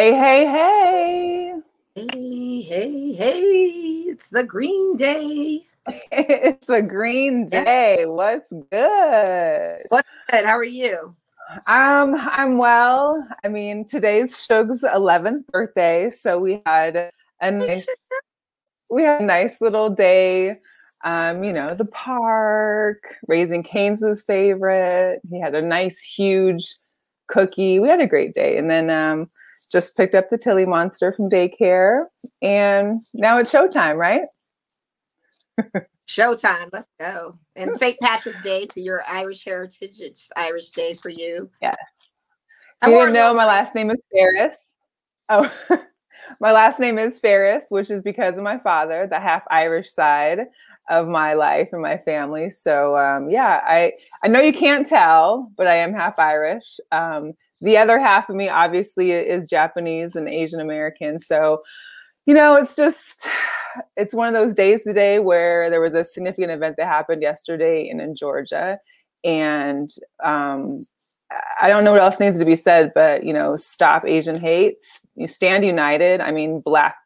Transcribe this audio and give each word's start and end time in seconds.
Hey, 0.00 0.14
hey, 0.14 0.44
hey. 0.46 1.52
Hey, 1.96 2.62
hey, 2.62 3.12
hey. 3.14 3.66
It's 4.06 4.30
the 4.30 4.44
green 4.44 4.96
day. 4.96 5.62
it's 6.12 6.68
a 6.68 6.80
green 6.82 7.46
day. 7.46 8.04
What's 8.06 8.48
good? 8.70 9.78
What's 9.88 10.08
good? 10.30 10.44
How 10.44 10.56
are 10.56 10.62
you? 10.62 11.16
Um, 11.66 12.14
I'm 12.20 12.58
well. 12.58 13.26
I 13.42 13.48
mean, 13.48 13.86
today's 13.86 14.40
Shug's 14.40 14.84
11th 14.84 15.48
birthday, 15.48 16.10
so 16.10 16.38
we 16.38 16.62
had 16.64 17.10
a 17.40 17.50
nice 17.50 17.88
we 18.92 19.02
had 19.02 19.20
a 19.20 19.24
nice 19.24 19.60
little 19.60 19.90
day. 19.90 20.54
Um, 21.02 21.42
you 21.42 21.52
know, 21.52 21.74
the 21.74 21.86
park, 21.86 23.02
raising 23.26 23.64
Canes' 23.64 24.22
favorite. 24.28 25.22
He 25.28 25.40
had 25.40 25.56
a 25.56 25.60
nice 25.60 25.98
huge 25.98 26.76
cookie. 27.26 27.80
We 27.80 27.88
had 27.88 28.00
a 28.00 28.06
great 28.06 28.32
day. 28.32 28.58
And 28.58 28.70
then 28.70 28.90
um 28.90 29.28
just 29.70 29.96
picked 29.96 30.14
up 30.14 30.30
the 30.30 30.38
Tilly 30.38 30.66
monster 30.66 31.12
from 31.12 31.28
daycare, 31.28 32.06
and 32.42 33.02
now 33.14 33.38
it's 33.38 33.52
showtime, 33.52 33.96
right? 33.96 34.22
Showtime. 36.08 36.70
Let's 36.72 36.88
go. 36.98 37.38
And 37.54 37.76
St. 37.76 37.98
Patrick's 38.00 38.40
Day 38.40 38.66
to 38.66 38.80
your 38.80 39.02
Irish 39.06 39.44
heritage. 39.44 40.00
It's 40.00 40.30
Irish 40.36 40.70
Day 40.70 40.94
for 40.94 41.10
you. 41.10 41.50
Yes. 41.60 41.76
You 42.82 42.92
didn't 42.92 43.12
know 43.12 43.34
my 43.34 43.44
last 43.44 43.74
name 43.74 43.90
is 43.90 43.98
Ferris. 44.12 44.76
Oh, 45.28 45.52
my 46.40 46.52
last 46.52 46.78
name 46.78 46.98
is 46.98 47.18
Ferris, 47.18 47.66
which 47.68 47.90
is 47.90 48.02
because 48.02 48.38
of 48.38 48.44
my 48.44 48.58
father, 48.58 49.06
the 49.06 49.20
half 49.20 49.42
Irish 49.50 49.92
side 49.92 50.46
of 50.88 51.08
my 51.08 51.34
life 51.34 51.68
and 51.72 51.82
my 51.82 51.98
family. 51.98 52.50
So 52.50 52.96
um, 52.96 53.28
yeah, 53.30 53.60
I 53.64 53.92
I 54.24 54.28
know 54.28 54.40
you 54.40 54.52
can't 54.52 54.86
tell, 54.86 55.50
but 55.56 55.66
I 55.66 55.76
am 55.76 55.92
half 55.92 56.18
Irish. 56.18 56.64
Um, 56.92 57.32
the 57.60 57.76
other 57.76 57.98
half 57.98 58.28
of 58.28 58.36
me 58.36 58.48
obviously 58.48 59.12
is 59.12 59.50
Japanese 59.50 60.16
and 60.16 60.28
Asian 60.28 60.60
American. 60.60 61.18
So 61.18 61.62
you 62.26 62.34
know, 62.34 62.56
it's 62.56 62.76
just 62.76 63.26
it's 63.96 64.14
one 64.14 64.28
of 64.28 64.34
those 64.34 64.54
days 64.54 64.82
today 64.82 65.18
where 65.18 65.70
there 65.70 65.80
was 65.80 65.94
a 65.94 66.04
significant 66.04 66.52
event 66.52 66.76
that 66.76 66.86
happened 66.86 67.22
yesterday 67.22 67.88
in, 67.88 68.00
in 68.00 68.14
Georgia, 68.16 68.78
and 69.24 69.90
um, 70.22 70.86
I 71.60 71.68
don't 71.68 71.84
know 71.84 71.92
what 71.92 72.00
else 72.00 72.20
needs 72.20 72.38
to 72.38 72.44
be 72.44 72.56
said, 72.56 72.92
but 72.94 73.24
you 73.24 73.32
know, 73.32 73.56
stop 73.56 74.04
Asian 74.06 74.40
hate. 74.40 74.84
You 75.14 75.26
stand 75.26 75.64
united. 75.64 76.20
I 76.20 76.30
mean, 76.30 76.60
black, 76.60 76.96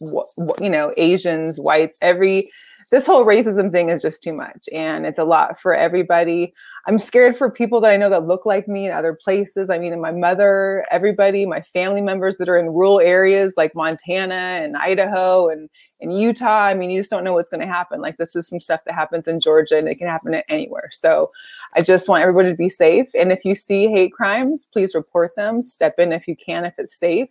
you 0.00 0.70
know, 0.70 0.92
Asians, 0.96 1.58
whites, 1.58 1.98
every 2.02 2.50
this 2.94 3.06
whole 3.06 3.24
racism 3.24 3.72
thing 3.72 3.88
is 3.88 4.02
just 4.02 4.22
too 4.22 4.32
much 4.32 4.68
and 4.72 5.04
it's 5.04 5.18
a 5.18 5.24
lot 5.24 5.60
for 5.60 5.74
everybody. 5.74 6.54
I'm 6.86 7.00
scared 7.00 7.36
for 7.36 7.50
people 7.50 7.80
that 7.80 7.90
I 7.90 7.96
know 7.96 8.08
that 8.08 8.28
look 8.28 8.46
like 8.46 8.68
me 8.68 8.86
in 8.86 8.92
other 8.92 9.18
places. 9.20 9.68
I 9.68 9.78
mean, 9.78 10.00
my 10.00 10.12
mother, 10.12 10.86
everybody, 10.92 11.44
my 11.44 11.60
family 11.60 12.00
members 12.00 12.38
that 12.38 12.48
are 12.48 12.56
in 12.56 12.66
rural 12.66 13.00
areas 13.00 13.54
like 13.56 13.74
Montana 13.74 14.36
and 14.36 14.76
Idaho 14.76 15.48
and 15.48 15.68
in 15.98 16.12
Utah. 16.12 16.66
I 16.66 16.74
mean, 16.74 16.88
you 16.88 17.00
just 17.00 17.10
don't 17.10 17.24
know 17.24 17.32
what's 17.32 17.50
going 17.50 17.62
to 17.62 17.66
happen. 17.66 18.00
Like 18.00 18.16
this 18.16 18.36
is 18.36 18.46
some 18.46 18.60
stuff 18.60 18.82
that 18.86 18.94
happens 18.94 19.26
in 19.26 19.40
Georgia 19.40 19.76
and 19.76 19.88
it 19.88 19.96
can 19.96 20.06
happen 20.06 20.40
anywhere. 20.48 20.90
So 20.92 21.32
I 21.74 21.80
just 21.80 22.08
want 22.08 22.22
everybody 22.22 22.50
to 22.50 22.56
be 22.56 22.70
safe. 22.70 23.08
And 23.18 23.32
if 23.32 23.44
you 23.44 23.56
see 23.56 23.88
hate 23.88 24.12
crimes, 24.12 24.68
please 24.72 24.94
report 24.94 25.32
them. 25.34 25.64
Step 25.64 25.98
in 25.98 26.12
if 26.12 26.28
you 26.28 26.36
can, 26.36 26.64
if 26.64 26.74
it's 26.78 26.96
safe. 26.96 27.28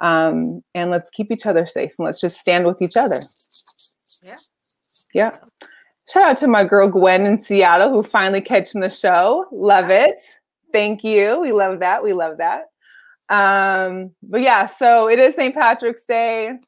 Um, 0.00 0.62
and 0.74 0.90
let's 0.90 1.08
keep 1.08 1.30
each 1.30 1.46
other 1.46 1.66
safe 1.66 1.92
and 1.98 2.04
let's 2.04 2.20
just 2.20 2.38
stand 2.38 2.66
with 2.66 2.82
each 2.82 2.98
other. 2.98 3.20
Yeah. 4.22 4.36
Yeah. 5.14 5.38
Shout 6.12 6.24
out 6.24 6.36
to 6.38 6.48
my 6.48 6.64
girl 6.64 6.88
Gwen 6.88 7.24
in 7.24 7.38
Seattle 7.38 7.90
who 7.90 8.02
finally 8.02 8.42
catching 8.42 8.82
the 8.82 8.90
show. 8.90 9.46
Love 9.50 9.88
it. 9.88 10.20
Thank 10.72 11.02
you. 11.02 11.40
We 11.40 11.52
love 11.52 11.78
that. 11.78 12.04
We 12.04 12.12
love 12.12 12.36
that. 12.38 12.64
Um, 13.30 14.10
but 14.22 14.42
yeah, 14.42 14.66
so 14.66 15.08
it 15.08 15.18
is 15.18 15.34
St. 15.34 15.54
Patrick's 15.54 16.04
Day. 16.04 16.58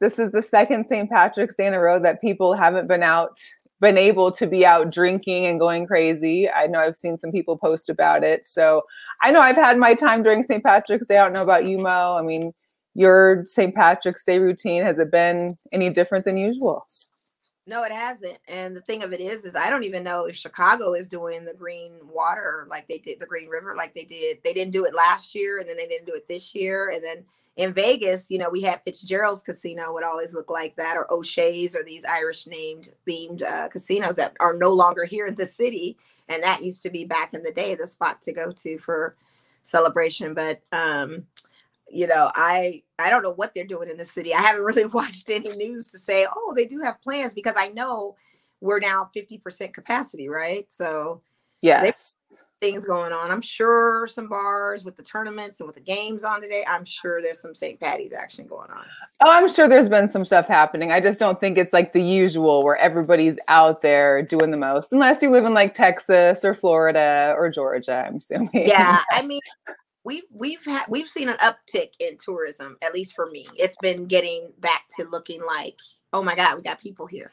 This 0.00 0.18
is 0.18 0.32
the 0.32 0.42
second 0.42 0.86
St. 0.88 1.08
Patrick's 1.08 1.56
Day 1.56 1.66
in 1.66 1.74
a 1.74 1.80
row 1.80 1.98
that 2.00 2.20
people 2.20 2.54
haven't 2.54 2.86
been 2.86 3.02
out, 3.02 3.38
been 3.80 3.96
able 3.96 4.32
to 4.32 4.46
be 4.46 4.66
out 4.66 4.90
drinking 4.90 5.46
and 5.46 5.60
going 5.60 5.86
crazy. 5.86 6.50
I 6.50 6.66
know 6.66 6.80
I've 6.80 6.96
seen 6.96 7.16
some 7.16 7.32
people 7.32 7.56
post 7.56 7.88
about 7.88 8.24
it. 8.24 8.46
So 8.46 8.82
I 9.22 9.30
know 9.30 9.40
I've 9.40 9.56
had 9.56 9.78
my 9.78 9.94
time 9.94 10.22
during 10.22 10.42
St. 10.42 10.62
Patrick's 10.62 11.06
Day. 11.06 11.18
I 11.18 11.24
don't 11.24 11.32
know 11.32 11.42
about 11.42 11.66
you, 11.66 11.78
Mo. 11.78 12.16
I 12.18 12.22
mean, 12.22 12.52
your 12.94 13.44
St. 13.46 13.74
Patrick's 13.74 14.24
Day 14.24 14.38
routine, 14.38 14.82
has 14.82 14.98
it 14.98 15.10
been 15.10 15.56
any 15.72 15.90
different 15.90 16.24
than 16.24 16.36
usual? 16.36 16.86
No, 17.66 17.84
it 17.84 17.92
hasn't. 17.92 18.38
And 18.48 18.74
the 18.74 18.80
thing 18.80 19.02
of 19.02 19.12
it 19.12 19.20
is, 19.20 19.44
is 19.44 19.54
I 19.54 19.70
don't 19.70 19.84
even 19.84 20.02
know 20.02 20.24
if 20.26 20.34
Chicago 20.34 20.94
is 20.94 21.06
doing 21.06 21.44
the 21.44 21.54
green 21.54 21.92
water 22.02 22.66
like 22.68 22.88
they 22.88 22.98
did 22.98 23.20
the 23.20 23.26
Green 23.26 23.48
River, 23.48 23.74
like 23.76 23.94
they 23.94 24.04
did. 24.04 24.38
They 24.42 24.54
didn't 24.54 24.72
do 24.72 24.86
it 24.86 24.94
last 24.94 25.34
year, 25.34 25.58
and 25.58 25.68
then 25.68 25.76
they 25.76 25.86
didn't 25.86 26.06
do 26.06 26.14
it 26.14 26.26
this 26.26 26.54
year. 26.54 26.90
And 26.90 27.04
then 27.04 27.24
in 27.56 27.74
Vegas, 27.74 28.30
you 28.30 28.38
know, 28.38 28.48
we 28.48 28.62
had 28.62 28.80
Fitzgerald's 28.84 29.42
Casino 29.42 29.92
would 29.92 30.04
always 30.04 30.34
look 30.34 30.50
like 30.50 30.74
that, 30.76 30.96
or 30.96 31.12
O'Shea's, 31.12 31.76
or 31.76 31.84
these 31.84 32.04
Irish 32.04 32.46
named 32.46 32.88
themed 33.06 33.42
uh, 33.42 33.68
casinos 33.68 34.16
that 34.16 34.34
are 34.40 34.54
no 34.54 34.72
longer 34.72 35.04
here 35.04 35.26
in 35.26 35.34
the 35.34 35.46
city. 35.46 35.96
And 36.28 36.42
that 36.42 36.64
used 36.64 36.82
to 36.82 36.90
be 36.90 37.04
back 37.04 37.34
in 37.34 37.42
the 37.42 37.52
day 37.52 37.74
the 37.74 37.86
spot 37.86 38.22
to 38.22 38.32
go 38.32 38.52
to 38.52 38.78
for 38.78 39.16
celebration. 39.62 40.32
But 40.32 40.62
um, 40.72 41.26
you 41.90 42.06
know, 42.06 42.30
I 42.34 42.82
I 42.98 43.10
don't 43.10 43.22
know 43.22 43.32
what 43.32 43.54
they're 43.54 43.66
doing 43.66 43.90
in 43.90 43.96
the 43.96 44.04
city. 44.04 44.34
I 44.34 44.40
haven't 44.40 44.62
really 44.64 44.86
watched 44.86 45.30
any 45.30 45.54
news 45.56 45.90
to 45.90 45.98
say, 45.98 46.26
oh, 46.34 46.52
they 46.56 46.66
do 46.66 46.80
have 46.80 47.00
plans 47.02 47.34
because 47.34 47.54
I 47.56 47.68
know 47.68 48.16
we're 48.60 48.80
now 48.80 49.10
50% 49.16 49.72
capacity, 49.72 50.28
right? 50.28 50.66
So 50.68 51.22
yes, 51.62 52.16
things 52.60 52.84
going 52.84 53.12
on. 53.12 53.30
I'm 53.30 53.40
sure 53.40 54.06
some 54.06 54.28
bars 54.28 54.84
with 54.84 54.96
the 54.96 55.02
tournaments 55.02 55.60
and 55.60 55.66
with 55.66 55.76
the 55.76 55.82
games 55.82 56.24
on 56.24 56.42
today. 56.42 56.64
I'm 56.68 56.84
sure 56.84 57.22
there's 57.22 57.40
some 57.40 57.54
St. 57.54 57.80
Patty's 57.80 58.12
action 58.12 58.46
going 58.46 58.70
on. 58.70 58.84
Oh, 59.20 59.30
I'm 59.30 59.48
sure 59.48 59.66
there's 59.66 59.88
been 59.88 60.10
some 60.10 60.24
stuff 60.24 60.46
happening. 60.46 60.92
I 60.92 61.00
just 61.00 61.18
don't 61.18 61.40
think 61.40 61.56
it's 61.56 61.72
like 61.72 61.92
the 61.92 62.02
usual 62.02 62.62
where 62.62 62.76
everybody's 62.76 63.36
out 63.48 63.82
there 63.82 64.22
doing 64.22 64.50
the 64.50 64.56
most, 64.58 64.92
unless 64.92 65.22
you 65.22 65.30
live 65.30 65.46
in 65.46 65.54
like 65.54 65.74
Texas 65.74 66.44
or 66.44 66.54
Florida 66.54 67.34
or 67.36 67.48
Georgia. 67.50 68.04
I'm 68.06 68.16
assuming. 68.16 68.50
Yeah, 68.52 69.00
I 69.10 69.22
mean, 69.22 69.40
we've 70.04 70.24
we've 70.32 70.64
had 70.64 70.84
we've 70.88 71.08
seen 71.08 71.28
an 71.28 71.36
uptick 71.38 71.90
in 71.98 72.16
tourism 72.16 72.76
at 72.82 72.94
least 72.94 73.14
for 73.14 73.26
me. 73.26 73.46
It's 73.56 73.76
been 73.82 74.06
getting 74.06 74.52
back 74.58 74.84
to 74.96 75.04
looking 75.04 75.40
like 75.46 75.76
oh 76.12 76.22
my 76.22 76.34
god 76.34 76.56
we 76.56 76.62
got 76.62 76.80
people 76.80 77.06
here. 77.06 77.30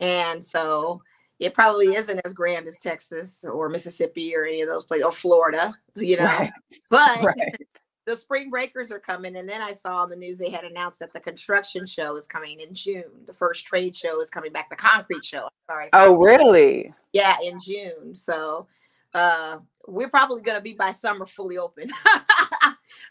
And 0.00 0.42
so 0.42 1.02
it 1.40 1.54
probably 1.54 1.94
isn't 1.94 2.20
as 2.24 2.32
grand 2.32 2.66
as 2.66 2.78
texas 2.78 3.44
or 3.44 3.68
mississippi 3.68 4.34
or 4.36 4.44
any 4.44 4.62
of 4.62 4.68
those 4.68 4.84
places 4.84 5.04
or 5.04 5.12
florida 5.12 5.74
you 5.96 6.16
know? 6.16 6.24
Right. 6.24 6.52
but 6.90 7.22
right. 7.22 7.56
the 8.06 8.16
spring 8.16 8.50
breakers 8.50 8.92
are 8.92 9.00
coming 9.00 9.36
and 9.36 9.48
then 9.48 9.60
i 9.60 9.72
saw 9.72 10.02
on 10.02 10.10
the 10.10 10.16
news 10.16 10.38
they 10.38 10.50
had 10.50 10.64
announced 10.64 11.00
that 11.00 11.12
the 11.12 11.20
construction 11.20 11.86
show 11.86 12.16
is 12.16 12.26
coming 12.26 12.60
in 12.60 12.74
june. 12.74 13.04
The 13.26 13.32
first 13.32 13.66
trade 13.66 13.96
show 13.96 14.20
is 14.20 14.30
coming 14.30 14.52
back 14.52 14.70
the 14.70 14.76
concrete 14.76 15.24
show 15.24 15.48
sorry 15.68 15.88
oh 15.92 16.16
really? 16.16 16.92
Yeah 17.12 17.36
in 17.42 17.60
june. 17.60 18.14
So 18.14 18.66
uh 19.12 19.58
we're 19.86 20.08
probably 20.08 20.42
going 20.42 20.56
to 20.56 20.62
be 20.62 20.74
by 20.74 20.92
summer 20.92 21.26
fully 21.26 21.58
open. 21.58 21.90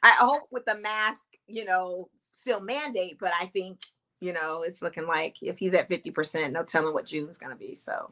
I 0.03 0.11
hope 0.17 0.43
with 0.51 0.65
the 0.65 0.75
mask, 0.75 1.19
you 1.47 1.65
know, 1.65 2.09
still 2.33 2.61
mandate, 2.61 3.17
but 3.19 3.31
I 3.39 3.45
think, 3.47 3.79
you 4.19 4.33
know, 4.33 4.63
it's 4.63 4.81
looking 4.81 5.07
like 5.07 5.37
if 5.41 5.57
he's 5.57 5.73
at 5.73 5.89
50%, 5.89 6.51
no 6.51 6.63
telling 6.63 6.93
what 6.93 7.05
June's 7.05 7.37
going 7.37 7.51
to 7.51 7.57
be. 7.57 7.75
So, 7.75 8.11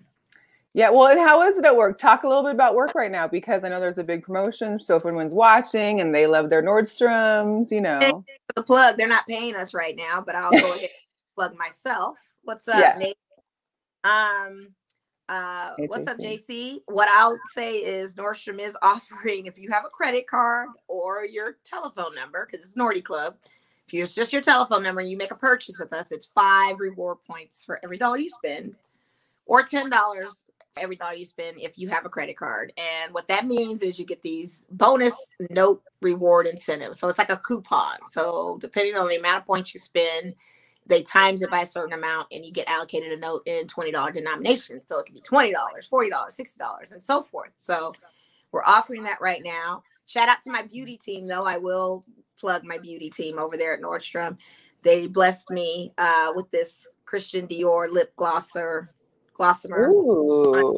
yeah, 0.74 0.90
well, 0.90 1.08
and 1.08 1.20
how 1.20 1.42
is 1.42 1.58
it 1.58 1.66
at 1.66 1.76
work? 1.76 1.98
Talk 1.98 2.24
a 2.24 2.28
little 2.28 2.44
bit 2.44 2.54
about 2.54 2.76
work 2.76 2.96
right 2.96 3.12
now 3.12 3.28
because 3.28 3.64
I 3.64 3.70
know 3.70 3.80
there's 3.80 3.98
a 3.98 4.04
big 4.04 4.24
promotion. 4.24 4.80
So 4.80 4.96
if 4.96 5.06
anyone's 5.06 5.36
watching 5.36 6.00
and 6.00 6.16
they 6.16 6.28
love 6.28 6.50
their 6.50 6.64
Nordstroms, 6.64 7.72
you 7.72 7.82
know, 7.82 8.24
the 8.56 8.64
plug. 8.64 8.98
They're 8.98 9.08
not 9.08 9.28
paying 9.28 9.56
us 9.56 9.74
right 9.74 9.96
now, 9.96 10.24
but 10.26 10.36
I'll 10.36 10.52
go 10.52 10.58
ahead 10.76 10.82
and 10.82 10.90
plug 11.36 11.58
myself. 11.58 12.18
What's 12.44 12.68
up, 12.70 12.80
yeah. 12.80 12.98
Nate? 12.98 13.18
Um, 14.04 14.74
uh, 15.32 15.72
what's 15.88 16.08
up, 16.08 16.18
JC? 16.18 16.82
What 16.88 17.08
I'll 17.10 17.40
say 17.54 17.76
is 17.78 18.16
Nordstrom 18.16 18.60
is 18.60 18.78
offering 18.82 19.46
if 19.46 19.58
you 19.58 19.70
have 19.72 19.86
a 19.86 19.90
credit 19.90 20.28
card 20.28 20.68
or 20.90 21.26
your 21.26 21.56
telephone 21.64 22.14
number, 22.14 22.46
because 22.46 22.66
it's 22.66 22.76
Nordy 22.76 23.02
Club. 23.02 23.36
If 23.88 23.94
it's 23.94 24.14
just 24.14 24.34
your 24.34 24.42
telephone 24.42 24.84
number 24.84 25.02
you 25.02 25.18
make 25.18 25.32
a 25.32 25.36
purchase 25.36 25.80
with 25.80 25.94
us, 25.94 26.12
it's 26.12 26.26
five 26.26 26.80
reward 26.80 27.20
points 27.26 27.64
for 27.64 27.80
every 27.82 27.98
dollar 27.98 28.18
you 28.18 28.30
spend, 28.30 28.76
or 29.46 29.64
ten 29.64 29.90
dollars 29.90 30.44
every 30.78 30.98
dollar 30.98 31.14
you 31.14 31.26
spend 31.26 31.60
if 31.60 31.78
you 31.78 31.88
have 31.88 32.06
a 32.06 32.10
credit 32.10 32.36
card. 32.36 32.74
And 32.78 33.14
what 33.14 33.30
that 33.30 33.46
means 33.46 33.82
is 33.82 34.00
you 34.00 34.06
get 34.06 34.22
these 34.22 34.68
bonus 34.72 35.16
note 35.50 35.82
reward 36.02 36.46
incentives. 36.46 37.00
So 37.00 37.08
it's 37.08 37.18
like 37.18 37.30
a 37.30 37.38
coupon. 37.38 38.00
So 38.06 38.58
depending 38.60 38.96
on 38.96 39.08
the 39.08 39.18
amount 39.18 39.40
of 39.40 39.46
points 39.46 39.74
you 39.74 39.80
spend 39.80 40.36
they 40.88 41.04
times 41.04 41.42
it 41.42 41.52
by 41.52 41.62
a 41.62 41.66
certain 41.66 41.94
amount 41.94 42.28
and 42.32 42.46
you 42.46 42.52
get 42.52 42.68
allocated 42.68 43.12
a 43.12 43.18
note 43.18 43.44
in 43.46 43.68
$20 43.68 44.14
denominations. 44.14 44.88
So 44.88 45.00
it 45.00 45.06
can 45.06 45.16
be 45.16 45.22
$20, 45.22 45.54
$40, 45.54 46.10
$60, 46.10 46.92
and 46.92 47.02
so 47.02 47.22
forth. 47.22 47.52
So 47.58 47.94
we're 48.52 48.64
offering 48.66 49.04
that 49.04 49.22
right 49.22 49.42
now. 49.44 49.84
Shout 50.06 50.28
out 50.28 50.42
to 50.44 50.52
my 50.52 50.64
beauty 50.64 50.98
team, 50.98 51.28
though. 51.28 51.46
I 51.46 51.58
will 51.58 52.04
plug 52.38 52.64
my 52.66 52.78
beauty 52.78 53.10
team 53.10 53.40
over 53.40 53.56
there 53.56 53.74
at 53.74 53.82
Nordstrom. 53.82 54.38
They 54.84 55.08
blessed 55.08 55.50
me 55.52 55.94
uh, 55.98 56.34
with 56.36 56.50
this 56.52 56.90
Christian 57.06 57.48
Dior 57.48 57.90
lip 57.90 58.14
glosser, 58.18 58.88
glossomer. 59.34 59.90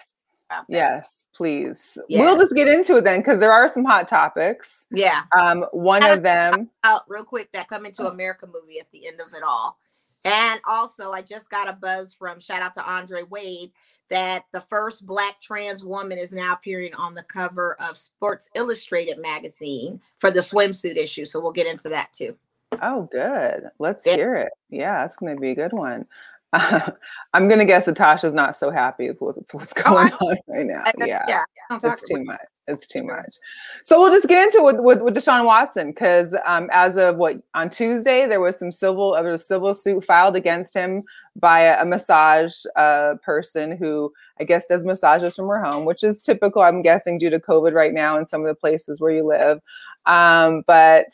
Yes, 0.69 1.25
please. 1.35 1.99
Yes. 2.09 2.21
We'll 2.21 2.39
just 2.39 2.55
get 2.55 2.69
into 2.69 2.97
it 2.97 3.05
then 3.05 3.21
because 3.21 3.39
there 3.39 3.53
are 3.53 3.69
some 3.69 3.85
hot 3.85 4.09
topics. 4.09 4.87
Yeah. 4.91 5.23
Um, 5.37 5.65
one 5.73 6.05
of 6.05 6.23
them 6.23 6.71
out 6.83 7.03
real 7.09 7.25
quick 7.25 7.53
that 7.53 7.69
Coming 7.69 7.93
to 7.93 8.09
America 8.09 8.47
movie 8.47 8.79
at 8.81 8.91
the 8.93 9.07
end 9.07 9.21
of 9.21 9.35
it 9.35 9.43
all. 9.43 9.79
And 10.25 10.61
also 10.67 11.13
I 11.13 11.23
just 11.23 11.51
got 11.51 11.69
a 11.69 11.73
buzz 11.75 12.15
from 12.15 12.41
shout 12.41 12.63
out 12.63 12.75
to 12.75 12.85
Andre 12.85 13.23
Wade 13.23 13.73
that 14.11 14.45
the 14.53 14.61
first 14.61 15.07
black 15.07 15.41
trans 15.41 15.85
woman 15.85 16.19
is 16.19 16.33
now 16.33 16.53
appearing 16.53 16.95
on 16.95 17.15
the 17.15 17.23
cover 17.23 17.77
of 17.81 17.97
Sports 17.97 18.51
Illustrated 18.55 19.19
magazine 19.19 20.01
for 20.19 20.31
the 20.31 20.41
swimsuit 20.41 20.97
issue. 20.97 21.25
So 21.25 21.41
we'll 21.41 21.53
get 21.53 21.67
into 21.67 21.89
that 21.91 22.13
too. 22.13 22.37
Oh, 22.83 23.09
good. 23.11 23.71
Let's 23.79 24.07
yeah. 24.07 24.17
hear 24.17 24.35
it. 24.35 24.53
Yeah, 24.69 25.03
that's 25.03 25.17
going 25.17 25.35
to 25.35 25.41
be 25.41 25.51
a 25.51 25.55
good 25.55 25.73
one. 25.73 26.07
I'm 27.33 27.49
gonna 27.49 27.65
guess 27.65 27.87
Natasha's 27.87 28.35
not 28.35 28.57
so 28.57 28.71
happy 28.71 29.09
with 29.09 29.21
what's 29.53 29.73
oh, 29.79 29.83
going 29.83 30.13
oh, 30.21 30.29
on 30.29 30.37
right 30.49 30.67
now. 30.67 30.83
I, 30.85 30.93
yeah, 31.05 31.25
yeah, 31.29 31.45
it's 31.71 32.09
too 32.09 32.23
much. 32.23 32.41
It's 32.67 32.87
too 32.87 33.03
much. 33.03 33.35
So 33.83 34.01
we'll 34.01 34.13
just 34.13 34.29
get 34.29 34.43
into 34.43 34.59
it 34.59 34.65
with, 34.65 34.81
with, 34.81 35.03
with 35.03 35.15
Deshaun 35.15 35.45
Watson 35.45 35.91
because 35.91 36.35
um, 36.47 36.71
as 36.73 36.97
of 36.97 37.17
what 37.17 37.37
on 37.55 37.69
Tuesday 37.69 38.27
there 38.27 38.41
was 38.41 38.59
some 38.59 38.73
civil, 38.73 39.15
uh, 39.15 39.23
there 39.23 39.33
was 39.33 39.43
a 39.43 39.45
civil 39.45 39.75
suit 39.75 40.05
filed 40.05 40.35
against 40.35 40.75
him 40.75 41.03
by 41.37 41.61
a, 41.61 41.83
a 41.83 41.85
massage 41.85 42.55
uh, 42.77 43.17
person 43.23 43.77
who 43.77 44.13
I 44.41 44.45
guess 44.45 44.67
does 44.67 44.85
massages 44.85 45.37
from 45.37 45.49
her 45.49 45.63
home, 45.63 45.85
which 45.85 46.03
is 46.03 46.23
typical. 46.23 46.63
I'm 46.63 46.83
guessing 46.83 47.19
due 47.19 47.31
to 47.31 47.41
COVID 47.41 47.75
right 47.75 47.93
now 47.93 48.17
in 48.17 48.27
some 48.27 48.41
of 48.43 48.47
the 48.47 48.55
places 48.55 49.01
where 49.01 49.13
you 49.13 49.27
live, 49.27 49.61
um, 50.07 50.63
but 50.67 51.07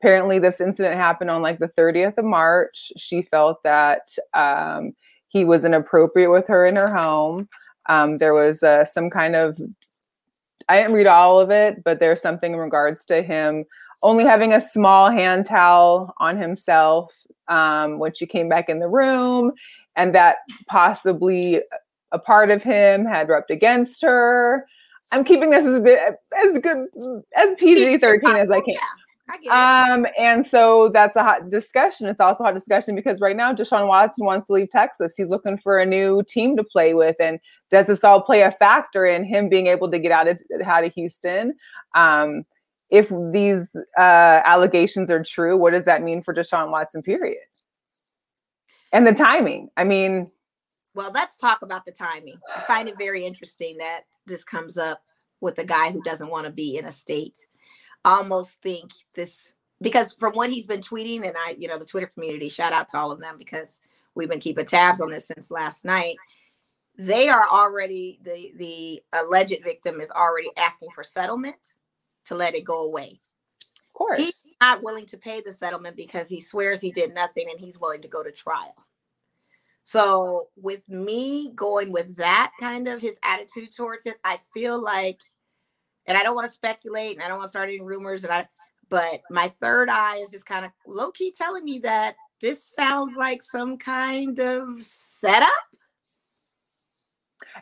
apparently 0.00 0.38
this 0.38 0.60
incident 0.60 0.96
happened 0.96 1.30
on 1.30 1.42
like 1.42 1.58
the 1.58 1.68
30th 1.68 2.18
of 2.18 2.24
march. 2.24 2.92
She 2.96 3.22
felt 3.22 3.62
that 3.64 4.08
um, 4.34 4.94
he 5.28 5.44
was 5.44 5.64
inappropriate 5.64 6.30
with 6.30 6.46
her 6.46 6.66
in 6.66 6.76
her 6.76 6.94
home. 6.94 7.48
Um, 7.86 8.18
there 8.18 8.34
was 8.34 8.62
uh, 8.62 8.84
some 8.84 9.10
kind 9.10 9.34
of 9.34 9.58
i 10.68 10.76
didn't 10.76 10.92
read 10.92 11.06
all 11.06 11.40
of 11.40 11.50
it 11.50 11.82
but 11.82 11.98
there's 11.98 12.20
something 12.20 12.52
in 12.52 12.58
regards 12.58 13.04
to 13.06 13.22
him 13.22 13.64
only 14.02 14.24
having 14.24 14.52
a 14.52 14.60
small 14.60 15.10
hand 15.10 15.46
towel 15.46 16.14
on 16.18 16.36
himself 16.36 17.14
um, 17.48 17.98
when 17.98 18.12
she 18.12 18.26
came 18.26 18.48
back 18.48 18.68
in 18.68 18.78
the 18.78 18.88
room 18.88 19.52
and 19.96 20.14
that 20.14 20.36
possibly 20.66 21.62
a 22.12 22.18
part 22.18 22.50
of 22.50 22.62
him 22.62 23.04
had 23.04 23.28
rubbed 23.28 23.50
against 23.50 24.02
her. 24.02 24.66
I'm 25.10 25.24
keeping 25.24 25.50
this 25.50 25.64
as 25.64 25.76
a 25.76 25.80
bit 25.80 25.98
as 26.38 26.58
good 26.58 26.86
as 27.34 27.56
pg-13 27.56 28.36
as 28.36 28.50
i 28.50 28.60
can 28.60 28.76
um, 29.50 30.06
and 30.18 30.46
so 30.46 30.88
that's 30.88 31.16
a 31.16 31.22
hot 31.22 31.50
discussion. 31.50 32.06
It's 32.06 32.20
also 32.20 32.44
a 32.44 32.46
hot 32.46 32.54
discussion 32.54 32.94
because 32.94 33.20
right 33.20 33.36
now 33.36 33.52
Deshaun 33.52 33.86
Watson 33.86 34.24
wants 34.24 34.46
to 34.46 34.54
leave 34.54 34.70
Texas. 34.70 35.14
He's 35.16 35.28
looking 35.28 35.58
for 35.58 35.78
a 35.78 35.86
new 35.86 36.22
team 36.28 36.56
to 36.56 36.64
play 36.64 36.94
with. 36.94 37.16
And 37.20 37.38
does 37.70 37.86
this 37.86 38.04
all 38.04 38.22
play 38.22 38.42
a 38.42 38.52
factor 38.52 39.06
in 39.06 39.24
him 39.24 39.48
being 39.48 39.66
able 39.66 39.90
to 39.90 39.98
get 39.98 40.12
out 40.12 40.28
of 40.28 40.40
out 40.64 40.84
of 40.84 40.92
Houston? 40.94 41.54
Um, 41.94 42.44
if 42.90 43.10
these 43.32 43.76
uh, 43.98 44.40
allegations 44.44 45.10
are 45.10 45.22
true, 45.22 45.56
what 45.56 45.72
does 45.72 45.84
that 45.84 46.02
mean 46.02 46.22
for 46.22 46.32
Deshaun 46.32 46.70
Watson? 46.70 47.02
Period. 47.02 47.36
And 48.92 49.06
the 49.06 49.12
timing. 49.12 49.68
I 49.76 49.84
mean, 49.84 50.30
well, 50.94 51.10
let's 51.12 51.36
talk 51.36 51.60
about 51.62 51.84
the 51.84 51.92
timing. 51.92 52.38
I 52.56 52.60
find 52.62 52.88
it 52.88 52.98
very 52.98 53.24
interesting 53.24 53.76
that 53.78 54.02
this 54.26 54.42
comes 54.42 54.78
up 54.78 55.02
with 55.40 55.58
a 55.58 55.64
guy 55.64 55.92
who 55.92 56.02
doesn't 56.02 56.30
want 56.30 56.46
to 56.46 56.52
be 56.52 56.76
in 56.76 56.86
a 56.86 56.92
state 56.92 57.38
almost 58.04 58.60
think 58.62 58.92
this 59.14 59.54
because 59.80 60.12
from 60.14 60.32
what 60.32 60.50
he's 60.50 60.66
been 60.66 60.80
tweeting, 60.80 61.24
and 61.24 61.34
I, 61.36 61.56
you 61.58 61.68
know, 61.68 61.78
the 61.78 61.84
Twitter 61.84 62.08
community, 62.08 62.48
shout 62.48 62.72
out 62.72 62.88
to 62.88 62.98
all 62.98 63.12
of 63.12 63.20
them 63.20 63.36
because 63.38 63.80
we've 64.14 64.28
been 64.28 64.40
keeping 64.40 64.66
tabs 64.66 65.00
on 65.00 65.10
this 65.10 65.28
since 65.28 65.50
last 65.50 65.84
night. 65.84 66.16
They 66.96 67.28
are 67.28 67.46
already 67.48 68.18
the 68.22 68.52
the 68.56 69.02
alleged 69.12 69.62
victim 69.62 70.00
is 70.00 70.10
already 70.10 70.50
asking 70.56 70.90
for 70.94 71.04
settlement 71.04 71.74
to 72.24 72.34
let 72.34 72.54
it 72.54 72.64
go 72.64 72.84
away. 72.84 73.20
Of 73.86 73.92
course, 73.94 74.18
he's 74.18 74.42
not 74.60 74.82
willing 74.82 75.06
to 75.06 75.16
pay 75.16 75.40
the 75.40 75.52
settlement 75.52 75.96
because 75.96 76.28
he 76.28 76.40
swears 76.40 76.80
he 76.80 76.90
did 76.90 77.14
nothing 77.14 77.48
and 77.50 77.60
he's 77.60 77.78
willing 77.78 78.02
to 78.02 78.08
go 78.08 78.22
to 78.22 78.32
trial. 78.32 78.74
So 79.84 80.48
with 80.56 80.86
me 80.88 81.50
going 81.54 81.92
with 81.92 82.16
that 82.16 82.52
kind 82.60 82.88
of 82.88 83.00
his 83.00 83.18
attitude 83.22 83.74
towards 83.74 84.04
it, 84.04 84.16
I 84.22 84.38
feel 84.52 84.82
like 84.82 85.18
and 86.08 86.18
I 86.18 86.22
don't 86.24 86.34
want 86.34 86.46
to 86.48 86.52
speculate 86.52 87.14
and 87.14 87.22
I 87.22 87.28
don't 87.28 87.36
want 87.36 87.46
to 87.46 87.50
start 87.50 87.68
any 87.68 87.80
rumors 87.80 88.24
and 88.24 88.32
I 88.32 88.48
but 88.90 89.20
my 89.30 89.48
third 89.60 89.88
eye 89.90 90.16
is 90.16 90.30
just 90.30 90.46
kind 90.46 90.64
of 90.64 90.72
low 90.86 91.10
key 91.10 91.32
telling 91.36 91.64
me 91.64 91.78
that 91.80 92.16
this 92.40 92.64
sounds 92.64 93.16
like 93.16 93.42
some 93.42 93.76
kind 93.76 94.38
of 94.40 94.82
setup. 94.82 95.48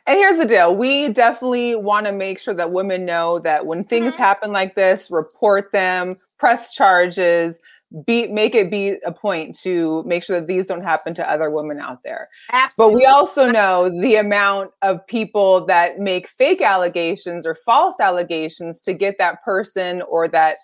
And 0.07 0.19
here's 0.19 0.39
the 0.39 0.45
deal. 0.45 0.77
We 0.77 1.09
definitely 1.09 1.75
want 1.75 2.07
to 2.07 2.13
make 2.13 2.39
sure 2.39 2.55
that 2.55 2.71
women 2.71 3.05
know 3.05 3.41
that 3.41 3.67
when 3.67 3.83
things 3.83 4.13
mm-hmm. 4.13 4.23
happen 4.23 4.53
like 4.53 4.77
this, 4.77 5.11
report 5.11 5.73
them, 5.73 6.17
press 6.39 6.75
charges, 6.75 7.59
be 8.05 8.27
make 8.27 8.55
it 8.55 8.71
be 8.71 8.97
a 9.07 9.13
point 9.13 9.57
to 9.61 10.03
make 10.05 10.25
sure 10.25 10.41
that 10.41 10.47
these 10.47 10.67
don't 10.67 10.83
happen 10.83 11.15
to 11.15 11.31
other 11.31 11.51
women 11.51 11.79
out 11.79 11.99
there. 12.03 12.29
Absolutely. 12.53 12.93
But 12.93 12.97
we 12.97 13.07
also 13.07 13.51
know 13.51 13.89
the 13.89 14.17
amount 14.17 14.73
of 14.83 15.07
people 15.07 15.65
that 15.67 15.99
make 15.99 16.29
fake 16.29 16.61
allegations 16.61 17.47
or 17.47 17.55
false 17.55 17.97
allegations 18.01 18.81
to 18.83 18.93
get 18.93 19.17
that 19.19 19.43
person 19.45 20.03
or 20.03 20.27
that 20.29 20.57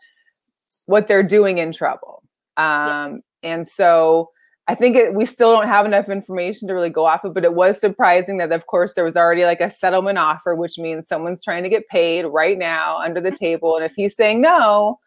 what 0.86 1.06
they're 1.06 1.22
doing 1.22 1.58
in 1.58 1.72
trouble. 1.72 2.22
Um, 2.56 3.22
yeah. 3.42 3.52
And 3.54 3.68
so 3.68 4.30
I 4.68 4.74
think 4.74 4.96
it, 4.96 5.14
we 5.14 5.26
still 5.26 5.52
don't 5.52 5.68
have 5.68 5.86
enough 5.86 6.08
information 6.08 6.68
to 6.68 6.74
really 6.74 6.90
go 6.90 7.04
off 7.04 7.24
of, 7.24 7.34
but 7.34 7.44
it 7.44 7.54
was 7.54 7.80
surprising 7.80 8.38
that, 8.38 8.52
of 8.52 8.66
course, 8.66 8.94
there 8.94 9.04
was 9.04 9.16
already 9.16 9.44
like 9.44 9.60
a 9.60 9.70
settlement 9.70 10.18
offer, 10.18 10.54
which 10.54 10.78
means 10.78 11.08
someone's 11.08 11.42
trying 11.42 11.64
to 11.64 11.68
get 11.68 11.88
paid 11.88 12.24
right 12.24 12.58
now 12.58 12.98
under 12.98 13.20
the 13.20 13.30
table. 13.36 13.76
And 13.76 13.84
if 13.84 13.92
he's 13.94 14.16
saying 14.16 14.40
no, 14.40 14.98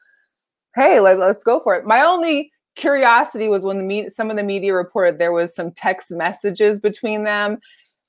hey, 0.76 1.00
let, 1.00 1.18
let's 1.18 1.44
go 1.44 1.60
for 1.60 1.76
it. 1.76 1.86
My 1.86 2.02
only 2.02 2.52
curiosity 2.76 3.48
was 3.48 3.64
when 3.64 3.78
the 3.78 3.84
me- 3.84 4.10
some 4.10 4.30
of 4.30 4.38
the 4.38 4.44
media 4.44 4.74
reported 4.74 5.18
there 5.18 5.32
was 5.32 5.56
some 5.56 5.72
text 5.72 6.12
messages 6.12 6.80
between 6.80 7.24
them. 7.24 7.58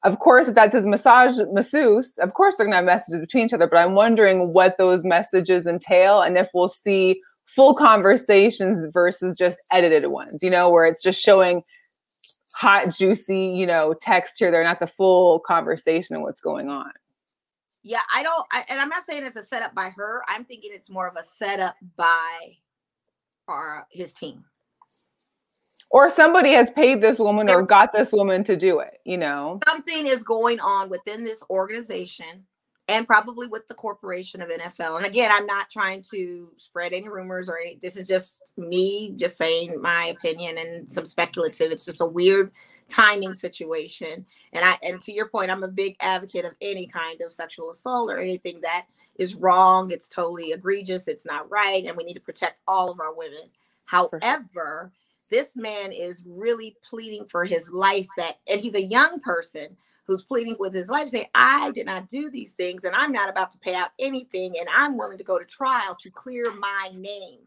Of 0.03 0.19
course, 0.19 0.49
if 0.49 0.55
that's 0.55 0.75
his 0.75 0.87
massage 0.87 1.39
masseuse, 1.53 2.13
of 2.19 2.35
course 2.35 2.57
they're 2.57 2.67
gonna 2.67 2.77
have 2.77 2.85
messages 2.85 3.21
between 3.21 3.47
each 3.47 3.53
other. 3.53 3.67
But 3.67 3.79
I'm 3.79 3.95
wondering 3.95 4.53
what 4.53 4.77
those 4.79 5.05
messages 5.05 5.67
entail 5.67 6.21
and 6.21 6.37
if 6.37 6.51
we'll 6.53 6.69
see 6.69 7.21
full 7.47 7.75
conversations 7.75 8.87
versus 8.93 9.37
just 9.37 9.61
edited 9.73 10.07
ones, 10.09 10.43
you 10.43 10.51
know, 10.51 10.69
where 10.69 10.85
it's 10.85 11.03
just 11.03 11.21
showing 11.21 11.63
hot, 12.55 12.91
juicy, 12.91 13.47
you 13.47 13.67
know, 13.67 13.95
text 14.01 14.37
here. 14.39 14.51
They're 14.51 14.65
not 14.65 14.81
the 14.81 14.87
full 14.87 15.41
conversation 15.41 16.17
and 16.17 16.25
what's 16.25 16.41
going 16.41 16.69
on. 16.69 16.91
Yeah, 17.89 18.01
I 18.13 18.25
don't, 18.25 18.45
I, 18.51 18.65
and 18.69 18.81
I'm 18.81 18.89
not 18.89 19.05
saying 19.05 19.25
it's 19.25 19.37
a 19.37 19.45
setup 19.45 19.73
by 19.73 19.91
her. 19.91 20.21
I'm 20.27 20.45
thinking 20.45 20.73
it's 20.75 20.91
more 20.91 21.07
of 21.07 21.15
a 21.15 21.23
setup 21.23 21.77
by 21.97 22.57
our 23.47 23.87
his 23.93 24.13
team. 24.13 24.45
Or 25.91 26.11
somebody 26.11 26.51
has 26.51 26.69
paid 26.69 27.01
this 27.01 27.21
woman 27.21 27.49
or 27.49 27.63
got 27.63 27.93
this 27.93 28.11
woman 28.11 28.43
to 28.43 28.57
do 28.57 28.81
it, 28.81 28.99
you 29.05 29.17
know. 29.17 29.61
Something 29.69 30.09
is 30.09 30.25
going 30.25 30.59
on 30.59 30.91
within 30.91 31.23
this 31.23 31.45
organization 31.49 32.45
and 32.89 33.07
probably 33.07 33.47
with 33.47 33.67
the 33.67 33.75
corporation 33.75 34.41
of 34.41 34.49
NFL. 34.49 34.97
And 34.99 35.07
again, 35.07 35.31
I'm 35.33 35.47
not 35.47 35.71
trying 35.71 36.03
to 36.11 36.53
spread 36.57 36.93
any 36.93 37.09
rumors 37.09 37.49
or 37.49 37.59
any, 37.59 37.79
this 37.83 37.97
is 37.97 38.07
just 38.07 38.53
me 38.57 39.13
just 39.17 39.37
saying 39.37 39.81
my 39.81 40.07
opinion 40.07 40.57
and 40.59 40.91
some 40.91 41.05
speculative. 41.05 41.73
It's 41.73 41.85
just 41.85 42.01
a 42.01 42.07
weird 42.07 42.53
timing 42.89 43.35
situation. 43.35 44.25
And 44.53 44.65
I 44.65 44.79
and 44.83 45.01
to 45.03 45.13
your 45.13 45.29
point, 45.29 45.51
I'm 45.51 45.65
a 45.65 45.69
big 45.69 45.97
advocate 46.01 46.45
of 46.45 46.53
any 46.61 46.87
kind 46.87 47.21
of 47.23 47.33
sexual 47.33 47.71
assault 47.71 48.11
or 48.11 48.19
anything 48.19 48.61
that 48.63 48.87
is 49.17 49.35
wrong. 49.35 49.91
It's 49.91 50.09
totally 50.09 50.53
egregious. 50.53 51.09
It's 51.09 51.27
not 51.27 51.51
right. 51.51 51.85
And 51.85 51.97
we 51.97 52.05
need 52.05 52.15
to 52.15 52.21
protect 52.21 52.61
all 52.69 52.91
of 52.91 53.01
our 53.01 53.13
women. 53.13 53.51
However, 53.87 54.93
this 55.31 55.57
man 55.57 55.91
is 55.93 56.23
really 56.25 56.77
pleading 56.89 57.27
for 57.27 57.45
his 57.45 57.73
life 57.73 58.07
that 58.17 58.39
and 58.49 58.61
he's 58.61 58.77
a 58.77 58.83
young 58.83 59.21
person 59.21 59.77
who's 60.07 60.25
pleading 60.25 60.57
with 60.59 60.73
his 60.73 60.89
life, 60.89 61.09
saying, 61.09 61.27
I 61.35 61.71
did 61.73 61.87
not 61.87 62.09
do 62.09 62.31
these 62.31 62.53
things 62.53 62.85
and 62.85 62.95
I'm 62.95 63.13
not 63.13 63.29
about 63.29 63.51
to 63.53 63.59
pay 63.59 63.75
out 63.75 63.91
anything 63.99 64.55
and 64.59 64.69
I'm 64.75 64.97
willing 64.97 65.19
to 65.19 65.25
go 65.25 65.39
to 65.39 65.45
trial 65.45 65.97
to 66.01 66.11
clear 66.11 66.53
my 66.53 66.91
name. 66.95 67.41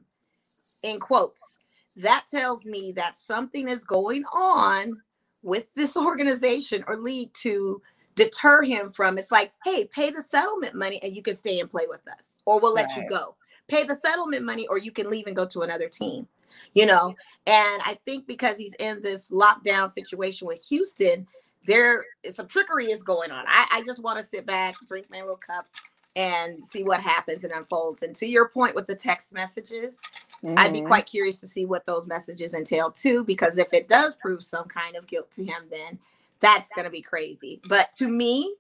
In 0.84 1.00
quotes. 1.00 1.58
That 1.98 2.26
tells 2.32 2.66
me 2.66 2.94
that 2.94 3.16
something 3.16 3.68
is 3.68 3.84
going 3.84 4.24
on 4.34 5.02
with 5.42 5.74
this 5.76 5.98
organization 5.98 6.84
or 6.88 6.96
league 6.96 7.34
to 7.42 7.82
deter 8.20 8.62
him 8.64 8.90
from 8.90 9.18
it's 9.18 9.32
like, 9.32 9.52
hey, 9.64 9.86
pay 9.86 10.10
the 10.12 10.24
settlement 10.24 10.76
money 10.76 11.00
and 11.02 11.16
you 11.16 11.22
can 11.22 11.36
stay 11.36 11.60
and 11.60 11.70
play 11.70 11.86
with 11.88 12.06
us, 12.08 12.40
or 12.46 12.60
we'll 12.60 12.74
let 12.74 12.90
right. 12.90 13.04
you 13.04 13.10
go. 13.10 13.36
Pay 13.68 13.84
the 13.84 13.96
settlement 13.96 14.44
money, 14.44 14.68
or 14.68 14.78
you 14.78 14.92
can 14.92 15.10
leave 15.10 15.28
and 15.28 15.36
go 15.36 15.46
to 15.46 15.62
another 15.62 15.88
team, 15.88 16.28
you 16.74 16.86
know. 16.86 17.16
And 17.46 17.82
I 17.86 17.98
think 18.06 18.26
because 18.26 18.58
he's 18.58 18.74
in 18.80 19.02
this 19.02 19.30
lockdown 19.30 19.90
situation 19.90 20.48
with 20.48 20.66
Houston, 20.66 21.28
there 21.66 22.06
is 22.24 22.36
some 22.36 22.48
trickery 22.48 22.88
is 22.88 23.04
going 23.04 23.32
on. 23.32 23.46
I, 23.48 23.68
I 23.72 23.84
just 23.84 24.02
want 24.02 24.20
to 24.20 24.26
sit 24.26 24.46
back, 24.46 24.76
drink 24.88 25.08
my 25.10 25.22
little 25.22 25.38
cup, 25.38 25.68
and 26.16 26.66
see 26.66 26.84
what 26.84 27.02
happens 27.02 27.44
and 27.44 27.54
unfolds. 27.54 28.04
And 28.04 28.16
to 28.16 28.26
your 28.26 28.50
point 28.50 28.76
with 28.76 28.88
the 28.88 28.96
text 28.96 29.34
messages, 29.34 30.00
mm-hmm. 30.44 30.58
I'd 30.58 30.74
be 30.74 30.80
mm-hmm. 30.80 30.88
quite 30.88 31.06
curious 31.06 31.40
to 31.42 31.48
see 31.48 31.66
what 31.66 31.86
those 31.86 32.08
messages 32.08 32.54
entail 32.54 32.92
too, 32.92 33.24
because 33.24 33.58
if 33.58 33.74
it 33.74 33.88
does 33.88 34.16
prove 34.16 34.44
some 34.44 34.66
kind 34.66 34.96
of 34.96 35.08
guilt 35.08 35.32
to 35.32 35.44
him, 35.44 35.64
then 35.70 36.00
that's 36.40 36.70
going 36.74 36.86
to 36.86 36.92
be 36.92 37.02
crazy. 37.02 37.62
But 37.68 37.92
to 37.94 38.08
me, 38.08 38.56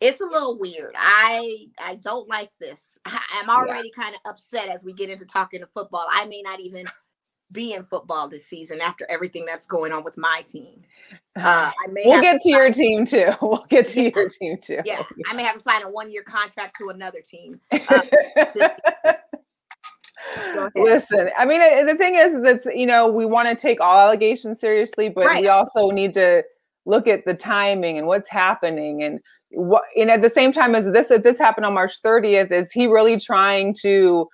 it's 0.00 0.20
a 0.20 0.26
little 0.26 0.56
weird. 0.58 0.94
I 0.96 1.66
I 1.82 1.96
don't 1.96 2.28
like 2.28 2.50
this. 2.60 2.98
I, 3.04 3.20
am 3.42 3.50
already 3.50 3.90
yeah. 3.96 4.02
kind 4.02 4.14
of 4.14 4.20
upset 4.30 4.68
as 4.68 4.84
we 4.84 4.92
get 4.92 5.10
into 5.10 5.24
talking 5.24 5.60
to 5.60 5.66
football. 5.66 6.06
I 6.10 6.26
may 6.26 6.42
not 6.42 6.60
even 6.60 6.86
be 7.52 7.74
in 7.74 7.84
football 7.84 8.28
this 8.28 8.46
season 8.46 8.80
after 8.80 9.06
everything 9.08 9.46
that's 9.46 9.66
going 9.66 9.92
on 9.92 10.04
with 10.04 10.16
my 10.16 10.42
team. 10.46 10.82
Uh, 11.36 11.70
I 11.86 11.90
may 11.90 12.02
we'll 12.04 12.20
get 12.20 12.40
to, 12.42 12.48
to 12.48 12.48
your 12.50 12.72
team 12.72 13.04
too. 13.04 13.30
We'll 13.42 13.64
get 13.68 13.88
to 13.88 14.02
yeah. 14.02 14.10
your 14.14 14.28
team 14.28 14.58
too. 14.60 14.80
Yeah, 14.84 15.02
I 15.28 15.34
may 15.34 15.44
have 15.44 15.56
to 15.56 15.62
sign 15.62 15.82
a 15.82 15.90
one 15.90 16.10
year 16.10 16.22
contract 16.22 16.76
to 16.78 16.90
another 16.90 17.20
team. 17.20 17.60
Uh, 20.36 20.68
Listen, 20.74 21.30
I 21.38 21.44
mean, 21.44 21.86
the 21.86 21.94
thing 21.94 22.16
is, 22.16 22.34
is 22.34 22.42
it's 22.42 22.66
you 22.74 22.86
know 22.86 23.06
we 23.06 23.24
want 23.24 23.48
to 23.48 23.54
take 23.54 23.80
all 23.80 23.96
allegations 23.96 24.60
seriously, 24.60 25.08
but 25.08 25.24
right. 25.24 25.42
we 25.42 25.48
also 25.48 25.90
need 25.90 26.12
to 26.14 26.42
look 26.86 27.06
at 27.06 27.24
the 27.24 27.34
timing 27.34 27.98
and 27.98 28.06
what's 28.06 28.28
happening 28.28 29.02
and 29.02 29.20
what. 29.50 29.84
And 29.96 30.10
at 30.10 30.20
the 30.22 30.28
same 30.28 30.52
time 30.52 30.74
as 30.74 30.90
this, 30.90 31.10
if 31.10 31.22
this 31.22 31.38
happened 31.38 31.66
on 31.66 31.72
March 31.72 32.02
30th, 32.02 32.50
is 32.50 32.72
he 32.72 32.88
really 32.88 33.18
trying 33.18 33.74
to 33.82 34.28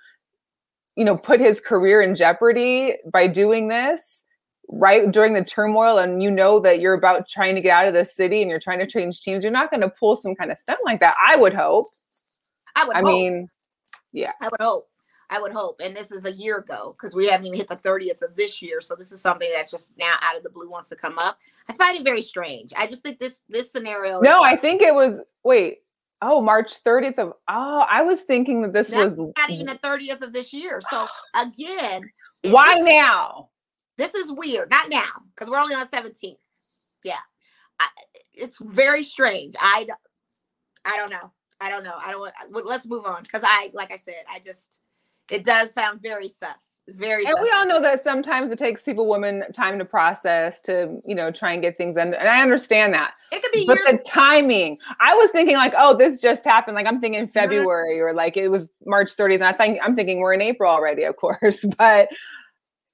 you 0.95 1.03
know, 1.03 1.17
put 1.17 1.39
his 1.39 1.59
career 1.59 2.01
in 2.01 2.15
jeopardy 2.15 2.95
by 3.11 3.27
doing 3.27 3.67
this 3.67 4.25
right 4.69 5.11
during 5.11 5.33
the 5.33 5.43
turmoil 5.43 5.99
and 5.99 6.23
you 6.23 6.31
know 6.31 6.59
that 6.59 6.79
you're 6.79 6.93
about 6.93 7.29
trying 7.29 7.55
to 7.55 7.61
get 7.61 7.71
out 7.71 7.87
of 7.87 7.93
the 7.93 8.05
city 8.05 8.41
and 8.41 8.49
you're 8.49 8.59
trying 8.59 8.79
to 8.79 8.87
change 8.87 9.21
teams, 9.21 9.43
you're 9.43 9.51
not 9.51 9.69
going 9.69 9.81
to 9.81 9.89
pull 9.89 10.15
some 10.15 10.35
kind 10.35 10.51
of 10.51 10.57
stunt 10.57 10.79
like 10.83 10.99
that. 10.99 11.13
I 11.25 11.35
would 11.35 11.53
hope. 11.53 11.85
I 12.75 12.85
would 12.85 12.95
hope 12.95 13.05
I 13.05 13.07
hope. 13.07 13.07
mean, 13.07 13.47
yeah. 14.11 14.31
I 14.41 14.49
would 14.49 14.61
hope. 14.61 14.89
I 15.29 15.41
would 15.41 15.51
hope. 15.51 15.81
And 15.83 15.95
this 15.95 16.11
is 16.11 16.25
a 16.25 16.31
year 16.31 16.57
ago 16.57 16.95
because 16.97 17.15
we 17.15 17.27
haven't 17.27 17.47
even 17.47 17.57
hit 17.57 17.69
the 17.69 17.75
30th 17.75 18.21
of 18.21 18.35
this 18.35 18.61
year. 18.61 18.81
So 18.81 18.95
this 18.95 19.11
is 19.11 19.21
something 19.21 19.49
that 19.55 19.69
just 19.69 19.93
now 19.97 20.15
out 20.21 20.37
of 20.37 20.43
the 20.43 20.49
blue 20.49 20.69
wants 20.69 20.89
to 20.89 20.95
come 20.95 21.17
up. 21.17 21.37
I 21.67 21.73
find 21.73 21.97
it 21.97 22.03
very 22.03 22.21
strange. 22.21 22.73
I 22.77 22.85
just 22.85 23.01
think 23.01 23.19
this 23.19 23.41
this 23.49 23.71
scenario. 23.71 24.21
No, 24.21 24.43
I 24.43 24.55
think 24.55 24.83
it 24.83 24.93
was 24.93 25.19
wait. 25.43 25.79
Oh, 26.21 26.41
March 26.41 26.83
30th 26.83 27.17
of 27.19 27.33
oh, 27.47 27.85
I 27.89 28.01
was 28.01 28.21
thinking 28.21 28.61
that 28.61 28.73
this 28.73 28.89
That's 28.89 29.15
was 29.15 29.33
not 29.37 29.49
even 29.49 29.67
the 29.67 29.75
30th 29.75 30.21
of 30.21 30.33
this 30.33 30.53
year. 30.53 30.81
So 30.81 31.07
again, 31.35 32.09
why 32.43 32.75
now? 32.75 33.49
This 33.97 34.13
is 34.15 34.31
weird. 34.31 34.69
Not 34.69 34.89
now, 34.89 35.11
because 35.33 35.49
we're 35.49 35.59
only 35.59 35.75
on 35.75 35.81
the 35.81 35.97
17th. 35.97 36.37
Yeah. 37.03 37.15
I, 37.79 37.87
it's 38.33 38.57
very 38.59 39.03
strange. 39.03 39.55
I 39.59 39.87
I 40.83 40.97
don't 40.97 41.09
know. 41.09 41.31
I 41.59 41.69
don't 41.69 41.83
know. 41.83 41.95
I 41.97 42.11
don't 42.11 42.21
want 42.21 42.33
let's 42.65 42.85
move 42.85 43.05
on 43.05 43.23
because 43.23 43.43
I 43.43 43.71
like 43.73 43.91
I 43.91 43.97
said, 43.97 44.23
I 44.29 44.39
just 44.39 44.77
it 45.29 45.45
does 45.45 45.73
sound 45.73 46.01
very 46.01 46.27
sus 46.27 46.74
very 46.89 47.25
and 47.25 47.35
we 47.41 47.51
all 47.55 47.65
know 47.65 47.81
that 47.81 48.03
sometimes 48.03 48.51
it 48.51 48.59
takes 48.59 48.83
people 48.83 49.07
women 49.07 49.43
time 49.53 49.79
to 49.79 49.85
process 49.85 50.61
to 50.61 51.01
you 51.05 51.15
know 51.15 51.31
try 51.31 51.51
and 51.51 51.63
get 51.63 51.75
things 51.75 51.97
in 51.97 52.13
and 52.13 52.27
i 52.27 52.41
understand 52.41 52.93
that. 52.93 53.13
It 53.31 53.41
could 53.41 53.51
be 53.51 53.65
but 53.65 53.79
the 53.89 53.97
timing 54.05 54.77
i 54.99 55.15
was 55.15 55.31
thinking 55.31 55.55
like 55.55 55.73
oh 55.77 55.97
this 55.97 56.21
just 56.21 56.45
happened 56.45 56.75
like 56.75 56.85
i'm 56.85 57.01
thinking 57.01 57.27
february 57.27 57.99
or 57.99 58.13
like 58.13 58.37
it 58.37 58.49
was 58.49 58.69
march 58.85 59.15
30th 59.15 59.35
and 59.35 59.45
i 59.45 59.51
think 59.51 59.79
i'm 59.83 59.95
thinking 59.95 60.19
we're 60.19 60.33
in 60.33 60.41
april 60.41 60.71
already 60.71 61.03
of 61.03 61.15
course 61.15 61.65
but 61.77 62.07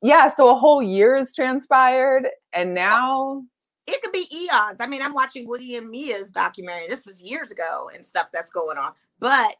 yeah 0.01 0.29
so 0.29 0.49
a 0.49 0.57
whole 0.57 0.81
year 0.81 1.17
has 1.17 1.35
transpired 1.35 2.27
and 2.53 2.73
now 2.73 3.43
it 3.87 4.01
could 4.01 4.11
be 4.13 4.25
eons. 4.33 4.79
I 4.79 4.87
mean 4.87 5.01
i'm 5.01 5.13
watching 5.13 5.45
woody 5.47 5.75
and 5.75 5.89
mia's 5.89 6.31
documentary. 6.31 6.87
This 6.87 7.05
was 7.05 7.21
years 7.21 7.51
ago 7.51 7.89
and 7.93 8.05
stuff 8.05 8.27
that's 8.31 8.51
going 8.51 8.77
on 8.77 8.93
but 9.19 9.55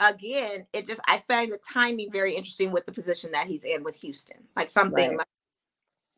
again, 0.00 0.66
it 0.72 0.86
just 0.86 1.00
I 1.06 1.22
find 1.28 1.52
the 1.52 1.58
timing 1.58 2.10
very 2.10 2.34
interesting 2.34 2.72
with 2.72 2.86
the 2.86 2.92
position 2.92 3.32
that 3.32 3.46
he's 3.46 3.64
in 3.64 3.84
with 3.84 3.96
Houston. 3.96 4.36
Like 4.56 4.68
something 4.68 5.10
right. 5.10 5.18
like, 5.18 5.26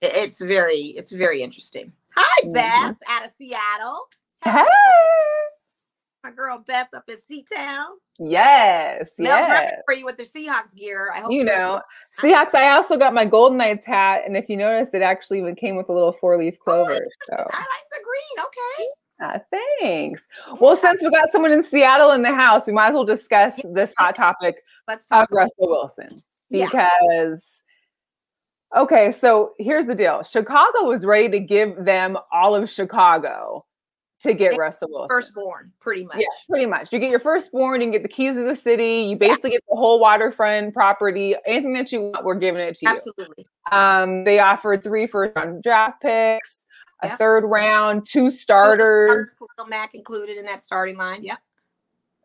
it's 0.02 0.40
very 0.40 0.94
it's 0.96 1.12
very 1.12 1.42
interesting. 1.42 1.92
Hi, 2.14 2.42
mm-hmm. 2.42 2.52
Beth 2.52 2.96
out 3.08 3.24
of 3.24 3.32
Seattle. 3.36 4.08
Hey. 4.44 4.64
My 6.24 6.32
girl 6.32 6.58
Beth 6.66 6.88
up 6.94 7.08
in 7.08 7.16
Seatown. 7.16 7.86
Yes, 8.18 9.10
yes. 9.18 9.74
For 9.86 9.94
you 9.94 10.04
with 10.04 10.16
the 10.16 10.24
Seahawks 10.24 10.74
gear. 10.76 11.10
I 11.14 11.20
hope 11.20 11.32
you 11.32 11.44
know 11.44 11.80
Seahawks. 12.20 12.54
I 12.54 12.70
also 12.70 12.96
got 12.96 13.14
my 13.14 13.24
Golden 13.24 13.56
Knights 13.56 13.86
hat, 13.86 14.22
and 14.26 14.36
if 14.36 14.48
you 14.48 14.56
notice, 14.56 14.92
it 14.94 15.02
actually 15.02 15.38
even 15.38 15.54
came 15.54 15.76
with 15.76 15.88
a 15.88 15.92
little 15.92 16.12
four 16.12 16.36
leaf 16.36 16.58
clover. 16.58 16.94
Oh, 16.94 17.24
so. 17.26 17.34
I 17.36 17.58
like 17.58 17.86
the 17.92 18.04
green. 18.04 18.46
Okay. 18.46 18.88
Uh, 19.20 19.38
thanks. 19.50 20.22
Well, 20.60 20.76
since 20.76 21.02
we 21.02 21.10
got 21.10 21.30
someone 21.30 21.52
in 21.52 21.64
Seattle 21.64 22.12
in 22.12 22.22
the 22.22 22.34
house, 22.34 22.66
we 22.66 22.72
might 22.72 22.88
as 22.88 22.94
well 22.94 23.04
discuss 23.04 23.60
this 23.72 23.92
hot 23.98 24.14
topic 24.14 24.56
Let's 24.86 25.08
talk 25.08 25.30
of 25.30 25.36
Russell 25.36 25.68
Wilson 25.68 26.08
because. 26.50 26.72
Yeah. 27.10 27.32
Okay, 28.76 29.12
so 29.12 29.54
here's 29.58 29.86
the 29.86 29.94
deal. 29.94 30.22
Chicago 30.22 30.84
was 30.84 31.06
ready 31.06 31.30
to 31.30 31.40
give 31.40 31.86
them 31.86 32.18
all 32.30 32.54
of 32.54 32.68
Chicago 32.68 33.64
to 34.20 34.34
get 34.34 34.50
and 34.50 34.58
Russell 34.58 34.88
Wilson. 34.90 35.08
Firstborn, 35.08 35.72
pretty 35.80 36.04
much. 36.04 36.18
Yeah, 36.18 36.26
pretty 36.50 36.66
much. 36.66 36.92
You 36.92 36.98
get 36.98 37.10
your 37.10 37.20
firstborn, 37.20 37.80
you 37.80 37.86
can 37.86 37.92
get 37.92 38.02
the 38.02 38.08
keys 38.08 38.36
of 38.36 38.44
the 38.44 38.56
city, 38.56 39.08
you 39.08 39.16
basically 39.16 39.52
yeah. 39.52 39.56
get 39.56 39.64
the 39.70 39.76
whole 39.76 40.00
waterfront 40.00 40.74
property. 40.74 41.34
Anything 41.46 41.72
that 41.74 41.92
you 41.92 42.02
want, 42.02 42.24
we're 42.24 42.34
giving 42.34 42.60
it 42.60 42.74
to 42.76 42.86
you. 42.86 42.92
Absolutely. 42.92 43.46
Um, 43.72 44.24
they 44.24 44.38
offered 44.38 44.82
three 44.82 45.06
first 45.06 45.34
round 45.34 45.62
draft 45.62 46.02
picks 46.02 46.66
a 47.02 47.16
third 47.16 47.44
round, 47.44 48.06
two 48.06 48.30
starters. 48.30 49.36
Mack 49.68 49.94
included 49.94 50.36
in 50.36 50.46
that 50.46 50.62
starting 50.62 50.96
line. 50.96 51.22
Yep. 51.22 51.38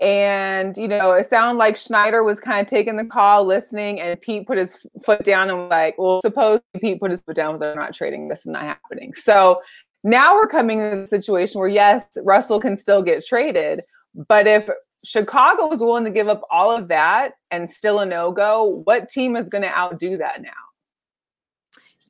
And 0.02 0.76
you 0.76 0.88
know, 0.88 1.12
it 1.14 1.30
sounded 1.30 1.58
like 1.58 1.78
Schneider 1.78 2.24
was 2.24 2.40
kind 2.40 2.60
of 2.60 2.68
taking 2.68 2.98
the 2.98 3.06
call, 3.06 3.46
listening, 3.46 4.02
and 4.02 4.20
Pete 4.20 4.48
put 4.48 4.58
his 4.58 4.76
foot 5.06 5.24
down 5.24 5.50
and 5.50 5.60
was 5.60 5.70
like, 5.70 5.96
"Well, 5.98 6.22
suppose 6.22 6.60
Pete 6.80 7.00
put 7.00 7.12
his 7.12 7.22
foot 7.22 7.36
down, 7.36 7.54
was 7.54 7.62
like, 7.62 7.76
not 7.76 7.94
trading. 7.94 8.28
This 8.28 8.40
is 8.40 8.48
not 8.48 8.64
happening." 8.64 9.14
So 9.16 9.62
now 10.04 10.34
we're 10.34 10.48
coming 10.48 10.80
to 10.80 11.02
the 11.02 11.08
situation 11.08 11.60
where 11.60 11.70
yes, 11.70 12.06
Russell 12.24 12.60
can 12.60 12.76
still 12.76 13.02
get 13.02 13.26
traded, 13.26 13.82
but 14.28 14.48
if 14.48 14.70
Chicago 15.06 15.72
is 15.72 15.80
willing 15.80 16.06
to 16.06 16.12
give 16.12 16.28
up 16.28 16.42
all 16.50 16.72
of 16.72 16.88
that 16.88 17.34
and 17.52 17.70
still 17.70 18.00
a 18.00 18.06
no 18.06 18.32
go, 18.32 18.82
what 18.86 19.10
team 19.10 19.36
is 19.36 19.50
going 19.50 19.62
to 19.62 19.78
outdo 19.78 20.18
that 20.18 20.42
now? 20.42 20.50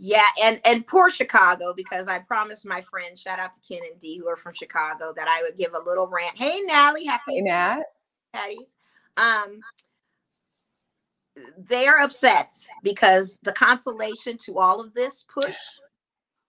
Yeah, 0.06 0.26
and 0.44 0.60
and 0.66 0.86
poor 0.86 1.10
Chicago 1.10 1.74
because 1.74 2.08
I 2.08 2.20
promised 2.20 2.66
my 2.66 2.82
friends, 2.82 3.22
shout 3.22 3.40
out 3.40 3.54
to 3.54 3.62
Ken 3.62 3.88
and 3.90 3.98
D 4.02 4.18
who 4.18 4.28
are 4.28 4.36
from 4.36 4.54
Chicago, 4.54 5.14
that 5.16 5.30
I 5.30 5.42
would 5.44 5.58
give 5.58 5.74
a 5.74 5.80
little 5.80 6.08
rant. 6.08 6.38
Hey, 6.38 6.60
Nally, 6.66 7.06
happy 7.06 7.36
hey, 7.36 7.42
Nat. 7.42 7.84
Patties. 8.34 8.76
Um, 9.16 9.62
they're 11.58 12.02
upset 12.02 12.52
because 12.84 13.40
the 13.44 13.54
consolation 13.54 14.38
to 14.40 14.60
all 14.60 14.82
of 14.82 14.94
this 14.94 15.24
push 15.34 15.56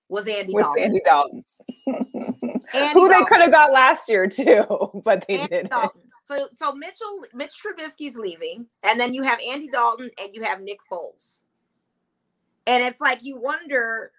was 0.09 0.27
Andy 0.27 0.53
with 0.53 0.65
Dalton. 0.65 0.83
Andy 0.83 1.01
Dalton. 1.05 1.45
Andy 1.87 2.93
Who 2.93 3.09
Dalton. 3.09 3.09
they 3.09 3.25
could 3.27 3.41
have 3.41 3.53
got 3.53 3.71
last 3.71 4.09
year 4.09 4.27
too, 4.27 4.65
but 5.05 5.25
they 5.29 5.47
didn't. 5.47 5.73
So 6.25 6.49
so 6.57 6.73
Mitchell 6.73 7.21
Mitch 7.33 7.53
Trubisky's 7.65 8.17
leaving, 8.17 8.67
and 8.83 8.99
then 8.99 9.15
you 9.15 9.23
have 9.23 9.39
Andy 9.49 9.69
Dalton 9.69 10.11
and 10.21 10.35
you 10.35 10.43
have 10.43 10.61
Nick 10.61 10.81
Foles. 10.91 11.43
And 12.67 12.83
it's 12.83 13.01
like 13.01 13.21
you 13.23 13.37
wonder 13.41 14.13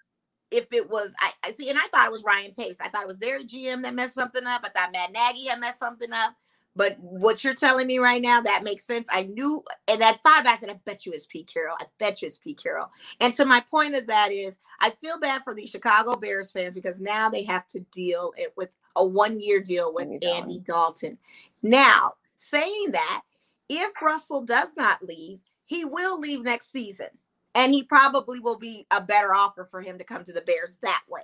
if 0.51 0.71
it 0.71 0.89
was 0.89 1.13
I, 1.19 1.31
I 1.43 1.51
see, 1.53 1.69
and 1.69 1.79
I 1.79 1.87
thought 1.87 2.07
it 2.07 2.11
was 2.11 2.23
Ryan 2.23 2.53
Pace. 2.53 2.77
I 2.79 2.89
thought 2.89 3.03
it 3.03 3.07
was 3.07 3.17
their 3.17 3.43
GM 3.43 3.81
that 3.83 3.93
messed 3.93 4.15
something 4.15 4.45
up. 4.45 4.61
I 4.63 4.69
thought 4.69 4.91
Matt 4.91 5.11
Nagy 5.11 5.47
had 5.47 5.59
messed 5.59 5.79
something 5.79 6.11
up. 6.13 6.35
But 6.75 6.97
what 6.99 7.43
you're 7.43 7.55
telling 7.55 7.87
me 7.87 7.99
right 7.99 8.21
now, 8.21 8.41
that 8.41 8.63
makes 8.63 8.83
sense. 8.83 9.07
I 9.09 9.23
knew, 9.23 9.63
and 9.87 10.03
I 10.03 10.11
thought 10.11 10.41
about 10.41 10.45
it, 10.45 10.57
I 10.57 10.57
said, 10.57 10.69
I 10.71 10.79
bet 10.83 11.05
you 11.05 11.13
it's 11.13 11.25
Pete 11.25 11.49
Carroll. 11.51 11.77
I 11.79 11.85
bet 11.99 12.21
you 12.21 12.27
it's 12.27 12.37
Pete 12.37 12.61
Carroll. 12.61 12.91
And 13.21 13.33
to 13.35 13.45
my 13.45 13.61
point 13.61 13.95
of 13.95 14.07
that 14.07 14.33
is, 14.33 14.59
I 14.81 14.89
feel 14.89 15.17
bad 15.17 15.43
for 15.45 15.55
the 15.55 15.65
Chicago 15.65 16.17
Bears 16.17 16.51
fans 16.51 16.73
because 16.73 16.99
now 16.99 17.29
they 17.29 17.43
have 17.43 17.65
to 17.69 17.79
deal 17.91 18.33
it 18.35 18.53
with 18.57 18.69
a 18.97 19.05
one 19.05 19.39
year 19.39 19.61
deal 19.61 19.93
with 19.93 20.09
Andy, 20.09 20.27
Andy 20.27 20.59
Dalton. 20.59 21.17
Now, 21.63 22.15
saying 22.35 22.91
that, 22.91 23.21
if 23.69 23.91
Russell 24.01 24.41
does 24.43 24.75
not 24.75 25.03
leave, 25.03 25.39
he 25.65 25.85
will 25.85 26.19
leave 26.19 26.43
next 26.43 26.71
season. 26.71 27.07
And 27.55 27.73
he 27.73 27.83
probably 27.83 28.39
will 28.39 28.59
be 28.59 28.85
a 28.91 29.01
better 29.01 29.33
offer 29.33 29.65
for 29.65 29.81
him 29.81 29.97
to 29.97 30.03
come 30.03 30.23
to 30.25 30.33
the 30.33 30.41
Bears 30.41 30.77
that 30.83 31.03
way. 31.09 31.23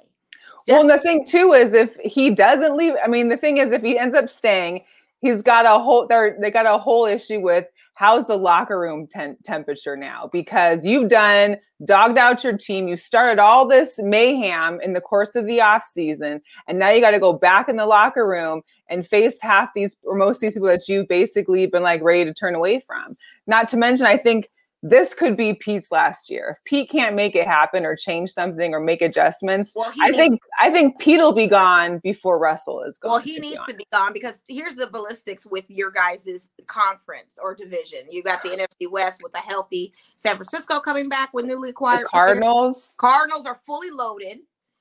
Just- 0.68 0.86
well, 0.86 0.88
the 0.88 1.02
thing 1.02 1.26
too 1.26 1.54
is 1.54 1.74
if 1.74 1.96
he 1.98 2.30
doesn't 2.30 2.76
leave, 2.76 2.94
I 3.04 3.08
mean, 3.08 3.30
the 3.30 3.38
thing 3.38 3.58
is, 3.58 3.72
if 3.72 3.82
he 3.82 3.98
ends 3.98 4.16
up 4.16 4.30
staying, 4.30 4.84
he's 5.22 5.42
got 5.42 5.66
a 5.66 5.82
whole 5.82 6.08
they 6.08 6.32
they 6.40 6.52
got 6.52 6.66
a 6.66 6.78
whole 6.78 7.06
issue 7.06 7.40
with 7.40 7.66
how's 7.94 8.26
the 8.26 8.36
locker 8.36 8.80
room 8.80 9.08
ten- 9.08 9.38
temperature 9.44 9.96
now 9.96 10.30
because 10.34 10.86
you've 10.86 11.10
done 11.10 11.56
dogged 11.86 12.18
out 12.18 12.44
your 12.44 12.58
team 12.58 12.88
you 12.88 12.96
started 12.96 13.40
all 13.40 13.68
this 13.68 14.00
mayhem 14.00 14.80
in 14.82 14.94
the 14.94 15.02
course 15.02 15.36
of 15.36 15.46
the 15.46 15.62
off 15.62 15.86
season 15.86 16.42
and 16.68 16.78
now 16.78 16.90
you 16.90 17.00
got 17.00 17.12
to 17.12 17.20
go 17.20 17.32
back 17.32 17.70
in 17.70 17.76
the 17.76 17.86
locker 17.86 18.28
room 18.28 18.62
and 18.90 19.08
face 19.08 19.38
half 19.42 19.70
these 19.74 19.96
or 20.04 20.16
most 20.16 20.38
of 20.38 20.42
these 20.42 20.54
people 20.54 20.68
that 20.68 20.88
you've 20.88 21.08
basically 21.08 21.66
been 21.66 21.84
like 21.84 22.02
ready 22.02 22.26
to 22.26 22.34
turn 22.34 22.56
away 22.56 22.80
from 22.80 23.16
not 23.48 23.70
to 23.70 23.78
mention 23.78 24.06
i 24.06 24.18
think 24.18 24.50
this 24.84 25.14
could 25.14 25.38
be 25.38 25.54
Pete's 25.54 25.92
last 25.92 26.30
year. 26.30 26.58
If 26.58 26.64
Pete 26.66 26.90
can't 26.90 27.16
make 27.16 27.36
it 27.36 27.48
happen 27.48 27.86
or 27.86 27.96
change 27.96 28.32
something 28.32 28.74
or 28.74 28.80
make 28.80 29.02
adjustments, 29.02 29.74
well, 29.76 29.92
I 30.02 30.12
think 30.12 30.42
I 30.60 30.72
think 30.72 31.00
Pete 31.00 31.20
will 31.20 31.34
be 31.34 31.48
gone 31.48 32.00
before 32.00 32.40
Russell 32.40 32.82
is 32.84 32.98
gone. 32.98 33.12
Well, 33.12 33.22
he 33.22 33.36
to 33.36 33.42
needs 33.42 33.66
be 33.66 33.74
to 33.74 33.78
be 33.78 33.88
gone 33.92 34.12
because 34.12 34.42
here's 34.48 34.76
the 34.76 34.88
ballistics 34.88 35.46
with 35.46 35.66
your 35.70 35.92
guys' 35.92 36.50
conference 36.66 37.38
or 37.42 37.54
division. 37.54 38.00
You 38.10 38.24
got 38.24 38.42
the 38.42 38.50
NFC 38.82 38.90
West 38.90 39.22
with 39.24 39.36
a 39.36 39.40
healthy 39.40 39.94
San 40.16 40.36
Francisco 40.36 40.80
coming 40.80 41.10
back 41.10 41.32
with 41.34 41.46
newly 41.46 41.70
acquired 41.70 42.06
the 42.06 42.10
Cardinals. 42.10 42.96
Cardinals 42.98 43.46
are 43.46 43.56
fully 43.56 43.92
loaded. 43.92 44.40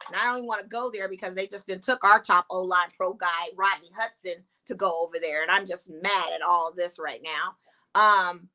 And 0.09 0.17
I 0.17 0.25
don't 0.25 0.39
even 0.39 0.47
want 0.47 0.63
to 0.63 0.67
go 0.67 0.91
there 0.91 1.11
because 1.11 1.35
they 1.35 1.47
just 1.47 1.67
did, 1.67 1.83
took 1.83 2.05
our 2.05 2.23
top 2.23 2.47
O 2.49 2.63
line 2.63 2.89
pro 2.97 3.13
guy 3.13 3.49
Rodney 3.55 3.91
Hudson 3.95 4.43
to 4.65 4.75
go 4.75 5.05
over 5.05 5.19
there, 5.21 5.43
and 5.43 5.51
I'm 5.51 5.67
just 5.67 5.91
mad 5.91 6.33
at 6.35 6.41
all 6.41 6.73
this 6.75 6.99
right 6.99 7.21
now. 7.23 7.57
Um, 7.95 8.49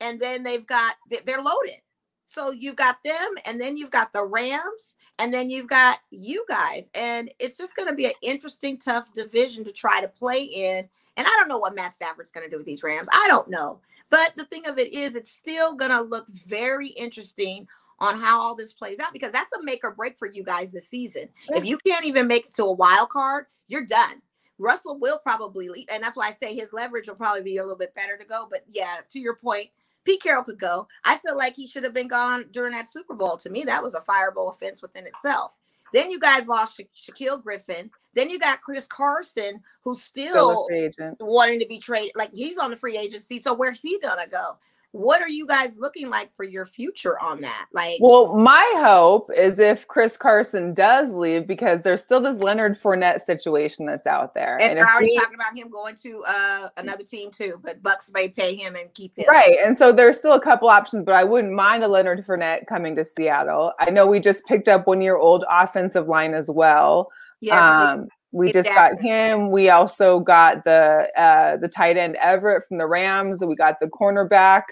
and 0.00 0.20
then 0.20 0.42
they've 0.42 0.66
got 0.66 0.96
they're 1.24 1.42
loaded. 1.42 1.80
So 2.26 2.52
you've 2.52 2.76
got 2.76 3.02
them, 3.02 3.34
and 3.44 3.60
then 3.60 3.76
you've 3.76 3.90
got 3.90 4.12
the 4.12 4.24
Rams, 4.24 4.94
and 5.18 5.34
then 5.34 5.50
you've 5.50 5.66
got 5.66 5.98
you 6.10 6.44
guys, 6.48 6.88
and 6.94 7.28
it's 7.40 7.58
just 7.58 7.74
going 7.74 7.88
to 7.88 7.94
be 7.94 8.06
an 8.06 8.12
interesting, 8.22 8.76
tough 8.76 9.12
division 9.12 9.64
to 9.64 9.72
try 9.72 10.00
to 10.00 10.06
play 10.06 10.42
in. 10.44 10.88
And 11.16 11.26
I 11.26 11.30
don't 11.38 11.48
know 11.48 11.58
what 11.58 11.74
Matt 11.74 11.92
Stafford's 11.92 12.30
going 12.30 12.46
to 12.46 12.50
do 12.50 12.56
with 12.56 12.66
these 12.66 12.84
Rams. 12.84 13.08
I 13.12 13.26
don't 13.26 13.50
know, 13.50 13.80
but 14.10 14.32
the 14.36 14.44
thing 14.44 14.68
of 14.68 14.78
it 14.78 14.94
is, 14.94 15.16
it's 15.16 15.32
still 15.32 15.74
going 15.74 15.90
to 15.90 16.02
look 16.02 16.28
very 16.28 16.88
interesting 16.88 17.66
on 17.98 18.18
how 18.18 18.40
all 18.40 18.54
this 18.54 18.72
plays 18.72 18.98
out 18.98 19.12
because 19.12 19.32
that's 19.32 19.52
a 19.52 19.62
make 19.62 19.84
or 19.84 19.90
break 19.90 20.16
for 20.16 20.26
you 20.26 20.42
guys 20.42 20.72
this 20.72 20.88
season. 20.88 21.28
If 21.48 21.64
you 21.66 21.78
can't 21.78 22.06
even 22.06 22.26
make 22.26 22.46
it 22.46 22.54
to 22.54 22.64
a 22.64 22.72
wild 22.72 23.10
card, 23.10 23.46
you're 23.68 23.84
done. 23.84 24.22
Russell 24.58 24.98
will 24.98 25.18
probably 25.18 25.68
leave, 25.68 25.86
and 25.90 26.02
that's 26.02 26.16
why 26.16 26.28
I 26.28 26.32
say 26.32 26.54
his 26.54 26.72
leverage 26.72 27.08
will 27.08 27.14
probably 27.14 27.42
be 27.42 27.56
a 27.56 27.62
little 27.62 27.78
bit 27.78 27.94
better 27.94 28.16
to 28.16 28.26
go. 28.26 28.46
But 28.48 28.64
yeah, 28.70 28.98
to 29.10 29.18
your 29.18 29.34
point, 29.34 29.70
Pete 30.04 30.22
Carroll 30.22 30.44
could 30.44 30.58
go. 30.58 30.88
I 31.04 31.18
feel 31.18 31.36
like 31.36 31.54
he 31.54 31.66
should 31.66 31.84
have 31.84 31.94
been 31.94 32.08
gone 32.08 32.46
during 32.52 32.72
that 32.72 32.90
Super 32.90 33.14
Bowl. 33.14 33.36
To 33.38 33.50
me, 33.50 33.64
that 33.64 33.82
was 33.82 33.94
a 33.94 34.00
fireball 34.00 34.50
offense 34.50 34.82
within 34.82 35.06
itself. 35.06 35.52
Then 35.92 36.10
you 36.10 36.18
guys 36.20 36.46
lost 36.46 36.76
Sha- 36.76 37.12
Shaquill 37.12 37.42
Griffin. 37.42 37.90
Then 38.14 38.30
you 38.30 38.38
got 38.38 38.62
Chris 38.62 38.86
Carson, 38.86 39.60
who's 39.82 40.02
still, 40.02 40.66
still 40.92 41.16
wanting 41.20 41.60
to 41.60 41.66
be 41.66 41.78
traded. 41.78 42.12
Like 42.16 42.32
he's 42.32 42.58
on 42.58 42.70
the 42.70 42.76
free 42.76 42.96
agency. 42.96 43.38
So 43.38 43.54
where's 43.54 43.82
he 43.82 43.98
gonna 44.00 44.26
go? 44.28 44.56
What 44.92 45.22
are 45.22 45.28
you 45.28 45.46
guys 45.46 45.76
looking 45.78 46.10
like 46.10 46.34
for 46.34 46.42
your 46.42 46.66
future 46.66 47.18
on 47.20 47.40
that? 47.42 47.66
Like, 47.72 47.98
well, 48.00 48.36
my 48.36 48.72
hope 48.78 49.30
is 49.36 49.60
if 49.60 49.86
Chris 49.86 50.16
Carson 50.16 50.74
does 50.74 51.12
leave, 51.12 51.46
because 51.46 51.82
there's 51.82 52.02
still 52.02 52.20
this 52.20 52.38
Leonard 52.38 52.80
Fournette 52.80 53.20
situation 53.24 53.86
that's 53.86 54.06
out 54.06 54.34
there. 54.34 54.58
And, 54.60 54.72
and 54.72 54.80
we're 54.80 54.92
already 54.92 55.10
we, 55.10 55.18
talking 55.18 55.36
about 55.36 55.56
him 55.56 55.70
going 55.70 55.94
to 56.02 56.24
uh, 56.26 56.68
another 56.76 57.04
team 57.04 57.30
too, 57.30 57.60
but 57.62 57.82
Bucks 57.82 58.10
may 58.12 58.28
pay 58.28 58.56
him 58.56 58.74
and 58.74 58.92
keep 58.94 59.16
him. 59.16 59.26
Right. 59.28 59.58
And 59.64 59.78
so 59.78 59.92
there's 59.92 60.18
still 60.18 60.34
a 60.34 60.40
couple 60.40 60.68
options, 60.68 61.04
but 61.04 61.14
I 61.14 61.22
wouldn't 61.22 61.54
mind 61.54 61.84
a 61.84 61.88
Leonard 61.88 62.26
Fournette 62.26 62.66
coming 62.66 62.96
to 62.96 63.04
Seattle. 63.04 63.72
I 63.78 63.90
know 63.90 64.06
we 64.06 64.18
just 64.18 64.44
picked 64.46 64.66
up 64.66 64.88
one 64.88 65.00
year 65.00 65.16
old 65.16 65.44
offensive 65.48 66.08
line 66.08 66.34
as 66.34 66.50
well. 66.50 67.10
Yes. 67.40 67.60
Um, 67.60 68.08
we 68.32 68.52
just 68.52 68.68
got 68.68 69.00
him. 69.00 69.50
We 69.50 69.70
also 69.70 70.20
got 70.20 70.64
the 70.64 71.08
uh, 71.16 71.56
the 71.56 71.66
tight 71.66 71.96
end 71.96 72.16
Everett 72.16 72.62
from 72.68 72.78
the 72.78 72.86
Rams. 72.86 73.42
We 73.44 73.56
got 73.56 73.80
the 73.80 73.88
cornerback 73.88 74.62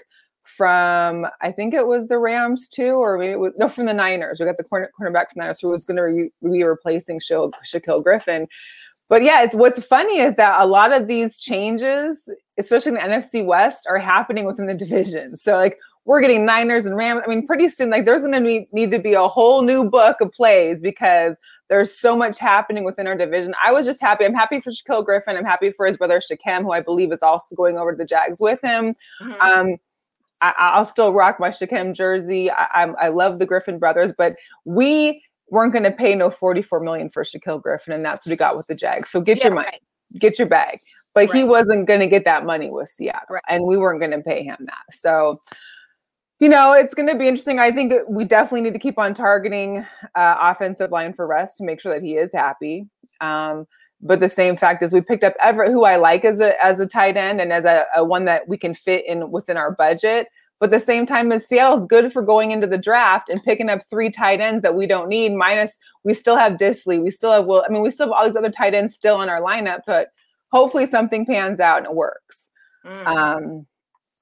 from 0.55 1.25
I 1.41 1.51
think 1.51 1.73
it 1.73 1.87
was 1.87 2.07
the 2.07 2.17
Rams 2.17 2.67
too, 2.67 2.93
or 2.93 3.17
maybe 3.17 3.33
it 3.33 3.39
was 3.39 3.53
no 3.57 3.69
from 3.69 3.85
the 3.85 3.93
Niners. 3.93 4.39
We 4.39 4.45
got 4.45 4.57
the 4.57 4.63
corner 4.63 4.91
cornerback 4.99 5.31
from 5.31 5.35
the 5.35 5.41
Niners 5.41 5.59
who 5.59 5.69
was 5.69 5.85
going 5.85 5.97
to 5.97 6.03
re- 6.03 6.31
be 6.43 6.63
replacing 6.63 7.19
Sha- 7.19 7.49
Shaquill 7.65 8.03
Griffin. 8.03 8.47
But 9.09 9.23
yeah, 9.23 9.41
it's 9.41 9.55
what's 9.55 9.83
funny 9.85 10.19
is 10.19 10.35
that 10.35 10.61
a 10.61 10.65
lot 10.65 10.95
of 10.95 11.07
these 11.07 11.39
changes, 11.39 12.29
especially 12.59 12.89
in 12.89 12.95
the 12.95 13.01
NFC 13.01 13.43
West, 13.43 13.87
are 13.89 13.97
happening 13.97 14.45
within 14.45 14.67
the 14.67 14.75
division. 14.75 15.35
So 15.35 15.55
like 15.55 15.79
we're 16.05 16.21
getting 16.21 16.45
Niners 16.45 16.85
and 16.85 16.95
Rams. 16.95 17.21
I 17.25 17.29
mean, 17.29 17.45
pretty 17.45 17.69
soon, 17.69 17.89
like 17.89 18.05
there's 18.05 18.23
going 18.23 18.43
to 18.43 18.65
need, 18.71 18.91
to 18.91 18.99
be 18.99 19.13
a 19.13 19.27
whole 19.27 19.61
new 19.61 19.89
book 19.89 20.17
of 20.21 20.31
plays 20.31 20.79
because 20.79 21.35
there's 21.69 21.97
so 21.97 22.15
much 22.17 22.39
happening 22.39 22.83
within 22.83 23.05
our 23.05 23.15
division. 23.15 23.53
I 23.63 23.71
was 23.71 23.85
just 23.85 24.01
happy. 24.01 24.25
I'm 24.25 24.33
happy 24.33 24.59
for 24.59 24.71
Shaquill 24.71 25.05
Griffin. 25.05 25.37
I'm 25.37 25.45
happy 25.45 25.71
for 25.71 25.85
his 25.85 25.97
brother 25.97 26.19
Shaquem, 26.19 26.63
who 26.63 26.71
I 26.71 26.81
believe 26.81 27.11
is 27.11 27.21
also 27.21 27.55
going 27.55 27.77
over 27.77 27.91
to 27.91 27.97
the 27.97 28.05
Jags 28.05 28.39
with 28.39 28.59
him. 28.63 28.95
Mm-hmm. 29.21 29.41
Um, 29.41 29.77
I, 30.41 30.77
will 30.77 30.85
still 30.85 31.13
rock 31.13 31.39
my 31.39 31.49
Shaquem 31.49 31.93
jersey. 31.93 32.49
I, 32.49 32.85
I, 32.85 32.87
I 32.99 33.07
love 33.09 33.39
the 33.39 33.45
Griffin 33.45 33.79
brothers, 33.79 34.13
but 34.17 34.35
we 34.65 35.23
weren't 35.49 35.73
going 35.73 35.83
to 35.83 35.91
pay 35.91 36.15
no 36.15 36.29
44 36.29 36.79
million 36.79 37.09
for 37.09 37.23
Shaquill 37.23 37.61
Griffin, 37.61 37.93
and 37.93 38.05
that's 38.05 38.25
what 38.25 38.31
we 38.31 38.37
got 38.37 38.55
with 38.55 38.67
the 38.67 38.75
Jags. 38.75 39.09
So 39.11 39.21
get 39.21 39.39
yeah, 39.39 39.45
your 39.45 39.55
money, 39.55 39.67
right. 39.71 40.19
get 40.19 40.37
your 40.37 40.47
bag. 40.47 40.79
But 41.13 41.29
right. 41.29 41.37
he 41.37 41.43
wasn't 41.43 41.87
going 41.87 42.01
to 42.01 42.07
get 42.07 42.23
that 42.25 42.45
money 42.45 42.69
with 42.69 42.89
Seattle, 42.89 43.21
right. 43.29 43.43
and 43.49 43.65
we 43.65 43.77
weren't 43.77 43.99
going 43.99 44.11
to 44.11 44.21
pay 44.21 44.43
him 44.43 44.57
that. 44.59 44.95
So, 44.95 45.39
you 46.39 46.47
know, 46.47 46.73
it's 46.73 46.93
going 46.93 47.09
to 47.09 47.17
be 47.17 47.27
interesting. 47.27 47.59
I 47.59 47.71
think 47.71 47.93
we 48.07 48.25
definitely 48.25 48.61
need 48.61 48.73
to 48.73 48.79
keep 48.79 48.97
on 48.97 49.13
targeting 49.13 49.85
uh, 50.15 50.35
offensive 50.39 50.91
line 50.91 51.13
for 51.13 51.27
rest 51.27 51.57
to 51.57 51.63
make 51.63 51.81
sure 51.81 51.93
that 51.93 52.03
he 52.03 52.15
is 52.15 52.31
happy. 52.33 52.87
Um, 53.21 53.65
but 54.01 54.19
the 54.19 54.29
same 54.29 54.55
fact 54.55 54.81
is 54.81 54.93
we 54.93 55.01
picked 55.01 55.23
up 55.23 55.33
Everett, 55.41 55.71
who 55.71 55.83
I 55.83 55.97
like 55.97 56.23
as 56.23 56.39
a 56.39 56.63
as 56.63 56.79
a 56.79 56.87
tight 56.87 57.17
end 57.17 57.41
and 57.41 57.51
as 57.51 57.65
a, 57.65 57.85
a 57.95 58.03
one 58.03 58.25
that 58.25 58.47
we 58.47 58.57
can 58.57 58.73
fit 58.73 59.05
in 59.05 59.31
within 59.31 59.57
our 59.57 59.71
budget. 59.71 60.27
But 60.59 60.71
the 60.71 60.79
same 60.79 61.05
time 61.05 61.31
as 61.31 61.47
Seattle's 61.47 61.85
good 61.85 62.11
for 62.11 62.21
going 62.21 62.51
into 62.51 62.67
the 62.67 62.77
draft 62.77 63.29
and 63.29 63.41
picking 63.43 63.69
up 63.69 63.81
three 63.89 64.11
tight 64.11 64.41
ends 64.41 64.61
that 64.63 64.75
we 64.75 64.87
don't 64.87 65.07
need. 65.07 65.33
Minus 65.33 65.77
we 66.03 66.13
still 66.13 66.37
have 66.37 66.53
Dissly, 66.53 67.01
we 67.01 67.11
still 67.11 67.31
have 67.31 67.45
Will. 67.45 67.63
I 67.67 67.71
mean, 67.71 67.81
we 67.81 67.91
still 67.91 68.07
have 68.07 68.13
all 68.13 68.25
these 68.25 68.35
other 68.35 68.51
tight 68.51 68.73
ends 68.73 68.95
still 68.95 69.21
in 69.21 69.29
our 69.29 69.41
lineup, 69.41 69.81
but 69.87 70.09
hopefully 70.51 70.85
something 70.85 71.25
pans 71.25 71.59
out 71.59 71.79
and 71.79 71.87
it 71.87 71.95
works. 71.95 72.49
Mm. 72.85 73.07
Um, 73.07 73.67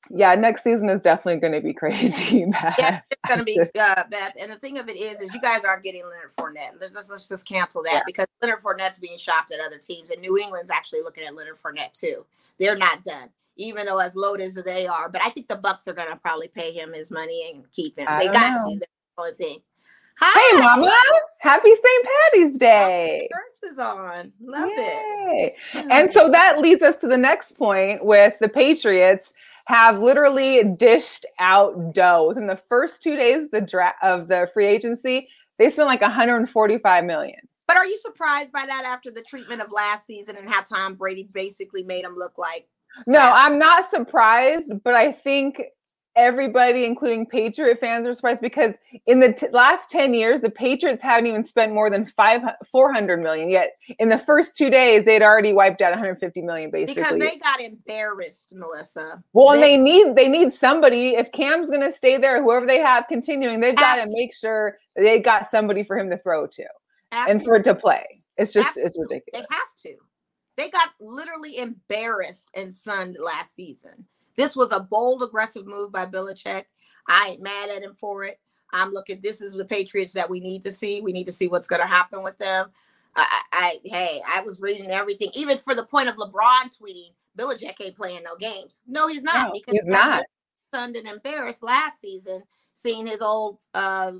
yeah, 0.09 0.35
next 0.35 0.63
season 0.63 0.89
is 0.89 1.01
definitely 1.01 1.39
going 1.39 1.53
to 1.53 1.61
be 1.61 1.73
crazy. 1.73 2.45
yeah, 2.79 3.01
it's 3.09 3.21
going 3.27 3.39
to 3.39 3.45
be 3.45 3.59
uh, 3.59 4.03
bad. 4.09 4.33
And 4.39 4.51
the 4.51 4.55
thing 4.55 4.77
of 4.77 4.89
it 4.89 4.97
is, 4.97 5.21
is 5.21 5.33
you 5.33 5.41
guys 5.41 5.63
aren't 5.63 5.83
getting 5.83 6.03
Leonard 6.03 6.31
Fournette. 6.37 6.79
Let's 6.79 6.93
just, 6.93 7.09
let's 7.09 7.27
just 7.27 7.47
cancel 7.47 7.83
that 7.83 7.93
yeah. 7.93 8.01
because 8.05 8.27
Leonard 8.41 8.61
Fournette's 8.61 8.99
being 8.99 9.17
shopped 9.17 9.51
at 9.51 9.59
other 9.59 9.77
teams, 9.77 10.11
and 10.11 10.21
New 10.21 10.37
England's 10.37 10.71
actually 10.71 11.01
looking 11.01 11.23
at 11.23 11.35
Leonard 11.35 11.57
Fournette 11.57 11.93
too. 11.93 12.25
They're 12.59 12.77
not 12.77 13.03
done, 13.03 13.29
even 13.55 13.85
though 13.85 13.99
as 13.99 14.15
loaded 14.15 14.45
as 14.45 14.55
they 14.55 14.87
are. 14.87 15.09
But 15.09 15.21
I 15.23 15.29
think 15.29 15.47
the 15.47 15.55
Bucks 15.55 15.87
are 15.87 15.93
going 15.93 16.09
to 16.09 16.17
probably 16.17 16.47
pay 16.47 16.71
him 16.71 16.93
his 16.93 17.11
money 17.11 17.51
and 17.53 17.63
keep 17.71 17.97
him. 17.99 18.07
I 18.09 18.19
they 18.19 18.33
got 18.33 18.55
know. 18.55 18.69
to. 18.69 18.79
That's 18.79 18.91
the 19.15 19.21
only 19.21 19.33
thing. 19.33 19.59
Hi, 20.19 20.55
hey, 20.55 20.61
Mama! 20.61 20.97
Happy 21.37 21.69
St. 21.69 22.07
Patty's 22.33 22.57
Day. 22.57 23.29
Is 23.63 23.77
on. 23.77 24.31
Love 24.41 24.69
Yay. 24.69 25.55
it. 25.73 25.85
And 25.91 26.11
so 26.11 26.29
that 26.29 26.59
leads 26.59 26.81
us 26.81 26.97
to 26.97 27.07
the 27.07 27.17
next 27.17 27.57
point 27.57 28.03
with 28.03 28.39
the 28.39 28.49
Patriots 28.49 29.33
have 29.67 29.99
literally 29.99 30.63
dished 30.63 31.25
out 31.39 31.93
dough 31.93 32.25
within 32.29 32.47
the 32.47 32.59
first 32.69 33.03
two 33.03 33.17
days 33.17 33.45
of 33.45 33.51
the 33.51 33.61
dra- 33.61 33.95
of 34.01 34.29
the 34.29 34.49
free 34.53 34.65
agency. 34.65 35.27
They 35.59 35.69
spent 35.69 35.87
like 35.87 36.01
145 36.01 37.03
million. 37.03 37.39
But 37.67 37.75
are 37.75 37.85
you 37.85 37.97
surprised 37.97 38.53
by 38.53 38.65
that 38.65 38.85
after 38.85 39.11
the 39.11 39.23
treatment 39.23 39.61
of 39.61 39.71
last 39.71 40.07
season 40.07 40.37
and 40.37 40.49
how 40.49 40.61
Tom 40.61 40.95
Brady 40.95 41.27
basically 41.33 41.83
made 41.83 42.05
him 42.05 42.15
look 42.15 42.37
like? 42.37 42.69
No, 43.07 43.19
I'm 43.19 43.59
not 43.59 43.89
surprised, 43.89 44.71
but 44.85 44.95
I 44.95 45.11
think 45.11 45.61
everybody, 46.17 46.83
including 46.83 47.25
Patriot 47.25 47.79
fans, 47.79 48.05
are 48.07 48.13
surprised 48.13 48.41
because 48.41 48.73
in 49.05 49.19
the 49.19 49.31
t- 49.33 49.47
last 49.53 49.89
10 49.91 50.13
years, 50.13 50.41
the 50.41 50.49
Patriots 50.49 51.03
haven't 51.03 51.27
even 51.27 51.43
spent 51.43 51.73
more 51.73 51.89
than 51.89 52.05
five, 52.07 52.41
400 52.71 53.21
million 53.21 53.49
yet. 53.49 53.77
In 53.99 54.09
the 54.09 54.17
first 54.17 54.57
two 54.57 54.69
days, 54.69 55.05
they'd 55.05 55.21
already 55.21 55.53
wiped 55.53 55.81
out 55.81 55.91
150 55.91 56.41
million 56.41 56.71
basically. 56.71 57.03
Because 57.03 57.19
they 57.19 57.37
got 57.37 57.61
embarrassed, 57.61 58.53
Melissa. 58.55 59.23
Well, 59.33 59.51
they, 59.51 59.75
and 59.75 59.85
they 59.85 59.91
need 59.91 60.15
they 60.15 60.27
need 60.27 60.51
somebody. 60.51 61.09
If 61.15 61.31
Cam's 61.31 61.69
gonna 61.69 61.93
stay 61.93 62.17
there, 62.17 62.41
whoever 62.41 62.65
they 62.65 62.79
have 62.79 63.05
continuing, 63.07 63.59
they've 63.59 63.75
got 63.75 64.03
to 64.03 64.09
make 64.11 64.35
sure 64.35 64.77
they 64.95 65.19
got 65.19 65.47
somebody 65.47 65.83
for 65.83 65.97
him 65.97 66.09
to 66.09 66.17
throw 66.17 66.47
to 66.47 66.65
absolutely. 67.11 67.31
and 67.31 67.45
for 67.45 67.55
it 67.55 67.63
to 67.63 67.75
play. 67.75 68.05
It's 68.37 68.53
just 68.53 68.69
absolutely. 68.69 68.87
it's 68.87 68.97
ridiculous. 68.97 69.47
They 69.49 69.55
have 69.55 69.75
to. 69.83 69.95
They 70.57 70.69
got 70.71 70.89
literally 70.99 71.57
embarrassed 71.59 72.49
and 72.55 72.73
sunned 72.73 73.17
last 73.19 73.55
season. 73.55 74.07
This 74.37 74.55
was 74.55 74.71
a 74.71 74.79
bold, 74.79 75.23
aggressive 75.23 75.65
move 75.65 75.91
by 75.91 76.05
Belichick. 76.05 76.65
I 77.07 77.29
ain't 77.29 77.43
mad 77.43 77.69
at 77.69 77.81
him 77.81 77.95
for 77.95 78.23
it. 78.23 78.39
I'm 78.71 78.91
looking. 78.91 79.19
This 79.21 79.41
is 79.41 79.53
the 79.53 79.65
Patriots 79.65 80.13
that 80.13 80.29
we 80.29 80.39
need 80.39 80.63
to 80.63 80.71
see. 80.71 81.01
We 81.01 81.11
need 81.11 81.25
to 81.25 81.31
see 81.31 81.47
what's 81.47 81.67
going 81.67 81.81
to 81.81 81.87
happen 81.87 82.23
with 82.23 82.37
them. 82.37 82.69
I, 83.15 83.41
I, 83.51 83.79
hey, 83.83 84.21
I 84.27 84.41
was 84.41 84.61
reading 84.61 84.91
everything, 84.91 85.31
even 85.33 85.57
for 85.57 85.73
the 85.73 85.83
point 85.83 86.07
of 86.07 86.17
LeBron 86.17 86.77
tweeting, 86.79 87.13
Belichick 87.35 87.81
ain't 87.81 87.95
playing 87.95 88.23
no 88.23 88.35
games. 88.35 88.83
No, 88.87 89.07
he's 89.07 89.23
not 89.23 89.47
no, 89.47 89.53
because 89.53 89.73
he's 89.73 89.85
not. 89.85 90.23
Stunned 90.71 90.97
and 90.97 91.07
embarrassed 91.07 91.63
last 91.63 91.99
season, 91.99 92.43
seeing 92.73 93.07
his 93.07 93.21
old 93.21 93.57
uh, 93.73 94.11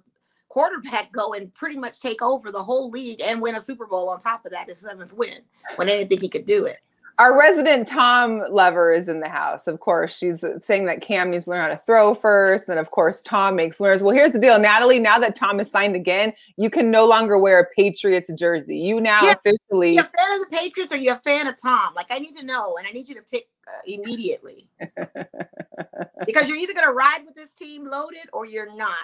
quarterback 0.47 1.12
go 1.12 1.34
and 1.34 1.53
pretty 1.53 1.77
much 1.77 1.99
take 1.99 2.23
over 2.23 2.51
the 2.51 2.63
whole 2.63 2.89
league 2.89 3.21
and 3.21 3.39
win 3.39 3.56
a 3.56 3.62
Super 3.62 3.86
Bowl 3.86 4.10
on 4.10 4.19
top 4.19 4.45
of 4.45 4.51
that, 4.51 4.69
his 4.69 4.80
seventh 4.80 5.13
win, 5.13 5.41
when 5.75 5.88
they 5.88 5.97
didn't 5.97 6.10
think 6.10 6.21
he 6.21 6.30
could 6.30 6.47
do 6.47 6.65
it 6.65 6.80
our 7.19 7.38
resident 7.38 7.88
Tom 7.88 8.43
lover 8.49 8.93
is 8.93 9.08
in 9.08 9.21
the 9.21 9.30
house. 9.30 9.65
Of 9.65 9.80
course, 9.80 10.15
she's 10.15 10.45
saying 10.62 10.86
that 10.86 11.01
Cam 11.01 11.32
needs 11.32 11.45
to 11.45 11.51
learn 11.51 11.62
how 11.62 11.67
to 11.69 11.82
throw 11.88 12.13
first. 12.13 12.69
And 12.69 12.77
of 12.77 12.91
course, 12.91 13.21
Tom 13.23 13.56
makes 13.56 13.80
winners. 13.80 14.03
Well, 14.03 14.13
here's 14.13 14.34
the 14.34 14.39
deal, 14.39 14.60
Natalie. 14.60 14.99
Now 14.99 15.17
that 15.19 15.36
Tom 15.36 15.60
is 15.60 15.69
signed 15.69 15.95
again, 15.95 16.34
you 16.58 16.69
can 16.69 16.91
no 16.91 17.08
longer 17.08 17.38
wear 17.39 17.60
a 17.60 17.65
Patriots 17.75 18.30
jersey. 18.38 18.77
You 18.77 19.01
now 19.01 19.21
yeah. 19.23 19.34
officially. 19.34 19.95
You 19.95 20.01
a 20.01 20.03
fan 20.03 20.39
of 20.39 20.49
the 20.49 20.56
Patriots 20.56 20.93
or 20.93 20.97
you 20.97 21.12
a 21.12 21.15
fan 21.15 21.47
of 21.47 21.60
Tom? 21.60 21.93
Like, 21.95 22.08
I 22.12 22.19
need 22.19 22.36
to 22.36 22.45
know, 22.45 22.77
and 22.77 22.88
I 22.88 22.91
need 22.91 23.10
you 23.10 23.15
to 23.15 23.23
pick 23.23 23.47
uh, 23.67 23.71
immediately 23.88 24.69
because 26.25 26.47
you're 26.47 26.58
either 26.58 26.73
going 26.73 26.86
to 26.88 26.93
ride 26.93 27.23
with 27.25 27.36
this 27.36 27.53
team 27.53 27.86
loaded 27.86 28.30
or 28.32 28.45
you're 28.45 28.75
not. 28.75 28.95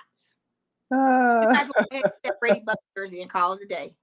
Uh. 0.93 1.47
You 1.47 1.53
guys 1.53 1.69
will 1.75 2.33
Brady 2.39 2.61
Buck 2.63 2.77
jersey 2.95 3.21
and 3.21 3.29
call 3.29 3.53
it 3.53 3.63
a 3.63 3.65
day. 3.65 3.95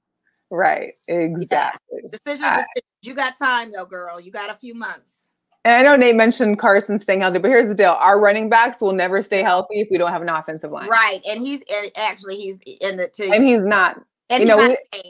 Right. 0.51 0.95
Exactly. 1.07 1.49
Yeah. 1.51 2.09
Decision, 2.11 2.49
decision. 2.49 2.65
You 3.03 3.15
got 3.15 3.37
time 3.37 3.73
though, 3.73 3.87
girl. 3.87 4.21
You 4.21 4.31
got 4.31 4.51
a 4.51 4.55
few 4.55 4.75
months. 4.75 5.29
And 5.65 5.75
I 5.75 5.83
know 5.83 5.95
Nate 5.95 6.17
mentioned 6.17 6.59
Carson 6.59 6.99
staying 6.99 7.21
healthy, 7.21 7.39
but 7.39 7.49
here's 7.49 7.69
the 7.69 7.75
deal: 7.75 7.97
our 8.01 8.19
running 8.19 8.49
backs 8.49 8.81
will 8.81 8.93
never 8.93 9.21
stay 9.21 9.43
healthy 9.43 9.81
if 9.81 9.89
we 9.91 9.99
don't 9.99 10.11
have 10.11 10.23
an 10.23 10.29
offensive 10.29 10.71
line. 10.71 10.89
Right, 10.89 11.21
and 11.29 11.41
he's 11.41 11.63
and 11.73 11.91
actually 11.97 12.37
he's 12.37 12.59
in 12.81 12.97
the 12.97 13.09
two, 13.09 13.31
and 13.33 13.45
he's 13.45 13.65
not. 13.65 14.01
And 14.31 14.43
you 14.43 14.49
know, 14.49 14.57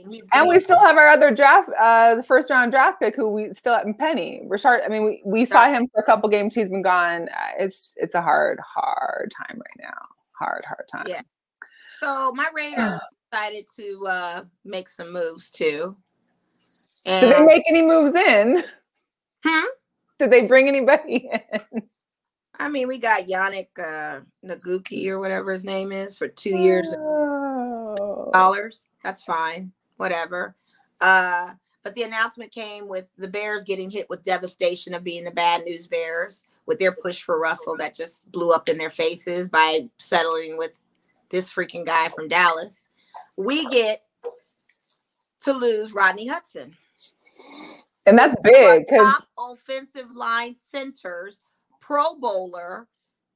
we, 0.08 0.22
and 0.32 0.48
we 0.48 0.58
still 0.60 0.78
have 0.78 0.96
our 0.96 1.08
other 1.08 1.30
draft, 1.30 1.68
uh, 1.78 2.14
the 2.14 2.22
first 2.22 2.48
round 2.48 2.72
draft 2.72 3.00
pick, 3.00 3.14
who 3.14 3.28
we 3.28 3.52
still 3.52 3.74
have 3.74 3.86
in 3.86 3.92
Penny 3.92 4.40
Richard. 4.48 4.80
I 4.82 4.88
mean, 4.88 5.04
we, 5.04 5.22
we 5.26 5.44
saw 5.44 5.68
him 5.68 5.88
for 5.92 6.00
a 6.00 6.04
couple 6.04 6.30
games. 6.30 6.54
He's 6.54 6.70
been 6.70 6.80
gone. 6.80 7.28
Uh, 7.28 7.52
it's 7.58 7.92
it's 7.96 8.14
a 8.14 8.22
hard, 8.22 8.58
hard 8.66 9.30
time 9.36 9.58
right 9.58 9.90
now. 9.90 10.06
Hard, 10.38 10.64
hard 10.64 10.88
time. 10.90 11.04
Yeah. 11.06 11.20
So 12.02 12.32
my 12.32 12.48
Raiders 12.54 12.98
decided 13.30 13.66
to 13.76 14.06
uh, 14.06 14.44
make 14.64 14.88
some 14.88 15.12
moves 15.12 15.50
too. 15.50 15.96
And 17.06 17.26
Did 17.26 17.36
they 17.36 17.44
make 17.44 17.62
any 17.68 17.82
moves 17.82 18.14
in? 18.14 18.62
Hmm? 19.44 19.66
Did 20.18 20.30
they 20.30 20.46
bring 20.46 20.68
anybody 20.68 21.30
in? 21.72 21.82
I 22.58 22.68
mean, 22.68 22.88
we 22.88 22.98
got 22.98 23.26
Yannick 23.26 23.68
uh, 23.78 24.20
Ngakoue 24.44 25.08
or 25.08 25.18
whatever 25.18 25.52
his 25.52 25.64
name 25.64 25.92
is 25.92 26.18
for 26.18 26.28
two 26.28 26.58
years. 26.58 26.94
Oh. 26.96 28.30
Dollars. 28.32 28.86
That's 29.02 29.22
fine. 29.24 29.72
Whatever. 29.96 30.56
Uh, 31.00 31.52
but 31.82 31.94
the 31.94 32.02
announcement 32.02 32.52
came 32.52 32.86
with 32.86 33.08
the 33.16 33.28
Bears 33.28 33.64
getting 33.64 33.88
hit 33.88 34.10
with 34.10 34.24
devastation 34.24 34.92
of 34.92 35.02
being 35.02 35.24
the 35.24 35.30
bad 35.30 35.64
news 35.64 35.86
Bears 35.86 36.44
with 36.66 36.78
their 36.78 36.92
push 36.92 37.22
for 37.22 37.38
Russell 37.38 37.78
that 37.78 37.94
just 37.94 38.30
blew 38.30 38.50
up 38.50 38.68
in 38.68 38.76
their 38.76 38.90
faces 38.90 39.48
by 39.48 39.88
settling 39.98 40.58
with 40.58 40.74
this 41.30 41.50
freaking 41.50 41.86
guy 41.86 42.08
from 42.08 42.28
Dallas 42.28 42.89
we 43.40 43.66
get 43.66 44.02
to 45.42 45.52
lose 45.52 45.92
Rodney 45.92 46.26
Hudson. 46.26 46.76
And 48.06 48.18
that's 48.18 48.34
big 48.42 48.86
because 48.86 49.22
offensive 49.38 50.14
line 50.14 50.54
centers, 50.54 51.42
Pro 51.80 52.14
Bowler 52.14 52.88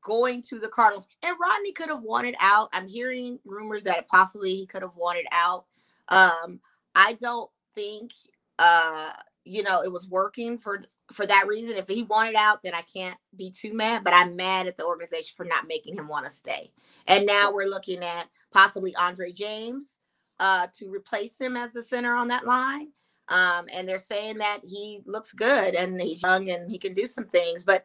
going 0.03 0.43
to 0.43 0.59
the 0.59 0.69
Cardinals. 0.69 1.09
And 1.23 1.37
Rodney 1.40 1.73
could 1.73 1.88
have 1.88 2.03
wanted 2.03 2.35
out. 2.40 2.69
I'm 2.73 2.88
hearing 2.88 3.38
rumors 3.45 3.85
that 3.85 4.09
possibly 4.09 4.55
he 4.55 4.67
could 4.67 4.83
have 4.83 4.97
wanted 4.97 5.27
out. 5.33 5.64
Um, 6.09 6.61
I 6.95 7.14
don't 7.14 7.51
think 7.75 8.12
uh, 8.59 9.11
you 9.45 9.62
know, 9.62 9.83
it 9.83 9.93
was 9.93 10.09
working 10.09 10.59
for 10.59 10.81
for 11.12 11.27
that 11.27 11.47
reason. 11.47 11.77
If 11.77 11.88
he 11.88 12.03
wanted 12.03 12.35
out, 12.35 12.62
then 12.62 12.75
I 12.75 12.83
can't 12.83 13.17
be 13.37 13.51
too 13.51 13.75
mad. 13.75 14.03
But 14.05 14.14
I'm 14.14 14.37
mad 14.37 14.67
at 14.67 14.77
the 14.77 14.85
organization 14.85 15.35
for 15.37 15.45
not 15.45 15.69
making 15.69 15.97
him 15.97 16.09
want 16.09 16.27
to 16.27 16.33
stay. 16.33 16.73
And 17.07 17.27
now 17.27 17.53
we're 17.53 17.69
looking 17.69 18.03
at 18.03 18.29
possibly 18.55 18.97
Andre 18.97 19.33
James 19.33 19.99
uh, 20.40 20.69
to 20.79 20.90
replace 20.90 21.38
him 21.38 21.57
as 21.57 21.73
the 21.73 21.83
center 21.83 22.14
on 22.14 22.29
that 22.29 22.47
line. 22.47 22.88
Um, 23.29 23.67
and 23.73 23.88
they're 23.88 23.99
saying 23.99 24.38
that 24.38 24.61
he 24.62 25.03
looks 25.07 25.33
good 25.33 25.75
and 25.75 26.01
he's 26.01 26.23
young 26.23 26.49
and 26.49 26.71
he 26.71 26.79
can 26.79 26.95
do 26.95 27.07
some 27.07 27.27
things. 27.27 27.64
But 27.64 27.85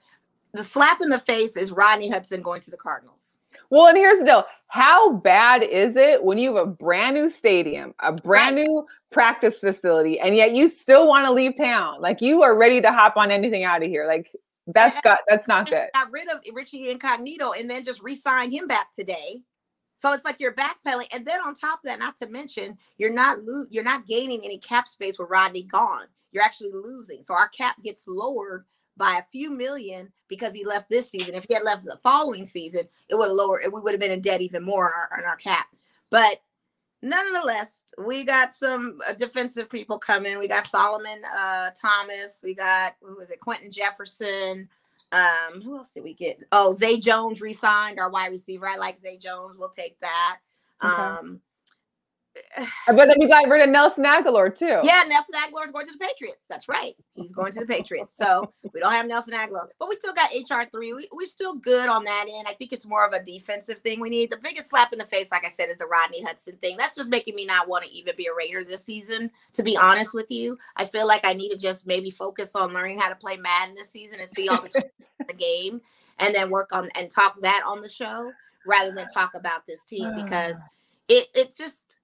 the 0.54 0.64
slap 0.64 1.02
in 1.02 1.10
the 1.10 1.20
face 1.20 1.58
is 1.58 1.72
Rodney 1.72 2.10
Hudson 2.10 2.42
going 2.42 2.62
to 2.62 2.72
the 2.72 2.78
Cardinals. 2.78 3.38
Well, 3.70 3.88
and 3.88 3.98
here's 3.98 4.20
the 4.20 4.26
deal. 4.26 4.46
How 4.68 5.14
bad 5.14 5.64
is 5.64 5.96
it 5.96 6.24
when 6.24 6.38
you 6.38 6.56
have 6.56 6.68
a 6.68 6.70
brand 6.70 7.16
new 7.16 7.30
stadium, 7.30 7.94
a 8.00 8.12
brand 8.12 8.56
right. 8.56 8.66
new 8.66 8.86
practice 9.12 9.60
facility, 9.60 10.20
and 10.20 10.36
yet 10.36 10.52
you 10.52 10.70
still 10.70 11.08
want 11.08 11.26
to 11.26 11.32
leave 11.32 11.56
town? 11.56 12.02
Like 12.02 12.22
you 12.22 12.44
are 12.44 12.56
ready 12.56 12.82
to 12.82 12.92
hop 12.92 13.18
on 13.18 13.32
anything 13.32 13.64
out 13.64 13.82
of 13.82 13.90
here. 13.90 14.06
Like 14.06 14.30
that's 14.68 15.02
got 15.02 15.20
that's 15.28 15.48
not 15.48 15.70
good. 15.70 15.88
Got 15.94 16.12
rid 16.12 16.30
of 16.30 16.42
Richie 16.54 16.90
Incognito 16.90 17.54
and 17.54 17.70
then 17.70 17.84
just 17.84 18.02
re-signed 18.04 18.52
him 18.52 18.68
back 18.68 18.94
today. 18.94 19.42
So 20.00 20.14
it's 20.14 20.24
like 20.24 20.40
you're 20.40 20.56
backpedaling, 20.56 21.14
and 21.14 21.28
then 21.28 21.42
on 21.42 21.56
top 21.56 21.80
of 21.80 21.84
that, 21.84 22.00
not 22.00 22.16
to 22.18 22.30
mention, 22.30 22.78
you're 22.98 23.14
not 23.14 23.44
lo- 23.44 23.66
you're 23.70 23.84
not 23.84 24.08
gaining 24.08 24.46
any 24.46 24.58
cap 24.58 24.88
space 24.88 25.20
with 25.20 25.30
Rodney 25.30 25.64
gone. 25.64 26.06
You're 26.32 26.44
actually 26.44 26.72
losing. 26.72 27.22
So 27.22 27.34
our 27.34 27.50
cap 27.50 27.76
gets 27.84 28.08
lowered 28.08 28.64
by 28.96 29.18
a 29.18 29.30
few 29.30 29.52
million 29.52 30.10
because 30.30 30.54
he 30.54 30.64
left 30.64 30.90
this 30.90 31.10
season. 31.10 31.36
If 31.36 31.48
he 31.50 31.54
had 31.54 31.64
left 31.64 31.84
the 31.84 32.00
following 32.02 32.46
season, 32.46 32.84
it 33.10 33.16
would 33.16 33.30
lower. 33.30 33.62
We 33.62 33.82
would 33.82 33.92
have 33.92 34.00
been 34.00 34.12
in 34.12 34.22
debt 34.22 34.40
even 34.40 34.64
more 34.64 34.86
on 34.86 34.94
our, 34.94 35.20
on 35.20 35.26
our 35.26 35.36
cap. 35.36 35.68
But 36.10 36.38
nonetheless, 37.02 37.84
we 37.98 38.24
got 38.24 38.54
some 38.54 39.02
uh, 39.06 39.14
defensive 39.14 39.70
people 39.70 40.00
coming. 40.00 40.40
We 40.40 40.48
got 40.48 40.68
Solomon 40.68 41.22
uh, 41.38 41.72
Thomas. 41.80 42.40
We 42.42 42.56
got 42.56 42.94
who 43.02 43.20
is 43.20 43.32
it? 43.32 43.42
Quinton 43.42 43.70
Jefferson. 43.70 44.70
Um, 45.12 45.62
who 45.62 45.78
else 45.78 45.92
did 45.92 46.04
we 46.04 46.14
get? 46.14 46.44
Oh, 46.52 46.74
Zay 46.74 47.00
Jones 47.00 47.42
resigned, 47.42 48.00
our 48.00 48.10
wide 48.10 48.32
receiver. 48.32 48.68
I 48.68 48.76
like 48.76 49.00
Zay 49.00 49.18
Jones. 49.18 49.56
We'll 49.58 49.70
take 49.70 50.00
that. 50.02 50.38
Okay. 50.84 50.94
Um, 50.94 51.42
but 52.88 53.06
then 53.08 53.20
you 53.20 53.28
got 53.28 53.48
rid 53.50 53.62
of 53.62 53.70
Nelson 53.70 54.04
Agholor 54.04 54.56
too. 54.56 54.80
Yeah, 54.84 55.04
Nelson 55.08 55.36
Agholor 55.36 55.66
is 55.66 55.72
going 55.72 55.86
to 55.88 55.92
the 55.92 55.98
Patriots. 55.98 56.46
That's 56.50 56.68
right. 56.68 56.96
He's 57.14 57.32
going 57.32 57.52
to 57.54 57.60
the 57.60 57.66
Patriots. 57.66 58.16
So 58.16 58.54
we 58.74 58.80
don't 58.80 58.92
have 58.92 59.08
Nelson 59.08 59.34
Agholor, 59.34 59.68
but 59.80 59.90
we 59.90 59.96
still 59.96 60.14
got 60.14 60.32
HR 60.32 60.70
three. 60.72 60.94
We 60.94 61.08
we're 61.12 61.26
still 61.26 61.56
good 61.56 61.90
on 61.90 62.04
that 62.06 62.26
end. 62.30 62.48
I 62.48 62.54
think 62.54 62.74
it's 62.74 62.86
more 62.86 63.06
of 63.06 63.14
a 63.14 63.24
defensive 63.24 63.80
thing 63.80 64.00
we 64.00 64.10
need. 64.10 64.32
The 64.32 64.38
biggest 64.38 64.70
slap 64.70 64.94
in 64.94 65.00
the 65.00 65.06
face, 65.06 65.32
like 65.32 65.46
I 65.46 65.50
said, 65.50 65.70
is 65.70 65.78
the 65.78 65.86
Rodney 65.86 66.24
Hudson 66.24 66.58
thing. 66.58 66.78
That's 66.78 66.96
just 66.96 67.10
making 67.10 67.36
me 67.36 67.46
not 67.46 67.68
want 67.68 67.86
to 67.86 67.92
even 67.92 68.16
be 68.16 68.28
a 68.28 68.34
Raider 68.36 68.64
this 68.64 68.84
season. 68.84 69.32
To 69.54 69.64
be 69.64 69.78
honest 69.78 70.14
with 70.14 70.32
you, 70.32 70.58
I 70.76 70.86
feel 70.86 71.08
like 71.08 71.26
I 71.26 71.34
need 71.34 71.52
to 71.52 71.58
just 71.58 71.88
maybe 71.88 72.12
focus 72.12 72.56
on 72.56 72.74
learning 72.74 73.00
how 73.00 73.10
to 73.10 73.16
play 73.16 73.38
Madden 73.38 73.76
this 73.76 73.90
season 73.90 74.20
and 74.20 74.32
see 74.32 74.50
all 74.50 74.62
the 74.62 74.86
the 75.28 75.34
game, 75.38 75.82
and 76.20 76.34
then 76.34 76.50
work 76.50 76.74
on 76.74 76.90
and 76.96 77.10
talk 77.10 77.42
that 77.42 77.64
on 77.68 77.82
the 77.82 77.90
show 77.90 78.32
rather 78.66 78.92
than 78.92 79.08
talk 79.08 79.34
about 79.36 79.66
this 79.66 79.84
team 79.86 80.14
because 80.24 80.56
it 81.08 81.28
it's 81.34 81.58
just 81.58 81.99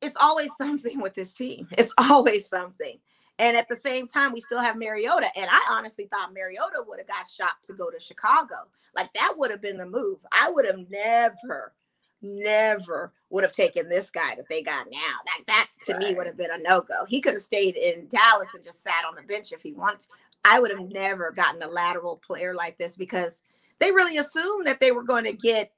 it's 0.00 0.16
always 0.16 0.50
something 0.58 1.00
with 1.00 1.14
this 1.14 1.34
team. 1.34 1.68
It's 1.76 1.94
always 1.98 2.48
something. 2.48 2.98
And 3.38 3.56
at 3.56 3.68
the 3.68 3.76
same 3.76 4.06
time, 4.06 4.32
we 4.32 4.40
still 4.40 4.60
have 4.60 4.76
Mariota. 4.76 5.28
And 5.36 5.48
I 5.50 5.60
honestly 5.70 6.08
thought 6.10 6.34
Mariota 6.34 6.82
would 6.86 6.98
have 6.98 7.06
got 7.06 7.28
shopped 7.28 7.66
to 7.66 7.72
go 7.72 7.90
to 7.90 8.00
Chicago. 8.00 8.56
Like 8.96 9.12
that 9.14 9.34
would 9.36 9.50
have 9.50 9.62
been 9.62 9.78
the 9.78 9.86
move. 9.86 10.18
I 10.32 10.50
would 10.50 10.66
have 10.66 10.90
never, 10.90 11.72
never 12.20 13.12
would 13.30 13.44
have 13.44 13.52
taken 13.52 13.88
this 13.88 14.10
guy 14.10 14.34
that 14.34 14.48
they 14.48 14.62
got 14.62 14.86
now. 14.90 14.98
Like 15.36 15.46
that 15.46 15.68
to 15.82 15.92
right. 15.92 16.02
me 16.02 16.14
would 16.14 16.26
have 16.26 16.36
been 16.36 16.50
a 16.50 16.58
no-go. 16.58 17.04
He 17.06 17.20
could 17.20 17.34
have 17.34 17.42
stayed 17.42 17.76
in 17.76 18.08
Dallas 18.08 18.48
and 18.54 18.64
just 18.64 18.82
sat 18.82 19.04
on 19.06 19.14
the 19.14 19.22
bench 19.22 19.52
if 19.52 19.62
he 19.62 19.72
wanted. 19.72 20.08
I 20.44 20.58
would 20.58 20.72
have 20.72 20.90
never 20.90 21.30
gotten 21.30 21.62
a 21.62 21.68
lateral 21.68 22.16
player 22.16 22.54
like 22.54 22.76
this 22.76 22.96
because 22.96 23.42
they 23.78 23.92
really 23.92 24.16
assumed 24.16 24.66
that 24.66 24.80
they 24.80 24.90
were 24.90 25.04
going 25.04 25.24
to 25.24 25.32
get, 25.32 25.70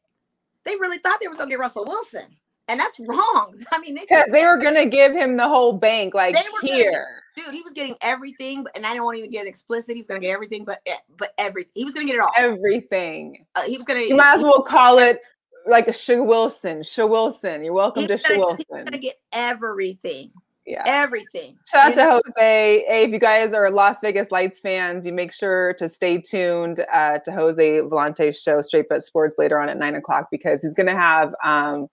they 0.65 0.77
really 0.77 0.99
thought 0.99 1.21
they 1.21 1.29
were 1.29 1.35
going 1.35 1.49
to 1.49 1.53
get 1.53 1.61
Russell 1.61 1.85
Wilson 1.85 2.37
and 2.71 2.79
that's 2.79 3.01
wrong. 3.01 3.55
I 3.73 3.79
mean, 3.81 3.97
because 3.97 4.27
they, 4.27 4.41
they, 4.41 4.47
were 4.47 4.59
gonna 4.59 4.87
give 4.87 5.13
him 5.13 5.37
the 5.37 5.49
whole 5.49 5.73
bank, 5.73 6.15
like 6.15 6.37
here, 6.63 7.23
get, 7.37 7.45
dude. 7.45 7.55
He 7.55 7.63
was 7.63 7.73
getting 7.73 7.97
everything, 8.01 8.65
and 8.75 8.87
I 8.87 8.93
do 8.93 8.99
not 8.99 9.05
want 9.07 9.17
to 9.17 9.19
even 9.19 9.31
get 9.31 9.47
explicit. 9.47 9.97
He 9.97 10.01
was 10.01 10.09
gonna 10.09 10.21
get 10.21 10.31
everything, 10.31 10.65
but 10.65 10.81
eh, 10.87 10.97
but 11.19 11.33
every 11.37 11.67
he 11.75 11.85
was 11.85 11.95
gonna 11.95 12.07
get 12.07 12.15
it 12.15 12.21
all. 12.21 12.33
Everything. 12.37 13.45
Uh, 13.55 13.63
he 13.63 13.77
was 13.77 13.87
gonna. 13.87 14.01
You 14.01 14.17
might 14.17 14.39
as 14.39 14.43
well 14.43 14.63
call 14.63 14.99
it 14.99 15.21
like 15.67 15.89
a 15.89 15.93
Sugar 15.93 16.23
Wilson. 16.23 16.83
Sugar 16.83 17.09
Wilson. 17.09 17.65
You're 17.65 17.75
welcome 17.75 18.07
to 18.07 18.17
Sugar 18.17 18.39
Wilson. 18.39 18.65
He's 18.69 18.85
gonna 18.85 18.99
get 18.99 19.17
everything. 19.33 20.31
Yeah. 20.67 20.85
Everything. 20.87 21.57
Shout 21.67 21.99
out 21.99 22.23
to? 22.23 22.23
Jose. 22.37 22.85
Hey, 22.87 23.03
if 23.03 23.11
you 23.11 23.19
guys 23.19 23.53
are 23.53 23.71
Las 23.73 23.97
Vegas 24.03 24.31
Lights 24.31 24.61
fans, 24.61 25.05
you 25.05 25.13
make 25.13 25.33
sure 25.33 25.75
to 25.79 25.89
stay 25.89 26.21
tuned 26.21 26.85
uh, 26.93 27.19
to 27.21 27.33
Jose 27.33 27.81
Volante's 27.81 28.41
show, 28.41 28.63
Straight 28.63 28.87
But 28.89 29.03
Sports, 29.03 29.35
later 29.37 29.61
on 29.61 29.69
at 29.69 29.79
nine 29.79 29.97
o'clock 29.97 30.29
because 30.31 30.63
he's 30.63 30.75
going 30.75 30.87
to 30.87 30.95
have 30.95 31.35
um, 31.43 31.89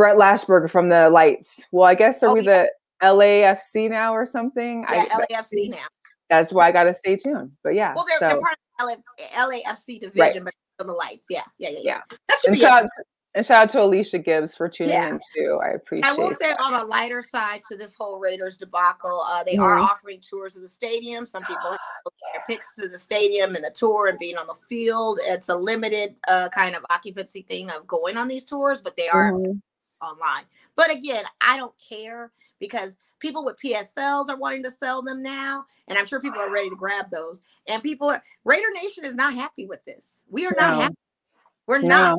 Brett 0.00 0.16
Lashberger 0.16 0.70
from 0.70 0.88
the 0.88 1.10
Lights. 1.10 1.66
Well, 1.72 1.84
I 1.84 1.94
guess 1.94 2.22
are 2.22 2.30
oh, 2.30 2.32
we 2.32 2.40
yeah. 2.40 2.68
the 3.02 3.06
LAFC 3.06 3.90
now 3.90 4.14
or 4.14 4.24
something? 4.24 4.86
Yeah, 4.90 5.04
I, 5.12 5.26
LAFC 5.30 5.68
now. 5.68 5.76
That's 6.30 6.54
why 6.54 6.68
I 6.68 6.72
got 6.72 6.84
to 6.84 6.94
stay 6.94 7.16
tuned. 7.16 7.50
But 7.62 7.74
yeah. 7.74 7.92
Well, 7.94 8.06
they're, 8.08 8.18
so. 8.18 8.28
they're 8.28 8.40
part 8.40 8.56
of 8.80 9.02
the 9.18 9.22
LAFC 9.36 10.00
division, 10.00 10.44
right. 10.44 10.54
but 10.78 10.86
the 10.86 10.94
Lights. 10.94 11.26
Yeah, 11.28 11.42
yeah, 11.58 11.68
yeah. 11.72 11.80
Yeah. 11.82 12.00
That 12.28 12.38
should 12.40 12.48
and 12.48 12.54
be 12.54 12.60
shout, 12.62 12.88
and 13.34 13.44
shout 13.44 13.64
out 13.64 13.70
to 13.72 13.82
Alicia 13.82 14.20
Gibbs 14.20 14.54
for 14.54 14.70
tuning 14.70 14.94
yeah. 14.94 15.10
in 15.10 15.20
too. 15.36 15.60
I 15.62 15.72
appreciate. 15.72 16.10
I 16.10 16.14
will 16.14 16.30
say 16.30 16.48
that. 16.48 16.60
on 16.60 16.72
a 16.72 16.84
lighter 16.86 17.20
side 17.20 17.60
to 17.68 17.76
this 17.76 17.94
whole 17.94 18.18
Raiders 18.18 18.56
debacle, 18.56 19.22
uh, 19.26 19.44
they 19.44 19.56
mm-hmm. 19.56 19.64
are 19.64 19.76
offering 19.76 20.22
tours 20.22 20.56
of 20.56 20.62
the 20.62 20.68
stadium. 20.68 21.26
Some 21.26 21.42
people 21.42 21.72
have 21.72 21.78
their 22.32 22.42
picks 22.48 22.74
to 22.76 22.88
the 22.88 22.96
stadium 22.96 23.54
and 23.54 23.62
the 23.62 23.70
tour 23.70 24.06
and 24.06 24.18
being 24.18 24.38
on 24.38 24.46
the 24.46 24.56
field. 24.66 25.20
It's 25.24 25.50
a 25.50 25.56
limited 25.56 26.18
uh, 26.26 26.48
kind 26.48 26.74
of 26.74 26.86
occupancy 26.88 27.42
thing 27.42 27.68
of 27.68 27.86
going 27.86 28.16
on 28.16 28.28
these 28.28 28.46
tours, 28.46 28.80
but 28.80 28.96
they 28.96 29.10
are 29.10 29.32
mm-hmm. 29.32 29.58
Online. 30.02 30.44
But 30.76 30.90
again, 30.90 31.24
I 31.40 31.56
don't 31.56 31.74
care 31.88 32.32
because 32.58 32.98
people 33.18 33.44
with 33.44 33.56
PSLs 33.64 34.28
are 34.28 34.36
wanting 34.36 34.62
to 34.64 34.70
sell 34.70 35.02
them 35.02 35.22
now, 35.22 35.64
and 35.88 35.98
I'm 35.98 36.06
sure 36.06 36.20
people 36.20 36.40
are 36.40 36.52
ready 36.52 36.70
to 36.70 36.76
grab 36.76 37.10
those. 37.10 37.42
And 37.66 37.82
people 37.82 38.08
are 38.08 38.22
Raider 38.44 38.70
Nation 38.74 39.04
is 39.04 39.14
not 39.14 39.34
happy 39.34 39.66
with 39.66 39.84
this. 39.84 40.26
We 40.30 40.46
are 40.46 40.54
no. 40.58 40.66
not 40.66 40.82
happy. 40.82 40.94
We're 41.66 41.78
no. 41.80 41.88
not. 41.88 42.18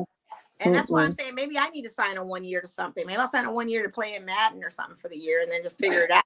And 0.60 0.74
that's 0.74 0.90
why 0.90 1.02
I'm 1.02 1.12
saying 1.12 1.34
maybe 1.34 1.58
I 1.58 1.68
need 1.70 1.82
to 1.82 1.90
sign 1.90 2.16
a 2.16 2.24
one 2.24 2.44
year 2.44 2.60
to 2.60 2.68
something. 2.68 3.06
Maybe 3.06 3.18
I'll 3.18 3.28
sign 3.28 3.46
a 3.46 3.52
one 3.52 3.68
year 3.68 3.82
to 3.84 3.90
play 3.90 4.14
in 4.14 4.24
Madden 4.24 4.62
or 4.62 4.70
something 4.70 4.96
for 4.96 5.08
the 5.08 5.16
year 5.16 5.42
and 5.42 5.50
then 5.50 5.62
just 5.62 5.76
figure 5.76 6.02
it 6.02 6.10
out. 6.10 6.22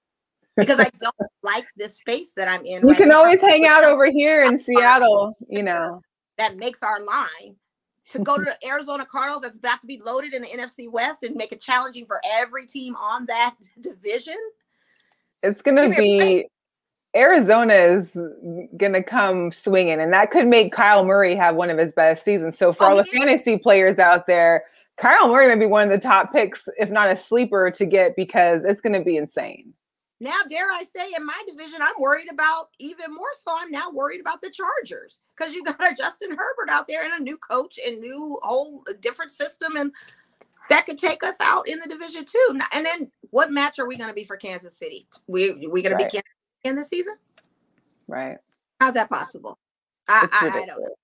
Because 0.57 0.81
I 0.81 0.91
don't 0.99 1.15
like 1.43 1.67
this 1.77 1.97
space 1.97 2.35
that 2.35 2.49
I'm 2.49 2.65
in. 2.65 2.83
You 2.83 2.89
right 2.89 2.97
can 2.97 3.09
now. 3.09 3.19
always 3.19 3.41
hang 3.41 3.67
out 3.67 3.85
over 3.85 4.11
here 4.11 4.43
in 4.43 4.59
Seattle, 4.59 5.37
you 5.49 5.63
know. 5.63 6.03
That 6.39 6.57
makes 6.57 6.83
our 6.83 7.01
line 7.01 7.57
to 8.11 8.19
go 8.21 8.37
to 8.37 8.45
the 8.45 8.57
Arizona 8.67 9.05
Cardinals 9.05 9.43
that's 9.43 9.57
about 9.57 9.81
to 9.81 9.87
be 9.87 10.01
loaded 10.05 10.35
in 10.35 10.43
the 10.43 10.49
NFC 10.49 10.91
West 10.91 11.23
and 11.23 11.35
make 11.37 11.53
it 11.53 11.61
challenging 11.61 12.07
for 12.07 12.21
every 12.33 12.67
team 12.67 12.95
on 12.97 13.27
that 13.27 13.57
division. 13.81 14.37
It's 15.43 15.63
going 15.63 15.77
to 15.77 15.97
be 15.97 16.47
Arizona 17.15 17.75
is 17.75 18.13
going 18.77 18.93
to 18.93 19.03
come 19.03 19.51
swinging, 19.51 20.01
and 20.01 20.13
that 20.13 20.31
could 20.31 20.47
make 20.47 20.73
Kyle 20.73 21.05
Murray 21.05 21.35
have 21.35 21.57
one 21.57 21.71
of 21.71 21.79
his 21.79 21.93
best 21.93 22.25
seasons. 22.25 22.59
So, 22.59 22.73
for 22.73 22.85
oh, 22.85 22.91
all 22.91 22.97
the 22.97 23.05
fantasy 23.05 23.57
players 23.57 23.99
out 23.99 24.27
there, 24.27 24.65
Kyle 24.99 25.29
Murray 25.29 25.49
may 25.49 25.59
be 25.59 25.67
one 25.67 25.91
of 25.91 25.91
the 25.91 26.07
top 26.07 26.33
picks, 26.33 26.69
if 26.79 26.91
not 26.91 27.11
a 27.11 27.17
sleeper, 27.17 27.71
to 27.71 27.87
get 27.87 28.17
because 28.17 28.65
it's 28.65 28.81
going 28.81 28.93
to 28.93 29.05
be 29.05 29.17
insane. 29.17 29.73
Now, 30.19 30.37
dare 30.49 30.71
I 30.71 30.83
say, 30.85 31.13
in 31.15 31.27
my 31.27 31.43
division, 31.47 31.81
I'm 31.83 31.95
worried 31.99 32.31
about 32.33 32.71
even 32.79 33.13
more 33.13 33.29
so. 33.39 33.53
I'm 33.55 33.71
now 33.71 33.91
worried 33.91 34.21
about 34.21 34.41
the 34.41 34.51
Chargers 34.51 35.21
because 35.37 35.53
you 35.53 35.63
got 35.63 35.81
a 35.81 35.95
Justin 35.95 36.31
Herbert 36.31 36.71
out 36.71 36.89
there 36.89 37.05
and 37.05 37.13
a 37.13 37.23
new 37.23 37.37
coach 37.37 37.79
and 37.85 38.01
new 38.01 38.39
whole 38.43 38.83
different 39.01 39.31
system, 39.31 39.77
and 39.77 39.93
that 40.71 40.87
could 40.87 40.99
take 40.99 41.23
us 41.23 41.37
out 41.41 41.69
in 41.69 41.79
the 41.81 41.89
division 41.89 42.25
too. 42.25 42.59
And 42.73 42.87
then, 42.87 43.11
what 43.31 43.53
match 43.53 43.79
are 43.79 43.87
we 43.87 43.97
going 43.97 44.09
to 44.09 44.15
be 44.15 44.25
for 44.25 44.39
Kansas 44.39 44.77
City? 44.77 45.07
We 45.27 45.67
we 45.67 45.83
going 45.83 45.95
right. 45.95 46.09
to 46.09 46.23
be 46.23 46.69
in 46.69 46.77
the 46.77 46.85
season? 46.85 47.17
Right. 48.09 48.39
How's 48.81 48.95
that 48.95 49.11
possible? 49.11 49.59
I, 50.09 50.29
I, 50.33 50.47
I, 50.47 50.51
don't 50.51 50.67
know. 50.67 50.97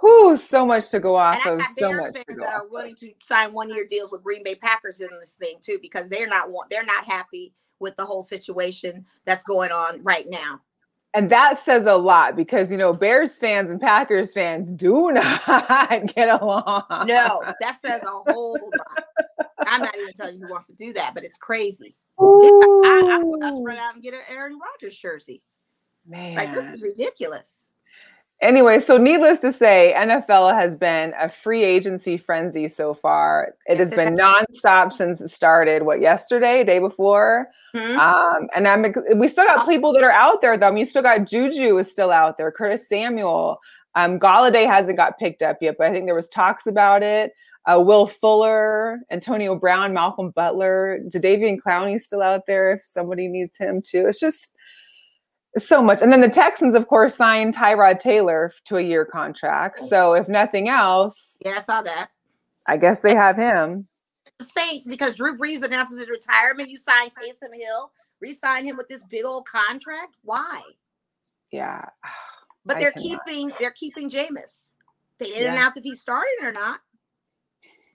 Whew, 0.00 0.36
so 0.36 0.66
much 0.66 0.90
to 0.90 1.00
go 1.00 1.16
off 1.16 1.44
of. 1.46 1.60
So 1.76 1.92
much 1.92 2.14
fans 2.14 2.38
that 2.38 2.52
are 2.52 2.68
willing 2.68 2.94
to 2.96 3.12
sign 3.22 3.52
one 3.52 3.70
year 3.70 3.86
deals 3.88 4.12
with 4.12 4.22
Green 4.22 4.42
Bay 4.42 4.54
Packers 4.54 5.00
in 5.00 5.08
this 5.20 5.36
thing 5.38 5.56
too, 5.62 5.78
because 5.80 6.08
they're 6.08 6.28
not 6.28 6.50
want 6.50 6.70
they're 6.70 6.84
not 6.84 7.04
happy 7.04 7.52
with 7.78 7.96
the 7.96 8.04
whole 8.04 8.22
situation 8.22 9.04
that's 9.24 9.44
going 9.44 9.72
on 9.72 10.02
right 10.02 10.28
now. 10.28 10.60
And 11.14 11.30
that 11.30 11.58
says 11.58 11.86
a 11.86 11.94
lot 11.94 12.36
because 12.36 12.70
you 12.70 12.76
know 12.76 12.92
Bears 12.92 13.36
fans 13.36 13.70
and 13.70 13.80
Packers 13.80 14.34
fans 14.34 14.70
do 14.70 15.12
not 15.14 16.14
get 16.14 16.28
along. 16.28 16.84
No, 17.06 17.42
that 17.60 17.78
says 17.80 18.02
a 18.02 18.32
whole 18.32 18.52
lot. 18.52 19.04
I'm 19.60 19.80
not 19.80 19.96
even 19.96 20.12
telling 20.12 20.38
you 20.38 20.46
who 20.46 20.52
wants 20.52 20.66
to 20.66 20.74
do 20.74 20.92
that, 20.92 21.12
but 21.14 21.24
it's 21.24 21.38
crazy. 21.38 21.96
I, 22.18 22.24
I, 22.84 23.48
I 23.48 23.50
run 23.50 23.78
out 23.78 23.94
and 23.94 24.02
get 24.02 24.14
an 24.14 24.20
Aaron 24.30 24.58
Rodgers 24.58 24.96
jersey. 24.96 25.42
Man, 26.06 26.36
like 26.36 26.52
this 26.52 26.68
is 26.68 26.82
ridiculous. 26.82 27.68
Anyway, 28.42 28.78
so 28.80 28.98
needless 28.98 29.40
to 29.40 29.50
say, 29.50 29.94
NFL 29.96 30.54
has 30.54 30.76
been 30.76 31.14
a 31.18 31.28
free 31.28 31.64
agency 31.64 32.18
frenzy 32.18 32.68
so 32.68 32.92
far. 32.92 33.54
It 33.66 33.78
has 33.78 33.90
been 33.90 34.14
nonstop 34.16 34.92
since 34.92 35.20
it 35.22 35.28
started. 35.28 35.84
What 35.84 36.00
yesterday, 36.00 36.62
day 36.62 36.78
before, 36.78 37.48
mm-hmm. 37.74 37.98
um, 37.98 38.48
and 38.54 38.68
I'm 38.68 38.84
we 39.18 39.28
still 39.28 39.46
got 39.46 39.66
people 39.66 39.92
that 39.94 40.04
are 40.04 40.12
out 40.12 40.42
there 40.42 40.58
though. 40.58 40.68
I 40.68 40.70
mean, 40.70 40.80
you 40.80 40.86
still 40.86 41.02
got 41.02 41.26
Juju 41.26 41.78
is 41.78 41.90
still 41.90 42.10
out 42.10 42.36
there. 42.36 42.52
Curtis 42.52 42.86
Samuel, 42.88 43.58
um, 43.94 44.18
Golladay 44.18 44.66
hasn't 44.66 44.98
got 44.98 45.18
picked 45.18 45.40
up 45.40 45.56
yet, 45.62 45.76
but 45.78 45.86
I 45.86 45.92
think 45.92 46.04
there 46.06 46.14
was 46.14 46.28
talks 46.28 46.66
about 46.66 47.02
it 47.02 47.32
uh, 47.66 47.80
Will 47.80 48.06
Fuller, 48.06 49.00
Antonio 49.10 49.56
Brown, 49.56 49.92
Malcolm 49.92 50.30
Butler, 50.30 51.00
Jadeveon 51.12 51.58
Clowney 51.64 52.00
still 52.00 52.22
out 52.22 52.46
there 52.46 52.72
if 52.72 52.84
somebody 52.84 53.28
needs 53.28 53.56
him 53.56 53.82
too. 53.82 54.06
It's 54.06 54.20
just 54.20 54.54
so 55.58 55.82
much. 55.82 56.02
And 56.02 56.12
then 56.12 56.20
the 56.20 56.28
Texans, 56.28 56.74
of 56.74 56.88
course, 56.88 57.14
signed 57.14 57.54
Tyrod 57.54 57.98
Taylor 58.00 58.52
to 58.64 58.76
a 58.76 58.82
year 58.82 59.04
contract. 59.04 59.80
So 59.80 60.14
if 60.14 60.28
nothing 60.28 60.68
else, 60.68 61.38
yeah, 61.44 61.54
I 61.56 61.60
saw 61.60 61.82
that. 61.82 62.10
I 62.66 62.76
guess 62.76 63.00
they 63.00 63.14
have 63.14 63.36
him. 63.36 63.86
The 64.38 64.44
Saints, 64.44 64.86
because 64.86 65.14
Drew 65.14 65.38
Brees 65.38 65.62
announces 65.62 65.98
his 65.98 66.10
retirement, 66.10 66.68
you 66.68 66.76
sign 66.76 67.08
Taysom 67.08 67.54
Hill, 67.54 67.90
re-sign 68.20 68.66
him 68.66 68.76
with 68.76 68.88
this 68.88 69.02
big 69.04 69.24
old 69.24 69.46
contract. 69.46 70.16
Why? 70.22 70.62
Yeah. 71.50 71.84
But 72.68 72.80
they're 72.80 72.90
keeping 72.90 73.52
they're 73.60 73.70
keeping 73.70 74.10
Jameis. 74.10 74.72
They 75.18 75.26
didn't 75.26 75.44
yeah. 75.44 75.52
announce 75.52 75.76
if 75.76 75.84
he's 75.84 76.00
starting 76.00 76.34
or 76.42 76.50
not 76.50 76.80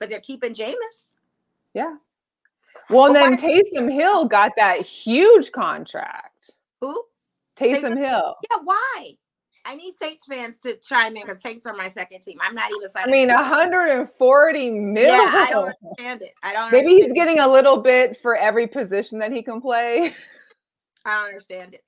but 0.02 0.10
they're 0.10 0.19
keeping 0.19 0.54
Jameis. 0.54 1.13
Yeah. 1.74 1.95
Well, 2.89 3.15
and 3.15 3.15
then 3.15 3.38
Taysom 3.38 3.89
Hill 3.89 4.26
got 4.26 4.52
that 4.58 4.82
huge 4.82 5.52
contract. 5.54 6.52
Who? 6.82 7.04
Taysom, 7.56 7.82
Taysom 7.82 7.98
Hill. 7.98 8.36
Yeah, 8.50 8.58
why? 8.64 9.14
I 9.66 9.76
need 9.76 9.94
Saints 9.94 10.26
fans 10.26 10.58
to 10.60 10.76
chime 10.78 11.16
in 11.16 11.24
because 11.24 11.42
Saints 11.42 11.66
are 11.66 11.76
my 11.76 11.88
second 11.88 12.22
team. 12.22 12.40
I'm 12.42 12.56
not 12.56 12.72
even. 12.72 12.90
I 12.96 13.08
mean, 13.08 13.30
140 13.30 14.70
million. 14.72 15.14
Yeah, 15.14 15.20
I 15.20 15.48
don't 15.52 15.74
understand 15.84 16.22
it. 16.24 16.34
I 16.42 16.54
don't. 16.54 16.72
Maybe 16.72 16.90
he's 16.90 17.14
getting 17.14 17.40
a 17.40 17.48
little 17.48 17.78
bit 17.78 18.18
for 18.22 18.36
every 18.36 18.68
position 18.68 19.20
that 19.20 19.32
he 19.32 19.44
can 19.44 19.62
play. 19.62 20.14
I 21.06 21.18
don't 21.18 21.28
understand 21.28 21.74
it. 21.76 21.84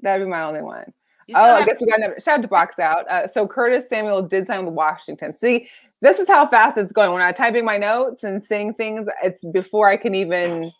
That'd 0.00 0.26
be 0.26 0.30
my 0.30 0.42
only 0.42 0.62
one. 0.62 0.92
Oh, 1.34 1.56
I 1.56 1.64
guess 1.64 1.80
we 1.80 1.86
got 1.86 1.98
another 1.98 2.18
shout 2.20 2.38
out 2.38 2.42
to 2.42 2.48
box 2.48 2.78
out. 2.78 3.08
Uh, 3.08 3.26
so 3.26 3.46
Curtis 3.46 3.88
Samuel 3.88 4.22
did 4.22 4.46
sign 4.46 4.64
with 4.64 4.74
Washington. 4.74 5.36
See, 5.36 5.68
this 6.00 6.18
is 6.18 6.28
how 6.28 6.46
fast 6.46 6.78
it's 6.78 6.92
going. 6.92 7.12
When 7.12 7.20
I'm 7.20 7.34
typing 7.34 7.64
my 7.64 7.76
notes 7.76 8.24
and 8.24 8.42
saying 8.42 8.74
things, 8.74 9.06
it's 9.22 9.44
before 9.44 9.90
I 9.90 9.96
can 9.96 10.14
even 10.14 10.70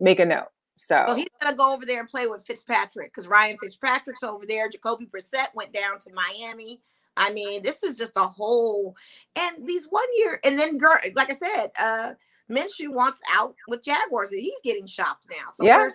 make 0.00 0.18
a 0.18 0.24
note. 0.24 0.48
So, 0.78 1.04
so 1.08 1.14
he's 1.14 1.28
gonna 1.40 1.56
go 1.56 1.74
over 1.74 1.84
there 1.84 2.00
and 2.00 2.08
play 2.08 2.26
with 2.26 2.46
Fitzpatrick 2.46 3.12
because 3.12 3.28
Ryan 3.28 3.56
Fitzpatrick's 3.60 4.22
over 4.22 4.46
there. 4.46 4.68
Jacoby 4.68 5.06
Brissett 5.06 5.54
went 5.54 5.72
down 5.72 5.98
to 6.00 6.10
Miami. 6.12 6.80
I 7.16 7.32
mean, 7.32 7.62
this 7.62 7.82
is 7.82 7.98
just 7.98 8.16
a 8.16 8.26
whole 8.26 8.96
and 9.36 9.66
these 9.66 9.86
one 9.90 10.06
year 10.16 10.40
and 10.44 10.58
then 10.58 10.78
girl, 10.78 10.96
like 11.14 11.30
I 11.30 11.34
said, 11.34 11.68
uh 11.80 12.12
Minshew 12.50 12.88
wants 12.88 13.20
out 13.34 13.54
with 13.66 13.84
Jaguars. 13.84 14.32
and 14.32 14.40
He's 14.40 14.60
getting 14.64 14.86
shopped 14.86 15.26
now. 15.30 15.50
So 15.52 15.64
yeah. 15.64 15.88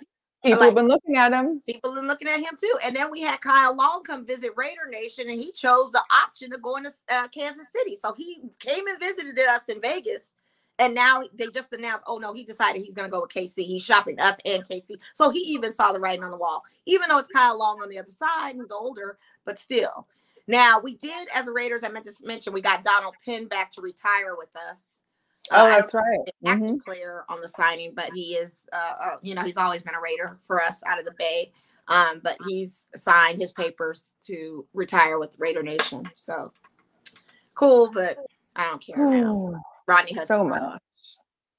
People 0.43 0.59
like, 0.59 0.67
have 0.67 0.75
been 0.75 0.87
looking 0.89 1.15
at 1.15 1.31
him. 1.31 1.61
People 1.65 1.91
have 1.91 2.01
been 2.01 2.07
looking 2.07 2.27
at 2.27 2.39
him 2.41 2.57
too. 2.59 2.73
And 2.83 2.93
then 2.93 3.09
we 3.09 3.21
had 3.21 3.39
Kyle 3.39 3.73
Long 3.73 4.03
come 4.03 4.25
visit 4.25 4.51
Raider 4.57 4.89
Nation, 4.89 5.29
and 5.29 5.39
he 5.39 5.53
chose 5.53 5.89
the 5.93 6.03
option 6.11 6.51
of 6.53 6.61
going 6.61 6.83
to 6.83 6.91
uh, 7.09 7.29
Kansas 7.29 7.67
City. 7.73 7.95
So 7.95 8.13
he 8.13 8.41
came 8.59 8.85
and 8.87 8.99
visited 8.99 9.39
us 9.39 9.69
in 9.69 9.79
Vegas. 9.79 10.33
And 10.79 10.95
now 10.95 11.23
they 11.33 11.47
just 11.47 11.71
announced, 11.73 12.03
oh 12.07 12.17
no, 12.17 12.33
he 12.33 12.43
decided 12.43 12.81
he's 12.81 12.95
going 12.95 13.07
to 13.07 13.11
go 13.11 13.21
with 13.21 13.31
KC. 13.31 13.63
He's 13.63 13.83
shopping 13.83 14.19
us 14.19 14.37
and 14.43 14.67
KC. 14.67 14.93
So 15.13 15.29
he 15.29 15.39
even 15.39 15.71
saw 15.71 15.91
the 15.91 15.99
writing 15.99 16.23
on 16.23 16.31
the 16.31 16.37
wall, 16.37 16.63
even 16.85 17.09
though 17.09 17.19
it's 17.19 17.29
Kyle 17.29 17.57
Long 17.57 17.79
on 17.81 17.89
the 17.89 17.99
other 17.99 18.11
side, 18.11 18.55
who's 18.55 18.71
older, 18.71 19.17
but 19.45 19.59
still. 19.59 20.07
Now 20.47 20.79
we 20.79 20.95
did, 20.95 21.27
as 21.33 21.47
a 21.47 21.51
Raiders, 21.51 21.83
I 21.83 21.89
meant 21.89 22.05
to 22.05 22.13
mention, 22.23 22.53
we 22.53 22.61
got 22.61 22.83
Donald 22.83 23.15
Penn 23.23 23.45
back 23.47 23.71
to 23.71 23.81
retire 23.81 24.35
with 24.35 24.49
us. 24.69 24.97
Oh, 25.51 25.65
uh, 25.65 25.69
that's 25.69 25.93
right. 25.93 26.19
Active 26.45 26.67
mm-hmm. 26.67 26.77
player 26.77 27.23
on 27.29 27.41
the 27.41 27.47
signing, 27.47 27.93
but 27.93 28.11
he 28.13 28.33
is, 28.33 28.67
uh, 28.73 28.93
uh, 29.01 29.15
you 29.21 29.35
know, 29.35 29.43
he's 29.43 29.57
always 29.57 29.83
been 29.83 29.95
a 29.95 30.01
Raider 30.01 30.37
for 30.45 30.61
us 30.61 30.83
out 30.85 30.99
of 30.99 31.05
the 31.05 31.13
Bay. 31.17 31.51
Um, 31.87 32.21
but 32.23 32.37
he's 32.47 32.87
signed 32.95 33.39
his 33.39 33.51
papers 33.51 34.13
to 34.23 34.65
retire 34.73 35.19
with 35.19 35.35
Raider 35.37 35.63
Nation. 35.63 36.09
So 36.15 36.51
cool, 37.55 37.91
but 37.91 38.17
I 38.55 38.69
don't 38.69 38.81
care 38.81 38.97
now. 38.97 39.61
Rodney 39.87 40.13
Hudson. 40.13 40.37
So 40.37 40.43
much. 40.43 40.81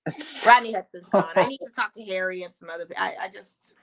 Rodney 0.47 0.73
Hudson's 0.73 1.09
gone. 1.09 1.29
I 1.35 1.47
need 1.47 1.61
to 1.65 1.71
talk 1.71 1.93
to 1.95 2.05
Harry 2.05 2.43
and 2.43 2.53
some 2.53 2.69
other. 2.71 2.87
I, 2.97 3.15
I 3.23 3.29
just. 3.29 3.75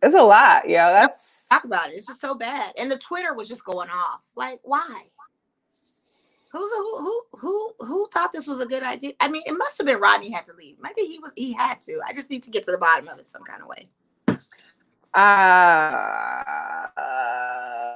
It's 0.00 0.14
a 0.14 0.22
lot. 0.22 0.68
Yeah, 0.68 0.92
that's 0.92 1.46
talk 1.50 1.64
about 1.64 1.90
it. 1.90 1.94
It's 1.94 2.06
just 2.06 2.20
so 2.20 2.34
bad, 2.34 2.72
and 2.78 2.90
the 2.90 2.98
Twitter 2.98 3.34
was 3.34 3.48
just 3.48 3.64
going 3.64 3.90
off. 3.90 4.20
Like, 4.36 4.60
why? 4.62 5.02
Who's 6.52 6.70
a, 6.70 6.76
who 6.76 6.98
who 6.98 7.22
who 7.32 7.72
who 7.80 8.08
thought 8.12 8.32
this 8.32 8.46
was 8.46 8.60
a 8.60 8.66
good 8.66 8.84
idea? 8.84 9.12
I 9.20 9.28
mean, 9.28 9.42
it 9.46 9.52
must 9.52 9.76
have 9.78 9.86
been 9.86 9.98
Rodney 9.98 10.30
had 10.30 10.46
to 10.46 10.54
leave. 10.54 10.76
Maybe 10.80 11.02
he 11.02 11.18
was 11.18 11.32
he 11.34 11.52
had 11.52 11.80
to. 11.82 12.00
I 12.06 12.12
just 12.12 12.30
need 12.30 12.44
to 12.44 12.50
get 12.50 12.64
to 12.64 12.70
the 12.70 12.78
bottom 12.78 13.08
of 13.08 13.18
it 13.18 13.26
some 13.26 13.42
kind 13.42 13.60
of 13.62 13.68
way. 13.68 13.88
Uh, 15.14 16.44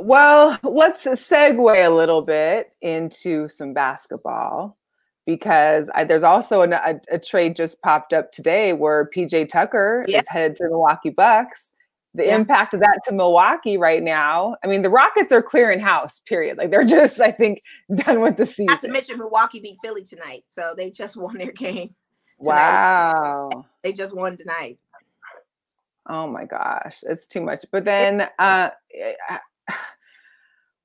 well, 0.00 0.58
let's 0.64 1.04
segue 1.04 1.86
a 1.86 1.90
little 1.90 2.22
bit 2.22 2.72
into 2.80 3.48
some 3.48 3.72
basketball 3.72 4.76
because 5.26 5.88
I, 5.94 6.04
there's 6.04 6.22
also 6.22 6.62
an, 6.62 6.72
a, 6.72 7.00
a, 7.10 7.18
trade 7.18 7.54
just 7.56 7.80
popped 7.82 8.12
up 8.12 8.32
today 8.32 8.72
where 8.72 9.08
PJ 9.14 9.48
Tucker 9.48 10.04
is 10.08 10.24
headed 10.26 10.56
to 10.56 10.64
the 10.64 10.70
Milwaukee 10.70 11.10
Bucks. 11.10 11.70
The 12.14 12.26
yeah. 12.26 12.36
impact 12.36 12.74
of 12.74 12.80
that 12.80 13.00
to 13.06 13.14
Milwaukee 13.14 13.78
right 13.78 14.02
now. 14.02 14.56
I 14.62 14.66
mean, 14.66 14.82
the 14.82 14.90
Rockets 14.90 15.32
are 15.32 15.42
clearing 15.42 15.80
house. 15.80 16.20
Period. 16.26 16.58
Like 16.58 16.70
they're 16.70 16.84
just, 16.84 17.20
I 17.20 17.30
think, 17.30 17.62
done 17.94 18.20
with 18.20 18.36
the 18.36 18.46
season. 18.46 18.66
Not 18.66 18.80
to 18.80 18.88
mention 18.88 19.18
Milwaukee 19.18 19.60
beat 19.60 19.78
Philly 19.82 20.02
tonight, 20.02 20.44
so 20.46 20.74
they 20.76 20.90
just 20.90 21.16
won 21.16 21.38
their 21.38 21.52
game. 21.52 21.94
Tonight. 22.42 22.56
Wow. 22.56 23.66
They 23.84 23.92
just 23.92 24.16
won 24.16 24.36
tonight. 24.36 24.76
Oh 26.08 26.26
my 26.26 26.44
gosh, 26.44 26.96
it's 27.04 27.28
too 27.28 27.40
much. 27.40 27.64
But 27.70 27.84
then, 27.84 28.28
uh, 28.36 28.70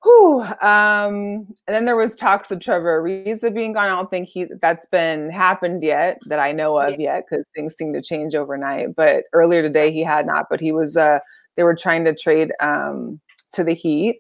whew, 0.04 0.42
um, 0.42 1.48
and 1.66 1.76
then 1.76 1.86
there 1.86 1.96
was 1.96 2.16
talks 2.16 2.52
of 2.52 2.60
Trevor 2.60 3.02
Ariza 3.02 3.54
being 3.54 3.74
gone. 3.74 3.86
I 3.86 3.96
don't 3.96 4.10
think 4.10 4.28
he 4.28 4.46
that's 4.62 4.86
been 4.92 5.30
happened 5.30 5.84
yet 5.84 6.20
that 6.26 6.40
I 6.40 6.52
know 6.52 6.78
of 6.80 6.92
yeah. 6.92 7.16
yet 7.16 7.26
because 7.30 7.46
things 7.56 7.76
seem 7.78 7.94
to 7.94 8.02
change 8.02 8.36
overnight. 8.36 8.96
But 8.96 9.26
earlier 9.34 9.62
today 9.62 9.92
he 9.92 10.04
had 10.04 10.26
not. 10.26 10.48
But 10.50 10.60
he 10.60 10.72
was. 10.72 10.98
Uh, 10.98 11.20
they 11.56 11.64
were 11.64 11.76
trying 11.76 12.06
to 12.06 12.14
trade 12.14 12.52
um 12.60 13.20
to 13.54 13.64
the 13.64 13.74
Heat. 13.74 14.20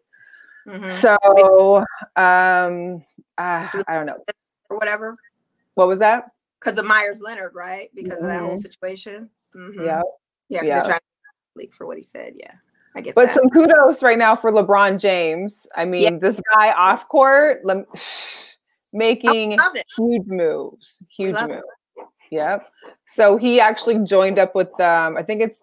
Mm-hmm. 0.68 0.90
So 0.90 1.86
um, 2.16 3.04
uh, 3.38 3.68
I 3.88 3.94
don't 3.94 4.06
know 4.06 4.18
or 4.70 4.78
whatever. 4.78 5.18
What 5.76 5.88
was 5.88 6.00
that? 6.00 6.32
Because 6.60 6.78
of 6.78 6.86
Meyers 6.86 7.22
Leonard, 7.22 7.54
right? 7.54 7.90
Because 7.94 8.13
mm-hmm. 8.13 8.24
of 8.24 8.30
that 8.30 8.40
whole 8.40 8.50
mm-hmm. 8.52 8.60
situation. 8.60 9.30
Mm-hmm. 9.56 9.82
Yeah. 9.82 10.02
Yeah, 10.50 10.63
yeah. 10.63 10.76
they're 10.76 10.86
trying 10.86 11.00
to 11.00 11.04
leak 11.56 11.76
for 11.76 11.86
what 11.86 11.98
he 11.98 12.04
said. 12.04 12.34
Yeah. 12.36 12.54
I 12.95 13.02
get 13.02 13.15
but 13.15 13.28
that. 13.28 13.36
some 13.36 13.50
kudos 13.50 14.02
right 14.02 14.17
now 14.17 14.36
for 14.36 14.52
LeBron 14.52 15.00
James. 15.00 15.67
I 15.76 15.86
mean, 15.86 16.02
yeah. 16.02 16.17
this 16.19 16.41
guy 16.54 16.71
off 16.71 17.08
court 17.08 17.63
le- 17.63 17.86
making 18.93 19.58
huge 19.97 20.28
moves, 20.28 21.04
huge 21.15 21.36
moves. 21.36 21.63
It. 21.97 22.06
Yep. 22.32 22.67
So 23.08 23.38
he 23.38 23.60
actually 23.60 24.04
joined 24.04 24.39
up 24.39 24.56
with 24.56 24.78
um, 24.80 25.17
I 25.17 25.23
think 25.23 25.41
it's 25.41 25.62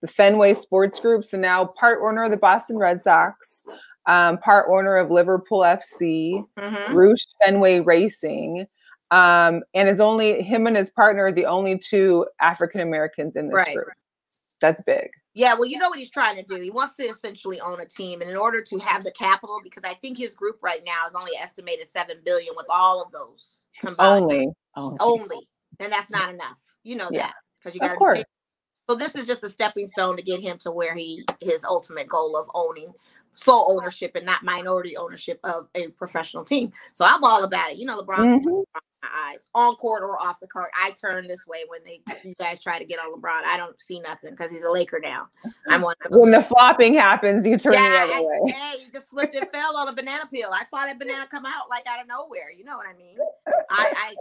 the 0.00 0.08
Fenway 0.08 0.54
Sports 0.54 1.00
Group. 1.00 1.24
So 1.24 1.36
now 1.36 1.66
part 1.66 2.00
owner 2.02 2.24
of 2.24 2.30
the 2.30 2.36
Boston 2.36 2.78
Red 2.78 3.02
Sox, 3.02 3.62
um, 4.06 4.38
part 4.38 4.66
owner 4.70 4.96
of 4.96 5.10
Liverpool 5.10 5.60
FC, 5.60 6.44
mm-hmm. 6.58 6.94
Roush 6.94 7.26
Fenway 7.44 7.80
Racing. 7.80 8.66
Um, 9.10 9.62
and 9.74 9.88
it's 9.88 10.00
only 10.00 10.42
him 10.42 10.66
and 10.66 10.76
his 10.76 10.90
partner, 10.90 11.30
the 11.32 11.46
only 11.46 11.78
two 11.78 12.26
African 12.40 12.80
Americans 12.80 13.36
in 13.36 13.48
this 13.48 13.54
right. 13.54 13.74
group. 13.74 13.88
That's 14.60 14.82
big. 14.82 15.08
Yeah, 15.34 15.54
well, 15.54 15.66
you 15.66 15.78
know 15.78 15.90
what 15.90 15.98
he's 15.98 16.10
trying 16.10 16.36
to 16.36 16.42
do. 16.42 16.60
He 16.60 16.70
wants 16.70 16.96
to 16.96 17.02
essentially 17.02 17.60
own 17.60 17.80
a 17.80 17.84
team, 17.84 18.22
and 18.22 18.30
in 18.30 18.36
order 18.36 18.62
to 18.62 18.78
have 18.78 19.04
the 19.04 19.10
capital, 19.10 19.60
because 19.62 19.82
I 19.84 19.92
think 19.94 20.16
his 20.16 20.34
group 20.34 20.56
right 20.62 20.80
now 20.84 21.06
is 21.06 21.12
only 21.14 21.32
estimated 21.38 21.86
seven 21.86 22.16
billion 22.24 22.54
with 22.56 22.66
all 22.70 23.02
of 23.02 23.12
those 23.12 23.58
combined. 23.78 24.24
Only, 24.24 24.48
oh. 24.76 24.96
only, 24.98 25.24
only. 25.24 25.48
and 25.78 25.92
that's 25.92 26.10
not 26.10 26.32
enough. 26.32 26.56
You 26.84 26.96
know 26.96 27.08
yeah. 27.10 27.26
that 27.26 27.34
because 27.60 27.74
you 27.74 27.80
got 27.80 27.98
to. 27.98 28.24
So 28.88 28.94
this 28.94 29.16
is 29.16 29.26
just 29.26 29.42
a 29.42 29.48
stepping 29.48 29.86
stone 29.86 30.16
to 30.16 30.22
get 30.22 30.40
him 30.40 30.58
to 30.58 30.70
where 30.70 30.94
he 30.94 31.24
his 31.40 31.64
ultimate 31.64 32.08
goal 32.08 32.36
of 32.36 32.48
owning 32.54 32.92
sole 33.36 33.78
ownership 33.78 34.16
and 34.16 34.26
not 34.26 34.42
minority 34.42 34.96
ownership 34.96 35.38
of 35.44 35.68
a 35.74 35.88
professional 35.88 36.44
team. 36.44 36.72
So 36.92 37.04
I'm 37.04 37.22
all 37.22 37.44
about 37.44 37.70
it. 37.70 37.78
You 37.78 37.86
know, 37.86 38.02
LeBron 38.02 38.42
mm-hmm 38.42 38.80
my 39.06 39.32
eyes 39.32 39.48
on 39.54 39.74
court 39.76 40.02
or 40.02 40.20
off 40.20 40.40
the 40.40 40.46
court. 40.46 40.70
I 40.74 40.92
turn 40.92 41.26
this 41.26 41.46
way 41.46 41.64
when 41.68 41.80
they 41.84 42.00
you 42.24 42.34
guys 42.34 42.60
try 42.60 42.78
to 42.78 42.84
get 42.84 42.98
on 42.98 43.12
LeBron. 43.12 43.44
I 43.44 43.56
don't 43.56 43.80
see 43.80 44.00
nothing 44.00 44.30
because 44.30 44.50
he's 44.50 44.64
a 44.64 44.70
Laker 44.70 45.00
now. 45.00 45.28
I'm 45.68 45.82
one 45.82 45.94
of 46.04 46.10
those. 46.10 46.22
When 46.22 46.32
the 46.32 46.42
flopping 46.42 46.94
happens, 46.94 47.46
you 47.46 47.58
turn 47.58 47.74
yeah, 47.74 48.06
the 48.06 48.12
other 48.14 48.26
way. 48.26 48.52
Hey, 48.52 48.74
you 48.84 48.92
just 48.92 49.10
slipped 49.10 49.34
and 49.34 49.48
fell 49.50 49.76
on 49.76 49.88
a 49.88 49.92
banana 49.92 50.24
peel. 50.30 50.50
I 50.52 50.64
saw 50.70 50.84
that 50.84 50.98
banana 50.98 51.26
come 51.30 51.46
out 51.46 51.68
like 51.68 51.86
out 51.86 52.00
of 52.00 52.08
nowhere. 52.08 52.50
You 52.50 52.64
know 52.64 52.76
what 52.76 52.86
I 52.86 52.96
mean? 52.96 53.16
I, 53.70 53.92
I 53.96 54.14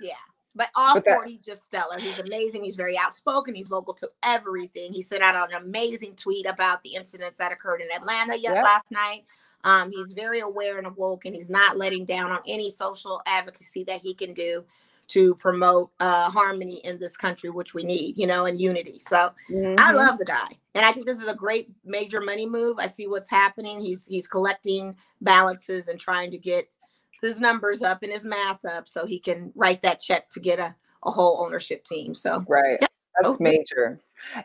yeah. 0.00 0.14
But 0.54 0.68
all 0.76 0.94
but 0.94 1.04
that, 1.04 1.28
he's 1.28 1.44
just 1.44 1.64
stellar. 1.64 1.98
He's 1.98 2.18
amazing. 2.18 2.64
He's 2.64 2.76
very 2.76 2.98
outspoken. 2.98 3.54
He's 3.54 3.68
vocal 3.68 3.94
to 3.94 4.10
everything. 4.24 4.92
He 4.92 5.02
sent 5.02 5.22
out 5.22 5.52
an 5.52 5.62
amazing 5.62 6.16
tweet 6.16 6.46
about 6.46 6.82
the 6.82 6.94
incidents 6.94 7.38
that 7.38 7.52
occurred 7.52 7.80
in 7.80 7.88
Atlanta 7.94 8.36
yet 8.36 8.54
yep. 8.54 8.64
last 8.64 8.90
night. 8.90 9.24
Um, 9.62 9.90
he's 9.92 10.12
very 10.12 10.40
aware 10.40 10.78
and 10.78 10.86
awoke, 10.86 11.24
and 11.24 11.34
he's 11.34 11.50
not 11.50 11.76
letting 11.76 12.04
down 12.04 12.32
on 12.32 12.40
any 12.46 12.70
social 12.70 13.20
advocacy 13.26 13.84
that 13.84 14.00
he 14.00 14.14
can 14.14 14.32
do 14.32 14.64
to 15.08 15.34
promote 15.36 15.90
uh, 15.98 16.30
harmony 16.30 16.80
in 16.84 16.98
this 16.98 17.16
country, 17.16 17.50
which 17.50 17.74
we 17.74 17.82
need, 17.82 18.16
you 18.16 18.26
know, 18.26 18.46
and 18.46 18.60
unity. 18.60 19.00
So 19.00 19.32
mm-hmm. 19.50 19.74
I 19.78 19.92
love 19.92 20.18
the 20.18 20.24
guy, 20.24 20.48
and 20.74 20.84
I 20.84 20.92
think 20.92 21.06
this 21.06 21.20
is 21.20 21.28
a 21.28 21.34
great 21.34 21.68
major 21.84 22.20
money 22.20 22.48
move. 22.48 22.78
I 22.78 22.86
see 22.86 23.06
what's 23.06 23.28
happening. 23.28 23.80
He's 23.80 24.06
he's 24.06 24.26
collecting 24.26 24.96
balances 25.20 25.88
and 25.88 25.98
trying 25.98 26.30
to 26.30 26.38
get 26.38 26.74
his 27.22 27.40
numbers 27.40 27.82
up 27.82 28.02
and 28.02 28.12
his 28.12 28.24
math 28.24 28.64
up 28.64 28.88
so 28.88 29.06
he 29.06 29.18
can 29.18 29.52
write 29.54 29.82
that 29.82 30.00
check 30.00 30.28
to 30.30 30.40
get 30.40 30.58
a, 30.58 30.74
a 31.04 31.10
whole 31.10 31.44
ownership 31.44 31.84
team. 31.84 32.14
So 32.14 32.42
right, 32.48 32.78
yeah. 32.80 32.86
that's 33.16 33.34
okay. 33.34 33.44
major. 33.44 34.00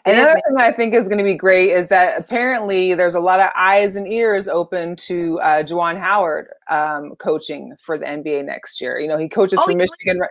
And 0.05 0.17
another 0.17 0.39
thing 0.47 0.55
I 0.57 0.71
think 0.71 0.93
is 0.93 1.07
going 1.07 1.17
to 1.17 1.23
be 1.23 1.35
great 1.35 1.71
is 1.71 1.87
that 1.89 2.19
apparently 2.19 2.93
there's 2.93 3.15
a 3.15 3.19
lot 3.19 3.39
of 3.39 3.49
eyes 3.55 3.95
and 3.95 4.07
ears 4.07 4.47
open 4.47 4.95
to 4.97 5.39
uh, 5.41 5.63
Juwan 5.63 5.99
Howard 5.99 6.47
um, 6.69 7.15
coaching 7.17 7.75
for 7.79 7.97
the 7.97 8.05
NBA 8.05 8.45
next 8.45 8.79
year. 8.79 8.99
You 8.99 9.07
know, 9.07 9.17
he 9.17 9.27
coaches 9.27 9.59
oh, 9.61 9.65
for 9.65 9.75
Michigan. 9.75 10.19
Right, 10.19 10.29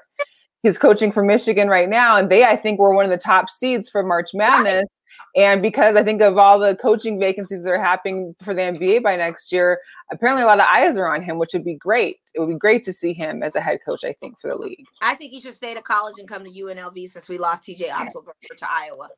he's 0.63 0.79
coaching 0.79 1.13
for 1.13 1.23
Michigan 1.23 1.69
right 1.69 1.89
now, 1.89 2.17
and 2.17 2.31
they 2.31 2.45
I 2.45 2.57
think 2.57 2.81
were 2.81 2.95
one 2.95 3.05
of 3.05 3.11
the 3.11 3.19
top 3.19 3.49
seeds 3.49 3.89
for 3.89 4.03
March 4.03 4.31
Madness. 4.35 4.85
Right. 4.85 4.89
And 5.37 5.61
because 5.61 5.97
I 5.97 6.05
think 6.05 6.23
of 6.23 6.39
all 6.39 6.59
the 6.61 6.77
coaching 6.77 7.19
vacancies 7.19 7.65
that 7.65 7.71
are 7.71 7.83
happening 7.83 8.37
for 8.43 8.55
the 8.55 8.61
NBA 8.61 9.03
by 9.03 9.17
next 9.17 9.51
year, 9.51 9.81
apparently 10.13 10.45
a 10.45 10.47
lot 10.47 10.61
of 10.61 10.67
eyes 10.71 10.97
are 10.97 11.13
on 11.13 11.23
him, 11.23 11.39
which 11.39 11.53
would 11.55 11.65
be 11.65 11.75
great. 11.75 12.21
It 12.35 12.41
would 12.41 12.51
be 12.51 12.57
great 12.57 12.85
to 12.85 12.93
see 12.93 13.13
him 13.13 13.43
as 13.43 13.57
a 13.57 13.61
head 13.61 13.81
coach, 13.85 14.05
I 14.05 14.13
think, 14.13 14.39
for 14.39 14.49
the 14.49 14.57
league. 14.57 14.87
I 15.03 15.17
think 15.17 15.33
he 15.33 15.41
should 15.41 15.55
stay 15.55 15.75
to 15.75 15.83
college 15.83 16.15
and 16.19 16.29
come 16.29 16.45
to 16.45 16.51
UNLV 16.51 17.09
since 17.09 17.29
we 17.29 17.39
lost 17.39 17.65
TJ 17.65 17.89
Otzelberger 17.89 18.57
to 18.57 18.67
Iowa. 18.71 19.09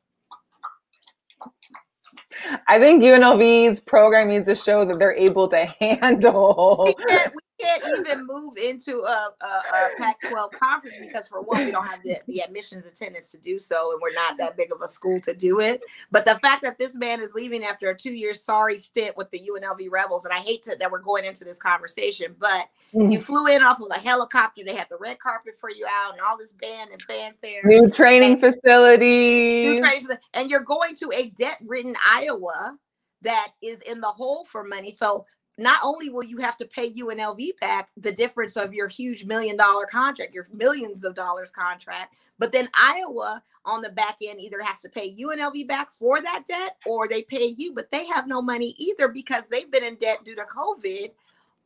I 2.67 2.79
think 2.79 3.03
UNLV's 3.03 3.79
program 3.79 4.29
needs 4.29 4.47
to 4.47 4.55
show 4.55 4.85
that 4.85 4.97
they're 4.97 5.15
able 5.15 5.47
to 5.49 5.65
handle. 5.79 6.83
We 6.85 7.05
can't, 7.05 7.33
we 7.33 7.41
can't 7.59 7.83
even 7.99 8.25
move 8.25 8.57
into 8.57 9.01
a, 9.01 9.29
a, 9.41 9.45
a 9.45 9.89
Pac-12 9.97 10.51
conference 10.51 10.95
because, 10.99 11.27
for 11.27 11.41
one, 11.41 11.65
we 11.65 11.71
don't 11.71 11.87
have 11.87 12.01
the, 12.03 12.17
the 12.27 12.39
admissions 12.41 12.85
attendance 12.85 13.31
to 13.31 13.37
do 13.37 13.59
so, 13.59 13.91
and 13.91 14.01
we're 14.01 14.13
not 14.13 14.37
that 14.37 14.57
big 14.57 14.71
of 14.71 14.81
a 14.81 14.87
school 14.87 15.19
to 15.21 15.33
do 15.33 15.59
it. 15.59 15.81
But 16.11 16.25
the 16.25 16.35
fact 16.39 16.63
that 16.63 16.77
this 16.77 16.95
man 16.95 17.21
is 17.21 17.33
leaving 17.33 17.63
after 17.63 17.89
a 17.89 17.97
two-year 17.97 18.33
sorry 18.33 18.77
stint 18.77 19.17
with 19.17 19.29
the 19.31 19.39
UNLV 19.39 19.89
Rebels, 19.89 20.25
and 20.25 20.33
I 20.33 20.39
hate 20.39 20.63
to, 20.63 20.75
that 20.79 20.91
we're 20.91 20.99
going 20.99 21.25
into 21.25 21.43
this 21.43 21.57
conversation, 21.57 22.35
but 22.39 22.69
mm-hmm. 22.93 23.09
you 23.09 23.19
flew 23.19 23.47
in 23.47 23.63
off 23.63 23.81
of 23.81 23.87
a 23.91 23.99
helicopter. 23.99 24.63
They 24.63 24.75
had 24.75 24.87
the 24.89 24.97
red 24.97 25.19
carpet 25.19 25.55
for 25.59 25.69
you 25.69 25.85
out, 25.89 26.13
and 26.13 26.21
all 26.21 26.37
this 26.37 26.53
band 26.53 26.91
and 26.91 27.01
fanfare. 27.01 27.61
New 27.63 27.89
training 27.89 28.33
and, 28.33 28.41
facility. 28.41 29.63
New 29.63 29.79
training, 29.79 30.07
and 30.33 30.49
you're 30.49 30.59
going 30.61 30.95
to 30.97 31.11
a 31.13 31.29
debt-ridden 31.31 31.95
Iowa 32.05 32.77
that 33.21 33.53
is 33.63 33.81
in 33.81 33.99
the 33.99 34.07
hole 34.07 34.45
for 34.45 34.63
money. 34.63 34.91
So 34.91 35.25
not 35.57 35.79
only 35.83 36.09
will 36.09 36.23
you 36.23 36.37
have 36.37 36.57
to 36.57 36.65
pay 36.65 36.91
UNLV 36.91 37.59
back 37.59 37.89
the 37.97 38.11
difference 38.11 38.55
of 38.55 38.73
your 38.73 38.87
huge 38.87 39.25
million 39.25 39.57
dollar 39.57 39.85
contract, 39.85 40.33
your 40.33 40.47
millions 40.53 41.03
of 41.03 41.15
dollars 41.15 41.51
contract, 41.51 42.13
but 42.39 42.51
then 42.51 42.69
Iowa 42.75 43.41
on 43.65 43.81
the 43.81 43.89
back 43.89 44.17
end 44.25 44.39
either 44.39 44.61
has 44.61 44.81
to 44.81 44.89
pay 44.89 45.11
UNLV 45.11 45.67
back 45.67 45.89
for 45.93 46.21
that 46.21 46.45
debt 46.47 46.77
or 46.85 47.07
they 47.07 47.23
pay 47.23 47.55
you, 47.57 47.73
but 47.73 47.91
they 47.91 48.05
have 48.05 48.27
no 48.27 48.41
money 48.41 48.75
either 48.77 49.07
because 49.07 49.43
they've 49.49 49.71
been 49.71 49.83
in 49.83 49.95
debt 49.95 50.23
due 50.23 50.35
to 50.35 50.43
COVID 50.43 51.11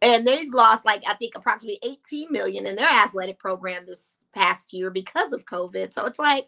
and 0.01 0.25
they've 0.25 0.53
lost 0.53 0.85
like 0.85 1.03
I 1.07 1.13
think 1.15 1.35
approximately 1.35 1.79
18 1.83 2.31
million 2.31 2.65
in 2.65 2.75
their 2.75 2.89
athletic 2.89 3.39
program 3.39 3.85
this 3.85 4.15
past 4.33 4.73
year 4.73 4.89
because 4.89 5.33
of 5.33 5.45
COVID. 5.45 5.93
So 5.93 6.05
it's 6.05 6.19
like, 6.19 6.47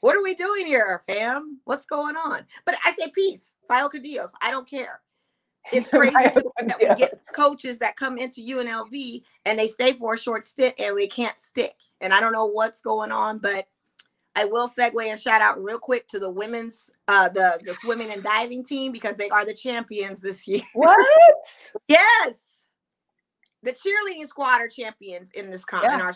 what 0.00 0.16
are 0.16 0.22
we 0.22 0.34
doing 0.34 0.66
here, 0.66 1.02
fam? 1.06 1.58
What's 1.64 1.84
going 1.86 2.16
on? 2.16 2.40
But 2.64 2.76
I 2.84 2.92
say 2.92 3.10
peace, 3.14 3.56
Vioca 3.68 4.02
Dios. 4.02 4.32
I 4.40 4.50
don't 4.50 4.68
care. 4.68 5.00
It's 5.72 5.88
crazy 5.90 6.12
that 6.14 6.78
we 6.80 6.94
get 6.96 7.20
coaches 7.34 7.78
that 7.78 7.96
come 7.96 8.18
into 8.18 8.40
UNLV 8.40 9.22
and 9.46 9.58
they 9.58 9.68
stay 9.68 9.92
for 9.94 10.14
a 10.14 10.18
short 10.18 10.44
stint 10.44 10.74
and 10.78 10.94
we 10.94 11.06
can't 11.06 11.38
stick. 11.38 11.74
And 12.00 12.12
I 12.12 12.20
don't 12.20 12.32
know 12.32 12.46
what's 12.46 12.80
going 12.80 13.12
on, 13.12 13.38
but 13.38 13.66
I 14.36 14.44
will 14.44 14.68
segue 14.68 15.04
and 15.04 15.18
shout 15.18 15.40
out 15.40 15.62
real 15.62 15.78
quick 15.78 16.06
to 16.08 16.20
the 16.20 16.30
women's 16.30 16.90
uh 17.08 17.28
the 17.28 17.60
the 17.64 17.74
swimming 17.74 18.12
and 18.12 18.22
diving 18.22 18.64
team 18.64 18.92
because 18.92 19.16
they 19.16 19.28
are 19.30 19.44
the 19.44 19.54
champions 19.54 20.20
this 20.20 20.46
year. 20.46 20.62
What? 20.74 20.96
yes. 21.88 22.66
the 23.62 23.72
cheerleading 23.72 24.26
squad 24.28 24.60
are 24.60 24.68
champions 24.68 25.30
in 25.32 25.50
this 25.50 25.64
con. 25.64 25.82
Yeah. 25.82 25.94
In 25.94 26.00
our, 26.00 26.14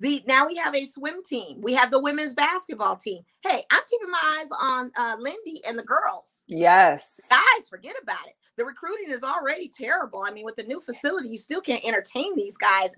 the 0.00 0.22
now 0.26 0.46
we 0.46 0.56
have 0.56 0.74
a 0.74 0.86
swim 0.86 1.22
team. 1.22 1.60
We 1.60 1.74
have 1.74 1.90
the 1.90 2.00
women's 2.00 2.32
basketball 2.32 2.96
team. 2.96 3.22
Hey, 3.42 3.62
I'm 3.70 3.82
keeping 3.90 4.10
my 4.10 4.38
eyes 4.40 4.48
on 4.60 4.90
uh, 4.96 5.16
Lindy 5.18 5.60
and 5.68 5.78
the 5.78 5.84
girls. 5.84 6.44
Yes, 6.48 7.20
guys, 7.28 7.68
forget 7.68 7.94
about 8.02 8.26
it. 8.26 8.34
The 8.56 8.64
recruiting 8.64 9.10
is 9.10 9.22
already 9.22 9.68
terrible. 9.68 10.22
I 10.24 10.30
mean, 10.30 10.44
with 10.44 10.56
the 10.56 10.62
new 10.62 10.80
facility, 10.80 11.28
you 11.28 11.38
still 11.38 11.60
can't 11.60 11.84
entertain 11.84 12.36
these 12.36 12.56
guys. 12.56 12.94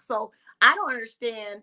So 0.00 0.30
I 0.60 0.74
don't 0.74 0.90
understand 0.90 1.62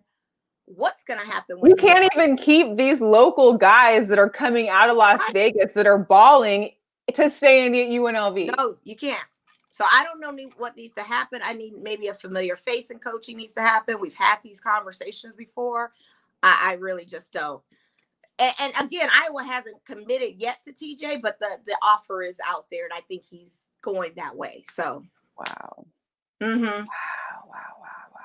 what's 0.66 1.02
going 1.02 1.18
to 1.18 1.26
happen. 1.26 1.58
You 1.64 1.74
can't 1.74 2.08
even 2.14 2.36
keep 2.36 2.76
these 2.76 3.00
local 3.00 3.54
guys 3.54 4.06
that 4.08 4.18
are 4.18 4.30
coming 4.30 4.68
out 4.68 4.88
of 4.88 4.96
Las 4.96 5.18
right. 5.18 5.32
Vegas 5.32 5.72
that 5.72 5.86
are 5.86 5.98
balling 5.98 6.70
to 7.12 7.30
stay 7.30 7.66
in 7.66 7.72
UNLV. 7.72 8.56
No, 8.56 8.76
you 8.84 8.94
can't. 8.94 9.18
So 9.72 9.84
I 9.90 10.04
don't 10.04 10.20
know 10.20 10.48
what 10.58 10.76
needs 10.76 10.92
to 10.94 11.02
happen. 11.02 11.40
I 11.42 11.54
need 11.54 11.74
maybe 11.78 12.08
a 12.08 12.14
familiar 12.14 12.54
face 12.54 12.90
in 12.90 12.98
coaching 12.98 13.36
needs 13.36 13.52
to 13.52 13.62
happen. 13.62 13.98
We've 14.00 14.14
had 14.14 14.36
these 14.44 14.60
conversations 14.60 15.34
before. 15.36 15.92
I, 16.42 16.70
I 16.70 16.74
really 16.74 17.04
just 17.04 17.32
don't. 17.32 17.62
And, 18.40 18.54
and, 18.58 18.86
again, 18.86 19.08
Iowa 19.12 19.44
hasn't 19.44 19.84
committed 19.84 20.36
yet 20.38 20.64
to 20.64 20.72
TJ, 20.72 21.20
but 21.22 21.38
the 21.40 21.58
the 21.66 21.76
offer 21.82 22.22
is 22.22 22.38
out 22.48 22.66
there, 22.70 22.84
and 22.84 22.92
I 22.94 23.02
think 23.02 23.24
he's 23.28 23.54
going 23.82 24.12
that 24.16 24.36
way. 24.36 24.64
So 24.70 25.04
wow. 25.38 25.86
Mm-hmm. 26.42 26.64
Wow, 26.64 26.84
wow, 27.46 27.60
wow. 27.82 28.20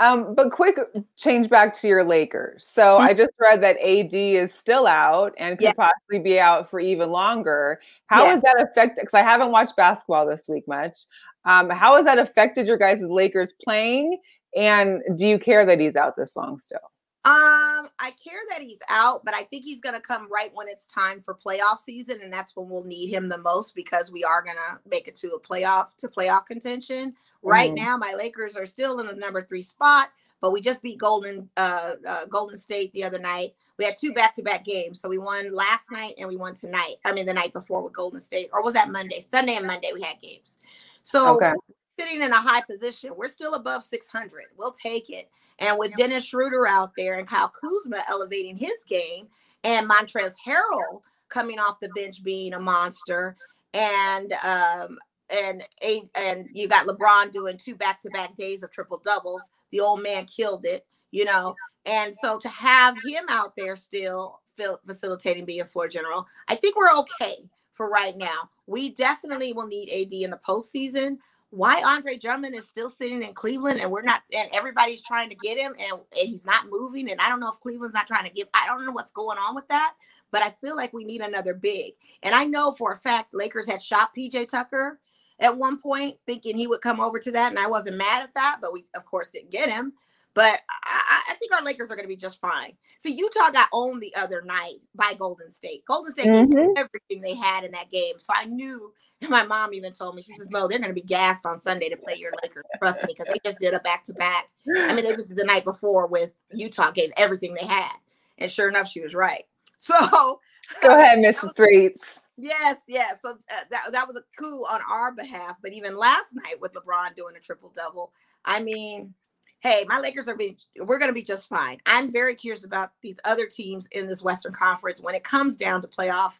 Um, 0.00 0.34
but 0.34 0.50
quick 0.50 0.78
change 1.16 1.48
back 1.48 1.74
to 1.74 1.88
your 1.88 2.04
Lakers. 2.04 2.66
So 2.66 2.82
mm-hmm. 2.82 3.08
I 3.08 3.14
just 3.14 3.30
read 3.40 3.62
that 3.62 3.76
AD 3.78 4.14
is 4.14 4.52
still 4.52 4.86
out 4.86 5.34
and 5.38 5.58
could 5.58 5.66
yeah. 5.66 5.72
possibly 5.72 6.18
be 6.20 6.40
out 6.40 6.68
for 6.70 6.80
even 6.80 7.10
longer. 7.10 7.80
How 8.06 8.24
yeah. 8.24 8.30
has 8.30 8.42
that 8.42 8.68
affected? 8.70 9.02
Because 9.02 9.14
I 9.14 9.22
haven't 9.22 9.52
watched 9.52 9.76
basketball 9.76 10.26
this 10.26 10.48
week 10.48 10.66
much. 10.66 10.96
Um, 11.44 11.70
how 11.70 11.96
has 11.96 12.04
that 12.04 12.18
affected 12.18 12.66
your 12.66 12.76
guys' 12.76 13.02
Lakers 13.02 13.54
playing? 13.62 14.18
And 14.56 15.02
do 15.16 15.26
you 15.26 15.38
care 15.38 15.64
that 15.66 15.80
he's 15.80 15.96
out 15.96 16.16
this 16.16 16.34
long 16.34 16.58
still? 16.58 16.78
Um, 17.24 17.88
I 17.98 18.12
care 18.12 18.40
that 18.50 18.62
he's 18.62 18.78
out, 18.88 19.24
but 19.24 19.34
I 19.34 19.42
think 19.42 19.64
he's 19.64 19.80
going 19.80 19.96
to 19.96 20.00
come 20.00 20.28
right 20.32 20.50
when 20.54 20.68
it's 20.68 20.86
time 20.86 21.20
for 21.20 21.34
playoff 21.34 21.78
season, 21.78 22.20
and 22.22 22.32
that's 22.32 22.54
when 22.54 22.68
we'll 22.68 22.84
need 22.84 23.12
him 23.12 23.28
the 23.28 23.38
most 23.38 23.74
because 23.74 24.12
we 24.12 24.22
are 24.22 24.40
going 24.40 24.56
to 24.56 24.78
make 24.88 25.08
it 25.08 25.16
to 25.16 25.32
a 25.32 25.40
playoff 25.40 25.88
to 25.98 26.08
playoff 26.08 26.46
contention. 26.46 27.14
Right 27.42 27.72
mm-hmm. 27.74 27.84
now, 27.84 27.96
my 27.96 28.14
Lakers 28.16 28.56
are 28.56 28.64
still 28.66 29.00
in 29.00 29.08
the 29.08 29.14
number 29.14 29.42
three 29.42 29.62
spot, 29.62 30.10
but 30.40 30.52
we 30.52 30.60
just 30.60 30.80
beat 30.80 30.98
Golden 30.98 31.50
uh, 31.56 31.94
uh 32.06 32.26
Golden 32.26 32.56
State 32.56 32.92
the 32.92 33.04
other 33.04 33.18
night. 33.18 33.54
We 33.78 33.84
had 33.84 33.96
two 33.96 34.12
back 34.12 34.34
to 34.36 34.42
back 34.42 34.64
games, 34.64 35.00
so 35.00 35.08
we 35.08 35.18
won 35.18 35.52
last 35.52 35.90
night 35.90 36.14
and 36.18 36.28
we 36.28 36.36
won 36.36 36.54
tonight. 36.54 36.96
I 37.04 37.12
mean, 37.12 37.26
the 37.26 37.34
night 37.34 37.52
before 37.52 37.82
with 37.82 37.92
Golden 37.92 38.20
State, 38.20 38.48
or 38.52 38.62
was 38.62 38.74
that 38.74 38.90
Monday? 38.90 39.20
Sunday 39.20 39.56
and 39.56 39.66
Monday 39.66 39.90
we 39.92 40.02
had 40.02 40.20
games. 40.20 40.58
So 41.02 41.36
okay. 41.36 41.52
sitting 41.98 42.22
in 42.22 42.32
a 42.32 42.40
high 42.40 42.62
position, 42.62 43.12
we're 43.16 43.28
still 43.28 43.54
above 43.54 43.82
600. 43.82 44.44
We'll 44.56 44.72
take 44.72 45.10
it. 45.10 45.30
And 45.58 45.78
with 45.78 45.94
Dennis 45.94 46.24
Schroeder 46.24 46.66
out 46.66 46.92
there 46.96 47.18
and 47.18 47.26
Kyle 47.26 47.50
Kuzma 47.50 48.02
elevating 48.08 48.56
his 48.56 48.84
game, 48.88 49.28
and 49.64 49.88
Montrezl 49.88 50.34
Harrell 50.46 51.02
coming 51.28 51.58
off 51.58 51.80
the 51.80 51.88
bench 51.90 52.22
being 52.22 52.54
a 52.54 52.60
monster, 52.60 53.36
and 53.74 54.32
um, 54.44 54.98
and 55.30 55.62
a 55.82 56.02
and 56.14 56.48
you 56.52 56.68
got 56.68 56.86
LeBron 56.86 57.32
doing 57.32 57.56
two 57.56 57.74
back 57.74 58.00
to 58.02 58.10
back 58.10 58.34
days 58.34 58.62
of 58.62 58.70
triple 58.70 58.98
doubles. 59.04 59.42
The 59.70 59.80
old 59.80 60.02
man 60.02 60.26
killed 60.26 60.64
it, 60.64 60.86
you 61.10 61.24
know. 61.24 61.54
And 61.86 62.14
so 62.14 62.38
to 62.38 62.48
have 62.48 62.96
him 63.04 63.24
out 63.28 63.54
there 63.56 63.76
still 63.76 64.40
facilitating 64.86 65.44
being 65.44 65.64
floor 65.64 65.88
general, 65.88 66.26
I 66.48 66.54
think 66.54 66.76
we're 66.76 66.96
okay 66.98 67.48
for 67.72 67.88
right 67.88 68.16
now. 68.16 68.50
We 68.66 68.90
definitely 68.90 69.52
will 69.52 69.66
need 69.66 69.88
AD 69.88 70.12
in 70.12 70.30
the 70.30 70.40
postseason. 70.46 71.18
Why 71.50 71.82
Andre 71.82 72.16
Drummond 72.16 72.54
is 72.54 72.68
still 72.68 72.90
sitting 72.90 73.22
in 73.22 73.32
Cleveland 73.32 73.80
and 73.80 73.90
we're 73.90 74.02
not, 74.02 74.22
and 74.36 74.50
everybody's 74.52 75.02
trying 75.02 75.30
to 75.30 75.34
get 75.36 75.56
him 75.56 75.74
and, 75.78 75.92
and 75.92 76.28
he's 76.28 76.44
not 76.44 76.68
moving. 76.68 77.10
And 77.10 77.20
I 77.20 77.28
don't 77.28 77.40
know 77.40 77.50
if 77.50 77.60
Cleveland's 77.60 77.94
not 77.94 78.06
trying 78.06 78.24
to 78.24 78.30
give, 78.30 78.48
I 78.52 78.66
don't 78.66 78.84
know 78.84 78.92
what's 78.92 79.12
going 79.12 79.38
on 79.38 79.54
with 79.54 79.66
that, 79.68 79.94
but 80.30 80.42
I 80.42 80.50
feel 80.60 80.76
like 80.76 80.92
we 80.92 81.04
need 81.04 81.22
another 81.22 81.54
big. 81.54 81.94
And 82.22 82.34
I 82.34 82.44
know 82.44 82.72
for 82.72 82.92
a 82.92 82.96
fact 82.96 83.32
Lakers 83.32 83.68
had 83.68 83.80
shot 83.80 84.10
PJ 84.16 84.48
Tucker 84.48 85.00
at 85.40 85.56
one 85.56 85.78
point, 85.78 86.16
thinking 86.26 86.56
he 86.56 86.66
would 86.66 86.80
come 86.80 87.00
over 87.00 87.18
to 87.18 87.30
that, 87.32 87.50
and 87.50 87.58
I 87.58 87.68
wasn't 87.68 87.96
mad 87.96 88.22
at 88.22 88.34
that, 88.34 88.58
but 88.60 88.72
we 88.72 88.84
of 88.96 89.06
course 89.06 89.30
didn't 89.30 89.50
get 89.50 89.70
him. 89.70 89.92
But 90.38 90.60
I, 90.70 91.20
I 91.30 91.34
think 91.34 91.52
our 91.52 91.64
Lakers 91.64 91.90
are 91.90 91.96
going 91.96 92.04
to 92.04 92.08
be 92.08 92.14
just 92.14 92.40
fine. 92.40 92.74
So 92.98 93.08
Utah 93.08 93.50
got 93.50 93.66
owned 93.72 94.00
the 94.00 94.14
other 94.14 94.40
night 94.40 94.76
by 94.94 95.14
Golden 95.18 95.50
State. 95.50 95.84
Golden 95.84 96.12
State 96.12 96.28
mm-hmm. 96.28 96.74
everything 96.76 97.20
they 97.20 97.34
had 97.34 97.64
in 97.64 97.72
that 97.72 97.90
game, 97.90 98.20
so 98.20 98.32
I 98.36 98.44
knew. 98.44 98.92
My 99.28 99.42
mom 99.42 99.74
even 99.74 99.92
told 99.92 100.14
me, 100.14 100.22
she 100.22 100.32
says, 100.34 100.48
Mo, 100.52 100.68
they're 100.68 100.78
going 100.78 100.90
to 100.90 100.94
be 100.94 101.00
gassed 101.00 101.44
on 101.44 101.58
Sunday 101.58 101.88
to 101.88 101.96
play 101.96 102.14
your 102.14 102.30
Lakers. 102.40 102.64
Trust 102.78 103.02
me, 103.02 103.16
because 103.18 103.26
they 103.32 103.40
just 103.44 103.58
did 103.58 103.74
a 103.74 103.80
back 103.80 104.04
to 104.04 104.14
back. 104.14 104.48
I 104.76 104.94
mean, 104.94 105.04
they 105.04 105.12
just 105.12 105.26
did 105.26 105.36
the 105.36 105.44
night 105.44 105.64
before 105.64 106.06
with 106.06 106.34
Utah, 106.52 106.92
gave 106.92 107.10
everything 107.16 107.52
they 107.52 107.66
had. 107.66 107.96
And 108.38 108.48
sure 108.48 108.68
enough, 108.68 108.86
she 108.86 109.00
was 109.00 109.14
right. 109.14 109.42
So 109.80 110.40
go 110.82 110.96
ahead, 110.96 111.18
Mrs. 111.18 111.54
Threets. 111.56 112.26
Yes, 112.36 112.78
yes. 112.86 113.16
So 113.22 113.30
uh, 113.30 113.64
that, 113.70 113.90
that 113.90 114.06
was 114.06 114.16
a 114.16 114.22
coup 114.36 114.64
on 114.70 114.80
our 114.88 115.10
behalf. 115.10 115.56
But 115.62 115.72
even 115.72 115.96
last 115.96 116.32
night 116.34 116.60
with 116.60 116.74
LeBron 116.74 117.16
doing 117.16 117.34
a 117.36 117.40
triple 117.40 117.72
double, 117.74 118.12
I 118.44 118.60
mean, 118.60 119.14
hey, 119.60 119.84
my 119.88 119.98
Lakers 119.98 120.28
are 120.28 120.36
being, 120.36 120.56
we're 120.80 120.98
going 120.98 121.10
to 121.10 121.14
be 121.14 121.22
just 121.22 121.48
fine. 121.48 121.78
I'm 121.84 122.12
very 122.12 122.34
curious 122.34 122.64
about 122.64 122.92
these 123.02 123.18
other 123.24 123.46
teams 123.46 123.88
in 123.92 124.06
this 124.06 124.22
Western 124.22 124.52
Conference 124.52 125.00
when 125.00 125.14
it 125.14 125.24
comes 125.24 125.56
down 125.56 125.82
to 125.82 125.88
playoff, 125.88 126.34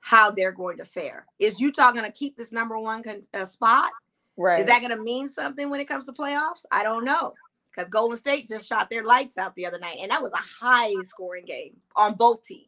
how 0.00 0.30
they're 0.30 0.52
going 0.52 0.76
to 0.78 0.84
fare. 0.84 1.26
Is 1.38 1.60
Utah 1.60 1.92
going 1.92 2.04
to 2.04 2.10
keep 2.10 2.36
this 2.36 2.52
number 2.52 2.78
one 2.78 3.02
con- 3.02 3.22
uh, 3.34 3.44
spot? 3.44 3.90
Right. 4.36 4.60
Is 4.60 4.66
that 4.66 4.80
going 4.80 4.96
to 4.96 5.02
mean 5.02 5.28
something 5.28 5.70
when 5.70 5.80
it 5.80 5.88
comes 5.88 6.06
to 6.06 6.12
playoffs? 6.12 6.64
I 6.70 6.82
don't 6.82 7.04
know. 7.04 7.34
Because 7.70 7.88
Golden 7.88 8.18
State 8.18 8.48
just 8.48 8.68
shot 8.68 8.90
their 8.90 9.04
lights 9.04 9.38
out 9.38 9.54
the 9.54 9.64
other 9.64 9.78
night, 9.78 9.98
and 10.00 10.10
that 10.10 10.22
was 10.22 10.32
a 10.32 10.64
high 10.64 10.92
scoring 11.04 11.44
game 11.44 11.76
on 11.94 12.14
both 12.14 12.42
teams. 12.42 12.66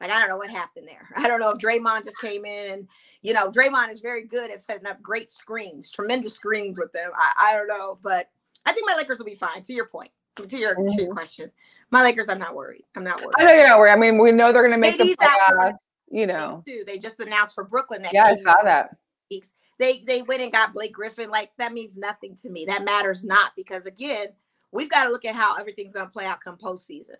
Like 0.00 0.10
I 0.10 0.20
don't 0.20 0.28
know 0.28 0.36
what 0.36 0.50
happened 0.50 0.86
there. 0.86 1.08
I 1.16 1.28
don't 1.28 1.40
know 1.40 1.50
if 1.50 1.58
Draymond 1.58 2.04
just 2.04 2.20
came 2.20 2.44
in 2.44 2.72
and 2.72 2.88
you 3.22 3.32
know 3.32 3.50
Draymond 3.50 3.90
is 3.90 4.00
very 4.00 4.26
good 4.26 4.50
at 4.50 4.62
setting 4.62 4.86
up 4.86 5.00
great 5.00 5.30
screens, 5.30 5.90
tremendous 5.90 6.34
screens 6.34 6.78
with 6.78 6.92
them. 6.92 7.10
I, 7.16 7.48
I 7.48 7.52
don't 7.54 7.68
know, 7.68 7.98
but 8.02 8.28
I 8.66 8.72
think 8.72 8.86
my 8.86 8.94
Lakers 8.96 9.18
will 9.18 9.26
be 9.26 9.34
fine. 9.34 9.62
To 9.62 9.72
your 9.72 9.86
point, 9.86 10.10
to 10.36 10.56
your 10.56 10.74
mm-hmm. 10.74 10.96
to 10.96 11.02
your 11.02 11.12
question, 11.12 11.50
my 11.90 12.02
Lakers, 12.02 12.28
I'm 12.28 12.38
not 12.38 12.54
worried. 12.54 12.84
I'm 12.94 13.04
not 13.04 13.20
worried. 13.22 13.34
I 13.38 13.44
know 13.44 13.54
you're 13.54 13.66
not 13.66 13.78
worried. 13.78 13.92
I 13.92 13.96
mean, 13.96 14.18
we 14.18 14.32
know 14.32 14.52
they're 14.52 14.66
going 14.66 14.74
to 14.74 14.80
make 14.80 14.98
the 14.98 15.16
playoffs. 15.16 15.78
You 16.10 16.26
know, 16.26 16.62
they 16.86 16.98
just 16.98 17.18
announced 17.20 17.54
for 17.54 17.64
Brooklyn 17.64 18.02
that. 18.02 18.12
Yeah, 18.12 18.24
I 18.24 18.36
saw 18.36 18.54
that. 18.62 18.96
Weeks. 19.30 19.52
They 19.78 20.00
they 20.00 20.22
went 20.22 20.42
and 20.42 20.52
got 20.52 20.72
Blake 20.72 20.92
Griffin. 20.92 21.30
Like 21.30 21.50
that 21.58 21.72
means 21.72 21.96
nothing 21.96 22.36
to 22.36 22.50
me. 22.50 22.64
That 22.66 22.84
matters 22.84 23.24
not 23.24 23.52
because 23.56 23.86
again, 23.86 24.28
we've 24.72 24.90
got 24.90 25.04
to 25.04 25.10
look 25.10 25.24
at 25.24 25.34
how 25.34 25.56
everything's 25.56 25.92
going 25.92 26.06
to 26.06 26.12
play 26.12 26.26
out 26.26 26.40
come 26.40 26.56
postseason 26.56 27.16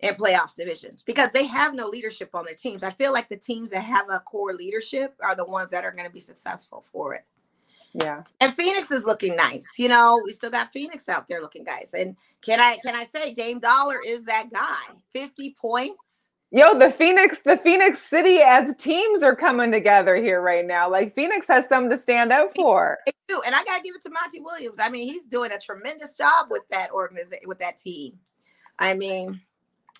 in 0.00 0.14
playoff 0.14 0.54
divisions 0.54 1.02
because 1.02 1.30
they 1.30 1.46
have 1.46 1.74
no 1.74 1.88
leadership 1.88 2.30
on 2.34 2.44
their 2.44 2.54
teams. 2.54 2.82
I 2.82 2.90
feel 2.90 3.12
like 3.12 3.28
the 3.28 3.36
teams 3.36 3.70
that 3.70 3.80
have 3.80 4.06
a 4.10 4.20
core 4.20 4.54
leadership 4.54 5.14
are 5.22 5.34
the 5.34 5.44
ones 5.44 5.70
that 5.70 5.84
are 5.84 5.92
going 5.92 6.06
to 6.06 6.12
be 6.12 6.20
successful 6.20 6.84
for 6.92 7.14
it. 7.14 7.24
Yeah. 7.94 8.22
And 8.40 8.54
Phoenix 8.54 8.90
is 8.90 9.04
looking 9.04 9.36
nice. 9.36 9.78
You 9.78 9.88
know, 9.88 10.20
we 10.24 10.32
still 10.32 10.50
got 10.50 10.72
Phoenix 10.72 11.08
out 11.08 11.28
there 11.28 11.40
looking 11.40 11.62
guys. 11.62 11.94
And 11.94 12.16
can 12.42 12.60
I 12.60 12.78
can 12.84 12.94
I 12.94 13.04
say 13.04 13.32
Dame 13.32 13.60
Dollar 13.60 13.98
is 14.04 14.24
that 14.24 14.50
guy? 14.50 14.94
50 15.12 15.56
points. 15.60 16.26
Yo, 16.50 16.76
the 16.78 16.90
Phoenix, 16.90 17.40
the 17.42 17.56
Phoenix 17.56 18.00
City 18.00 18.38
as 18.38 18.74
teams 18.76 19.22
are 19.22 19.34
coming 19.34 19.72
together 19.72 20.16
here 20.16 20.40
right 20.40 20.64
now. 20.64 20.90
Like 20.90 21.14
Phoenix 21.14 21.48
has 21.48 21.68
something 21.68 21.90
to 21.90 21.98
stand 21.98 22.32
up 22.32 22.54
for. 22.54 22.98
They 23.06 23.12
do. 23.28 23.42
And 23.46 23.54
I 23.54 23.64
gotta 23.64 23.82
give 23.82 23.94
it 23.94 24.02
to 24.02 24.10
Monty 24.10 24.40
Williams. 24.40 24.78
I 24.80 24.88
mean, 24.88 25.08
he's 25.08 25.24
doing 25.24 25.52
a 25.52 25.58
tremendous 25.58 26.14
job 26.14 26.48
with 26.50 26.62
that 26.70 26.90
organization 26.90 27.48
with 27.48 27.60
that 27.60 27.78
team. 27.78 28.18
I 28.78 28.94
mean, 28.94 29.40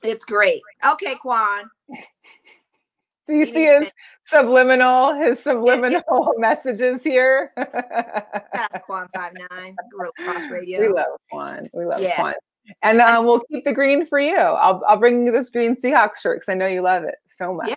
it's 0.02 0.24
great. 0.24 0.62
Okay, 0.84 1.14
Quan. 1.14 1.70
Do 3.26 3.36
you 3.36 3.46
see 3.46 3.64
his 3.64 3.92
subliminal, 4.24 5.14
his 5.14 5.42
subliminal 5.42 6.34
messages 6.38 7.02
here? 7.02 7.52
That's 7.56 8.78
Quan 8.86 9.08
five 9.14 9.32
nine 9.50 9.76
Guerrilla 9.90 10.12
Cross 10.18 10.50
Radio. 10.50 10.80
We 10.80 10.88
love 10.88 11.18
Quan. 11.30 11.68
We 11.72 11.84
love 11.86 12.00
yeah. 12.00 12.16
Quan. 12.16 12.34
And 12.82 13.00
um, 13.00 13.24
we'll 13.26 13.42
keep 13.50 13.64
the 13.64 13.72
green 13.72 14.06
for 14.06 14.18
you. 14.18 14.36
I'll 14.36 14.82
I'll 14.86 14.96
bring 14.96 15.26
you 15.26 15.32
this 15.32 15.50
green 15.50 15.74
Seahawks 15.74 16.18
shirt 16.22 16.38
because 16.38 16.48
I 16.48 16.54
know 16.54 16.66
you 16.66 16.82
love 16.82 17.04
it 17.04 17.16
so 17.26 17.54
much. 17.54 17.74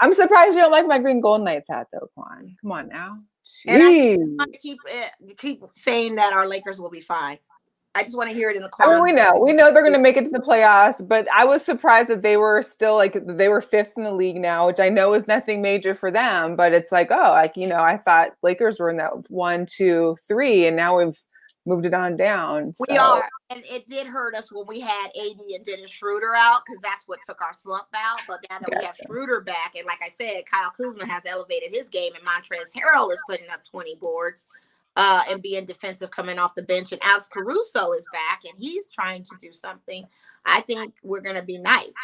I'm 0.00 0.14
surprised 0.14 0.54
you 0.54 0.60
don't 0.60 0.70
like 0.70 0.86
my 0.86 0.98
green 0.98 1.20
Golden 1.20 1.44
Knights 1.44 1.68
hat 1.68 1.88
though, 1.92 2.08
Quan. 2.14 2.56
Come 2.60 2.72
on 2.72 2.88
now. 2.88 3.18
Jeez. 3.66 4.16
And 4.16 4.40
I 4.40 4.46
keep 4.60 4.78
keep 5.38 5.62
saying 5.74 6.16
that 6.16 6.32
our 6.32 6.46
Lakers 6.46 6.80
will 6.80 6.90
be 6.90 7.00
fine. 7.00 7.38
I 7.98 8.04
just 8.04 8.16
want 8.16 8.30
to 8.30 8.34
hear 8.34 8.48
it 8.48 8.56
in 8.56 8.62
the 8.62 8.70
mean, 8.78 9.02
we 9.02 9.12
know, 9.12 9.40
we 9.40 9.52
know 9.52 9.72
they're 9.72 9.82
going 9.82 9.92
to 9.92 9.98
make 9.98 10.16
it 10.16 10.24
to 10.24 10.30
the 10.30 10.38
playoffs, 10.38 11.06
but 11.06 11.26
I 11.34 11.44
was 11.44 11.64
surprised 11.64 12.08
that 12.08 12.22
they 12.22 12.36
were 12.36 12.62
still 12.62 12.94
like 12.94 13.18
they 13.26 13.48
were 13.48 13.60
fifth 13.60 13.92
in 13.96 14.04
the 14.04 14.12
league 14.12 14.36
now, 14.36 14.68
which 14.68 14.78
I 14.78 14.88
know 14.88 15.14
is 15.14 15.26
nothing 15.26 15.60
major 15.60 15.96
for 15.96 16.12
them. 16.12 16.54
But 16.54 16.72
it's 16.72 16.92
like, 16.92 17.10
oh, 17.10 17.32
like 17.32 17.56
you 17.56 17.66
know, 17.66 17.80
I 17.80 17.96
thought 17.96 18.36
Lakers 18.44 18.78
were 18.78 18.88
in 18.88 18.98
that 18.98 19.28
one, 19.30 19.66
two, 19.66 20.16
three, 20.28 20.68
and 20.68 20.76
now 20.76 20.98
we've 20.98 21.20
moved 21.66 21.86
it 21.86 21.92
on 21.94 22.16
down. 22.16 22.72
So. 22.76 22.84
We 22.88 22.96
are, 22.96 23.28
and 23.50 23.64
it 23.64 23.88
did 23.88 24.06
hurt 24.06 24.36
us 24.36 24.52
when 24.52 24.66
we 24.68 24.78
had 24.78 25.06
AD 25.08 25.40
and 25.40 25.64
Dennis 25.64 25.90
Schroeder 25.90 26.36
out 26.36 26.62
because 26.64 26.80
that's 26.80 27.08
what 27.08 27.18
took 27.28 27.42
our 27.42 27.52
slump 27.52 27.88
out. 27.96 28.20
But 28.28 28.38
now 28.48 28.60
that 28.60 28.70
gotcha. 28.70 28.78
we 28.78 28.86
have 28.86 28.96
Schroeder 29.06 29.40
back, 29.40 29.74
and 29.76 29.86
like 29.86 30.00
I 30.00 30.08
said, 30.08 30.44
Kyle 30.48 30.70
Kuzma 30.70 31.04
has 31.06 31.26
elevated 31.26 31.74
his 31.74 31.88
game, 31.88 32.12
and 32.14 32.24
Montrezl 32.24 32.70
Harrell 32.76 33.10
is 33.10 33.20
putting 33.28 33.50
up 33.50 33.64
twenty 33.64 33.96
boards 33.96 34.46
uh, 34.98 35.22
and 35.30 35.40
being 35.40 35.64
defensive 35.64 36.10
coming 36.10 36.38
off 36.38 36.56
the 36.56 36.62
bench. 36.62 36.92
And 36.92 37.02
Alex 37.02 37.28
Caruso 37.32 37.92
is 37.92 38.06
back 38.12 38.42
and 38.44 38.52
he's 38.58 38.90
trying 38.90 39.22
to 39.22 39.30
do 39.40 39.52
something. 39.52 40.04
I 40.44 40.60
think 40.62 40.94
we're 41.02 41.20
going 41.20 41.36
to 41.36 41.42
be 41.42 41.56
nice. 41.56 41.94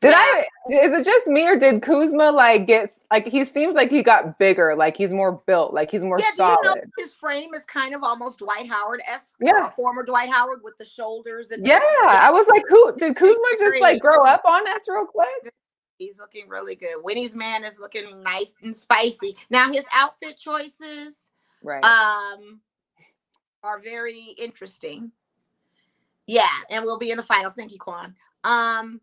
Did. 0.00 0.14
I? 0.14 0.46
Is 0.70 0.92
it 0.92 1.04
just 1.04 1.26
me 1.26 1.46
or 1.46 1.56
did 1.56 1.82
Kuzma 1.82 2.30
like 2.30 2.66
get 2.66 2.92
like 3.10 3.26
he 3.26 3.44
seems 3.44 3.74
like 3.74 3.90
he 3.90 4.02
got 4.02 4.38
bigger, 4.38 4.74
like 4.74 4.96
he's 4.96 5.12
more 5.12 5.42
built, 5.46 5.74
like 5.74 5.90
he's 5.90 6.04
more 6.04 6.18
yeah, 6.18 6.30
solid. 6.34 6.58
You 6.62 6.74
know, 6.76 6.82
his 6.96 7.14
frame 7.14 7.52
is 7.54 7.64
kind 7.64 7.94
of 7.94 8.02
almost 8.02 8.38
Dwight 8.38 8.66
Howard 8.66 9.02
esque. 9.06 9.36
Yeah, 9.40 9.64
uh, 9.66 9.70
former 9.70 10.04
Dwight 10.04 10.30
Howard 10.30 10.60
with 10.62 10.78
the 10.78 10.86
shoulders 10.86 11.50
and 11.50 11.66
yeah. 11.66 11.80
The, 11.80 12.08
I 12.08 12.30
was 12.30 12.46
like, 12.48 12.62
who 12.68 12.96
did 12.96 13.16
Kuzma 13.16 13.44
just 13.58 13.80
like 13.80 14.00
grow 14.00 14.24
up 14.24 14.44
on 14.46 14.66
us 14.68 14.88
real 14.88 15.06
quick? 15.06 15.52
He's 15.98 16.18
looking 16.18 16.48
really 16.48 16.76
good. 16.76 16.96
Winnie's 17.02 17.34
man 17.34 17.64
is 17.64 17.78
looking 17.78 18.22
nice 18.22 18.54
and 18.62 18.74
spicy. 18.74 19.36
Now 19.50 19.70
his 19.70 19.84
outfit 19.92 20.38
choices, 20.38 21.23
right, 21.64 21.84
um, 21.84 22.60
are 23.64 23.80
very 23.80 24.34
interesting. 24.38 25.10
Yeah, 26.26 26.46
and 26.70 26.84
we'll 26.84 26.98
be 26.98 27.10
in 27.10 27.16
the 27.16 27.22
finals. 27.22 27.54
Thank 27.54 27.72
you, 27.72 27.78
Quan. 27.78 28.14
Um, 28.44 29.00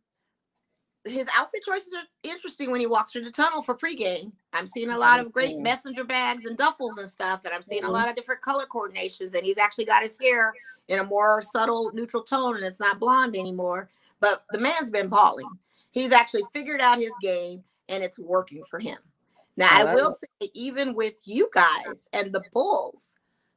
his 1.03 1.27
outfit 1.35 1.63
choices 1.63 1.93
are 1.93 2.03
interesting 2.23 2.71
when 2.71 2.79
he 2.79 2.85
walks 2.85 3.11
through 3.11 3.25
the 3.25 3.31
tunnel 3.31 3.61
for 3.61 3.75
pregame. 3.75 4.31
I'm 4.53 4.67
seeing 4.67 4.91
a 4.91 4.97
lot 4.97 5.19
of 5.19 5.31
great 5.31 5.57
messenger 5.57 6.03
bags 6.03 6.45
and 6.45 6.57
duffels 6.57 6.97
and 6.99 7.09
stuff, 7.09 7.45
and 7.45 7.53
I'm 7.53 7.63
seeing 7.63 7.83
a 7.83 7.91
lot 7.91 8.09
of 8.09 8.15
different 8.15 8.41
color 8.41 8.65
coordinations. 8.65 9.33
And 9.33 9.43
he's 9.43 9.57
actually 9.57 9.85
got 9.85 10.03
his 10.03 10.17
hair 10.19 10.53
in 10.87 10.99
a 10.99 11.03
more 11.03 11.41
subtle 11.41 11.91
neutral 11.93 12.23
tone, 12.23 12.55
and 12.55 12.63
it's 12.63 12.79
not 12.79 12.99
blonde 12.99 13.35
anymore. 13.35 13.89
But 14.19 14.43
the 14.51 14.59
man's 14.59 14.91
been 14.91 15.07
balling. 15.07 15.49
He's 15.91 16.11
actually 16.11 16.43
figured 16.53 16.81
out 16.81 16.99
his 16.99 17.13
game, 17.21 17.63
and 17.89 18.03
it's 18.03 18.19
working 18.19 18.63
for 18.69 18.79
him. 18.79 18.97
Now, 19.57 19.69
I 19.71 19.93
will 19.93 20.13
say, 20.13 20.49
even 20.53 20.95
with 20.95 21.21
you 21.25 21.49
guys 21.53 22.07
and 22.13 22.31
the 22.31 22.43
Bulls, 22.53 23.11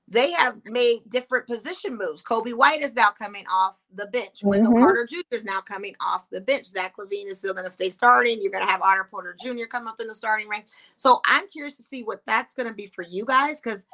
they 0.07 0.32
have 0.32 0.57
made 0.64 1.09
different 1.09 1.47
position 1.47 1.97
moves. 1.97 2.22
Coby 2.22 2.53
White 2.53 2.82
is 2.82 2.95
now 2.95 3.11
coming 3.11 3.47
off 3.51 3.78
the 3.95 4.07
bench. 4.07 4.40
Wendell 4.42 4.72
mm-hmm. 4.72 4.82
Carter 4.82 5.09
Jr. 5.11 5.36
is 5.36 5.45
now 5.45 5.61
coming 5.61 5.95
off 6.01 6.28
the 6.30 6.42
bench. 6.42 6.66
Zach 6.66 6.95
LaVine 6.99 7.28
is 7.28 7.38
still 7.38 7.55
going 7.55 7.64
to 7.64 7.70
stay 7.70 7.88
starting. 7.88 8.42
You're 8.42 8.53
going 8.53 8.64
to 8.64 8.70
have 8.70 8.82
Otto 8.82 9.05
Porter 9.11 9.34
Jr. 9.40 9.64
come 9.68 9.88
up 9.88 10.01
in 10.01 10.07
the 10.07 10.14
starting 10.14 10.49
ranks. 10.49 10.72
So 10.97 11.20
I'm 11.26 11.49
curious 11.49 11.76
to 11.78 11.82
see 11.82 12.03
what 12.03 12.22
that's 12.26 12.53
going 12.53 12.68
to 12.68 12.74
be 12.74 12.86
for 12.88 13.03
you 13.03 13.24
guys 13.24 13.61
because 13.62 13.86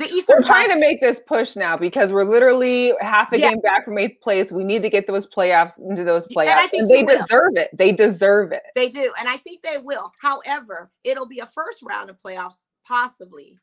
the 0.00 0.06
Eastern. 0.06 0.38
We're 0.38 0.42
trying 0.42 0.68
to 0.70 0.78
make 0.78 1.00
this 1.00 1.20
push 1.26 1.56
now 1.56 1.76
because 1.76 2.12
we're 2.12 2.24
literally 2.24 2.94
half 3.00 3.32
a 3.32 3.38
yeah. 3.38 3.50
game 3.50 3.60
back 3.60 3.84
from 3.84 3.98
eighth 3.98 4.20
place. 4.20 4.50
We 4.50 4.64
need 4.64 4.82
to 4.82 4.90
get 4.90 5.06
those 5.06 5.28
playoffs 5.28 5.78
into 5.78 6.02
those 6.04 6.26
playoffs, 6.28 6.72
and, 6.72 6.82
and 6.82 6.90
they 6.90 7.04
deserve 7.04 7.56
it. 7.56 7.70
They 7.72 7.92
deserve 7.92 8.52
it. 8.52 8.62
They 8.74 8.88
do, 8.88 9.12
and 9.18 9.28
I 9.28 9.36
think 9.36 9.62
they 9.62 9.78
will. 9.78 10.12
However, 10.20 10.90
it'll 11.04 11.28
be 11.28 11.38
a 11.38 11.46
first 11.46 11.82
round 11.82 12.10
of 12.10 12.16
playoffs, 12.22 12.62
possibly 12.86 13.58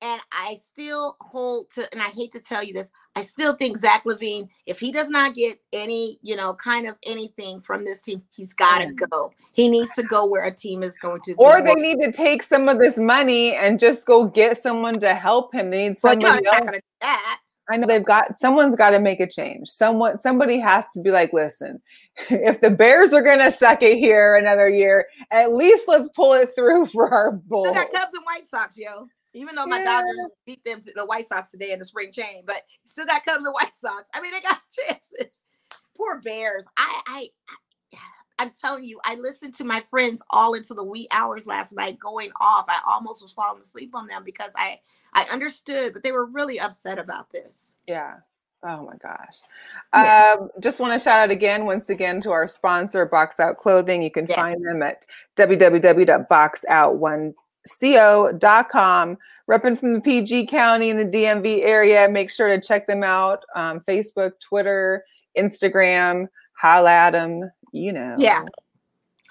and 0.00 0.20
I 0.32 0.56
still 0.60 1.16
hold 1.20 1.70
to, 1.72 1.88
and 1.92 2.00
I 2.00 2.08
hate 2.08 2.32
to 2.32 2.40
tell 2.40 2.62
you 2.62 2.72
this, 2.72 2.90
I 3.16 3.22
still 3.22 3.54
think 3.54 3.76
Zach 3.76 4.04
LaVine, 4.04 4.48
if 4.66 4.78
he 4.78 4.92
does 4.92 5.10
not 5.10 5.34
get 5.34 5.58
any, 5.72 6.18
you 6.22 6.36
know, 6.36 6.54
kind 6.54 6.86
of 6.86 6.96
anything 7.04 7.60
from 7.60 7.84
this 7.84 8.00
team, 8.00 8.22
he's 8.30 8.54
got 8.54 8.78
to 8.78 8.86
mm. 8.86 9.10
go. 9.10 9.32
He 9.52 9.68
needs 9.68 9.92
to 9.94 10.04
go 10.04 10.26
where 10.26 10.44
a 10.44 10.54
team 10.54 10.84
is 10.84 10.96
going 10.98 11.22
to. 11.22 11.34
Or 11.34 11.60
they 11.60 11.74
need 11.74 12.00
to 12.00 12.12
take 12.12 12.44
some 12.44 12.68
of 12.68 12.78
this 12.78 12.96
money 12.96 13.56
and 13.56 13.80
just 13.80 14.06
go 14.06 14.24
get 14.24 14.62
someone 14.62 15.00
to 15.00 15.14
help 15.14 15.52
him. 15.52 15.70
They 15.70 15.88
need 15.88 15.98
somebody 15.98 16.26
else. 16.26 16.40
Not 16.44 16.66
gonna 16.66 16.80
that. 17.00 17.40
I 17.70 17.76
know 17.76 17.86
they've 17.86 18.04
got 18.04 18.36
someone's 18.38 18.76
got 18.76 18.90
to 18.90 19.00
make 19.00 19.20
a 19.20 19.28
change. 19.28 19.68
Someone, 19.68 20.16
somebody 20.16 20.58
has 20.58 20.86
to 20.94 21.00
be 21.00 21.10
like, 21.10 21.32
listen, 21.32 21.82
if 22.30 22.60
the 22.60 22.70
Bears 22.70 23.12
are 23.12 23.22
gonna 23.22 23.50
suck 23.50 23.82
it 23.82 23.98
here 23.98 24.36
another 24.36 24.68
year, 24.68 25.06
at 25.30 25.52
least 25.52 25.88
let's 25.88 26.08
pull 26.14 26.32
it 26.34 26.50
through 26.54 26.86
for 26.92 27.12
our 27.12 27.32
Bulls. 27.32 27.74
got 27.74 27.92
Cubs 27.92 28.14
and 28.14 28.24
White 28.24 28.46
Sox, 28.46 28.78
yo. 28.78 29.08
Even 29.38 29.54
though 29.54 29.66
my 29.66 29.78
yeah. 29.78 30.02
Dodgers 30.02 30.20
beat 30.46 30.64
them 30.64 30.80
to 30.82 30.92
the 30.94 31.06
White 31.06 31.28
Sox 31.28 31.50
today 31.50 31.72
in 31.72 31.78
the 31.78 31.84
spring 31.84 32.12
training, 32.12 32.42
but 32.46 32.62
still 32.84 33.06
got 33.06 33.24
Cubs 33.24 33.44
and 33.44 33.54
White 33.54 33.74
Sox. 33.74 34.08
I 34.14 34.20
mean, 34.20 34.32
they 34.32 34.40
got 34.40 34.60
chances. 34.88 35.38
Poor 35.96 36.20
Bears. 36.20 36.66
I, 36.76 37.00
I, 37.06 37.28
I'm 38.38 38.50
telling 38.50 38.84
you, 38.84 39.00
I 39.04 39.16
listened 39.16 39.54
to 39.56 39.64
my 39.64 39.80
friends 39.90 40.22
all 40.30 40.54
into 40.54 40.74
the 40.74 40.84
wee 40.84 41.08
hours 41.10 41.46
last 41.46 41.72
night 41.72 41.98
going 41.98 42.30
off. 42.40 42.66
I 42.68 42.80
almost 42.86 43.22
was 43.22 43.32
falling 43.32 43.60
asleep 43.60 43.94
on 43.94 44.06
them 44.06 44.22
because 44.24 44.50
I, 44.56 44.80
I 45.12 45.24
understood, 45.32 45.92
but 45.92 46.02
they 46.02 46.12
were 46.12 46.26
really 46.26 46.60
upset 46.60 46.98
about 46.98 47.30
this. 47.32 47.76
Yeah. 47.86 48.16
Oh 48.64 48.84
my 48.84 48.96
gosh. 48.96 49.38
Yeah. 49.94 50.34
Um, 50.38 50.50
just 50.60 50.80
want 50.80 50.92
to 50.92 50.98
shout 50.98 51.20
out 51.20 51.30
again, 51.30 51.64
once 51.64 51.90
again, 51.90 52.20
to 52.22 52.30
our 52.30 52.48
sponsor, 52.48 53.06
Box 53.06 53.38
Out 53.38 53.56
Clothing. 53.56 54.02
You 54.02 54.10
can 54.10 54.26
yes. 54.26 54.36
find 54.36 54.64
them 54.64 54.82
at 54.82 55.06
www.boxout1 55.36 57.34
co.com 57.80 59.18
repping 59.50 59.78
from 59.78 59.94
the 59.94 60.00
pg 60.00 60.46
county 60.46 60.90
and 60.90 60.98
the 60.98 61.04
dmv 61.04 61.62
area 61.62 62.08
make 62.08 62.30
sure 62.30 62.48
to 62.48 62.60
check 62.60 62.86
them 62.86 63.02
out 63.02 63.44
um, 63.56 63.80
facebook 63.80 64.32
twitter 64.40 65.04
instagram 65.36 66.26
holla 66.58 66.90
at 66.90 67.10
them 67.10 67.50
you 67.72 67.92
know 67.92 68.16
yeah 68.18 68.44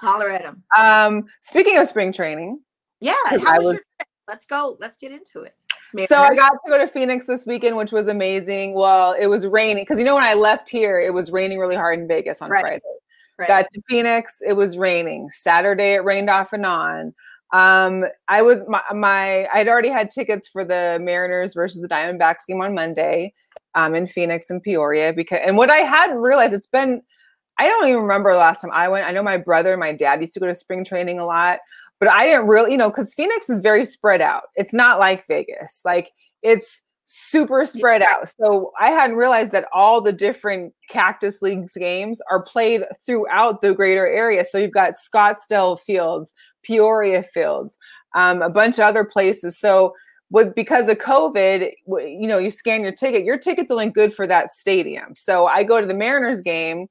holler 0.01 0.29
at 0.29 0.43
them 0.43 0.63
um 0.77 1.23
speaking 1.41 1.77
of 1.77 1.87
spring 1.87 2.13
training 2.13 2.59
yeah 2.99 3.15
how 3.41 3.57
was, 3.57 3.65
was 3.65 3.77
let's 4.27 4.45
go 4.45 4.77
let's 4.79 4.97
get 4.97 5.11
into 5.11 5.41
it 5.41 5.53
so 6.07 6.17
I 6.17 6.35
got 6.35 6.49
to 6.49 6.59
go 6.67 6.77
to 6.77 6.87
Phoenix 6.87 7.27
this 7.27 7.45
weekend, 7.45 7.77
which 7.77 7.91
was 7.91 8.07
amazing. 8.07 8.73
Well, 8.73 9.13
it 9.13 9.27
was 9.27 9.47
raining 9.47 9.83
because 9.83 9.97
you 9.97 10.03
know 10.03 10.15
when 10.15 10.23
I 10.23 10.33
left 10.33 10.67
here, 10.69 10.99
it 10.99 11.13
was 11.13 11.31
raining 11.31 11.59
really 11.59 11.75
hard 11.75 11.99
in 11.99 12.07
Vegas 12.07 12.41
on 12.41 12.49
right. 12.49 12.61
Friday. 12.61 12.81
Right. 13.37 13.47
Got 13.47 13.67
to 13.71 13.81
Phoenix, 13.87 14.41
it 14.45 14.53
was 14.53 14.77
raining. 14.77 15.29
Saturday, 15.29 15.93
it 15.93 16.03
rained 16.03 16.29
off 16.29 16.53
and 16.53 16.65
on. 16.65 17.13
Um, 17.53 18.05
I 18.27 18.41
was 18.41 18.59
my, 18.67 18.81
my 18.93 19.47
I'd 19.53 19.67
already 19.67 19.89
had 19.89 20.11
tickets 20.11 20.47
for 20.47 20.65
the 20.65 20.97
Mariners 21.01 21.53
versus 21.53 21.81
the 21.81 21.87
Diamondbacks 21.87 22.45
game 22.47 22.61
on 22.61 22.75
Monday, 22.75 23.33
um, 23.75 23.95
in 23.95 24.07
Phoenix 24.07 24.49
and 24.49 24.61
Peoria 24.61 25.13
because 25.13 25.39
and 25.45 25.55
what 25.55 25.69
I 25.69 25.77
hadn't 25.77 26.17
realized 26.17 26.53
it's 26.53 26.67
been 26.67 27.01
I 27.59 27.67
don't 27.67 27.87
even 27.87 28.01
remember 28.01 28.31
the 28.31 28.39
last 28.39 28.61
time 28.61 28.71
I 28.71 28.87
went. 28.87 29.07
I 29.07 29.11
know 29.11 29.23
my 29.23 29.37
brother 29.37 29.71
and 29.71 29.79
my 29.79 29.93
dad 29.93 30.21
used 30.21 30.33
to 30.33 30.39
go 30.39 30.47
to 30.47 30.55
spring 30.55 30.83
training 30.83 31.19
a 31.19 31.25
lot, 31.25 31.59
but 31.99 32.09
I 32.09 32.25
didn't 32.25 32.47
really, 32.47 32.71
you 32.71 32.77
know, 32.77 32.89
because 32.89 33.13
Phoenix 33.13 33.49
is 33.49 33.59
very 33.59 33.85
spread 33.85 34.21
out. 34.21 34.43
It's 34.55 34.73
not 34.73 34.99
like 34.99 35.25
Vegas. 35.27 35.81
Like 35.85 36.11
it's 36.43 36.83
super 37.07 37.65
spread 37.65 38.01
out. 38.01 38.27
So 38.39 38.71
I 38.79 38.91
hadn't 38.91 39.15
realized 39.15 39.51
that 39.53 39.67
all 39.73 40.01
the 40.01 40.11
different 40.11 40.73
Cactus 40.89 41.41
Leagues 41.41 41.73
games 41.73 42.21
are 42.29 42.43
played 42.43 42.83
throughout 43.05 43.61
the 43.61 43.73
greater 43.73 44.05
area. 44.05 44.43
So 44.43 44.57
you've 44.57 44.71
got 44.71 44.93
Scottsdale 44.93 45.79
Fields, 45.79 46.33
Peoria 46.63 47.23
Fields, 47.23 47.77
um, 48.13 48.41
a 48.41 48.49
bunch 48.49 48.75
of 48.77 48.81
other 48.81 49.05
places. 49.05 49.57
So 49.57 49.93
with 50.29 50.53
because 50.53 50.89
of 50.89 50.97
COVID, 50.97 51.71
you 51.87 52.27
know, 52.27 52.37
you 52.37 52.51
scan 52.51 52.83
your 52.83 52.91
ticket, 52.91 53.23
your 53.23 53.37
ticket's 53.37 53.71
only 53.71 53.89
good 53.89 54.13
for 54.13 54.27
that 54.27 54.51
stadium. 54.51 55.15
So 55.15 55.47
I 55.47 55.63
go 55.63 55.79
to 55.79 55.87
the 55.87 55.93
Mariners 55.93 56.41
game, 56.41 56.87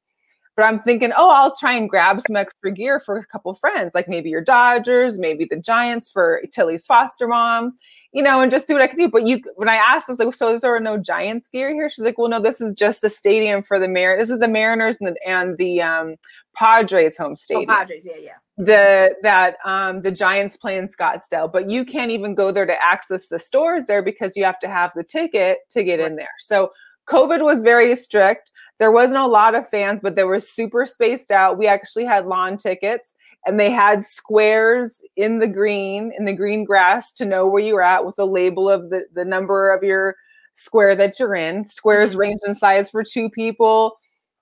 but 0.57 0.63
I'm 0.63 0.81
thinking, 0.81 1.13
oh, 1.15 1.29
I'll 1.29 1.55
try 1.55 1.75
and 1.75 1.91
grab 1.91 2.23
some 2.27 2.37
extra 2.37 2.73
gear 2.73 3.01
for 3.01 3.19
a 3.19 3.27
couple 3.27 3.53
friends, 3.55 3.93
like 3.95 4.09
maybe 4.09 4.31
your 4.31 4.43
Dodgers, 4.43 5.19
maybe 5.19 5.45
the 5.45 5.61
Giants 5.61 6.11
for 6.11 6.41
Tilly's 6.55 6.87
foster 6.87 7.29
mom 7.29 7.77
you 8.13 8.23
know, 8.23 8.41
and 8.41 8.51
just 8.51 8.67
do 8.67 8.75
what 8.75 8.83
I 8.83 8.87
could 8.87 8.99
do. 8.99 9.09
But 9.09 9.27
you, 9.27 9.41
when 9.57 9.69
I 9.69 9.77
asked, 9.77 10.09
I 10.09 10.13
was 10.13 10.19
like, 10.19 10.35
so 10.35 10.57
there 10.59 10.81
no 10.81 10.99
Giants 10.99 11.49
gear 11.49 11.73
here? 11.73 11.89
She's 11.89 12.05
like, 12.05 12.19
well, 12.19 12.29
no, 12.29 12.41
this 12.41 12.61
is 12.61 12.73
just 12.75 13.05
a 13.05 13.11
stadium 13.11 13.63
for 13.63 13.79
the 13.79 13.89
Mar. 13.89 14.19
This 14.19 14.31
is 14.31 14.39
the 14.39 14.49
Mariners 14.49 14.99
and 15.01 15.09
the, 15.09 15.29
and 15.29 15.59
the 15.59 15.83
um, 15.83 16.17
Padres 16.55 17.17
home 17.17 17.33
oh, 17.33 17.35
stadium. 17.35 17.71
Oh, 17.71 17.75
Padres, 17.75 18.07
yeah, 18.07 18.17
yeah. 18.21 18.37
The 18.59 19.15
that 19.23 19.57
um, 19.65 20.01
the 20.01 20.11
Giants 20.11 20.57
play 20.57 20.79
in 20.79 20.89
Scottsdale, 20.89 21.53
but 21.53 21.69
you 21.69 21.85
can't 21.85 22.11
even 22.11 22.35
go 22.35 22.51
there 22.51 22.65
to 22.65 22.83
access 22.83 23.29
the 23.29 23.39
stores 23.39 23.85
there 23.85 24.03
because 24.03 24.35
you 24.35 24.45
have 24.45 24.59
to 24.61 24.69
have 24.69 24.93
the 24.97 25.05
ticket 25.05 25.59
to 25.71 25.85
get 25.85 26.01
right. 26.01 26.11
in 26.11 26.17
there. 26.17 26.29
So 26.39 26.71
COVID 27.09 27.45
was 27.45 27.61
very 27.61 27.95
strict. 27.97 28.51
There 28.79 28.93
wasn't 28.93 29.21
a 29.21 29.27
lot 29.27 29.55
of 29.55 29.69
fans, 29.69 30.01
but 30.03 30.17
they 30.17 30.25
were 30.25 30.41
super 30.41 30.87
spaced 30.87 31.31
out. 31.31 31.59
We 31.59 31.67
actually 31.67 32.05
had 32.05 32.27
lawn 32.27 32.57
tickets 32.57 33.15
and 33.47 33.59
they 33.59 33.71
had 33.71 34.03
squares 34.03 35.03
in 35.15 35.39
the 35.39 35.47
green 35.47 36.13
in 36.19 36.25
the 36.25 36.33
green 36.33 36.65
grass 36.65 37.13
to 37.13 37.25
know 37.25 37.47
where 37.47 37.63
you're 37.63 37.83
at 37.83 38.05
with 38.05 38.19
a 38.19 38.25
label 38.25 38.69
of 38.69 38.91
the, 38.91 39.05
the 39.15 39.25
number 39.25 39.71
of 39.73 39.83
your 39.83 40.17
square 40.55 40.97
that 40.97 41.19
you're 41.19 41.35
in. 41.35 41.65
Squares 41.65 42.11
mm-hmm. 42.11 42.21
range 42.21 42.41
in 42.45 42.55
size 42.55 42.91
for 42.91 43.05
two 43.05 43.31
people 43.31 43.99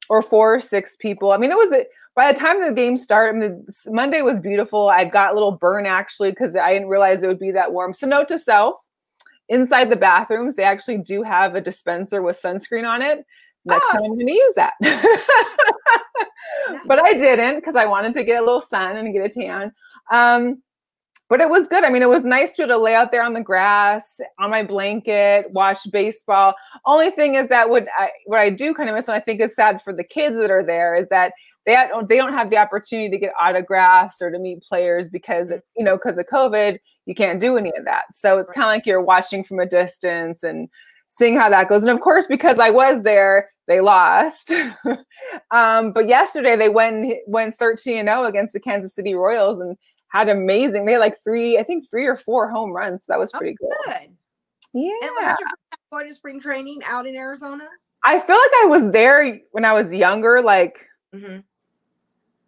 or 0.08 0.22
four 0.22 0.56
or 0.56 0.60
six 0.60 0.96
people. 0.96 1.32
I 1.32 1.36
mean 1.36 1.50
it 1.50 1.56
was 1.56 1.72
a, 1.72 1.84
by 2.16 2.32
the 2.32 2.38
time 2.38 2.60
the 2.60 2.72
game 2.72 2.96
started 2.96 3.36
I 3.36 3.48
mean, 3.48 3.66
monday 3.88 4.22
was 4.22 4.40
beautiful. 4.40 4.88
I 4.88 5.04
got 5.04 5.32
a 5.32 5.34
little 5.34 5.52
burn 5.52 5.86
actually 5.86 6.30
because 6.30 6.56
i 6.56 6.72
didn't 6.72 6.88
realize 6.88 7.22
it 7.22 7.28
would 7.28 7.38
be 7.38 7.52
that 7.52 7.72
warm. 7.72 7.92
So 7.92 8.06
note 8.06 8.28
to 8.28 8.38
self 8.38 8.76
inside 9.50 9.90
the 9.90 9.96
bathrooms 9.96 10.54
they 10.54 10.62
actually 10.62 10.96
do 10.96 11.22
have 11.22 11.54
a 11.54 11.60
dispenser 11.60 12.22
with 12.22 12.40
sunscreen 12.40 12.88
on 12.88 13.02
it 13.02 13.26
next 13.64 13.84
oh. 13.88 13.92
time 13.92 14.02
I'm 14.04 14.14
going 14.14 14.26
to 14.26 14.32
use 14.32 14.54
that. 14.56 14.74
but 16.86 17.04
I 17.04 17.14
didn't 17.14 17.56
because 17.56 17.76
I 17.76 17.86
wanted 17.86 18.14
to 18.14 18.24
get 18.24 18.38
a 18.38 18.44
little 18.44 18.60
sun 18.60 18.96
and 18.96 19.12
get 19.12 19.24
a 19.24 19.28
tan. 19.28 19.72
Um, 20.10 20.62
but 21.30 21.40
it 21.40 21.48
was 21.48 21.66
good. 21.68 21.84
I 21.84 21.90
mean, 21.90 22.02
it 22.02 22.08
was 22.08 22.24
nice 22.24 22.54
to, 22.56 22.66
to 22.66 22.76
lay 22.76 22.94
out 22.94 23.10
there 23.10 23.22
on 23.22 23.32
the 23.32 23.40
grass, 23.40 24.20
on 24.38 24.50
my 24.50 24.62
blanket, 24.62 25.50
watch 25.50 25.80
baseball. 25.90 26.54
Only 26.84 27.10
thing 27.10 27.34
is 27.34 27.48
that 27.48 27.70
what 27.70 27.88
I 27.98 28.10
what 28.26 28.40
I 28.40 28.50
do 28.50 28.74
kind 28.74 28.88
of 28.88 28.94
miss, 28.94 29.08
and 29.08 29.16
I 29.16 29.20
think 29.20 29.40
is 29.40 29.54
sad 29.54 29.80
for 29.80 29.92
the 29.92 30.04
kids 30.04 30.36
that 30.36 30.50
are 30.50 30.62
there, 30.62 30.94
is 30.94 31.08
that 31.08 31.32
they 31.64 31.72
don't 31.72 32.08
they 32.08 32.18
don't 32.18 32.34
have 32.34 32.50
the 32.50 32.58
opportunity 32.58 33.08
to 33.08 33.18
get 33.18 33.32
autographs 33.40 34.20
or 34.20 34.30
to 34.30 34.38
meet 34.38 34.62
players 34.62 35.08
because 35.08 35.50
you 35.76 35.84
know 35.84 35.96
because 35.96 36.18
of 36.18 36.26
COVID 36.26 36.78
you 37.06 37.14
can't 37.14 37.40
do 37.40 37.56
any 37.56 37.72
of 37.76 37.84
that. 37.84 38.04
So 38.12 38.38
it's 38.38 38.50
kind 38.50 38.64
of 38.64 38.68
like 38.68 38.86
you're 38.86 39.02
watching 39.02 39.44
from 39.44 39.58
a 39.58 39.66
distance 39.66 40.42
and 40.42 40.68
seeing 41.10 41.36
how 41.38 41.48
that 41.48 41.68
goes. 41.68 41.82
And 41.82 41.90
of 41.90 42.00
course, 42.00 42.26
because 42.26 42.58
I 42.58 42.70
was 42.70 43.02
there, 43.02 43.50
they 43.66 43.80
lost. 43.80 44.52
um, 45.50 45.92
but 45.92 46.08
yesterday 46.08 46.56
they 46.56 46.68
went 46.68 47.16
went 47.26 47.58
13 47.58 47.98
and 47.98 48.08
0 48.08 48.24
against 48.24 48.52
the 48.52 48.60
Kansas 48.60 48.94
City 48.94 49.14
Royals 49.14 49.60
and 49.60 49.76
had 50.08 50.28
amazing. 50.28 50.84
They 50.84 50.92
had 50.92 51.00
like 51.00 51.22
three, 51.22 51.58
I 51.58 51.62
think 51.62 51.88
three 51.90 52.06
or 52.06 52.16
four 52.16 52.48
home 52.48 52.70
runs. 52.70 53.06
That 53.06 53.18
was 53.18 53.30
oh, 53.34 53.38
pretty 53.38 53.56
oh, 53.62 53.66
cool. 53.66 53.94
Good. 53.94 54.10
Yeah. 54.72 54.90
And 55.02 55.10
was 55.10 55.20
that 55.22 55.36
your 55.40 55.48
first 55.48 55.80
going 55.92 56.08
to 56.08 56.14
spring 56.14 56.40
training 56.40 56.82
out 56.84 57.06
in 57.06 57.14
Arizona? 57.14 57.66
I 58.04 58.20
feel 58.20 58.36
like 58.36 58.50
I 58.62 58.66
was 58.66 58.90
there 58.90 59.40
when 59.52 59.64
I 59.64 59.72
was 59.72 59.92
younger, 59.92 60.42
like 60.42 60.86
mm-hmm. 61.14 61.38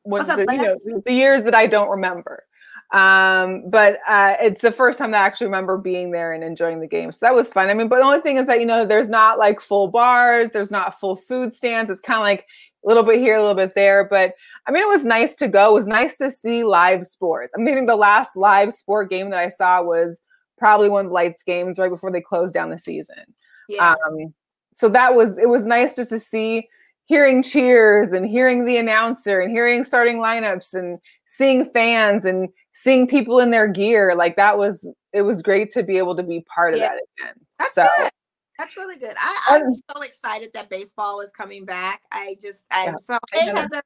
when 0.02 0.26
the, 0.26 0.46
you 0.50 0.62
know, 0.62 1.02
the 1.04 1.12
years 1.12 1.44
that 1.44 1.54
I 1.54 1.66
don't 1.66 1.88
remember. 1.88 2.44
Um, 2.92 3.68
but 3.68 3.98
uh, 4.08 4.36
it's 4.40 4.62
the 4.62 4.70
first 4.70 4.98
time 4.98 5.10
that 5.10 5.22
I 5.22 5.26
actually 5.26 5.48
remember 5.48 5.76
being 5.76 6.12
there 6.12 6.32
and 6.32 6.44
enjoying 6.44 6.80
the 6.80 6.86
game. 6.86 7.10
So 7.10 7.18
that 7.22 7.34
was 7.34 7.52
fun. 7.52 7.68
I 7.68 7.74
mean, 7.74 7.88
but 7.88 7.98
the 7.98 8.04
only 8.04 8.20
thing 8.20 8.36
is 8.36 8.46
that 8.46 8.60
you 8.60 8.66
know, 8.66 8.84
there's 8.84 9.08
not 9.08 9.38
like 9.38 9.60
full 9.60 9.88
bars, 9.88 10.50
there's 10.52 10.70
not 10.70 10.98
full 10.98 11.16
food 11.16 11.54
stands. 11.54 11.90
It's 11.90 12.00
kind 12.00 12.18
of 12.18 12.22
like 12.22 12.46
a 12.84 12.88
little 12.88 13.02
bit 13.02 13.18
here, 13.18 13.36
a 13.36 13.40
little 13.40 13.56
bit 13.56 13.74
there. 13.74 14.04
But 14.08 14.34
I 14.66 14.70
mean, 14.70 14.82
it 14.82 14.88
was 14.88 15.04
nice 15.04 15.34
to 15.36 15.48
go. 15.48 15.70
It 15.70 15.80
was 15.80 15.86
nice 15.86 16.16
to 16.18 16.30
see 16.30 16.64
live 16.64 17.06
sports. 17.06 17.52
I 17.56 17.60
mean, 17.60 17.86
the 17.86 17.96
last 17.96 18.36
live 18.36 18.72
sport 18.72 19.10
game 19.10 19.30
that 19.30 19.40
I 19.40 19.48
saw 19.48 19.82
was 19.82 20.22
probably 20.58 20.88
one 20.88 21.06
of 21.06 21.10
the 21.10 21.14
lights 21.14 21.42
games 21.42 21.78
right 21.78 21.90
before 21.90 22.12
they 22.12 22.20
closed 22.20 22.54
down 22.54 22.70
the 22.70 22.78
season. 22.78 23.34
Yeah. 23.68 23.92
Um, 23.92 24.32
so 24.72 24.88
that 24.90 25.14
was 25.14 25.38
it 25.38 25.48
was 25.48 25.64
nice 25.64 25.96
just 25.96 26.10
to 26.10 26.20
see 26.20 26.68
hearing 27.06 27.42
cheers 27.42 28.12
and 28.12 28.26
hearing 28.26 28.64
the 28.64 28.76
announcer 28.76 29.40
and 29.40 29.50
hearing 29.50 29.84
starting 29.84 30.18
lineups 30.18 30.74
and 30.74 30.98
seeing 31.26 31.68
fans 31.70 32.24
and 32.24 32.48
seeing 32.74 33.06
people 33.06 33.40
in 33.40 33.50
their 33.50 33.68
gear 33.68 34.14
like 34.14 34.36
that 34.36 34.56
was 34.56 34.90
it 35.12 35.22
was 35.22 35.42
great 35.42 35.70
to 35.70 35.82
be 35.82 35.98
able 35.98 36.14
to 36.14 36.22
be 36.22 36.40
part 36.42 36.74
of 36.74 36.80
yeah. 36.80 36.88
that 36.88 37.02
again 37.18 37.34
that's 37.58 37.74
so 37.74 37.86
good. 37.98 38.10
that's 38.58 38.76
really 38.76 38.98
good 38.98 39.14
I, 39.18 39.58
i'm 39.60 39.74
so 39.74 40.02
excited 40.02 40.50
that 40.54 40.68
baseball 40.68 41.20
is 41.20 41.30
coming 41.30 41.64
back 41.64 42.02
i 42.12 42.36
just 42.40 42.64
i'm 42.70 42.92
yeah, 42.92 42.96
so 42.98 43.18
hey 43.32 43.46
heather 43.46 43.82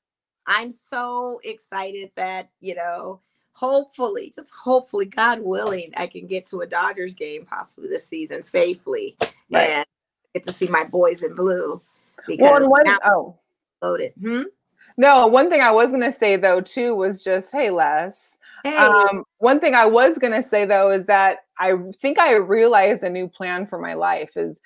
i'm 0.47 0.71
so 0.71 1.41
excited 1.45 2.11
that 2.17 2.51
you 2.61 2.75
know 2.75 3.21
hopefully 3.53 4.33
just 4.35 4.53
hopefully 4.55 5.07
god 5.07 5.41
willing 5.41 5.93
i 5.97 6.07
can 6.07 6.27
get 6.27 6.47
to 6.47 6.61
a 6.61 6.67
dodgers 6.67 7.15
game 7.15 7.45
possibly 7.45 7.89
this 7.89 8.07
season 8.07 8.43
safely 8.43 9.17
right. 9.51 9.69
and 9.71 9.87
get 10.35 10.45
to 10.45 10.53
see 10.53 10.67
my 10.67 10.85
boys 10.85 11.23
in 11.23 11.35
blue 11.35 11.81
because 12.27 12.61
well, 12.61 12.71
one, 12.71 12.99
oh 13.05 13.37
loaded 13.83 14.13
hmm? 14.21 14.43
No 15.01 15.27
one 15.27 15.49
thing 15.51 15.61
i 15.61 15.71
was 15.71 15.91
going 15.91 16.03
to 16.03 16.13
say 16.13 16.37
though 16.37 16.61
too 16.61 16.95
was 16.95 17.25
just 17.25 17.53
hey 17.53 17.71
les 17.71 18.37
Hey. 18.63 18.77
Um, 18.77 19.25
one 19.39 19.59
thing 19.59 19.75
I 19.75 19.87
was 19.87 20.19
going 20.19 20.35
to 20.35 20.43
say 20.43 20.67
though 20.67 20.91
is 20.91 21.07
that 21.07 21.39
I 21.59 21.73
think 21.99 22.19
I 22.19 22.35
realized 22.35 23.03
a 23.03 23.09
new 23.09 23.27
plan 23.27 23.67
for 23.67 23.79
my 23.79 23.95
life 23.95 24.37
is 24.37 24.61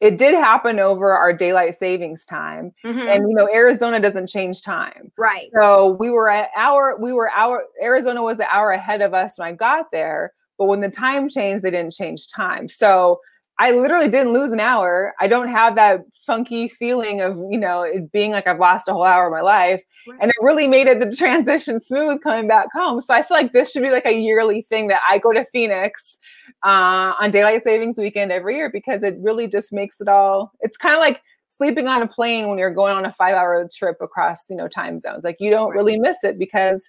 it 0.00 0.16
did 0.16 0.34
happen 0.34 0.78
over 0.78 1.12
our 1.12 1.32
daylight 1.32 1.74
savings 1.74 2.24
time 2.24 2.72
mm-hmm. 2.84 3.00
and 3.00 3.28
you 3.28 3.34
know 3.34 3.48
arizona 3.52 3.98
doesn't 3.98 4.28
change 4.28 4.62
time 4.62 5.10
right 5.16 5.46
so 5.60 5.96
we 5.98 6.10
were 6.10 6.28
at 6.28 6.50
hour 6.56 6.96
we 7.00 7.12
were 7.12 7.30
our 7.30 7.64
arizona 7.82 8.22
was 8.22 8.38
an 8.38 8.46
hour 8.50 8.70
ahead 8.70 9.02
of 9.02 9.12
us 9.12 9.38
when 9.38 9.48
i 9.48 9.52
got 9.52 9.90
there 9.90 10.32
but 10.56 10.66
when 10.66 10.80
the 10.80 10.88
time 10.88 11.28
changed 11.28 11.64
they 11.64 11.70
didn't 11.70 11.92
change 11.92 12.28
time 12.28 12.68
so 12.68 13.20
I 13.60 13.72
literally 13.72 14.08
didn't 14.08 14.32
lose 14.32 14.52
an 14.52 14.60
hour. 14.60 15.14
I 15.20 15.26
don't 15.26 15.48
have 15.48 15.74
that 15.74 16.02
funky 16.24 16.68
feeling 16.68 17.20
of, 17.20 17.36
you 17.50 17.58
know, 17.58 17.82
it 17.82 18.12
being 18.12 18.30
like 18.30 18.46
I've 18.46 18.60
lost 18.60 18.88
a 18.88 18.92
whole 18.92 19.02
hour 19.02 19.26
of 19.26 19.32
my 19.32 19.40
life. 19.40 19.82
Right. 20.06 20.18
And 20.20 20.30
it 20.30 20.36
really 20.40 20.68
made 20.68 20.86
it 20.86 21.00
the 21.00 21.14
transition 21.16 21.80
smooth 21.80 22.22
coming 22.22 22.46
back 22.46 22.68
home. 22.72 23.02
So 23.02 23.14
I 23.14 23.22
feel 23.22 23.36
like 23.36 23.52
this 23.52 23.72
should 23.72 23.82
be 23.82 23.90
like 23.90 24.06
a 24.06 24.16
yearly 24.16 24.62
thing 24.62 24.86
that 24.88 25.00
I 25.08 25.18
go 25.18 25.32
to 25.32 25.44
Phoenix 25.46 26.18
uh, 26.64 27.14
on 27.20 27.32
daylight 27.32 27.64
savings 27.64 27.98
weekend 27.98 28.30
every 28.30 28.54
year 28.54 28.70
because 28.70 29.02
it 29.02 29.16
really 29.20 29.48
just 29.48 29.72
makes 29.72 30.00
it 30.00 30.08
all, 30.08 30.52
it's 30.60 30.76
kind 30.76 30.94
of 30.94 31.00
like 31.00 31.20
sleeping 31.48 31.88
on 31.88 32.02
a 32.02 32.06
plane 32.06 32.48
when 32.48 32.58
you're 32.58 32.70
going 32.70 32.96
on 32.96 33.04
a 33.04 33.10
five 33.10 33.34
hour 33.34 33.68
trip 33.74 33.96
across, 34.00 34.48
you 34.48 34.54
know, 34.54 34.68
time 34.68 35.00
zones. 35.00 35.24
Like 35.24 35.38
you 35.40 35.50
don't 35.50 35.70
right. 35.70 35.76
really 35.76 35.98
miss 35.98 36.22
it 36.22 36.38
because 36.38 36.88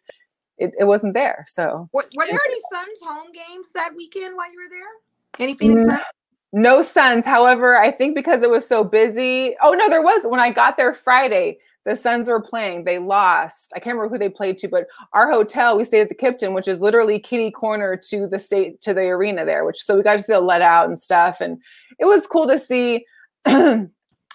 it, 0.60 0.76
it 0.78 0.84
wasn't 0.84 1.16
there. 1.16 1.46
So 1.48 1.90
were, 1.94 2.06
were 2.16 2.28
there 2.28 2.40
any 2.46 2.60
Suns 2.72 3.00
home 3.04 3.32
games 3.34 3.72
that 3.74 3.96
weekend 3.98 4.36
while 4.36 4.52
you 4.52 4.60
were 4.60 4.70
there? 4.70 5.44
Any 5.44 5.56
Phoenix 5.56 5.82
mm-hmm. 5.82 5.92
Suns? 5.92 6.04
No 6.52 6.82
Suns. 6.82 7.26
However, 7.26 7.78
I 7.78 7.92
think 7.92 8.16
because 8.16 8.42
it 8.42 8.50
was 8.50 8.68
so 8.68 8.84
busy. 8.84 9.56
Oh 9.62 9.74
no, 9.74 9.90
there 9.90 10.02
was 10.02 10.26
when 10.26 10.40
I 10.40 10.52
got 10.52 10.78
there 10.78 10.94
Friday. 10.94 11.60
The 11.86 11.96
Suns 11.96 12.28
were 12.28 12.42
playing. 12.42 12.84
They 12.84 13.00
lost. 13.00 13.72
I 13.76 13.80
can't 13.80 13.96
remember 13.96 14.14
who 14.14 14.20
they 14.20 14.30
played 14.30 14.58
to, 14.60 14.68
but 14.68 14.88
our 15.14 15.32
hotel 15.32 15.78
we 15.78 15.86
stayed 15.86 16.02
at 16.02 16.10
the 16.10 16.16
Kimpton, 16.16 16.54
which 16.54 16.68
is 16.68 16.82
literally 16.82 17.20
kitty 17.20 17.52
corner 17.52 18.00
to 18.10 18.28
the 18.28 18.40
state 18.40 18.82
to 18.82 18.94
the 18.94 19.02
arena 19.02 19.46
there. 19.46 19.64
Which 19.64 19.84
so 19.84 19.96
we 19.96 20.04
got 20.04 20.14
to 20.14 20.24
see 20.24 20.34
the 20.34 20.40
let 20.42 20.62
out 20.62 20.88
and 20.88 21.00
stuff, 21.00 21.40
and 21.40 21.60
it 22.00 22.06
was 22.06 22.28
cool 22.28 22.48
to 22.48 22.60
see. 22.60 23.06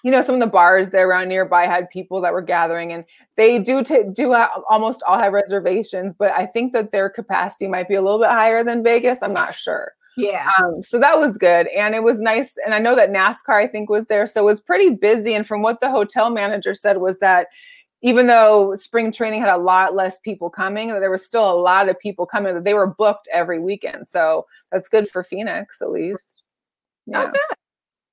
you 0.04 0.10
know, 0.10 0.20
some 0.20 0.34
of 0.34 0.40
the 0.40 0.46
bars 0.46 0.90
there 0.90 1.08
around 1.08 1.28
nearby 1.28 1.66
had 1.66 1.88
people 1.88 2.20
that 2.20 2.32
were 2.32 2.42
gathering, 2.42 2.92
and 2.92 3.04
they 3.36 3.58
do 3.58 3.82
t- 3.82 4.02
do 4.12 4.32
ha- 4.34 4.60
almost 4.70 5.02
all 5.02 5.18
have 5.20 5.32
reservations, 5.32 6.12
but 6.16 6.30
I 6.32 6.46
think 6.46 6.74
that 6.74 6.92
their 6.92 7.08
capacity 7.08 7.68
might 7.68 7.88
be 7.88 7.94
a 7.94 8.02
little 8.02 8.18
bit 8.18 8.28
higher 8.28 8.62
than 8.62 8.84
Vegas. 8.84 9.22
I'm 9.22 9.32
not 9.32 9.54
sure. 9.54 9.92
Yeah. 10.16 10.50
Um, 10.58 10.82
so 10.82 10.98
that 11.00 11.18
was 11.18 11.38
good. 11.38 11.66
And 11.68 11.94
it 11.94 12.02
was 12.02 12.20
nice. 12.20 12.54
And 12.64 12.74
I 12.74 12.78
know 12.78 12.94
that 12.94 13.10
NASCAR, 13.10 13.54
I 13.54 13.66
think, 13.66 13.90
was 13.90 14.06
there. 14.06 14.26
So 14.26 14.42
it 14.42 14.44
was 14.44 14.60
pretty 14.60 14.90
busy. 14.90 15.34
And 15.34 15.46
from 15.46 15.62
what 15.62 15.80
the 15.80 15.90
hotel 15.90 16.30
manager 16.30 16.74
said, 16.74 16.98
was 16.98 17.18
that 17.18 17.48
even 18.02 18.26
though 18.26 18.76
spring 18.76 19.10
training 19.10 19.40
had 19.40 19.48
a 19.48 19.56
lot 19.56 19.94
less 19.94 20.18
people 20.18 20.50
coming, 20.50 20.88
there 20.88 21.10
was 21.10 21.24
still 21.24 21.50
a 21.50 21.56
lot 21.58 21.88
of 21.88 21.98
people 21.98 22.26
coming. 22.26 22.54
That 22.54 22.64
they 22.64 22.74
were 22.74 22.86
booked 22.86 23.28
every 23.32 23.58
weekend. 23.58 24.06
So 24.06 24.46
that's 24.70 24.88
good 24.88 25.08
for 25.08 25.22
Phoenix, 25.22 25.80
at 25.80 25.90
least. 25.90 26.42
Oh, 27.14 27.22
yeah. 27.22 27.22
Oh, 27.22 27.30
good. 27.30 27.56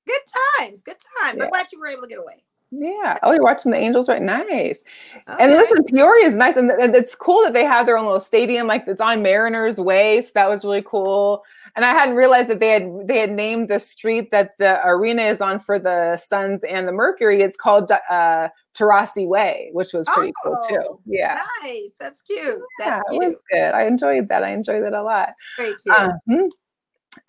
Good 0.07 0.21
times. 0.59 0.81
Good 0.81 0.97
times. 1.21 1.37
Yeah. 1.37 1.43
I'm 1.43 1.49
glad 1.49 1.67
you 1.71 1.79
were 1.79 1.87
able 1.87 2.03
to 2.03 2.07
get 2.07 2.19
away. 2.19 2.43
Yeah. 2.71 3.17
Oh, 3.21 3.33
you're 3.33 3.43
watching 3.43 3.71
the 3.71 3.77
Angels, 3.77 4.07
right? 4.07 4.21
Nice. 4.21 4.83
Okay. 5.29 5.43
And 5.43 5.51
listen, 5.51 5.83
Peoria 5.83 6.25
is 6.25 6.37
nice, 6.37 6.55
and 6.55 6.71
it's 6.71 7.15
cool 7.15 7.43
that 7.43 7.51
they 7.51 7.65
have 7.65 7.85
their 7.85 7.97
own 7.97 8.05
little 8.05 8.21
stadium, 8.21 8.65
like 8.65 8.87
it's 8.87 9.01
on 9.01 9.21
Mariners 9.21 9.77
Way. 9.77 10.21
So 10.21 10.31
that 10.35 10.47
was 10.47 10.63
really 10.63 10.81
cool. 10.81 11.43
And 11.75 11.85
I 11.85 11.91
hadn't 11.91 12.15
realized 12.15 12.49
that 12.49 12.59
they 12.59 12.69
had 12.69 12.89
they 13.05 13.19
had 13.19 13.31
named 13.31 13.69
the 13.69 13.79
street 13.79 14.31
that 14.31 14.57
the 14.57 14.85
arena 14.85 15.23
is 15.23 15.41
on 15.41 15.59
for 15.59 15.79
the 15.79 16.17
Suns 16.17 16.63
and 16.63 16.87
the 16.87 16.91
Mercury. 16.91 17.41
It's 17.41 17.57
called 17.57 17.91
uh, 17.91 18.49
Taurasi 18.77 19.27
Way, 19.27 19.69
which 19.73 19.93
was 19.93 20.07
pretty 20.09 20.33
oh, 20.43 20.49
cool 20.49 20.61
too. 20.67 20.83
Oh, 20.89 20.99
yeah. 21.05 21.41
Nice. 21.63 21.91
That's 21.99 22.21
cute. 22.21 22.59
That's 22.79 23.03
yeah, 23.11 23.19
cute. 23.19 23.37
good. 23.51 23.71
I 23.73 23.83
enjoyed 23.83 24.27
that. 24.27 24.43
I 24.43 24.51
enjoyed 24.51 24.83
that 24.83 24.93
a 24.93 25.03
lot. 25.03 25.29
Very 25.57 25.75
cute. 25.75 25.95
Um, 25.97 26.49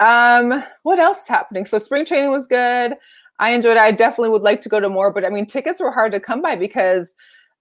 um, 0.00 0.64
what 0.82 0.98
else 0.98 1.22
is 1.22 1.28
happening? 1.28 1.66
So 1.66 1.78
spring 1.78 2.04
training 2.04 2.30
was 2.30 2.46
good. 2.46 2.94
I 3.38 3.50
enjoyed 3.50 3.76
it. 3.76 3.80
I 3.80 3.90
definitely 3.90 4.30
would 4.30 4.42
like 4.42 4.60
to 4.62 4.68
go 4.68 4.80
to 4.80 4.88
more, 4.88 5.12
but 5.12 5.24
I 5.24 5.30
mean, 5.30 5.46
tickets 5.46 5.80
were 5.80 5.90
hard 5.90 6.12
to 6.12 6.20
come 6.20 6.42
by 6.42 6.54
because 6.54 7.14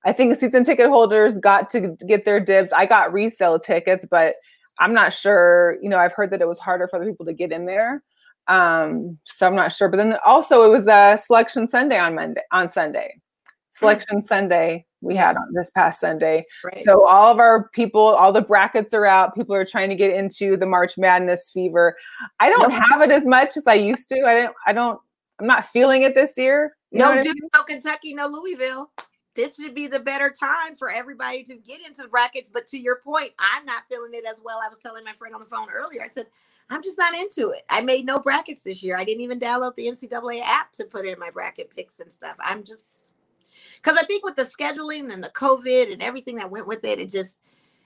I 0.05 0.13
think 0.13 0.37
season 0.37 0.63
ticket 0.63 0.87
holders 0.87 1.39
got 1.39 1.69
to 1.71 1.95
get 2.07 2.25
their 2.25 2.39
dibs. 2.39 2.71
I 2.73 2.85
got 2.85 3.13
resale 3.13 3.59
tickets, 3.59 4.05
but 4.09 4.35
I'm 4.79 4.93
not 4.93 5.13
sure. 5.13 5.77
You 5.81 5.89
know, 5.89 5.97
I've 5.97 6.13
heard 6.13 6.31
that 6.31 6.41
it 6.41 6.47
was 6.47 6.59
harder 6.59 6.87
for 6.87 6.99
the 6.99 7.05
people 7.05 7.25
to 7.25 7.33
get 7.33 7.51
in 7.51 7.65
there. 7.65 8.03
Um, 8.47 9.17
so 9.25 9.47
I'm 9.47 9.55
not 9.55 9.73
sure. 9.73 9.89
But 9.89 9.97
then 9.97 10.17
also 10.25 10.65
it 10.65 10.69
was 10.69 10.87
a 10.87 11.17
selection 11.19 11.67
Sunday 11.67 11.99
on 11.99 12.15
Monday 12.15 12.41
on 12.51 12.67
Sunday. 12.67 13.21
Selection 13.69 14.17
mm-hmm. 14.17 14.27
Sunday 14.27 14.85
we 15.01 15.15
had 15.15 15.35
on 15.35 15.53
this 15.53 15.69
past 15.71 15.99
Sunday. 15.99 16.45
Right. 16.63 16.77
So 16.79 17.05
all 17.05 17.31
of 17.31 17.39
our 17.39 17.69
people, 17.69 18.01
all 18.01 18.31
the 18.31 18.41
brackets 18.41 18.93
are 18.93 19.05
out. 19.05 19.33
People 19.33 19.55
are 19.55 19.65
trying 19.65 19.89
to 19.89 19.95
get 19.95 20.13
into 20.13 20.57
the 20.57 20.65
March 20.65 20.97
Madness 20.97 21.51
fever. 21.53 21.95
I 22.39 22.49
don't 22.49 22.69
nope. 22.69 22.83
have 22.89 23.01
it 23.01 23.11
as 23.11 23.25
much 23.25 23.57
as 23.57 23.65
I 23.67 23.75
used 23.75 24.09
to. 24.09 24.23
I 24.25 24.33
don't 24.33 24.55
I 24.67 24.73
don't 24.73 24.99
I'm 25.39 25.47
not 25.47 25.65
feeling 25.65 26.03
it 26.03 26.13
this 26.13 26.33
year. 26.37 26.75
no 26.91 27.13
Duke, 27.15 27.25
I 27.25 27.33
mean? 27.33 27.49
no 27.53 27.63
Kentucky, 27.63 28.13
no 28.13 28.27
Louisville. 28.27 28.91
This 29.33 29.55
should 29.55 29.73
be 29.73 29.87
the 29.87 29.99
better 29.99 30.29
time 30.29 30.75
for 30.75 30.89
everybody 30.89 31.43
to 31.43 31.55
get 31.55 31.85
into 31.85 32.01
the 32.01 32.07
brackets. 32.07 32.49
But 32.49 32.67
to 32.67 32.77
your 32.77 32.97
point, 32.97 33.31
I'm 33.39 33.65
not 33.65 33.83
feeling 33.89 34.13
it 34.13 34.25
as 34.25 34.41
well. 34.43 34.59
I 34.63 34.67
was 34.67 34.77
telling 34.77 35.03
my 35.05 35.13
friend 35.13 35.33
on 35.33 35.39
the 35.39 35.47
phone 35.47 35.69
earlier. 35.73 36.01
I 36.01 36.07
said, 36.07 36.25
I'm 36.69 36.83
just 36.83 36.97
not 36.97 37.13
into 37.13 37.49
it. 37.49 37.63
I 37.69 37.81
made 37.81 38.05
no 38.05 38.19
brackets 38.19 38.61
this 38.61 38.81
year. 38.83 38.97
I 38.97 39.03
didn't 39.03 39.21
even 39.21 39.39
download 39.39 39.75
the 39.75 39.87
NCAA 39.87 40.41
app 40.43 40.71
to 40.73 40.85
put 40.85 41.05
in 41.05 41.19
my 41.19 41.29
bracket 41.29 41.73
picks 41.75 41.99
and 41.99 42.11
stuff. 42.11 42.35
I'm 42.39 42.63
just 42.63 43.07
because 43.75 43.97
I 43.97 44.03
think 44.03 44.23
with 44.23 44.35
the 44.35 44.43
scheduling 44.43 45.11
and 45.11 45.23
the 45.23 45.29
COVID 45.29 45.91
and 45.91 46.01
everything 46.01 46.35
that 46.35 46.51
went 46.51 46.67
with 46.67 46.83
it, 46.85 46.99
it 46.99 47.09
just 47.09 47.39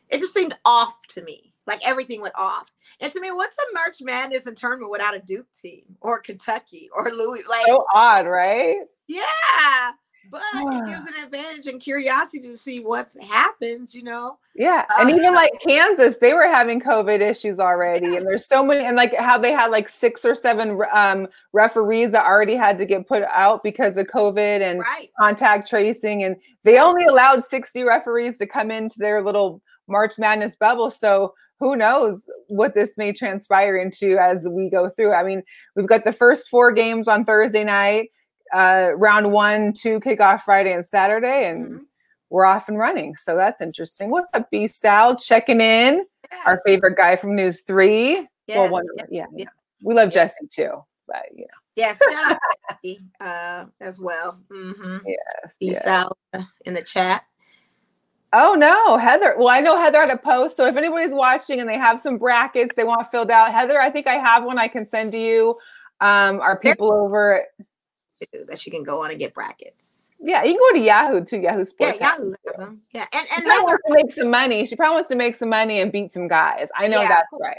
it 0.09 0.19
just 0.19 0.33
seemed 0.33 0.55
off 0.65 1.05
to 1.09 1.23
me. 1.23 1.51
Like 1.67 1.85
everything 1.87 2.21
went 2.21 2.35
off. 2.35 2.67
And 2.99 3.11
to 3.11 3.19
me, 3.19 3.31
what's 3.31 3.57
a 3.57 3.73
March 3.73 4.01
Madness 4.01 4.45
and 4.45 4.55
tournament 4.55 4.91
without 4.91 5.15
a 5.15 5.19
Duke 5.19 5.51
team 5.51 5.83
or 6.01 6.19
Kentucky 6.19 6.89
or 6.95 7.09
Louis? 7.09 7.43
Like 7.47 7.65
so 7.65 7.85
odd, 7.93 8.27
right? 8.27 8.81
Yeah. 9.07 9.91
But 10.29 10.41
it 10.53 10.85
gives 10.87 11.03
an 11.03 11.23
advantage 11.23 11.67
and 11.67 11.79
curiosity 11.79 12.39
to 12.41 12.57
see 12.57 12.79
what's 12.79 13.19
happened, 13.27 13.93
you 13.93 14.03
know. 14.03 14.37
Yeah. 14.55 14.85
Uh, 14.89 15.01
and 15.01 15.09
even 15.09 15.33
like 15.33 15.51
Kansas, 15.61 16.17
they 16.17 16.33
were 16.33 16.47
having 16.47 16.79
COVID 16.79 17.19
issues 17.19 17.59
already. 17.59 18.07
Yeah. 18.07 18.17
And 18.17 18.25
there's 18.25 18.47
so 18.47 18.63
many, 18.63 18.85
and 18.85 18.95
like 18.95 19.13
how 19.15 19.37
they 19.37 19.51
had 19.51 19.71
like 19.71 19.89
six 19.89 20.25
or 20.25 20.35
seven 20.35 20.79
um, 20.93 21.27
referees 21.53 22.11
that 22.11 22.25
already 22.25 22.55
had 22.55 22.77
to 22.77 22.85
get 22.85 23.07
put 23.07 23.23
out 23.23 23.63
because 23.63 23.97
of 23.97 24.07
COVID 24.07 24.61
and 24.61 24.79
right. 24.79 25.09
contact 25.19 25.69
tracing. 25.69 26.23
And 26.23 26.35
they 26.63 26.79
only 26.79 27.05
allowed 27.05 27.45
60 27.45 27.83
referees 27.83 28.37
to 28.39 28.47
come 28.47 28.71
into 28.71 28.99
their 28.99 29.21
little 29.21 29.61
March 29.87 30.17
Madness 30.17 30.55
bubble. 30.55 30.91
So 30.91 31.33
who 31.59 31.75
knows 31.75 32.29
what 32.47 32.73
this 32.73 32.97
may 32.97 33.13
transpire 33.13 33.77
into 33.77 34.17
as 34.17 34.47
we 34.49 34.69
go 34.69 34.89
through. 34.89 35.13
I 35.13 35.23
mean, 35.23 35.41
we've 35.75 35.87
got 35.87 36.03
the 36.03 36.11
first 36.11 36.49
four 36.49 36.71
games 36.71 37.07
on 37.07 37.25
Thursday 37.25 37.63
night, 37.63 38.09
uh, 38.53 38.91
round 38.95 39.31
one, 39.31 39.73
two 39.73 39.99
kickoff 39.99 40.41
Friday 40.41 40.73
and 40.73 40.85
Saturday, 40.85 41.47
and 41.47 41.65
mm-hmm. 41.65 41.83
we're 42.29 42.45
off 42.45 42.69
and 42.69 42.77
running. 42.77 43.15
So 43.15 43.35
that's 43.35 43.61
interesting. 43.61 44.09
What's 44.09 44.29
up, 44.33 44.49
B 44.51 44.67
Sal? 44.67 45.15
Checking 45.15 45.61
in. 45.61 46.05
Yes. 46.31 46.41
Our 46.45 46.61
favorite 46.65 46.97
guy 46.97 47.15
from 47.15 47.35
News 47.35 47.61
Three. 47.61 48.27
Yes. 48.47 48.57
Well, 48.57 48.71
one, 48.71 48.85
yes. 48.97 49.07
yeah, 49.11 49.25
yeah. 49.35 49.49
We 49.81 49.93
love 49.93 50.11
Jesse 50.11 50.47
too, 50.49 50.83
but 51.07 51.25
you 51.33 51.41
know. 51.41 51.47
Yes, 51.75 51.99
shout 52.09 52.31
out 52.31 52.39
Jesse, 52.69 53.01
uh, 53.19 53.65
as 53.81 53.99
well. 53.99 54.39
Mm-hmm. 54.49 54.97
Yes, 55.05 55.55
B 55.59 55.73
Sal 55.73 56.17
in 56.65 56.73
the 56.73 56.83
chat. 56.83 57.23
Oh 58.37 58.53
no, 58.53 58.97
Heather. 58.97 59.35
Well, 59.37 59.49
I 59.49 59.61
know 59.61 59.77
Heather 59.77 59.99
had 59.99 60.09
a 60.09 60.17
post. 60.17 60.57
So 60.57 60.65
if 60.67 60.75
anybody's 60.75 61.13
watching 61.13 61.59
and 61.59 61.69
they 61.69 61.77
have 61.77 61.99
some 61.99 62.17
brackets 62.17 62.75
they 62.75 62.83
want 62.83 63.09
filled 63.11 63.31
out, 63.31 63.51
Heather, 63.51 63.79
I 63.79 63.89
think 63.89 64.07
I 64.07 64.15
have 64.15 64.43
one 64.43 64.57
I 64.57 64.67
can 64.67 64.85
send 64.85 65.11
to 65.13 65.17
you. 65.17 65.57
Um, 66.01 66.41
our 66.41 66.59
people 66.59 66.91
over 66.91 67.45
that 68.47 68.59
she 68.59 68.71
can 68.71 68.83
go 68.83 69.03
on 69.03 69.11
and 69.11 69.19
get 69.19 69.33
brackets. 69.33 70.11
Yeah, 70.19 70.43
you 70.43 70.53
can 70.53 70.73
go 70.73 70.79
to 70.79 70.85
Yahoo 70.85 71.23
too. 71.23 71.39
Yahoo 71.39 71.65
Sports. 71.65 71.97
Yeah, 71.99 72.15
Yahoo 72.15 72.33
has 72.47 72.57
them. 72.57 72.81
Yeah, 72.93 73.05
and 73.13 73.27
and 73.37 73.47
Heather 73.47 73.63
wants 73.63 73.83
to 73.87 73.93
make 73.93 74.11
some 74.13 74.29
money. 74.29 74.65
She 74.65 74.75
probably 74.75 74.95
wants 74.95 75.09
to 75.09 75.15
make 75.15 75.35
some 75.35 75.49
money 75.49 75.81
and 75.81 75.91
beat 75.91 76.13
some 76.13 76.27
guys. 76.27 76.69
I 76.75 76.87
know 76.87 77.01
yeah, 77.01 77.09
that's 77.09 77.27
cool. 77.29 77.39
right. 77.39 77.57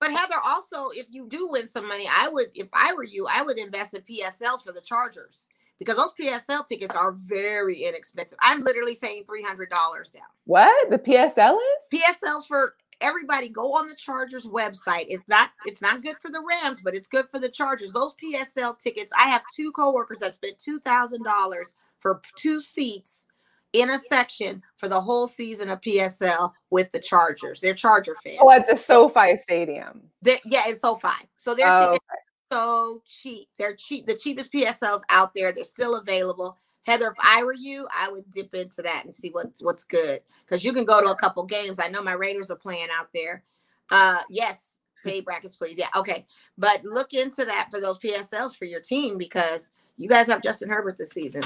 But 0.00 0.12
Heather, 0.12 0.36
also, 0.44 0.88
if 0.90 1.06
you 1.08 1.26
do 1.26 1.48
win 1.48 1.66
some 1.66 1.88
money, 1.88 2.06
I 2.10 2.28
would, 2.28 2.48
if 2.54 2.68
I 2.74 2.92
were 2.92 3.04
you, 3.04 3.26
I 3.26 3.40
would 3.40 3.58
invest 3.58 3.94
in 3.94 4.02
PSLs 4.02 4.62
for 4.62 4.72
the 4.72 4.82
Chargers 4.82 5.48
because 5.78 5.96
those 5.96 6.12
PSL 6.20 6.66
tickets 6.66 6.94
are 6.94 7.12
very 7.12 7.84
inexpensive. 7.84 8.38
I'm 8.42 8.62
literally 8.64 8.94
saying 8.94 9.24
$300 9.24 9.68
down. 9.70 10.22
What? 10.44 10.90
The 10.90 10.98
PSL 10.98 11.56
is? 11.56 12.00
PSLs 12.00 12.46
for 12.46 12.74
everybody 13.04 13.48
go 13.48 13.74
on 13.74 13.86
the 13.86 13.94
Chargers 13.94 14.46
website. 14.46 15.06
It's 15.08 15.28
not 15.28 15.50
it's 15.66 15.82
not 15.82 16.02
good 16.02 16.16
for 16.20 16.30
the 16.30 16.42
Rams, 16.42 16.80
but 16.82 16.94
it's 16.94 17.08
good 17.08 17.26
for 17.30 17.38
the 17.38 17.48
Chargers. 17.48 17.92
Those 17.92 18.14
PSL 18.22 18.78
tickets, 18.78 19.12
I 19.16 19.28
have 19.28 19.42
two 19.54 19.70
coworkers 19.72 20.18
that 20.18 20.34
spent 20.34 20.58
$2,000 20.58 21.64
for 22.00 22.22
two 22.36 22.60
seats 22.60 23.26
in 23.72 23.90
a 23.90 23.98
section 23.98 24.62
for 24.76 24.88
the 24.88 25.00
whole 25.00 25.26
season 25.26 25.68
of 25.68 25.80
PSL 25.80 26.52
with 26.70 26.92
the 26.92 27.00
Chargers. 27.00 27.60
They're 27.60 27.74
Charger 27.74 28.14
fans. 28.22 28.38
Oh, 28.40 28.50
at 28.50 28.68
the 28.68 28.76
SoFi 28.76 29.36
Stadium. 29.36 30.02
They're, 30.22 30.38
yeah, 30.44 30.62
it's 30.66 30.82
SoFi. 30.82 31.28
So 31.36 31.54
they're 31.54 31.72
oh, 31.72 31.86
tickets 31.86 32.04
okay 32.10 32.20
so 32.54 33.02
cheap. 33.06 33.48
They're 33.58 33.74
cheap, 33.74 34.06
the 34.06 34.14
cheapest 34.14 34.52
PSLs 34.52 35.00
out 35.10 35.34
there. 35.34 35.52
They're 35.52 35.64
still 35.64 35.96
available. 35.96 36.56
Heather, 36.84 37.08
if 37.08 37.16
I 37.18 37.42
were 37.42 37.54
you, 37.54 37.86
I 37.96 38.10
would 38.10 38.30
dip 38.30 38.54
into 38.54 38.82
that 38.82 39.04
and 39.04 39.14
see 39.14 39.30
what's 39.30 39.62
what's 39.62 39.84
good. 39.84 40.20
Because 40.44 40.64
you 40.64 40.72
can 40.72 40.84
go 40.84 41.00
to 41.00 41.10
a 41.10 41.16
couple 41.16 41.44
games. 41.44 41.80
I 41.80 41.88
know 41.88 42.02
my 42.02 42.12
Raiders 42.12 42.50
are 42.50 42.56
playing 42.56 42.88
out 42.96 43.08
there. 43.14 43.42
Uh 43.90 44.20
yes, 44.28 44.76
pay 45.04 45.20
brackets, 45.20 45.56
please. 45.56 45.78
Yeah, 45.78 45.88
okay. 45.96 46.26
But 46.58 46.84
look 46.84 47.12
into 47.12 47.44
that 47.44 47.68
for 47.70 47.80
those 47.80 47.98
PSLs 47.98 48.56
for 48.56 48.64
your 48.64 48.80
team 48.80 49.18
because 49.18 49.70
you 49.96 50.08
guys 50.08 50.26
have 50.26 50.42
Justin 50.42 50.68
Herbert 50.68 50.98
this 50.98 51.10
season. 51.10 51.42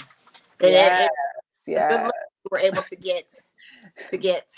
Yes, 0.60 1.08
yeah. 1.66 2.10
We're 2.50 2.58
able 2.58 2.82
to 2.82 2.96
get 2.96 3.34
to 4.08 4.16
get. 4.16 4.50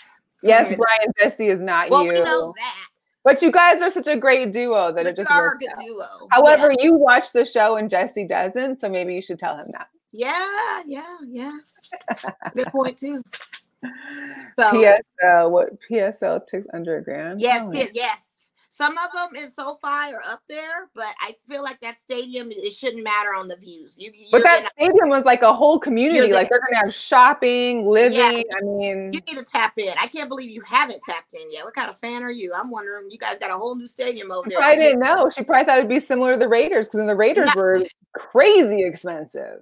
Yes, 0.43 0.68
Brian 0.68 1.12
Jesse 1.18 1.49
is 1.49 1.61
not 1.61 1.91
well, 1.91 2.05
you. 2.05 2.12
we 2.12 2.22
know 2.22 2.55
that. 2.57 2.87
But 3.22 3.43
you 3.43 3.51
guys 3.53 3.83
are 3.83 3.91
such 3.91 4.07
a 4.07 4.16
great 4.16 4.53
duo 4.53 4.93
that 4.93 5.07
it 5.07 5.14
just 5.16 5.31
works 5.31 5.57
a 5.57 5.59
good 5.59 5.70
out. 5.72 5.85
duo. 5.85 6.28
However, 6.31 6.70
yeah. 6.70 6.85
you 6.85 6.95
watch 6.95 7.33
the 7.33 7.45
show 7.45 7.76
and 7.76 7.91
Jesse 7.91 8.26
doesn't, 8.26 8.81
so 8.81 8.89
maybe 8.89 9.14
you 9.14 9.20
should 9.20 9.39
tell 9.39 9.59
him 9.59 9.66
that. 9.72 9.89
Yeah, 10.12 10.82
yeah, 10.86 11.16
yeah. 11.26 11.58
good 12.54 12.66
point 12.68 12.98
too. 12.98 13.22
So 14.58 14.72
PSL, 15.22 15.50
what 15.50 15.70
PSL 15.88 16.46
took 16.46 16.64
under 16.74 16.98
a 16.98 17.02
grand? 17.02 17.40
Yes, 17.40 17.66
oh, 17.66 17.86
yes. 17.94 18.30
Some 18.80 18.96
of 18.96 19.11
them 19.14 19.42
in 19.42 19.50
SoFi 19.50 20.14
are 20.14 20.22
up 20.26 20.40
there, 20.48 20.88
but 20.94 21.12
I 21.20 21.36
feel 21.46 21.62
like 21.62 21.80
that 21.80 22.00
stadium 22.00 22.50
it 22.50 22.72
shouldn't 22.72 23.04
matter 23.04 23.34
on 23.34 23.46
the 23.46 23.56
views. 23.56 23.98
You, 23.98 24.11
but 24.32 24.42
that 24.42 24.64
a, 24.64 24.68
stadium 24.68 25.11
was 25.11 25.26
like 25.26 25.42
a 25.42 25.52
whole 25.52 25.78
community. 25.78 26.32
Like 26.32 26.48
they're 26.48 26.61
gonna 26.61 26.84
have 26.84 26.94
shopping, 26.94 27.86
living. 27.86 28.16
Yeah, 28.16 28.42
I 28.56 28.62
mean, 28.62 29.12
you 29.12 29.20
need 29.20 29.34
to 29.34 29.44
tap 29.44 29.74
in. 29.76 29.92
I 30.00 30.06
can't 30.06 30.30
believe 30.30 30.48
you 30.48 30.62
haven't 30.62 31.02
tapped 31.02 31.34
in 31.34 31.52
yet. 31.52 31.66
What 31.66 31.74
kind 31.74 31.90
of 31.90 31.98
fan 31.98 32.22
are 32.22 32.30
you? 32.30 32.54
I'm 32.54 32.70
wondering. 32.70 33.11
You 33.11 33.18
guys 33.18 33.36
got 33.36 33.50
a 33.50 33.58
whole 33.58 33.74
new 33.74 33.86
stadium 33.86 34.32
over 34.32 34.48
there. 34.48 34.62
I 34.62 34.76
didn't 34.76 35.00
know. 35.00 35.28
She 35.28 35.44
probably 35.44 35.66
thought 35.66 35.76
it'd 35.76 35.90
be 35.90 36.00
similar 36.00 36.32
to 36.32 36.38
the 36.38 36.48
Raiders 36.48 36.86
because 36.86 37.00
then 37.00 37.06
the 37.06 37.14
Raiders 37.14 37.50
were 37.54 37.82
crazy 38.14 38.82
expensive. 38.82 39.61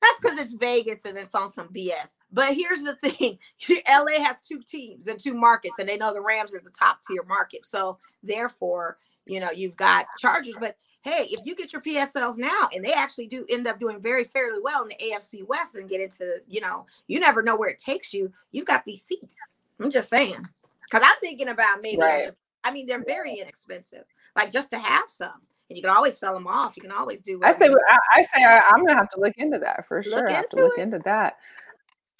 That's 0.00 0.20
because 0.20 0.38
it's 0.38 0.52
Vegas 0.52 1.04
and 1.04 1.18
it's 1.18 1.34
on 1.34 1.48
some 1.48 1.68
BS. 1.68 2.18
But 2.32 2.54
here's 2.54 2.82
the 2.82 2.94
thing 3.02 3.38
LA 3.88 4.22
has 4.24 4.36
two 4.40 4.62
teams 4.62 5.06
and 5.06 5.18
two 5.18 5.34
markets, 5.34 5.78
and 5.78 5.88
they 5.88 5.96
know 5.96 6.12
the 6.12 6.20
Rams 6.20 6.54
is 6.54 6.62
the 6.62 6.70
top 6.70 6.98
tier 7.06 7.22
market. 7.24 7.64
So 7.64 7.98
therefore, 8.22 8.98
you 9.26 9.40
know, 9.40 9.50
you've 9.54 9.76
got 9.76 10.06
Chargers. 10.18 10.56
But 10.58 10.76
hey, 11.02 11.26
if 11.30 11.40
you 11.44 11.54
get 11.54 11.72
your 11.72 11.82
PSLs 11.82 12.38
now 12.38 12.68
and 12.74 12.84
they 12.84 12.92
actually 12.92 13.26
do 13.26 13.46
end 13.48 13.66
up 13.66 13.78
doing 13.78 14.00
very 14.00 14.24
fairly 14.24 14.60
well 14.60 14.82
in 14.82 14.88
the 14.88 14.96
AFC 14.96 15.46
West 15.46 15.74
and 15.74 15.88
get 15.88 16.00
into, 16.00 16.38
you 16.46 16.60
know, 16.60 16.86
you 17.06 17.20
never 17.20 17.42
know 17.42 17.56
where 17.56 17.70
it 17.70 17.78
takes 17.78 18.12
you. 18.12 18.32
You've 18.52 18.66
got 18.66 18.84
these 18.84 19.02
seats. 19.02 19.36
I'm 19.80 19.90
just 19.90 20.10
saying. 20.10 20.46
Because 20.84 21.06
I'm 21.06 21.18
thinking 21.20 21.48
about 21.48 21.82
maybe, 21.82 22.00
right. 22.00 22.30
I 22.64 22.70
mean, 22.70 22.86
they're 22.86 23.04
very 23.04 23.34
inexpensive. 23.34 24.04
Like 24.36 24.52
just 24.52 24.70
to 24.70 24.78
have 24.78 25.04
some 25.08 25.42
and 25.68 25.76
you 25.76 25.82
can 25.82 25.90
always 25.94 26.16
sell 26.16 26.34
them 26.34 26.46
off. 26.46 26.76
You 26.76 26.82
can 26.82 26.92
always 26.92 27.20
do. 27.20 27.40
I 27.42 27.52
say, 27.52 27.68
I, 27.68 27.98
I, 28.16 28.22
say, 28.22 28.44
I, 28.44 28.60
am 28.74 28.84
gonna 28.86 28.94
have 28.94 29.10
to 29.10 29.20
look 29.20 29.34
into 29.36 29.58
that 29.58 29.86
for 29.86 29.98
look 29.98 30.06
sure. 30.06 30.28
I 30.28 30.32
have 30.32 30.48
to 30.50 30.56
look 30.56 30.78
it. 30.78 30.82
into 30.82 30.98
that. 31.04 31.36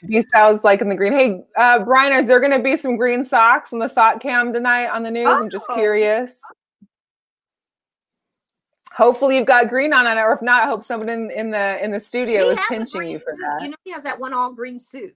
These 0.03 0.27
sounds 0.33 0.63
like 0.63 0.81
in 0.81 0.89
the 0.89 0.95
green. 0.95 1.13
Hey, 1.13 1.41
uh, 1.57 1.81
Brian, 1.81 2.13
is 2.13 2.29
there 2.29 2.41
gonna 2.41 2.63
be 2.63 2.77
some 2.77 2.97
green 2.97 3.25
socks 3.25 3.73
on 3.73 3.79
the 3.79 3.89
sock 3.89 4.21
cam 4.21 4.53
tonight 4.53 4.89
on 4.89 5.03
the 5.03 5.11
news? 5.11 5.27
Oh. 5.29 5.43
I'm 5.43 5.51
just 5.51 5.67
oh. 5.69 5.75
curious. 5.75 6.41
Hopefully 8.95 9.37
you've 9.37 9.47
got 9.47 9.69
green 9.69 9.93
on 9.93 10.07
it, 10.07 10.21
or 10.21 10.33
if 10.33 10.43
not, 10.43 10.65
I 10.65 10.67
hope 10.67 10.85
someone 10.85 11.09
in, 11.09 11.31
in 11.31 11.51
the 11.51 11.83
in 11.83 11.91
the 11.91 12.01
studio 12.01 12.45
he 12.45 12.51
is 12.51 12.59
pinching 12.69 13.05
you 13.05 13.19
for 13.19 13.31
suit. 13.31 13.41
that. 13.41 13.63
You 13.63 13.69
know, 13.71 13.77
he 13.85 13.93
has 13.93 14.03
that 14.03 14.19
one 14.19 14.35
all 14.35 14.53
green 14.53 14.79
suit. 14.79 15.15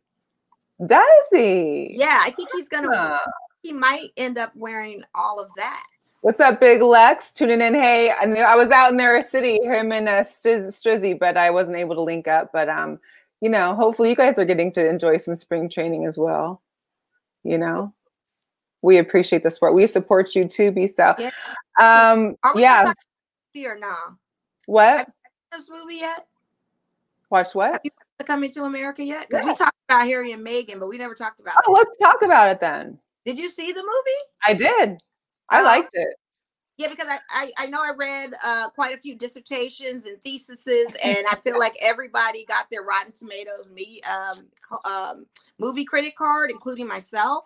Does 0.87 1.05
he? 1.31 1.95
Yeah, 1.95 2.21
I 2.23 2.31
think 2.31 2.49
he's 2.55 2.69
gonna. 2.69 3.21
He 3.63 3.73
might 3.73 4.11
end 4.17 4.39
up 4.39 4.53
wearing 4.57 5.03
all 5.15 5.39
of 5.39 5.49
that. 5.57 5.85
What's 6.23 6.39
up, 6.39 6.61
Big 6.61 6.81
Lex? 6.81 7.33
Tuning 7.33 7.61
in. 7.61 7.75
Hey, 7.75 8.13
I, 8.13 8.27
knew, 8.27 8.43
I 8.43 8.55
was 8.55 8.71
out 8.71 8.93
in 8.93 8.97
their 8.97 9.21
city, 9.23 9.59
him 9.61 9.91
and 9.91 10.09
uh, 10.09 10.23
Striz, 10.23 10.69
Strizzy, 10.69 11.19
but 11.19 11.37
I 11.37 11.51
wasn't 11.51 11.79
able 11.79 11.97
to 11.97 12.01
link 12.01 12.29
up. 12.29 12.53
But 12.53 12.69
um, 12.69 13.01
you 13.41 13.49
know, 13.49 13.75
hopefully 13.75 14.11
you 14.11 14.15
guys 14.15 14.39
are 14.39 14.45
getting 14.45 14.71
to 14.75 14.89
enjoy 14.89 15.17
some 15.17 15.35
spring 15.35 15.69
training 15.69 16.07
as 16.07 16.17
well. 16.17 16.63
You 17.43 17.59
know, 17.59 17.93
we 18.83 18.99
appreciate 18.99 19.43
the 19.43 19.51
sport. 19.51 19.75
We 19.75 19.89
support 19.89 20.37
you 20.37 20.45
too, 20.47 20.71
B 20.71 20.87
South. 20.87 21.19
Yeah. 21.19 21.33
Um, 21.81 22.37
yeah. 22.55 22.93
Fear 23.53 23.81
now. 23.81 24.17
What? 24.67 25.09
this 25.51 25.69
movie 25.69 25.97
yet? 25.97 26.29
Watch 27.31 27.53
what? 27.57 27.73
Have 27.73 27.81
you 27.83 27.91
coming 28.25 28.53
to 28.53 28.63
America 28.63 29.03
yet? 29.03 29.27
Because 29.29 29.45
yeah. 29.45 29.51
we 29.51 29.57
talked 29.57 29.77
about 29.89 30.07
Harry 30.07 30.31
and 30.31 30.47
Meghan, 30.47 30.79
but 30.79 30.89
we 30.89 30.99
never 30.99 31.17
talked 31.17 31.41
about. 31.41 31.55
Oh, 31.67 31.73
let's 31.73 31.99
talk 31.99 32.23
about 32.23 32.49
it 32.49 32.61
then. 32.61 32.97
Did 33.25 33.39
you 33.39 33.51
see 33.51 33.73
the 33.73 33.83
movie? 33.83 34.21
I 34.47 34.55
did. 34.55 35.03
I 35.51 35.59
um, 35.59 35.65
liked 35.65 35.91
it. 35.95 36.15
Yeah, 36.79 36.89
because 36.89 37.07
I, 37.09 37.19
I, 37.31 37.53
I 37.59 37.67
know 37.67 37.81
I 37.81 37.93
read 37.97 38.33
uh, 38.45 38.71
quite 38.71 38.95
a 38.95 38.99
few 38.99 39.15
dissertations 39.15 40.07
and 40.07 40.21
theses, 40.23 40.97
and 41.05 41.27
I 41.31 41.37
feel 41.37 41.59
like 41.59 41.77
everybody 41.81 42.45
got 42.47 42.67
their 42.71 42.83
Rotten 42.83 43.13
Tomatoes 43.13 43.71
me 43.71 44.01
um, 44.03 44.91
um, 44.91 45.27
movie 45.59 45.85
critic 45.85 46.17
card, 46.17 46.51
including 46.51 46.87
myself. 46.87 47.45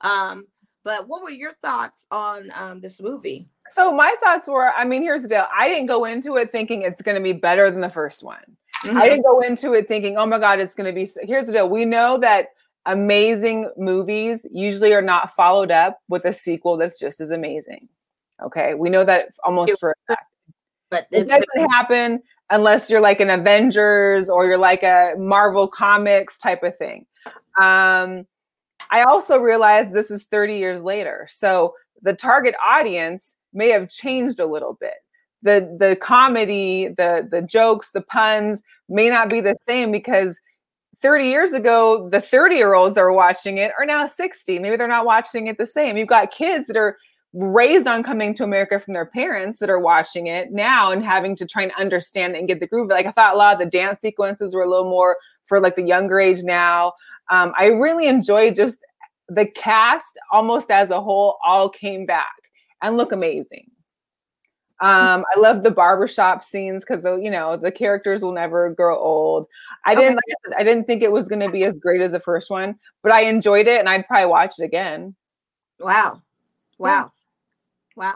Um, 0.00 0.46
but 0.84 1.08
what 1.08 1.22
were 1.22 1.30
your 1.30 1.52
thoughts 1.54 2.06
on 2.10 2.50
um, 2.54 2.80
this 2.80 3.00
movie? 3.00 3.46
So 3.68 3.92
my 3.92 4.14
thoughts 4.22 4.48
were, 4.48 4.72
I 4.72 4.84
mean, 4.84 5.02
here's 5.02 5.22
the 5.22 5.28
deal. 5.28 5.46
I 5.54 5.68
didn't 5.68 5.86
go 5.86 6.06
into 6.06 6.36
it 6.36 6.50
thinking 6.50 6.82
it's 6.82 7.02
going 7.02 7.16
to 7.16 7.22
be 7.22 7.32
better 7.34 7.70
than 7.70 7.82
the 7.82 7.90
first 7.90 8.22
one. 8.22 8.56
Mm-hmm. 8.84 8.96
I 8.96 9.08
didn't 9.08 9.24
go 9.24 9.40
into 9.40 9.74
it 9.74 9.88
thinking, 9.88 10.16
oh 10.16 10.24
my 10.24 10.38
God, 10.38 10.60
it's 10.60 10.74
going 10.74 10.86
to 10.86 10.92
be. 10.92 11.06
Here's 11.26 11.46
the 11.46 11.52
deal. 11.52 11.68
We 11.68 11.84
know 11.84 12.16
that 12.18 12.50
amazing 12.88 13.70
movies 13.76 14.44
usually 14.50 14.94
are 14.94 15.02
not 15.02 15.30
followed 15.30 15.70
up 15.70 16.00
with 16.08 16.24
a 16.24 16.32
sequel 16.32 16.76
that's 16.76 16.98
just 16.98 17.20
as 17.20 17.30
amazing. 17.30 17.86
Okay, 18.42 18.74
we 18.74 18.88
know 18.88 19.04
that 19.04 19.28
almost 19.44 19.78
for 19.78 19.90
a 19.90 20.12
fact. 20.12 20.24
But 20.90 21.06
it 21.12 21.28
doesn't 21.28 21.70
happen 21.70 22.22
unless 22.50 22.88
you're 22.88 23.00
like 23.00 23.20
an 23.20 23.28
Avengers 23.28 24.30
or 24.30 24.46
you're 24.46 24.56
like 24.56 24.82
a 24.82 25.12
Marvel 25.18 25.68
Comics 25.68 26.38
type 26.38 26.62
of 26.62 26.76
thing. 26.78 27.04
Um, 27.60 28.26
I 28.90 29.02
also 29.02 29.38
realized 29.38 29.92
this 29.92 30.10
is 30.10 30.24
30 30.24 30.56
years 30.56 30.82
later, 30.82 31.28
so 31.30 31.74
the 32.00 32.14
target 32.14 32.54
audience 32.66 33.34
may 33.52 33.68
have 33.68 33.90
changed 33.90 34.40
a 34.40 34.46
little 34.46 34.78
bit. 34.80 34.94
The 35.42 35.76
the 35.78 35.94
comedy, 35.96 36.88
the 36.96 37.28
the 37.30 37.42
jokes, 37.42 37.90
the 37.92 38.00
puns 38.00 38.62
may 38.88 39.10
not 39.10 39.28
be 39.28 39.40
the 39.40 39.56
same 39.68 39.92
because 39.92 40.40
30 41.02 41.26
years 41.26 41.52
ago, 41.52 42.08
the 42.10 42.20
30 42.20 42.56
year 42.56 42.74
olds 42.74 42.94
that 42.94 43.02
are 43.02 43.12
watching 43.12 43.58
it 43.58 43.72
are 43.78 43.86
now 43.86 44.06
60. 44.06 44.58
Maybe 44.58 44.76
they're 44.76 44.88
not 44.88 45.06
watching 45.06 45.46
it 45.46 45.58
the 45.58 45.66
same. 45.66 45.96
You've 45.96 46.08
got 46.08 46.30
kids 46.30 46.66
that 46.66 46.76
are 46.76 46.96
raised 47.34 47.86
on 47.86 48.02
coming 48.02 48.34
to 48.34 48.44
America 48.44 48.78
from 48.78 48.94
their 48.94 49.06
parents 49.06 49.58
that 49.58 49.70
are 49.70 49.78
watching 49.78 50.26
it 50.26 50.50
now 50.50 50.90
and 50.90 51.04
having 51.04 51.36
to 51.36 51.46
try 51.46 51.62
and 51.62 51.72
understand 51.78 52.34
and 52.34 52.48
get 52.48 52.58
the 52.58 52.66
groove. 52.66 52.88
Like 52.88 53.06
I 53.06 53.12
thought 53.12 53.34
a 53.34 53.38
lot 53.38 53.52
of 53.52 53.58
the 53.58 53.66
dance 53.66 54.00
sequences 54.00 54.54
were 54.54 54.62
a 54.62 54.68
little 54.68 54.88
more 54.88 55.16
for 55.44 55.60
like 55.60 55.76
the 55.76 55.82
younger 55.82 56.18
age 56.18 56.42
now. 56.42 56.94
Um, 57.30 57.52
I 57.58 57.66
really 57.66 58.08
enjoyed 58.08 58.54
just 58.54 58.78
the 59.28 59.46
cast 59.46 60.18
almost 60.32 60.70
as 60.70 60.90
a 60.90 61.00
whole 61.00 61.36
all 61.46 61.68
came 61.68 62.06
back 62.06 62.32
and 62.82 62.96
look 62.96 63.12
amazing. 63.12 63.70
Um, 64.80 65.24
I 65.34 65.40
love 65.40 65.64
the 65.64 65.72
barbershop 65.72 66.44
scenes 66.44 66.84
because 66.84 67.02
you 67.20 67.30
know 67.30 67.56
the 67.56 67.72
characters 67.72 68.22
will 68.22 68.32
never 68.32 68.70
grow 68.70 68.96
old. 68.96 69.46
I 69.84 69.94
didn't 69.96 70.14
like 70.14 70.24
I, 70.28 70.34
said, 70.44 70.54
I 70.60 70.62
didn't 70.62 70.84
think 70.84 71.02
it 71.02 71.10
was 71.10 71.28
going 71.28 71.44
to 71.44 71.50
be 71.50 71.64
as 71.64 71.74
great 71.74 72.00
as 72.00 72.12
the 72.12 72.20
first 72.20 72.48
one, 72.48 72.76
but 73.02 73.10
I 73.10 73.22
enjoyed 73.22 73.66
it 73.66 73.80
and 73.80 73.88
I'd 73.88 74.06
probably 74.06 74.26
watch 74.26 74.54
it 74.58 74.64
again. 74.64 75.16
Wow, 75.80 76.22
wow, 76.78 77.10
wow. 77.96 78.14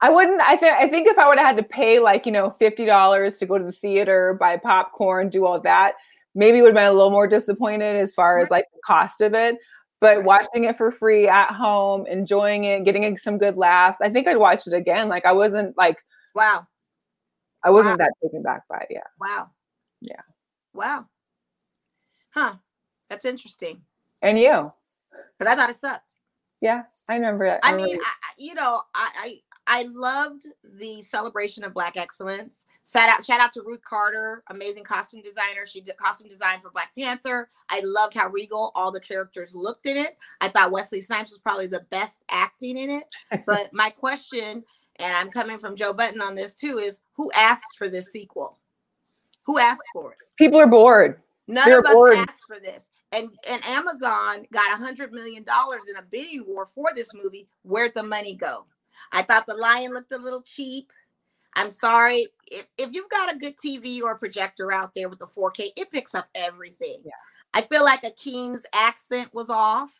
I 0.00 0.10
wouldn't. 0.10 0.40
I 0.40 0.56
think. 0.56 0.76
I 0.76 0.88
think 0.88 1.08
if 1.08 1.18
I 1.18 1.26
would 1.28 1.38
have 1.38 1.48
had 1.48 1.56
to 1.56 1.64
pay 1.64 1.98
like 1.98 2.26
you 2.26 2.32
know 2.32 2.50
fifty 2.50 2.84
dollars 2.84 3.38
to 3.38 3.46
go 3.46 3.58
to 3.58 3.64
the 3.64 3.72
theater, 3.72 4.36
buy 4.38 4.56
popcorn, 4.56 5.28
do 5.28 5.44
all 5.44 5.60
that, 5.62 5.94
maybe 6.34 6.60
would 6.60 6.68
have 6.68 6.74
been 6.76 6.84
a 6.84 6.92
little 6.92 7.10
more 7.10 7.26
disappointed 7.26 7.96
as 7.96 8.14
far 8.14 8.38
as 8.38 8.50
like 8.50 8.66
the 8.72 8.80
cost 8.84 9.20
of 9.20 9.34
it. 9.34 9.56
But 10.00 10.22
watching 10.22 10.64
it 10.64 10.76
for 10.76 10.92
free 10.92 11.26
at 11.26 11.50
home, 11.50 12.06
enjoying 12.06 12.64
it, 12.64 12.84
getting 12.84 13.18
some 13.18 13.36
good 13.36 13.56
laughs, 13.56 13.98
I 14.00 14.10
think 14.10 14.28
I'd 14.28 14.36
watch 14.36 14.66
it 14.66 14.72
again. 14.72 15.08
Like 15.08 15.26
I 15.26 15.32
wasn't 15.32 15.76
like, 15.76 16.02
wow, 16.34 16.66
I 17.64 17.70
wasn't 17.70 17.98
wow. 17.98 18.06
that 18.06 18.12
taken 18.22 18.42
back 18.42 18.62
by 18.68 18.78
it. 18.78 18.88
Yeah. 18.90 19.00
Wow. 19.20 19.50
Yeah. 20.00 20.20
Wow. 20.72 21.06
Huh. 22.32 22.54
That's 23.08 23.24
interesting. 23.24 23.82
And 24.22 24.38
you? 24.38 24.72
Because 25.36 25.52
I 25.52 25.56
thought 25.56 25.70
it 25.70 25.76
sucked. 25.76 26.14
Yeah, 26.60 26.82
I 27.08 27.14
remember 27.14 27.46
it. 27.46 27.60
I, 27.62 27.72
I 27.72 27.76
mean, 27.76 27.98
I, 28.00 28.12
you 28.36 28.54
know, 28.54 28.82
I, 28.94 29.40
I 29.70 29.82
loved 29.92 30.46
the 30.64 31.02
celebration 31.02 31.62
of 31.62 31.74
Black 31.74 31.98
excellence. 31.98 32.64
Shout 32.90 33.10
out, 33.10 33.22
shout 33.22 33.38
out 33.38 33.52
to 33.52 33.62
Ruth 33.62 33.82
Carter, 33.82 34.42
amazing 34.48 34.82
costume 34.82 35.20
designer. 35.20 35.66
She 35.66 35.82
did 35.82 35.98
costume 35.98 36.28
design 36.28 36.60
for 36.60 36.70
Black 36.70 36.90
Panther. 36.96 37.50
I 37.68 37.82
loved 37.84 38.14
how 38.14 38.28
regal 38.28 38.72
all 38.74 38.90
the 38.90 39.00
characters 39.00 39.54
looked 39.54 39.84
in 39.84 39.98
it. 39.98 40.16
I 40.40 40.48
thought 40.48 40.72
Wesley 40.72 41.02
Snipes 41.02 41.32
was 41.32 41.38
probably 41.40 41.66
the 41.66 41.84
best 41.90 42.24
acting 42.30 42.78
in 42.78 42.90
it. 42.90 43.14
But 43.46 43.72
my 43.74 43.90
question, 43.90 44.64
and 44.96 45.16
I'm 45.16 45.30
coming 45.30 45.58
from 45.58 45.76
Joe 45.76 45.92
Budden 45.92 46.22
on 46.22 46.34
this 46.34 46.54
too, 46.54 46.78
is 46.78 47.00
who 47.12 47.30
asked 47.36 47.76
for 47.76 47.90
this 47.90 48.06
sequel? 48.06 48.56
Who 49.44 49.58
asked 49.58 49.82
for 49.92 50.12
it? 50.12 50.18
People 50.36 50.60
are 50.60 50.66
bored. 50.66 51.20
None 51.46 51.68
They're 51.68 51.80
of 51.80 51.86
us 51.86 51.92
bored. 51.92 52.16
asked 52.16 52.44
for 52.46 52.58
this. 52.58 52.88
And 53.12 53.28
and 53.48 53.64
Amazon 53.66 54.46
got 54.52 54.72
a 54.72 54.76
hundred 54.76 55.12
million 55.12 55.42
dollars 55.42 55.82
in 55.88 55.96
a 55.96 56.02
bidding 56.02 56.44
war 56.46 56.66
for 56.74 56.90
this 56.94 57.12
movie. 57.14 57.48
Where'd 57.62 57.94
the 57.94 58.02
money 58.02 58.34
go? 58.34 58.64
I 59.12 59.22
thought 59.22 59.46
the 59.46 59.54
lion 59.54 59.92
looked 59.92 60.12
a 60.12 60.18
little 60.18 60.42
cheap. 60.42 60.92
I'm 61.54 61.70
sorry. 61.70 62.28
If, 62.50 62.66
if 62.76 62.92
you've 62.92 63.10
got 63.10 63.32
a 63.32 63.38
good 63.38 63.54
TV 63.56 64.02
or 64.02 64.16
projector 64.16 64.72
out 64.72 64.92
there 64.94 65.08
with 65.08 65.18
the 65.18 65.26
4K, 65.26 65.70
it 65.76 65.90
picks 65.90 66.14
up 66.14 66.28
everything. 66.34 67.00
Yeah. 67.04 67.12
I 67.54 67.62
feel 67.62 67.84
like 67.84 68.02
Akeem's 68.02 68.64
accent 68.74 69.32
was 69.32 69.50
off. 69.50 69.90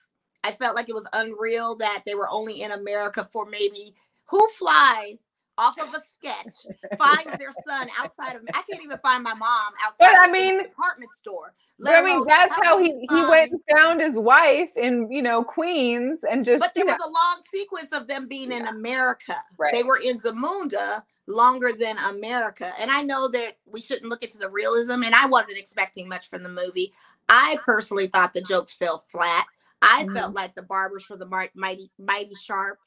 I 0.45 0.53
felt 0.53 0.77
like 0.77 0.89
it 0.89 0.95
was 0.95 1.09
unreal 1.13 1.77
that 1.77 2.03
they 2.07 2.15
were 2.15 2.29
only 2.31 2.63
in 2.63 2.71
America 2.71 3.29
for 3.33 3.47
maybe 3.47 3.95
who 4.27 4.47
flies 4.51 5.19
off 5.59 5.79
of 5.79 5.93
a 5.93 6.01
sketch 6.01 6.67
finds 6.97 7.37
their 7.39 7.51
son 7.67 7.89
outside 7.99 8.37
of 8.37 8.43
I 8.55 8.63
can't 8.71 8.83
even 8.83 8.97
find 8.99 9.23
my 9.23 9.35
mom 9.35 9.73
outside 9.83 9.97
but, 9.99 10.21
I 10.21 10.31
mean 10.31 10.63
department 10.63 11.11
store. 11.17 11.53
I 11.87 12.03
mean 12.03 12.25
that's 12.25 12.55
how 12.63 12.79
he, 12.81 13.07
he 13.11 13.23
went 13.27 13.53
and 13.53 13.61
found 13.75 14.01
his 14.01 14.17
wife 14.17 14.71
in 14.77 15.11
you 15.11 15.21
know 15.21 15.45
Queens 15.45 16.21
and 16.31 16.45
just 16.45 16.63
But 16.63 16.75
there 16.75 16.87
was 16.87 16.97
know. 16.99 17.07
a 17.07 17.13
long 17.13 17.43
sequence 17.51 17.93
of 17.93 18.07
them 18.07 18.29
being 18.29 18.53
yeah. 18.53 18.59
in 18.59 18.67
America. 18.69 19.37
Right. 19.59 19.73
They 19.73 19.83
were 19.83 19.99
in 20.03 20.17
Zamunda 20.17 21.03
longer 21.27 21.73
than 21.79 21.99
America. 21.99 22.73
And 22.81 22.91
I 22.91 23.03
know 23.03 23.29
that 23.29 23.59
we 23.67 23.81
shouldn't 23.81 24.09
look 24.09 24.23
into 24.23 24.39
the 24.39 24.49
realism 24.49 25.03
and 25.03 25.15
I 25.15 25.27
wasn't 25.27 25.59
expecting 25.59 26.09
much 26.09 26.29
from 26.29 26.43
the 26.43 26.49
movie. 26.49 26.93
I 27.29 27.59
personally 27.65 28.07
thought 28.07 28.33
the 28.33 28.41
jokes 28.41 28.73
fell 28.73 29.05
flat. 29.09 29.47
I 29.83 30.05
mm-hmm. 30.05 30.15
felt 30.15 30.35
like 30.35 30.55
the 30.55 30.63
barbers 30.63 31.05
for 31.05 31.17
the 31.17 31.27
mighty 31.55 31.91
mighty 31.99 32.35
sharp 32.35 32.79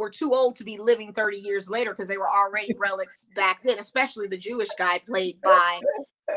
were 0.00 0.10
too 0.10 0.32
old 0.32 0.56
to 0.56 0.64
be 0.64 0.78
living 0.78 1.12
30 1.12 1.36
years 1.36 1.68
later 1.68 1.90
because 1.90 2.08
they 2.08 2.16
were 2.16 2.30
already 2.30 2.74
relics 2.78 3.26
back 3.36 3.62
then, 3.62 3.78
especially 3.78 4.26
the 4.26 4.38
Jewish 4.38 4.70
guy 4.78 5.00
played 5.06 5.40
by 5.42 5.80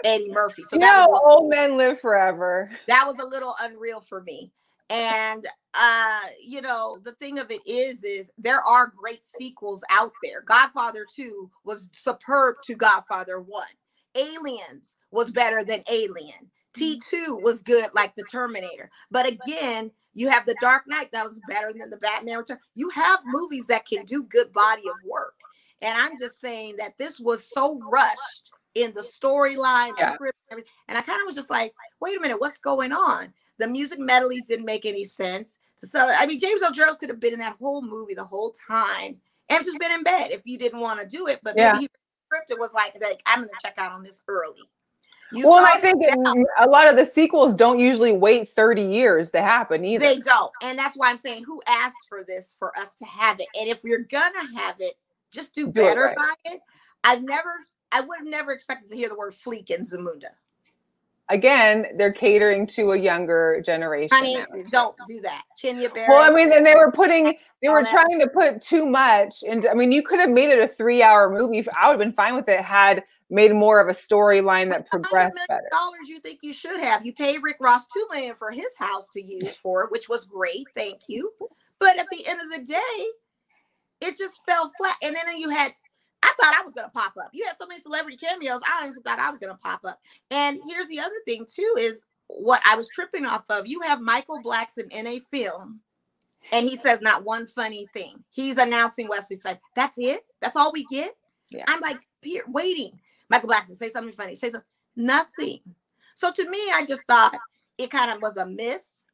Eddie 0.03 0.31
Murphy. 0.31 0.63
So 0.63 0.77
that 0.77 1.07
no, 1.07 1.19
old 1.25 1.49
men 1.49 1.77
live 1.77 1.99
forever. 1.99 2.69
That 2.87 3.05
was 3.07 3.19
a 3.19 3.25
little 3.25 3.55
unreal 3.61 4.01
for 4.01 4.21
me. 4.21 4.51
And 4.89 5.47
uh, 5.73 6.19
you 6.45 6.61
know, 6.61 6.99
the 7.03 7.13
thing 7.13 7.39
of 7.39 7.49
it 7.49 7.61
is, 7.65 8.03
is 8.03 8.29
there 8.37 8.61
are 8.61 8.93
great 8.95 9.21
sequels 9.25 9.83
out 9.89 10.11
there. 10.21 10.41
Godfather 10.41 11.05
2 11.15 11.49
was 11.63 11.89
superb 11.93 12.57
to 12.65 12.75
Godfather 12.75 13.39
1. 13.39 13.65
Aliens 14.15 14.97
was 15.11 15.31
better 15.31 15.63
than 15.63 15.81
Alien. 15.89 16.51
T2 16.77 17.41
was 17.41 17.61
good 17.61 17.89
like 17.95 18.15
the 18.15 18.23
Terminator. 18.23 18.89
But 19.09 19.27
again, 19.27 19.91
you 20.13 20.29
have 20.29 20.45
the 20.45 20.55
Dark 20.61 20.83
Knight 20.87 21.11
that 21.11 21.25
was 21.25 21.41
better 21.47 21.73
than 21.73 21.89
the 21.89 21.97
Batman 21.97 22.37
Return. 22.37 22.59
You 22.75 22.89
have 22.89 23.19
movies 23.25 23.65
that 23.67 23.87
can 23.87 24.05
do 24.05 24.23
good 24.23 24.53
body 24.53 24.83
of 24.87 24.95
work. 25.09 25.35
And 25.81 25.97
I'm 25.97 26.17
just 26.17 26.39
saying 26.39 26.75
that 26.77 26.97
this 26.97 27.19
was 27.19 27.43
so 27.43 27.79
rushed 27.91 28.51
in 28.75 28.93
the 28.93 29.01
storyline, 29.01 29.95
the 29.95 30.01
yeah. 30.01 30.13
script, 30.13 30.37
and 30.49 30.51
everything. 30.51 30.71
And 30.87 30.97
I 30.97 31.01
kind 31.01 31.21
of 31.21 31.25
was 31.25 31.35
just 31.35 31.49
like, 31.49 31.73
wait 31.99 32.17
a 32.17 32.21
minute, 32.21 32.39
what's 32.39 32.57
going 32.57 32.91
on? 32.91 33.33
The 33.59 33.67
music 33.67 33.99
medleys 33.99 34.45
didn't 34.47 34.65
make 34.65 34.85
any 34.85 35.05
sense. 35.05 35.59
So 35.81 35.99
I 35.99 36.25
mean, 36.25 36.39
James 36.39 36.63
Earl 36.63 36.71
Jones 36.71 36.97
could 36.97 37.09
have 37.09 37.19
been 37.19 37.33
in 37.33 37.39
that 37.39 37.57
whole 37.57 37.81
movie 37.81 38.13
the 38.13 38.23
whole 38.23 38.53
time 38.67 39.17
and 39.49 39.65
just 39.65 39.79
been 39.79 39.91
in 39.91 40.03
bed 40.03 40.31
if 40.31 40.41
you 40.45 40.57
didn't 40.57 40.79
want 40.79 40.99
to 41.01 41.05
do 41.05 41.27
it. 41.27 41.39
But 41.43 41.55
yeah. 41.57 41.73
maybe 41.73 41.81
he 41.81 42.55
scripted 42.55 42.59
was 42.59 42.73
like, 42.73 42.97
like 43.01 43.21
I'm 43.25 43.39
going 43.39 43.49
to 43.49 43.55
check 43.61 43.75
out 43.77 43.91
on 43.91 44.03
this 44.03 44.21
early. 44.27 44.69
You 45.33 45.49
well, 45.49 45.65
I 45.65 45.79
think 45.79 46.03
a 46.59 46.67
lot 46.67 46.87
of 46.87 46.95
the 46.95 47.05
sequels 47.05 47.55
don't 47.55 47.79
usually 47.79 48.11
wait 48.11 48.49
30 48.49 48.83
years 48.83 49.31
to 49.31 49.41
happen 49.41 49.83
either. 49.83 50.05
They 50.05 50.19
don't. 50.19 50.51
And 50.61 50.77
that's 50.77 50.95
why 50.95 51.09
I'm 51.09 51.17
saying 51.17 51.43
who 51.43 51.61
asked 51.67 52.07
for 52.07 52.23
this 52.23 52.55
for 52.59 52.77
us 52.77 52.95
to 52.95 53.05
have 53.05 53.39
it? 53.39 53.47
And 53.59 53.67
if 53.67 53.83
you're 53.83 54.03
gonna 54.03 54.59
have 54.59 54.75
it, 54.79 54.93
just 55.31 55.55
do, 55.55 55.65
do 55.65 55.71
better 55.71 56.05
it 56.05 56.15
right. 56.15 56.17
by 56.17 56.51
it. 56.51 56.61
I've 57.03 57.23
never 57.23 57.49
I 57.91 58.01
would 58.01 58.19
have 58.19 58.27
never 58.27 58.51
expected 58.51 58.89
to 58.89 58.95
hear 58.95 59.09
the 59.09 59.15
word 59.15 59.33
fleek 59.33 59.69
in 59.69 59.81
Zamunda. 59.81 60.31
Again, 61.33 61.87
they're 61.97 62.13
catering 62.13 62.67
to 62.67 62.91
a 62.91 62.97
younger 62.97 63.59
generation. 63.65 64.15
Honey, 64.15 64.35
now. 64.35 64.45
don't 64.69 64.95
do 65.07 65.19
that. 65.21 65.41
Kenya 65.59 65.89
Barris. 65.89 66.09
Well, 66.09 66.21
I 66.21 66.33
mean, 66.33 66.49
then 66.49 66.63
they 66.63 66.75
were 66.75 66.91
putting, 66.91 67.35
they 67.59 67.69
were 67.69 67.83
trying 67.83 68.19
to 68.19 68.27
put 68.27 68.61
too 68.61 68.85
much. 68.85 69.43
And 69.49 69.65
I 69.65 69.73
mean, 69.73 69.91
you 69.91 70.03
could 70.03 70.19
have 70.19 70.29
made 70.29 70.49
it 70.49 70.59
a 70.59 70.67
three 70.67 71.01
hour 71.01 71.31
movie. 71.31 71.67
I 71.75 71.87
would 71.87 71.93
have 71.93 71.99
been 71.99 72.13
fine 72.13 72.35
with 72.35 72.47
it 72.47 72.61
had 72.61 73.03
made 73.31 73.51
more 73.51 73.81
of 73.81 73.87
a 73.87 73.93
storyline 73.93 74.69
that 74.69 74.87
progressed 74.87 75.39
better. 75.47 75.63
Dollars 75.71 76.07
you 76.07 76.19
think 76.19 76.39
you 76.43 76.53
should 76.53 76.79
have? 76.79 77.03
You 77.03 77.13
paid 77.13 77.41
Rick 77.41 77.57
Ross 77.59 77.87
two 77.87 78.05
million 78.11 78.35
for 78.35 78.51
his 78.51 78.69
house 78.77 79.09
to 79.13 79.21
use 79.23 79.55
for 79.55 79.83
it, 79.85 79.91
which 79.91 80.07
was 80.07 80.25
great. 80.25 80.67
Thank 80.75 81.01
you. 81.07 81.31
But 81.79 81.97
at 81.97 82.05
the 82.11 82.27
end 82.27 82.41
of 82.41 82.51
the 82.51 82.63
day, 82.63 83.05
it 84.01 84.17
just 84.17 84.41
fell 84.47 84.71
flat. 84.77 84.97
And 85.01 85.15
then 85.15 85.37
you 85.39 85.49
had, 85.49 85.73
I 86.23 86.33
thought 86.39 86.55
I 86.59 86.63
was 86.63 86.73
gonna 86.73 86.89
pop 86.89 87.13
up. 87.19 87.29
You 87.33 87.45
had 87.45 87.57
so 87.57 87.67
many 87.67 87.81
celebrity 87.81 88.17
cameos. 88.17 88.61
I 88.65 88.83
honestly 88.83 89.03
thought 89.03 89.19
I 89.19 89.29
was 89.29 89.39
gonna 89.39 89.57
pop 89.61 89.81
up. 89.85 89.99
And 90.31 90.59
here's 90.67 90.87
the 90.87 90.99
other 90.99 91.15
thing 91.25 91.45
too: 91.45 91.75
is 91.77 92.05
what 92.27 92.61
I 92.65 92.75
was 92.75 92.89
tripping 92.89 93.25
off 93.25 93.43
of. 93.49 93.67
You 93.67 93.81
have 93.81 94.01
Michael 94.01 94.41
Blackson 94.43 94.91
in 94.91 95.07
a 95.07 95.19
film 95.19 95.81
and 96.51 96.67
he 96.67 96.75
says 96.75 97.01
not 97.01 97.23
one 97.23 97.47
funny 97.47 97.87
thing. 97.93 98.23
He's 98.31 98.57
announcing 98.57 99.07
Wesley 99.07 99.37
Snipes. 99.37 99.61
That's 99.75 99.97
it. 99.97 100.23
That's 100.41 100.55
all 100.55 100.71
we 100.71 100.85
get. 100.85 101.15
Yeah. 101.51 101.63
I'm 101.67 101.79
like, 101.79 101.99
here, 102.21 102.43
waiting. 102.47 102.99
Michael 103.29 103.49
Blackson, 103.49 103.75
say 103.75 103.89
something 103.89 104.13
funny. 104.13 104.35
Say 104.35 104.51
something. 104.51 104.67
Nothing. 104.95 105.59
So 106.15 106.31
to 106.31 106.49
me, 106.49 106.59
I 106.73 106.85
just 106.85 107.03
thought 107.03 107.35
it 107.77 107.91
kind 107.91 108.11
of 108.11 108.21
was 108.21 108.37
a 108.37 108.45
miss. 108.45 109.05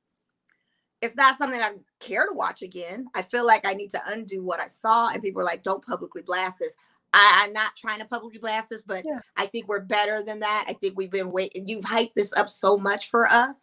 It's 1.01 1.16
not 1.16 1.38
something 1.38 1.62
I 1.62 1.72
care 1.99 2.26
to 2.28 2.34
watch 2.34 2.62
again. 2.62 3.07
I 3.16 3.22
feel 3.22 3.45
like 3.45 3.66
I 3.66 3.74
need 3.74 3.91
to 3.91 4.01
undo 4.07 4.43
what 4.43 4.60
I 4.60 4.68
saw, 4.68 5.10
and 5.10 5.24
people 5.24 5.41
are 5.41 5.45
like, 5.45 5.64
"Don't 5.64 5.86
publicly 5.86 6.24
blast 6.24 6.60
this." 6.60 6.76
I, 7.14 7.45
am 7.47 7.53
not 7.53 7.76
trying 7.76 7.99
to 7.99 8.05
publicly 8.05 8.39
blast 8.39 8.70
this, 8.70 8.84
but 8.84 9.03
yeah. 9.05 9.20
I 9.36 9.47
think 9.47 9.68
we're 9.68 9.82
better 9.82 10.22
than 10.22 10.39
that. 10.39 10.66
I 10.68 10.74
think 10.74 10.95
we've 10.95 11.12
been 11.12 11.32
waiting. 11.32 11.68
You've 11.68 11.86
hyped 11.86 12.14
this 12.16 12.34
up 12.34 12.49
so 12.49 12.78
much 12.78 13.10
for 13.10 13.26
us. 13.28 13.55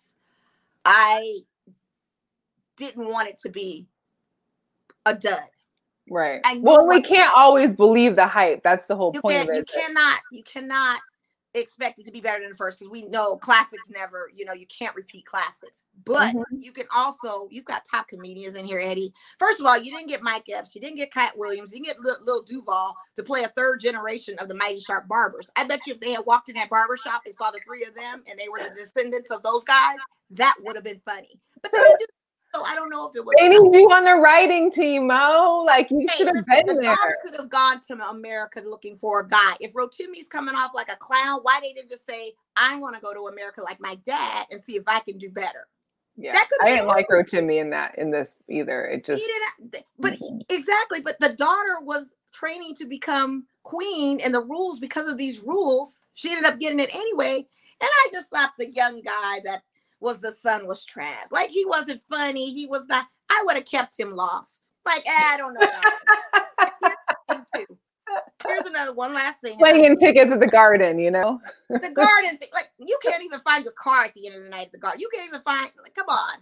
I 0.84 1.40
didn't 2.76 3.08
want 3.08 3.28
it 3.28 3.38
to 3.38 3.48
be 3.48 3.86
a 5.04 5.14
dud. 5.14 5.40
Right. 6.08 6.40
Well, 6.58 6.86
we 6.86 7.00
can't 7.02 7.32
always 7.34 7.74
believe 7.74 8.14
the 8.14 8.26
hype. 8.26 8.62
That's 8.62 8.86
the 8.86 8.94
whole 8.94 9.12
point 9.12 9.42
of 9.42 9.56
it. 9.56 9.56
You 9.56 9.80
cannot, 9.80 10.20
you 10.30 10.42
cannot 10.44 11.00
expect 11.60 11.98
it 11.98 12.06
to 12.06 12.12
be 12.12 12.20
better 12.20 12.40
than 12.40 12.50
the 12.50 12.56
first 12.56 12.78
because 12.78 12.90
we 12.90 13.02
know 13.02 13.36
classics 13.36 13.88
never, 13.90 14.30
you 14.34 14.44
know, 14.44 14.52
you 14.52 14.66
can't 14.66 14.94
repeat 14.94 15.26
classics. 15.26 15.82
But 16.04 16.34
mm-hmm. 16.34 16.60
you 16.60 16.72
can 16.72 16.86
also, 16.94 17.48
you've 17.50 17.64
got 17.64 17.84
top 17.90 18.08
comedians 18.08 18.54
in 18.54 18.64
here, 18.64 18.78
Eddie. 18.78 19.12
First 19.38 19.60
of 19.60 19.66
all, 19.66 19.78
you 19.78 19.92
didn't 19.92 20.08
get 20.08 20.22
Mike 20.22 20.46
Epps, 20.52 20.74
you 20.74 20.80
didn't 20.80 20.96
get 20.96 21.12
Katt 21.12 21.36
Williams, 21.36 21.72
you 21.72 21.82
didn't 21.82 22.04
get 22.04 22.20
Lil, 22.24 22.42
Duval 22.42 22.96
to 23.16 23.22
play 23.22 23.42
a 23.42 23.48
third 23.48 23.80
generation 23.80 24.36
of 24.38 24.48
the 24.48 24.54
Mighty 24.54 24.80
Sharp 24.80 25.08
Barbers. 25.08 25.50
I 25.56 25.64
bet 25.64 25.86
you 25.86 25.94
if 25.94 26.00
they 26.00 26.12
had 26.12 26.26
walked 26.26 26.48
in 26.48 26.54
that 26.56 26.70
barber 26.70 26.96
shop 26.96 27.22
and 27.26 27.34
saw 27.34 27.50
the 27.50 27.60
three 27.66 27.84
of 27.84 27.94
them 27.94 28.22
and 28.28 28.38
they 28.38 28.48
were 28.48 28.60
the 28.62 28.74
descendants 28.74 29.30
of 29.30 29.42
those 29.42 29.64
guys, 29.64 29.98
that 30.30 30.56
would 30.62 30.76
have 30.76 30.84
been 30.84 31.00
funny. 31.04 31.40
But 31.62 31.72
they 31.72 31.78
didn't 31.78 31.98
do 31.98 32.06
so 32.56 32.64
I 32.64 32.74
don't 32.74 32.90
know 32.90 33.08
if 33.08 33.16
it 33.16 33.24
was. 33.24 33.34
They 33.38 33.48
need 33.48 33.74
you 33.74 33.88
on 33.90 34.04
the 34.04 34.14
writing 34.14 34.70
team, 34.70 35.06
Mo. 35.08 35.64
Like 35.66 35.90
you 35.90 36.00
hey, 36.00 36.06
should 36.16 36.26
have 36.28 36.46
been 36.46 36.66
the 36.66 36.80
there. 36.82 37.18
Could 37.22 37.36
have 37.36 37.50
gone 37.50 37.80
to 37.88 38.08
America 38.08 38.62
looking 38.64 38.98
for 38.98 39.20
a 39.20 39.28
guy. 39.28 39.54
If 39.60 39.72
Rotimi's 39.74 40.28
coming 40.28 40.54
off 40.54 40.72
like 40.74 40.90
a 40.90 40.96
clown, 40.96 41.40
why 41.42 41.60
they 41.62 41.72
didn't 41.72 41.90
just 41.90 42.08
say, 42.08 42.32
"I'm 42.56 42.80
going 42.80 42.94
to 42.94 43.00
go 43.00 43.12
to 43.12 43.28
America 43.32 43.62
like 43.62 43.80
my 43.80 43.96
dad 44.06 44.46
and 44.50 44.62
see 44.62 44.76
if 44.76 44.84
I 44.86 45.00
can 45.00 45.18
do 45.18 45.30
better." 45.30 45.68
Yeah, 46.16 46.38
I 46.62 46.70
didn't 46.70 46.86
like 46.86 47.08
Rotimi 47.08 47.60
in 47.60 47.70
that 47.70 47.98
in 47.98 48.10
this 48.10 48.36
either. 48.48 48.86
It 48.86 49.04
just, 49.04 49.24
but 49.98 50.14
mm-hmm. 50.14 50.38
exactly. 50.48 51.00
But 51.00 51.20
the 51.20 51.34
daughter 51.34 51.78
was 51.82 52.06
training 52.32 52.74
to 52.76 52.86
become 52.86 53.46
queen, 53.62 54.20
and 54.24 54.34
the 54.34 54.42
rules 54.42 54.80
because 54.80 55.08
of 55.08 55.18
these 55.18 55.40
rules, 55.40 56.00
she 56.14 56.30
ended 56.30 56.46
up 56.46 56.58
getting 56.58 56.80
it 56.80 56.94
anyway. 56.94 57.46
And 57.78 57.90
I 57.90 58.08
just 58.10 58.30
thought 58.30 58.52
the 58.58 58.72
young 58.72 59.02
guy 59.02 59.40
that 59.44 59.62
was 60.00 60.20
the 60.20 60.32
son 60.32 60.66
was 60.66 60.84
trash. 60.84 61.26
Like 61.30 61.50
he 61.50 61.64
wasn't 61.64 62.02
funny. 62.10 62.52
He 62.52 62.66
was 62.66 62.86
not. 62.88 63.06
I 63.30 63.42
would 63.46 63.56
have 63.56 63.64
kept 63.64 63.98
him 63.98 64.14
lost. 64.14 64.68
Like 64.84 65.04
eh, 65.06 65.10
I 65.10 65.36
don't 65.36 65.54
know. 65.54 65.60
Here's 68.46 68.66
another 68.66 68.92
one 68.94 69.14
last 69.14 69.40
thing. 69.40 69.58
Playing 69.58 69.98
tickets 69.98 70.32
at 70.32 70.40
the 70.40 70.46
garden, 70.46 70.98
you 70.98 71.10
know. 71.10 71.40
the 71.68 71.78
garden, 71.78 72.38
thing, 72.38 72.48
like 72.52 72.70
you 72.78 72.98
can't 73.02 73.22
even 73.22 73.40
find 73.40 73.64
your 73.64 73.72
car 73.72 74.04
at 74.04 74.14
the 74.14 74.26
end 74.26 74.36
of 74.36 74.44
the 74.44 74.48
night 74.48 74.66
at 74.66 74.72
the 74.72 74.78
garden. 74.78 75.00
You 75.00 75.08
can't 75.12 75.28
even 75.28 75.40
find. 75.42 75.70
Like, 75.82 75.94
come 75.94 76.08
on. 76.08 76.38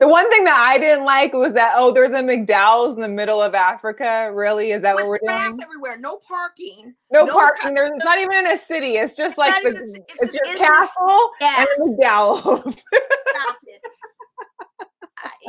The 0.00 0.08
one 0.08 0.28
thing 0.28 0.44
that 0.44 0.58
I 0.58 0.78
didn't 0.78 1.04
like 1.04 1.32
was 1.32 1.52
that 1.54 1.74
oh, 1.76 1.92
there's 1.92 2.10
a 2.10 2.22
McDowell's 2.22 2.94
in 2.94 3.00
the 3.00 3.08
middle 3.08 3.40
of 3.40 3.54
Africa. 3.54 4.30
Really, 4.34 4.72
is 4.72 4.82
that 4.82 4.96
With 4.96 5.04
what 5.04 5.20
we're 5.22 5.28
doing? 5.28 5.60
everywhere, 5.62 5.98
no 5.98 6.16
parking. 6.16 6.94
No, 7.12 7.24
no 7.24 7.32
parking. 7.32 7.74
There's 7.74 7.90
it's 7.94 8.04
not 8.04 8.18
even 8.18 8.36
in 8.38 8.48
a 8.48 8.58
city. 8.58 8.96
It's 8.96 9.16
just 9.16 9.38
like 9.38 9.62
the 9.62 9.70
it's, 9.70 10.34
it's 10.34 10.34
your 10.34 10.56
castle 10.56 11.30
yeah. 11.40 11.64
and 11.78 11.98
McDowell's. 11.98 12.84
Stop 12.94 13.56
it 13.66 13.82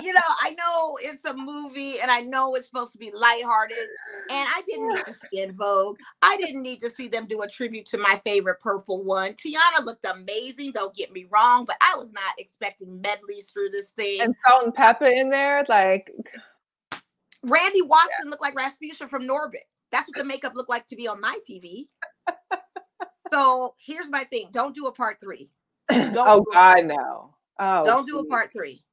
you 0.01 0.13
know, 0.13 0.21
I 0.41 0.51
know 0.51 0.97
it's 1.01 1.25
a 1.25 1.35
movie 1.35 1.99
and 1.99 2.11
I 2.11 2.21
know 2.21 2.55
it's 2.55 2.67
supposed 2.67 2.91
to 2.93 2.97
be 2.97 3.11
lighthearted. 3.13 3.77
And 4.29 4.49
I 4.49 4.61
didn't 4.67 4.87
need 4.89 5.05
to 5.05 5.13
see 5.13 5.41
En 5.41 5.55
Vogue. 5.55 5.97
I 6.21 6.37
didn't 6.37 6.61
need 6.61 6.81
to 6.81 6.89
see 6.89 7.07
them 7.07 7.27
do 7.27 7.41
a 7.41 7.47
tribute 7.47 7.85
to 7.87 7.97
my 7.97 8.21
favorite 8.25 8.59
purple 8.61 9.03
one. 9.03 9.33
Teyana 9.33 9.85
looked 9.85 10.05
amazing, 10.05 10.71
don't 10.71 10.95
get 10.95 11.11
me 11.11 11.27
wrong, 11.29 11.65
but 11.65 11.77
I 11.81 11.95
was 11.95 12.11
not 12.11 12.33
expecting 12.37 13.01
medleys 13.01 13.51
through 13.51 13.69
this 13.69 13.91
thing. 13.91 14.21
And 14.21 14.35
Salt-N-Pepa 14.47 15.11
in 15.11 15.29
there, 15.29 15.63
like 15.69 16.11
Randy 17.43 17.81
Watson 17.81 18.09
yeah. 18.25 18.29
looked 18.29 18.41
like 18.41 18.55
Rasputia 18.55 19.09
from 19.09 19.27
Norbit. 19.27 19.65
That's 19.91 20.07
what 20.07 20.17
the 20.17 20.25
makeup 20.25 20.55
looked 20.55 20.69
like 20.69 20.87
to 20.87 20.95
be 20.95 21.07
on 21.07 21.21
my 21.21 21.39
TV. 21.49 21.87
so 23.31 23.75
here's 23.77 24.09
my 24.09 24.23
thing: 24.25 24.49
don't 24.51 24.75
do 24.75 24.87
a 24.87 24.91
part 24.91 25.19
three. 25.21 25.49
Don't 25.89 26.17
oh 26.17 26.43
God, 26.51 26.85
no. 26.85 27.35
Oh, 27.59 27.85
don't 27.85 28.07
geez. 28.07 28.15
do 28.15 28.19
a 28.19 28.25
part 28.25 28.49
three. 28.51 28.83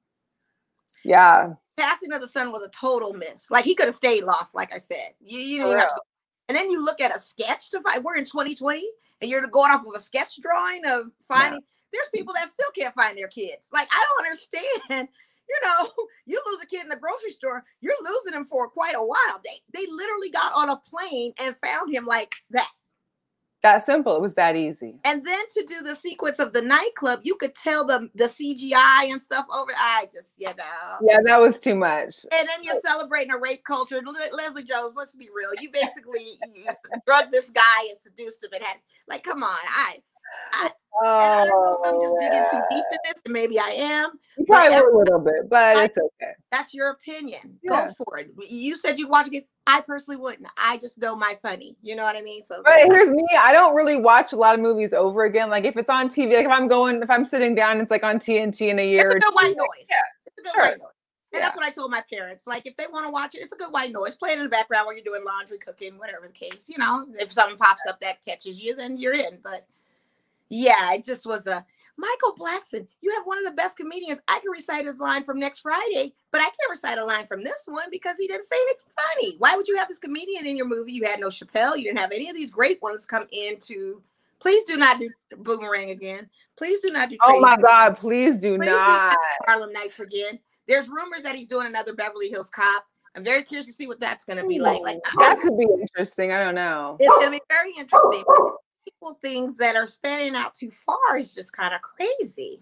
Yeah. 1.04 1.54
Passing 1.76 2.12
of 2.12 2.20
the 2.20 2.28
Son 2.28 2.52
was 2.52 2.62
a 2.62 2.68
total 2.68 3.12
miss. 3.14 3.50
Like 3.50 3.64
he 3.64 3.74
could 3.74 3.86
have 3.86 3.94
stayed 3.94 4.24
lost, 4.24 4.54
like 4.54 4.72
I 4.72 4.78
said. 4.78 5.14
You, 5.20 5.38
you 5.38 5.62
didn't 5.64 5.78
have 5.78 5.88
to 5.88 6.02
and 6.48 6.56
then 6.56 6.70
you 6.70 6.84
look 6.84 7.00
at 7.00 7.16
a 7.16 7.18
sketch 7.18 7.70
to 7.70 7.80
find 7.80 8.04
we're 8.04 8.16
in 8.16 8.24
2020 8.24 8.86
and 9.20 9.30
you're 9.30 9.40
going 9.46 9.70
off 9.70 9.86
of 9.86 9.94
a 9.94 9.98
sketch 9.98 10.40
drawing 10.40 10.84
of 10.84 11.10
finding 11.28 11.60
yeah. 11.60 11.88
there's 11.92 12.08
people 12.14 12.34
that 12.34 12.48
still 12.48 12.70
can't 12.76 12.94
find 12.94 13.16
their 13.16 13.28
kids. 13.28 13.68
Like 13.72 13.88
I 13.90 14.04
don't 14.08 14.26
understand. 14.26 15.08
You 15.48 15.68
know, 15.68 15.90
you 16.24 16.40
lose 16.46 16.62
a 16.62 16.66
kid 16.66 16.84
in 16.84 16.88
the 16.88 16.96
grocery 16.96 17.32
store, 17.32 17.64
you're 17.80 17.96
losing 18.00 18.32
him 18.32 18.46
for 18.46 18.70
quite 18.70 18.94
a 18.94 19.04
while. 19.04 19.40
They 19.44 19.60
they 19.74 19.84
literally 19.90 20.30
got 20.30 20.52
on 20.54 20.70
a 20.70 20.76
plane 20.76 21.34
and 21.38 21.56
found 21.62 21.92
him 21.92 22.06
like 22.06 22.32
that. 22.50 22.70
That 23.62 23.86
simple. 23.86 24.16
It 24.16 24.20
was 24.20 24.34
that 24.34 24.56
easy. 24.56 24.96
And 25.04 25.24
then 25.24 25.44
to 25.50 25.64
do 25.68 25.82
the 25.82 25.94
sequence 25.94 26.40
of 26.40 26.52
the 26.52 26.62
nightclub, 26.62 27.20
you 27.22 27.36
could 27.36 27.54
tell 27.54 27.86
them 27.86 28.10
the 28.14 28.24
CGI 28.24 29.10
and 29.10 29.20
stuff 29.20 29.46
over. 29.54 29.70
I 29.76 30.08
just, 30.12 30.30
you 30.36 30.48
know. 30.48 30.98
Yeah, 31.00 31.18
that 31.24 31.40
was 31.40 31.60
too 31.60 31.76
much. 31.76 32.26
And 32.36 32.48
then 32.48 32.64
you're 32.64 32.80
celebrating 32.80 33.30
a 33.30 33.38
rape 33.38 33.64
culture. 33.64 34.00
Leslie 34.32 34.64
Jones, 34.64 34.94
let's 34.96 35.14
be 35.14 35.28
real. 35.32 35.50
You 35.62 35.70
basically 35.72 36.26
drugged 37.06 37.30
this 37.30 37.50
guy 37.50 37.88
and 37.88 37.98
seduced 38.00 38.42
him 38.42 38.50
and 38.52 38.64
had, 38.64 38.78
like, 39.06 39.22
come 39.22 39.44
on. 39.44 39.50
I, 39.50 40.02
I, 40.52 40.70
oh, 41.02 41.06
I 41.06 41.46
don't 41.46 41.64
know 41.64 41.80
if 41.82 41.94
I'm 41.94 42.00
just 42.00 42.14
digging 42.20 42.44
too 42.50 42.66
deep 42.70 42.84
in 42.92 42.98
this, 43.04 43.22
and 43.24 43.32
maybe 43.32 43.58
I 43.58 43.70
am. 43.76 44.10
You 44.38 44.44
probably 44.46 44.76
a 44.76 44.96
little 44.96 45.18
bit, 45.18 45.48
but 45.48 45.76
I, 45.76 45.84
it's 45.84 45.98
okay. 45.98 46.32
That's 46.50 46.74
your 46.74 46.90
opinion. 46.90 47.58
Yeah. 47.62 47.88
Go 47.88 47.94
for 48.04 48.18
it. 48.18 48.30
You 48.48 48.76
said 48.76 48.98
you'd 48.98 49.10
watch 49.10 49.28
it. 49.32 49.46
I 49.66 49.80
personally 49.80 50.20
wouldn't. 50.20 50.48
I 50.56 50.78
just 50.78 50.98
know 50.98 51.14
my 51.14 51.38
funny. 51.42 51.76
You 51.82 51.94
know 51.96 52.02
what 52.02 52.16
I 52.16 52.22
mean? 52.22 52.42
So 52.42 52.62
but 52.64 52.74
here's 52.86 53.10
me. 53.10 53.24
I 53.38 53.52
don't 53.52 53.74
really 53.74 53.96
watch 53.96 54.32
a 54.32 54.36
lot 54.36 54.54
of 54.54 54.60
movies 54.60 54.92
over 54.92 55.24
again. 55.24 55.50
Like 55.50 55.64
if 55.64 55.76
it's 55.76 55.90
on 55.90 56.08
TV, 56.08 56.34
like 56.34 56.46
if 56.46 56.50
I'm 56.50 56.68
going, 56.68 57.02
if 57.02 57.10
I'm 57.10 57.24
sitting 57.24 57.54
down, 57.54 57.80
it's 57.80 57.90
like 57.90 58.02
on 58.02 58.18
TNT 58.18 58.68
in 58.68 58.78
a 58.78 58.88
year. 58.88 59.06
It's 59.06 59.14
a 59.14 59.20
good 59.20 59.34
white 59.34 59.56
noise. 59.56 59.86
Yeah. 59.88 59.96
It's 60.26 60.38
a 60.38 60.42
good 60.42 60.52
sure. 60.52 60.62
white 60.62 60.78
noise. 60.78 60.88
And 61.32 61.40
yeah. 61.40 61.46
that's 61.46 61.56
what 61.56 61.64
I 61.64 61.70
told 61.70 61.90
my 61.90 62.04
parents. 62.12 62.46
Like, 62.46 62.66
if 62.66 62.76
they 62.76 62.86
want 62.92 63.06
to 63.06 63.10
watch 63.10 63.34
it, 63.34 63.38
it's 63.38 63.52
a 63.52 63.56
good 63.56 63.72
white 63.72 63.90
noise. 63.90 64.16
Play 64.16 64.32
it 64.32 64.38
in 64.38 64.44
the 64.44 64.50
background 64.50 64.84
while 64.84 64.94
you're 64.94 65.04
doing 65.04 65.24
laundry, 65.24 65.56
cooking, 65.56 65.96
whatever 65.96 66.26
the 66.26 66.32
case. 66.32 66.68
You 66.68 66.76
know, 66.76 67.06
if 67.18 67.32
something 67.32 67.56
pops 67.56 67.86
up 67.88 68.00
that 68.00 68.22
catches 68.26 68.62
you, 68.62 68.74
then 68.74 68.98
you're 68.98 69.14
in. 69.14 69.38
But 69.42 69.66
yeah, 70.52 70.92
it 70.92 71.04
just 71.04 71.26
was 71.26 71.46
a 71.46 71.64
Michael 71.96 72.34
Blackson. 72.36 72.86
You 73.00 73.10
have 73.14 73.24
one 73.24 73.38
of 73.38 73.44
the 73.44 73.56
best 73.56 73.76
comedians. 73.76 74.20
I 74.28 74.38
can 74.40 74.50
recite 74.50 74.84
his 74.84 74.98
line 74.98 75.24
from 75.24 75.38
next 75.38 75.60
Friday, 75.60 76.14
but 76.30 76.40
I 76.40 76.44
can't 76.44 76.70
recite 76.70 76.98
a 76.98 77.04
line 77.04 77.26
from 77.26 77.42
this 77.42 77.62
one 77.66 77.88
because 77.90 78.16
he 78.18 78.26
didn't 78.26 78.44
say 78.44 78.56
anything 78.56 78.92
funny. 78.96 79.36
Why 79.38 79.56
would 79.56 79.66
you 79.66 79.76
have 79.78 79.88
this 79.88 79.98
comedian 79.98 80.46
in 80.46 80.56
your 80.56 80.66
movie? 80.66 80.92
You 80.92 81.04
had 81.04 81.20
no 81.20 81.28
Chappelle. 81.28 81.76
You 81.76 81.84
didn't 81.84 81.98
have 81.98 82.12
any 82.12 82.28
of 82.28 82.34
these 82.36 82.50
great 82.50 82.82
ones 82.82 83.06
come 83.06 83.26
into. 83.32 84.02
Please 84.40 84.64
do 84.64 84.76
not 84.76 84.98
do 84.98 85.08
Boomerang 85.38 85.90
again. 85.90 86.28
Please 86.56 86.80
do 86.80 86.88
not 86.92 87.08
do. 87.08 87.16
Oh 87.22 87.40
my 87.40 87.56
God! 87.56 87.96
Please 87.96 88.40
do 88.40 88.58
please 88.58 88.66
not. 88.66 89.12
Do 89.12 89.16
Harlem 89.46 89.72
Nights 89.72 90.00
again. 90.00 90.38
There's 90.68 90.88
rumors 90.88 91.22
that 91.22 91.34
he's 91.34 91.46
doing 91.46 91.66
another 91.66 91.94
Beverly 91.94 92.28
Hills 92.28 92.50
Cop. 92.50 92.84
I'm 93.14 93.24
very 93.24 93.42
curious 93.42 93.66
to 93.66 93.72
see 93.72 93.86
what 93.86 94.00
that's 94.00 94.24
going 94.24 94.38
to 94.38 94.46
be 94.46 94.58
like. 94.58 94.80
Like 94.82 94.98
that 95.18 95.38
could 95.38 95.56
be 95.56 95.66
interesting. 95.80 96.32
I 96.32 96.42
don't 96.42 96.54
know. 96.54 96.96
It's 96.98 97.08
going 97.08 97.26
to 97.26 97.30
be 97.30 97.42
very 97.48 97.72
interesting 97.78 98.24
people 99.02 99.18
things 99.22 99.56
that 99.56 99.76
are 99.76 99.86
spanning 99.86 100.36
out 100.36 100.54
too 100.54 100.70
far 100.70 101.18
is 101.18 101.34
just 101.34 101.52
kind 101.52 101.74
of 101.74 101.80
crazy. 101.82 102.60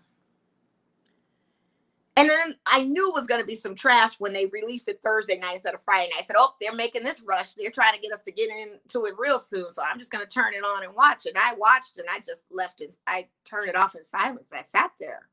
And 2.17 2.29
then 2.29 2.57
I 2.67 2.85
knew 2.85 3.09
it 3.09 3.15
was 3.15 3.27
going 3.27 3.41
to 3.41 3.47
be 3.47 3.55
some 3.55 3.75
trash 3.75 4.17
when 4.19 4.33
they 4.33 4.47
released 4.47 4.89
it 4.89 5.01
Thursday 5.03 5.39
night 5.39 5.55
instead 5.55 5.75
of 5.75 5.83
Friday 5.83 6.11
night. 6.11 6.21
I 6.21 6.25
said, 6.25 6.37
"Oh, 6.39 6.55
they're 6.61 6.75
making 6.75 7.05
this 7.05 7.23
rush. 7.23 7.55
They're 7.55 7.71
trying 7.71 7.95
to 7.95 8.01
get 8.01 8.13
us 8.13 8.23
to 8.23 8.33
get 8.33 8.51
into 8.51 9.07
it 9.07 9.15
real 9.17 9.39
soon. 9.39 9.73
So 9.73 9.83
I'm 9.83 9.99
just 9.99 10.11
going 10.11 10.27
to 10.27 10.31
turn 10.31 10.53
it 10.53 10.65
on 10.65 10.83
and 10.83 10.95
watch 10.95 11.25
it." 11.25 11.35
And 11.35 11.39
I 11.39 11.55
watched 11.55 11.99
and 11.99 12.07
I 12.11 12.19
just 12.19 12.45
left 12.51 12.81
it. 12.81 12.97
I 13.07 13.29
turned 13.45 13.71
it 13.71 13.77
off 13.77 13.95
in 13.95 14.03
silence. 14.03 14.49
I 14.53 14.63
sat 14.63 14.91
there 14.99 15.29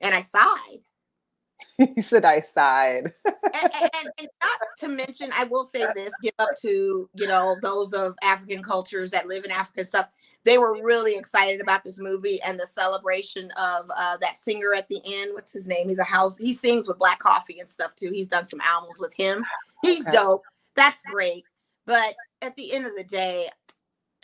and 0.00 0.14
I 0.14 0.20
sighed. 0.20 0.80
you 1.78 2.02
said 2.02 2.24
I 2.24 2.40
sighed. 2.40 3.12
and, 3.24 3.34
and, 3.54 4.10
and, 4.18 4.28
not 4.42 4.60
to 4.80 4.88
mention, 4.88 5.30
I 5.34 5.44
will 5.44 5.64
say 5.64 5.86
this: 5.94 6.12
give 6.22 6.34
up 6.38 6.50
to 6.62 7.08
you 7.14 7.26
know 7.26 7.56
those 7.62 7.94
of 7.94 8.16
African 8.22 8.62
cultures 8.62 9.10
that 9.10 9.28
live 9.28 9.44
in 9.44 9.50
Africa 9.50 9.80
and 9.80 9.88
stuff 9.88 10.08
they 10.48 10.56
were 10.56 10.82
really 10.82 11.14
excited 11.14 11.60
about 11.60 11.84
this 11.84 11.98
movie 11.98 12.40
and 12.40 12.58
the 12.58 12.66
celebration 12.66 13.50
of 13.62 13.90
uh, 13.94 14.16
that 14.16 14.38
singer 14.38 14.72
at 14.72 14.88
the 14.88 14.98
end. 15.04 15.34
What's 15.34 15.52
his 15.52 15.66
name? 15.66 15.90
He's 15.90 15.98
a 15.98 16.04
house. 16.04 16.38
He 16.38 16.54
sings 16.54 16.88
with 16.88 16.98
Black 16.98 17.18
Coffee 17.18 17.60
and 17.60 17.68
stuff 17.68 17.94
too. 17.94 18.10
He's 18.10 18.28
done 18.28 18.46
some 18.46 18.62
albums 18.62 18.98
with 18.98 19.12
him. 19.12 19.44
He's 19.82 20.06
dope. 20.06 20.42
That's 20.74 21.02
great. 21.02 21.44
But 21.84 22.14
at 22.40 22.56
the 22.56 22.72
end 22.72 22.86
of 22.86 22.96
the 22.96 23.04
day, 23.04 23.48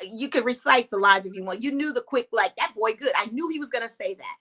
you 0.02 0.30
could 0.30 0.46
recite 0.46 0.90
the 0.90 0.96
lines 0.96 1.26
if 1.26 1.34
you 1.34 1.44
want. 1.44 1.62
You 1.62 1.72
knew 1.72 1.92
the 1.92 2.00
quick, 2.00 2.28
like 2.32 2.56
that 2.56 2.72
boy 2.74 2.94
good. 2.94 3.12
I 3.14 3.26
knew 3.26 3.50
he 3.50 3.58
was 3.58 3.68
gonna 3.68 3.88
say 3.88 4.14
that. 4.14 4.36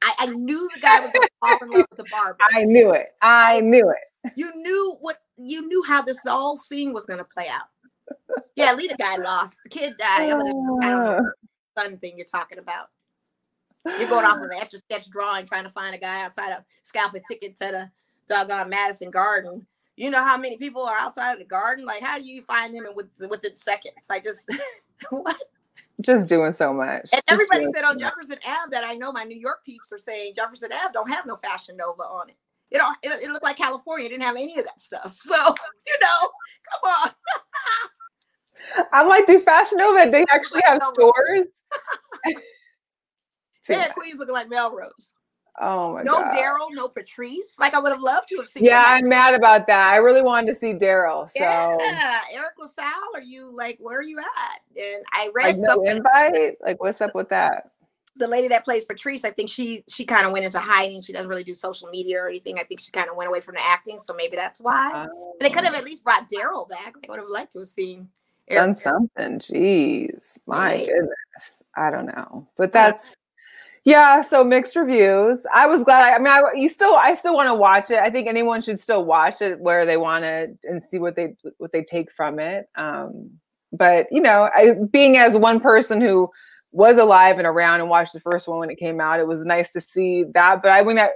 I, 0.00 0.14
I 0.20 0.26
knew 0.28 0.70
the 0.74 0.80
guy 0.80 1.00
was 1.00 1.10
gonna 1.12 1.28
fall 1.40 1.58
in 1.60 1.70
love 1.72 1.86
with 1.90 1.98
the 1.98 2.10
barber. 2.10 2.38
I 2.54 2.64
knew 2.64 2.92
it. 2.92 3.08
I 3.20 3.60
knew 3.60 3.90
it. 3.90 4.32
You 4.34 4.50
knew 4.56 4.96
what 5.00 5.18
you 5.36 5.68
knew 5.68 5.82
how 5.82 6.00
this 6.00 6.24
all 6.26 6.56
scene 6.56 6.94
was 6.94 7.04
gonna 7.04 7.24
play 7.24 7.48
out 7.48 7.68
yeah, 8.56 8.74
leader 8.74 8.96
guy 8.98 9.16
lost. 9.16 9.56
The 9.64 9.70
kid 9.70 9.94
died. 9.98 10.30
I'm 10.30 10.40
I 10.40 10.50
don't 10.50 10.80
know 10.80 11.16
uh. 11.16 11.20
fun 11.74 11.98
thing 11.98 12.14
you're 12.16 12.26
talking 12.26 12.58
about. 12.58 12.88
You're 13.84 14.08
going 14.08 14.24
off 14.24 14.42
of 14.42 14.50
the 14.50 14.58
etch 14.60 14.74
a 14.74 14.78
sketch 14.78 15.08
drawing, 15.08 15.46
trying 15.46 15.64
to 15.64 15.70
find 15.70 15.94
a 15.94 15.98
guy 15.98 16.24
outside 16.24 16.52
of 16.52 16.64
scalping 16.82 17.22
ticket 17.28 17.56
to 17.58 17.64
the 17.66 17.90
doggone 18.28 18.68
Madison 18.68 19.10
Garden. 19.10 19.66
You 19.96 20.10
know 20.10 20.22
how 20.22 20.36
many 20.36 20.56
people 20.56 20.82
are 20.82 20.96
outside 20.96 21.32
of 21.32 21.38
the 21.38 21.44
garden? 21.44 21.84
Like, 21.84 22.02
how 22.02 22.18
do 22.18 22.24
you 22.24 22.42
find 22.42 22.74
them 22.74 22.86
in 22.86 22.94
with 22.94 23.08
within 23.30 23.56
seconds? 23.56 24.04
Like, 24.08 24.24
just 24.24 24.50
what? 25.10 25.42
Just 26.00 26.28
doing 26.28 26.52
so 26.52 26.72
much. 26.72 27.08
And 27.12 27.22
everybody 27.28 27.66
said 27.74 27.84
on 27.84 27.98
Jefferson 27.98 28.38
Ave 28.46 28.70
that 28.70 28.84
I 28.84 28.94
know 28.94 29.10
my 29.10 29.24
New 29.24 29.38
York 29.38 29.64
peeps 29.64 29.92
are 29.92 29.98
saying 29.98 30.34
Jefferson 30.36 30.70
Ave 30.72 30.92
don't 30.92 31.10
have 31.10 31.26
no 31.26 31.36
Fashion 31.36 31.76
Nova 31.76 32.02
on 32.02 32.30
it. 32.30 32.36
It 32.70 32.78
don't. 32.78 32.96
It, 33.02 33.24
it 33.24 33.30
looked 33.30 33.42
like 33.42 33.56
California 33.56 34.06
it 34.06 34.10
didn't 34.10 34.22
have 34.22 34.36
any 34.36 34.58
of 34.58 34.64
that 34.64 34.80
stuff. 34.80 35.18
So 35.22 35.34
you 35.34 35.98
know, 36.00 36.30
come 36.70 36.92
on. 37.02 37.10
I'm 38.92 39.08
like, 39.08 39.26
do 39.26 39.40
Fashion 39.40 39.78
Nova? 39.78 40.10
They 40.10 40.24
actually 40.30 40.62
have 40.64 40.82
stores. 40.82 41.46
yeah, 43.68 43.92
Queen's 43.92 44.18
looking 44.18 44.34
like 44.34 44.48
Melrose. 44.48 45.14
Oh 45.60 45.94
my 45.94 46.02
no 46.02 46.12
god. 46.12 46.32
No 46.32 46.40
Daryl, 46.40 46.68
no 46.70 46.88
Patrice. 46.88 47.56
Like 47.58 47.74
I 47.74 47.80
would 47.80 47.92
have 47.92 48.00
loved 48.00 48.28
to 48.28 48.36
have 48.36 48.48
seen. 48.48 48.64
Yeah, 48.64 48.84
I'm 48.86 49.08
mad 49.08 49.34
about 49.34 49.66
that. 49.66 49.90
I 49.90 49.96
really 49.96 50.22
wanted 50.22 50.48
to 50.48 50.54
see 50.54 50.72
Daryl. 50.72 51.28
So 51.28 51.42
yeah, 51.42 52.20
Eric 52.32 52.54
LaSalle, 52.58 53.10
are 53.14 53.20
you 53.20 53.50
like 53.54 53.78
where 53.80 53.98
are 53.98 54.02
you 54.02 54.18
at? 54.18 54.60
And 54.76 55.04
I 55.12 55.30
read 55.34 55.46
like, 55.46 55.56
no 55.56 55.68
something. 55.68 55.96
invite. 55.96 56.56
Like 56.64 56.80
what's 56.80 57.00
up 57.00 57.14
with 57.14 57.28
that? 57.30 57.70
The 58.16 58.28
lady 58.28 58.48
that 58.48 58.64
plays 58.64 58.84
Patrice, 58.84 59.24
I 59.24 59.30
think 59.30 59.48
she 59.48 59.84
she 59.88 60.04
kind 60.04 60.26
of 60.26 60.32
went 60.32 60.44
into 60.44 60.58
hiding. 60.58 61.02
She 61.02 61.12
doesn't 61.12 61.28
really 61.28 61.44
do 61.44 61.54
social 61.54 61.88
media 61.88 62.20
or 62.20 62.28
anything. 62.28 62.58
I 62.58 62.64
think 62.64 62.80
she 62.80 62.92
kind 62.92 63.08
of 63.08 63.16
went 63.16 63.28
away 63.28 63.40
from 63.40 63.54
the 63.54 63.64
acting, 63.64 63.98
so 63.98 64.14
maybe 64.14 64.36
that's 64.36 64.60
why. 64.60 65.06
Oh. 65.12 65.34
They 65.40 65.50
could 65.50 65.64
have 65.64 65.74
at 65.74 65.84
least 65.84 66.04
brought 66.04 66.28
Daryl 66.28 66.68
back. 66.68 66.94
I 66.96 67.10
would 67.10 67.20
have 67.20 67.28
liked 67.28 67.52
to 67.52 67.60
have 67.60 67.68
seen. 67.68 68.08
Eric 68.50 68.60
Done 68.62 68.74
something. 68.74 69.38
Jeez, 69.38 70.38
my 70.46 70.56
right. 70.56 70.86
goodness. 70.86 71.62
I 71.76 71.90
don't 71.90 72.06
know, 72.06 72.48
but 72.56 72.72
that's 72.72 73.16
yeah, 73.88 74.20
so 74.20 74.44
mixed 74.44 74.76
reviews. 74.76 75.46
I 75.54 75.66
was 75.66 75.82
glad. 75.82 76.04
I, 76.04 76.16
I 76.16 76.18
mean, 76.18 76.26
I, 76.26 76.42
you 76.54 76.68
still, 76.68 76.94
I 76.96 77.14
still 77.14 77.34
want 77.34 77.48
to 77.48 77.54
watch 77.54 77.90
it. 77.90 77.98
I 77.98 78.10
think 78.10 78.28
anyone 78.28 78.60
should 78.60 78.78
still 78.78 79.04
watch 79.04 79.40
it 79.40 79.58
where 79.60 79.86
they 79.86 79.96
want 79.96 80.24
to 80.24 80.54
and 80.64 80.82
see 80.82 80.98
what 80.98 81.16
they 81.16 81.34
what 81.56 81.72
they 81.72 81.84
take 81.84 82.12
from 82.12 82.38
it. 82.38 82.68
Um, 82.76 83.30
but 83.72 84.06
you 84.10 84.20
know, 84.20 84.50
I, 84.54 84.74
being 84.90 85.16
as 85.16 85.38
one 85.38 85.58
person 85.58 86.02
who 86.02 86.28
was 86.72 86.98
alive 86.98 87.38
and 87.38 87.46
around 87.46 87.80
and 87.80 87.88
watched 87.88 88.12
the 88.12 88.20
first 88.20 88.46
one 88.46 88.58
when 88.58 88.68
it 88.68 88.78
came 88.78 89.00
out, 89.00 89.20
it 89.20 89.26
was 89.26 89.42
nice 89.44 89.72
to 89.72 89.80
see 89.80 90.24
that. 90.34 90.60
But 90.60 90.70
I 90.70 90.82
mean, 90.82 90.98
I, 90.98 91.08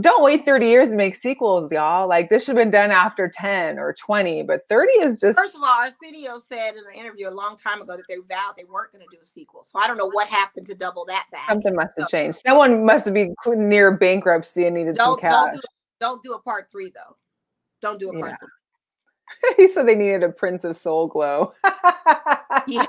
don't 0.00 0.22
wait 0.22 0.44
30 0.44 0.66
years 0.66 0.90
to 0.90 0.96
make 0.96 1.16
sequels, 1.16 1.72
y'all. 1.72 2.08
Like 2.08 2.30
this 2.30 2.44
should 2.44 2.56
have 2.56 2.64
been 2.64 2.70
done 2.70 2.90
after 2.90 3.28
10 3.28 3.78
or 3.78 3.92
20, 3.92 4.42
but 4.44 4.62
30 4.68 4.92
is 4.92 5.20
just 5.20 5.38
first 5.38 5.56
of 5.56 5.62
all, 5.62 5.76
Arsenio 5.80 6.38
said 6.38 6.74
in 6.74 6.84
an 6.86 6.94
interview 6.94 7.28
a 7.28 7.30
long 7.30 7.56
time 7.56 7.82
ago 7.82 7.96
that 7.96 8.04
they 8.08 8.16
vowed 8.28 8.54
they 8.56 8.64
weren't 8.64 8.92
going 8.92 9.04
to 9.04 9.10
do 9.10 9.20
a 9.22 9.26
sequel. 9.26 9.62
So 9.62 9.78
I 9.78 9.86
don't 9.86 9.96
know 9.96 10.10
what 10.10 10.28
happened 10.28 10.66
to 10.68 10.74
double 10.74 11.04
that 11.06 11.26
back. 11.32 11.48
Something 11.48 11.74
must 11.74 11.96
have 11.98 12.08
so, 12.08 12.16
changed. 12.16 12.38
Someone 12.46 12.84
must 12.84 13.12
be 13.12 13.30
near 13.46 13.96
bankruptcy 13.96 14.66
and 14.66 14.76
needed 14.76 14.96
some 14.96 15.18
cash. 15.18 15.32
Don't 15.32 15.54
do, 15.54 15.60
don't 16.00 16.22
do 16.22 16.32
a 16.32 16.40
part 16.40 16.70
three 16.70 16.90
though. 16.94 17.16
Don't 17.82 17.98
do 17.98 18.10
a 18.10 18.12
part 18.12 18.30
yeah. 18.30 18.36
three. 18.36 18.48
he 19.56 19.68
said 19.68 19.86
they 19.86 19.94
needed 19.94 20.22
a 20.22 20.28
Prince 20.28 20.64
of 20.64 20.76
Soul 20.76 21.08
Glo. 21.08 21.52
yeah. 22.66 22.86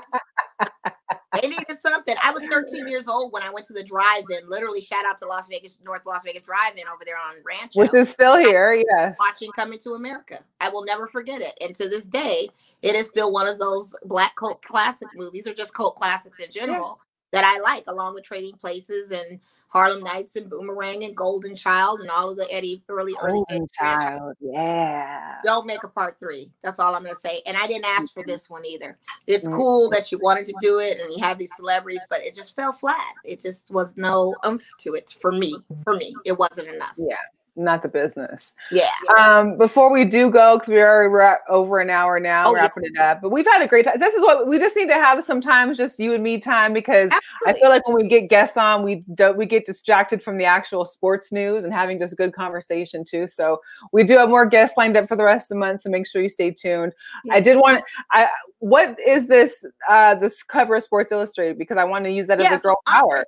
They 1.40 1.48
needed 1.48 1.78
something. 1.78 2.16
I 2.22 2.32
was 2.32 2.42
13 2.42 2.88
years 2.88 3.06
old 3.06 3.32
when 3.32 3.42
I 3.42 3.50
went 3.50 3.64
to 3.66 3.72
the 3.72 3.84
drive-in. 3.84 4.48
Literally, 4.48 4.80
shout 4.80 5.06
out 5.06 5.16
to 5.18 5.26
Las 5.26 5.48
Vegas, 5.48 5.76
North 5.84 6.02
Las 6.04 6.22
Vegas 6.24 6.42
Drive-in 6.42 6.88
over 6.88 7.04
there 7.04 7.16
on 7.16 7.36
Ranch, 7.44 7.76
which 7.76 7.94
is 7.94 8.10
still 8.10 8.36
here. 8.36 8.72
Yes, 8.90 9.16
watching 9.18 9.52
Coming 9.52 9.78
to 9.80 9.92
America. 9.92 10.40
I 10.60 10.70
will 10.70 10.84
never 10.84 11.06
forget 11.06 11.40
it. 11.40 11.56
And 11.60 11.74
to 11.76 11.88
this 11.88 12.04
day, 12.04 12.48
it 12.82 12.96
is 12.96 13.08
still 13.08 13.32
one 13.32 13.46
of 13.46 13.60
those 13.60 13.94
black 14.04 14.34
cult 14.34 14.60
classic 14.62 15.08
movies, 15.14 15.46
or 15.46 15.54
just 15.54 15.72
cult 15.72 15.94
classics 15.94 16.40
in 16.40 16.50
general, 16.50 16.98
yeah. 17.32 17.40
that 17.40 17.44
I 17.44 17.60
like, 17.60 17.84
along 17.86 18.14
with 18.14 18.24
Trading 18.24 18.54
Places 18.54 19.12
and 19.12 19.38
Harlem 19.70 20.02
Nights 20.02 20.36
and 20.36 20.50
Boomerang 20.50 21.04
and 21.04 21.16
Golden 21.16 21.54
Child 21.54 22.00
and 22.00 22.10
all 22.10 22.30
of 22.30 22.36
the 22.36 22.46
Eddie 22.50 22.82
early 22.88 23.14
Golden 23.20 23.44
early 23.50 23.66
Child. 23.72 24.34
Yeah. 24.40 25.36
Don't 25.44 25.66
make 25.66 25.84
a 25.84 25.88
part 25.88 26.18
three. 26.18 26.50
That's 26.62 26.80
all 26.80 26.94
I'm 26.94 27.04
gonna 27.04 27.14
say. 27.14 27.40
And 27.46 27.56
I 27.56 27.66
didn't 27.66 27.86
ask 27.86 28.12
for 28.12 28.24
this 28.26 28.50
one 28.50 28.66
either. 28.66 28.98
It's 29.26 29.46
cool 29.46 29.88
that 29.90 30.10
you 30.10 30.18
wanted 30.18 30.46
to 30.46 30.54
do 30.60 30.80
it 30.80 30.98
and 31.00 31.12
you 31.12 31.22
have 31.22 31.38
these 31.38 31.54
celebrities, 31.54 32.04
but 32.10 32.20
it 32.20 32.34
just 32.34 32.56
fell 32.56 32.72
flat. 32.72 33.14
It 33.24 33.40
just 33.40 33.70
was 33.70 33.92
no 33.96 34.34
umph 34.42 34.66
to 34.78 34.94
it 34.94 35.16
for 35.20 35.30
me. 35.30 35.56
For 35.84 35.94
me, 35.94 36.14
it 36.24 36.36
wasn't 36.36 36.68
enough. 36.68 36.94
Yeah 36.96 37.16
not 37.60 37.82
the 37.82 37.88
business. 37.88 38.54
Yeah. 38.70 38.88
Um, 39.18 39.58
before 39.58 39.92
we 39.92 40.04
do 40.04 40.30
go, 40.30 40.56
because 40.56 40.68
we 40.68 40.80
are 40.80 41.10
we're 41.10 41.38
over 41.48 41.80
an 41.80 41.90
hour 41.90 42.18
now, 42.18 42.44
oh, 42.46 42.54
wrapping 42.54 42.84
yeah. 42.84 42.90
it 42.90 42.98
up. 42.98 43.22
But 43.22 43.30
we've 43.30 43.46
had 43.46 43.62
a 43.62 43.68
great 43.68 43.84
time. 43.84 43.98
This 44.00 44.14
is 44.14 44.22
what 44.22 44.46
we 44.46 44.58
just 44.58 44.76
need 44.76 44.88
to 44.88 44.94
have 44.94 45.22
sometimes, 45.22 45.76
just 45.76 46.00
you 46.00 46.14
and 46.14 46.22
me 46.22 46.38
time, 46.38 46.72
because 46.72 47.10
Absolutely. 47.10 47.46
I 47.46 47.52
feel 47.52 47.68
like 47.70 47.86
when 47.86 47.96
we 47.96 48.08
get 48.08 48.28
guests 48.28 48.56
on, 48.56 48.82
we 48.82 49.04
don't 49.14 49.36
we 49.36 49.46
get 49.46 49.66
distracted 49.66 50.22
from 50.22 50.38
the 50.38 50.44
actual 50.44 50.84
sports 50.84 51.32
news 51.32 51.64
and 51.64 51.72
having 51.72 51.98
just 51.98 52.16
good 52.16 52.32
conversation 52.32 53.04
too. 53.04 53.28
So 53.28 53.60
we 53.92 54.04
do 54.04 54.16
have 54.16 54.28
more 54.28 54.46
guests 54.46 54.76
lined 54.76 54.96
up 54.96 55.08
for 55.08 55.16
the 55.16 55.24
rest 55.24 55.50
of 55.50 55.56
the 55.56 55.60
month. 55.60 55.82
So 55.82 55.90
make 55.90 56.06
sure 56.06 56.22
you 56.22 56.28
stay 56.28 56.50
tuned. 56.50 56.92
Yeah. 57.24 57.34
I 57.34 57.40
did 57.40 57.56
want 57.56 57.84
I 58.10 58.28
what 58.58 58.98
is 59.00 59.26
this 59.26 59.64
uh 59.88 60.14
this 60.14 60.42
cover 60.42 60.76
of 60.76 60.82
Sports 60.82 61.12
Illustrated? 61.12 61.58
Because 61.58 61.76
I 61.76 61.84
want 61.84 62.04
to 62.04 62.10
use 62.10 62.26
that 62.28 62.40
yeah, 62.40 62.52
as 62.52 62.60
a 62.60 62.62
girl 62.62 62.76
so 62.86 62.92
power. 62.92 63.24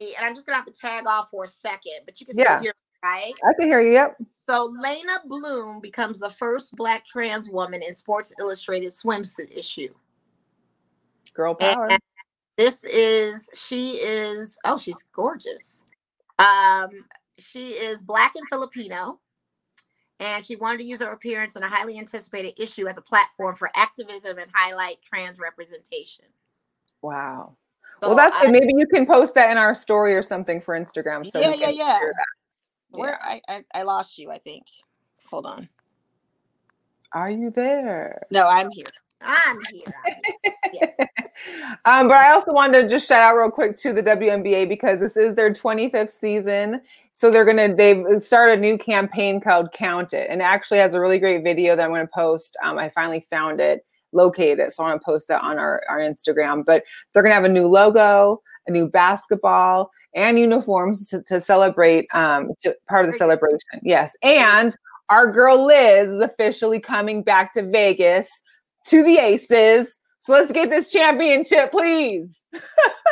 And 0.00 0.14
I'm 0.20 0.34
just 0.34 0.46
gonna 0.46 0.56
have 0.56 0.66
to 0.66 0.72
tag 0.72 1.06
off 1.06 1.30
for 1.30 1.44
a 1.44 1.48
second, 1.48 2.00
but 2.04 2.20
you 2.20 2.26
can 2.26 2.34
still 2.34 2.58
hear 2.60 2.74
right? 3.02 3.32
I 3.44 3.52
can 3.58 3.68
hear 3.68 3.80
you. 3.80 3.92
Yep. 3.92 4.16
So 4.48 4.72
Leyna 4.80 5.20
Bloom 5.26 5.80
becomes 5.80 6.20
the 6.20 6.30
first 6.30 6.76
Black 6.76 7.04
trans 7.04 7.50
woman 7.50 7.82
in 7.82 7.94
Sports 7.94 8.32
Illustrated 8.38 8.92
swimsuit 8.92 9.56
issue. 9.56 9.92
Girl 11.34 11.54
power. 11.54 11.90
And 11.90 12.00
this 12.56 12.84
is 12.84 13.48
she 13.54 13.96
is 13.96 14.58
oh 14.64 14.78
she's 14.78 15.04
gorgeous. 15.12 15.84
Um, 16.38 16.90
she 17.38 17.70
is 17.70 18.02
Black 18.02 18.34
and 18.36 18.46
Filipino, 18.48 19.20
and 20.20 20.44
she 20.44 20.56
wanted 20.56 20.78
to 20.78 20.84
use 20.84 21.00
her 21.00 21.12
appearance 21.12 21.56
in 21.56 21.62
a 21.62 21.68
highly 21.68 21.98
anticipated 21.98 22.60
issue 22.60 22.86
as 22.86 22.96
a 22.96 23.02
platform 23.02 23.54
for 23.54 23.70
activism 23.74 24.38
and 24.38 24.50
highlight 24.54 25.02
trans 25.02 25.40
representation. 25.40 26.24
Wow. 27.02 27.56
So 28.00 28.08
well, 28.08 28.16
that's 28.16 28.38
good. 28.40 28.50
Maybe 28.50 28.72
you 28.76 28.86
can 28.86 29.06
post 29.06 29.34
that 29.34 29.50
in 29.50 29.56
our 29.56 29.74
story 29.74 30.14
or 30.14 30.22
something 30.22 30.60
for 30.60 30.78
Instagram. 30.78 31.26
So 31.26 31.40
yeah, 31.40 31.54
yeah, 31.54 31.70
yeah. 31.70 31.98
Where 32.96 33.22
I, 33.22 33.40
I 33.48 33.64
I 33.74 33.82
lost 33.82 34.18
you, 34.18 34.30
I 34.30 34.38
think. 34.38 34.64
Hold 35.30 35.46
on. 35.46 35.68
Are 37.12 37.30
you 37.30 37.50
there? 37.50 38.22
No, 38.30 38.46
I'm 38.46 38.70
here. 38.70 38.86
I'm 39.22 39.58
here. 39.72 40.52
Yeah. 40.72 40.86
um, 41.84 42.08
but 42.08 42.16
I 42.16 42.32
also 42.32 42.52
wanted 42.52 42.82
to 42.82 42.88
just 42.88 43.08
shout 43.08 43.22
out 43.22 43.36
real 43.36 43.50
quick 43.50 43.76
to 43.78 43.92
the 43.92 44.02
WNBA 44.02 44.68
because 44.68 45.00
this 45.00 45.16
is 45.16 45.34
their 45.34 45.52
25th 45.52 46.10
season. 46.10 46.80
So 47.14 47.30
they're 47.30 47.44
gonna 47.44 47.74
they've 47.74 48.20
started 48.20 48.58
a 48.58 48.60
new 48.60 48.76
campaign 48.76 49.40
called 49.40 49.72
Count 49.72 50.12
It, 50.12 50.28
and 50.30 50.40
it 50.40 50.44
actually 50.44 50.78
has 50.78 50.94
a 50.94 51.00
really 51.00 51.18
great 51.18 51.42
video 51.42 51.74
that 51.74 51.84
I'm 51.84 51.90
gonna 51.90 52.06
post. 52.06 52.56
Um, 52.62 52.78
I 52.78 52.88
finally 52.90 53.20
found 53.20 53.60
it, 53.60 53.86
located 54.12 54.58
it, 54.58 54.72
so 54.72 54.84
I 54.84 54.88
want 54.88 55.00
to 55.00 55.04
post 55.04 55.28
that 55.28 55.42
on 55.42 55.58
our, 55.58 55.82
our 55.88 55.98
Instagram. 55.98 56.64
But 56.64 56.84
they're 57.12 57.22
gonna 57.22 57.34
have 57.34 57.44
a 57.44 57.48
new 57.48 57.66
logo, 57.66 58.42
a 58.66 58.70
new 58.70 58.86
basketball, 58.86 59.90
and 60.14 60.38
uniforms 60.38 61.08
to, 61.08 61.22
to 61.24 61.40
celebrate 61.40 62.06
um, 62.14 62.52
to, 62.62 62.74
part 62.88 63.04
of 63.04 63.12
the 63.12 63.16
celebration. 63.16 63.58
Yes. 63.82 64.16
And 64.22 64.74
our 65.08 65.30
girl 65.30 65.64
Liz 65.64 66.12
is 66.12 66.20
officially 66.20 66.80
coming 66.80 67.22
back 67.22 67.52
to 67.52 67.62
Vegas 67.62 68.28
to 68.86 69.02
the 69.04 69.18
Aces. 69.18 70.00
So 70.20 70.32
let's 70.32 70.50
get 70.50 70.70
this 70.70 70.90
championship, 70.90 71.70
please. 71.70 72.42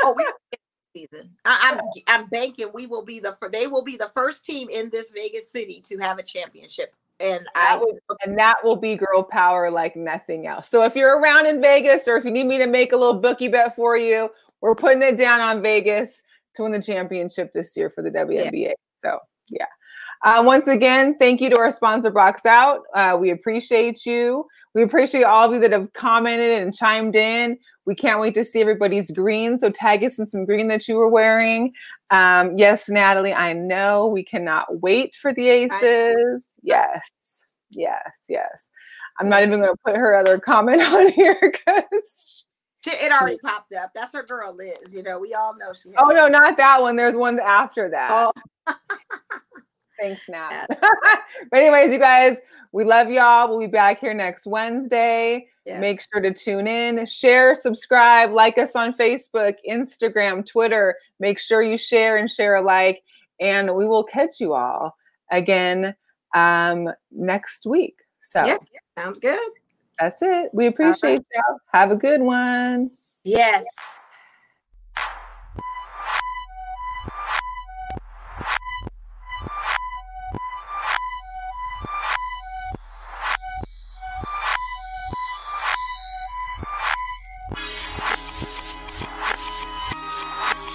oh, 0.02 0.14
we 0.16 0.26
season. 1.08 1.30
I, 1.44 1.72
am 1.72 1.80
I'm, 1.80 2.22
I'm 2.22 2.28
banking 2.28 2.70
we 2.72 2.86
will 2.86 3.04
be 3.04 3.20
the 3.20 3.36
they 3.52 3.66
will 3.66 3.84
be 3.84 3.96
the 3.96 4.10
first 4.14 4.44
team 4.44 4.68
in 4.70 4.90
this 4.90 5.12
Vegas 5.12 5.50
city 5.50 5.82
to 5.88 5.98
have 5.98 6.18
a 6.18 6.22
championship. 6.22 6.94
And 7.24 7.46
that 7.54 7.72
I 7.72 7.76
will, 7.76 7.98
and 8.24 8.38
that 8.38 8.56
will 8.62 8.76
be 8.76 8.96
girl 8.96 9.22
power 9.22 9.70
like 9.70 9.96
nothing 9.96 10.46
else. 10.46 10.68
So 10.68 10.84
if 10.84 10.94
you're 10.94 11.18
around 11.18 11.46
in 11.46 11.60
Vegas 11.60 12.06
or 12.06 12.16
if 12.16 12.24
you 12.24 12.30
need 12.30 12.46
me 12.46 12.58
to 12.58 12.66
make 12.66 12.92
a 12.92 12.96
little 12.96 13.20
bookie 13.20 13.48
bet 13.48 13.74
for 13.74 13.96
you, 13.96 14.30
we're 14.60 14.74
putting 14.74 15.02
it 15.02 15.16
down 15.16 15.40
on 15.40 15.62
Vegas 15.62 16.22
to 16.54 16.62
win 16.62 16.72
the 16.72 16.82
championship 16.82 17.52
this 17.52 17.76
year 17.76 17.90
for 17.90 18.02
the 18.02 18.10
WNBA. 18.10 18.52
Yeah. 18.52 18.72
So 19.02 19.18
yeah. 19.50 19.66
Uh, 20.24 20.42
once 20.42 20.66
again, 20.66 21.16
thank 21.18 21.40
you 21.40 21.50
to 21.50 21.58
our 21.58 21.70
sponsor, 21.70 22.10
Box 22.10 22.46
Out. 22.46 22.80
Uh, 22.94 23.16
we 23.20 23.30
appreciate 23.30 24.06
you. 24.06 24.46
We 24.74 24.82
appreciate 24.82 25.24
all 25.24 25.46
of 25.46 25.52
you 25.52 25.60
that 25.60 25.72
have 25.72 25.92
commented 25.92 26.62
and 26.62 26.74
chimed 26.74 27.14
in. 27.14 27.58
We 27.84 27.94
can't 27.94 28.20
wait 28.20 28.34
to 28.36 28.44
see 28.44 28.62
everybody's 28.62 29.10
green. 29.10 29.58
So 29.58 29.68
tag 29.68 30.02
us 30.02 30.18
in 30.18 30.26
some 30.26 30.46
green 30.46 30.68
that 30.68 30.88
you 30.88 30.94
were 30.94 31.10
wearing. 31.10 31.74
Um, 32.14 32.56
yes, 32.56 32.88
Natalie, 32.88 33.32
I 33.32 33.54
know 33.54 34.06
we 34.06 34.22
cannot 34.22 34.80
wait 34.80 35.16
for 35.16 35.32
the 35.32 35.48
Aces. 35.48 36.48
Yes, 36.62 37.10
yes, 37.72 38.20
yes. 38.28 38.70
I'm 39.18 39.28
not 39.28 39.42
even 39.42 39.60
going 39.60 39.72
to 39.72 39.80
put 39.84 39.96
her 39.96 40.14
other 40.14 40.38
comment 40.38 40.80
on 40.94 41.08
here 41.08 41.36
because 41.40 42.46
it 42.86 43.12
already 43.12 43.38
popped 43.38 43.72
up. 43.72 43.90
That's 43.94 44.12
her 44.12 44.22
girl, 44.22 44.54
Liz. 44.54 44.94
You 44.94 45.02
know, 45.02 45.18
we 45.18 45.34
all 45.34 45.56
know 45.56 45.72
she. 45.72 45.90
Oh 45.98 46.06
no, 46.06 46.28
not 46.28 46.56
that 46.56 46.80
one. 46.80 46.94
There's 46.94 47.16
one 47.16 47.40
after 47.40 47.90
that. 47.90 48.10
Oh. 48.12 48.32
Thanks, 50.00 50.22
Nat. 50.28 50.66
but 51.50 51.58
anyways, 51.58 51.92
you 51.92 51.98
guys, 51.98 52.40
we 52.72 52.84
love 52.84 53.10
y'all. 53.10 53.48
We'll 53.48 53.60
be 53.60 53.66
back 53.66 54.00
here 54.00 54.14
next 54.14 54.46
Wednesday. 54.46 55.46
Yes. 55.64 55.80
Make 55.80 56.00
sure 56.00 56.20
to 56.20 56.32
tune 56.32 56.66
in, 56.66 57.06
share, 57.06 57.54
subscribe, 57.54 58.32
like 58.32 58.58
us 58.58 58.74
on 58.74 58.92
Facebook, 58.92 59.54
Instagram, 59.68 60.44
Twitter. 60.44 60.96
Make 61.20 61.38
sure 61.38 61.62
you 61.62 61.78
share 61.78 62.16
and 62.16 62.30
share 62.30 62.56
alike, 62.56 63.02
and 63.40 63.74
we 63.74 63.86
will 63.86 64.04
catch 64.04 64.40
you 64.40 64.54
all 64.54 64.96
again 65.30 65.94
um, 66.34 66.88
next 67.10 67.66
week. 67.66 68.00
So, 68.20 68.44
yeah, 68.44 68.58
sounds 68.98 69.20
good. 69.20 69.50
That's 69.98 70.22
it. 70.22 70.50
We 70.52 70.66
appreciate 70.66 71.22
y'all. 71.34 71.58
Have 71.72 71.90
a 71.90 71.96
good 71.96 72.20
one. 72.20 72.90
Yes. 73.22 73.64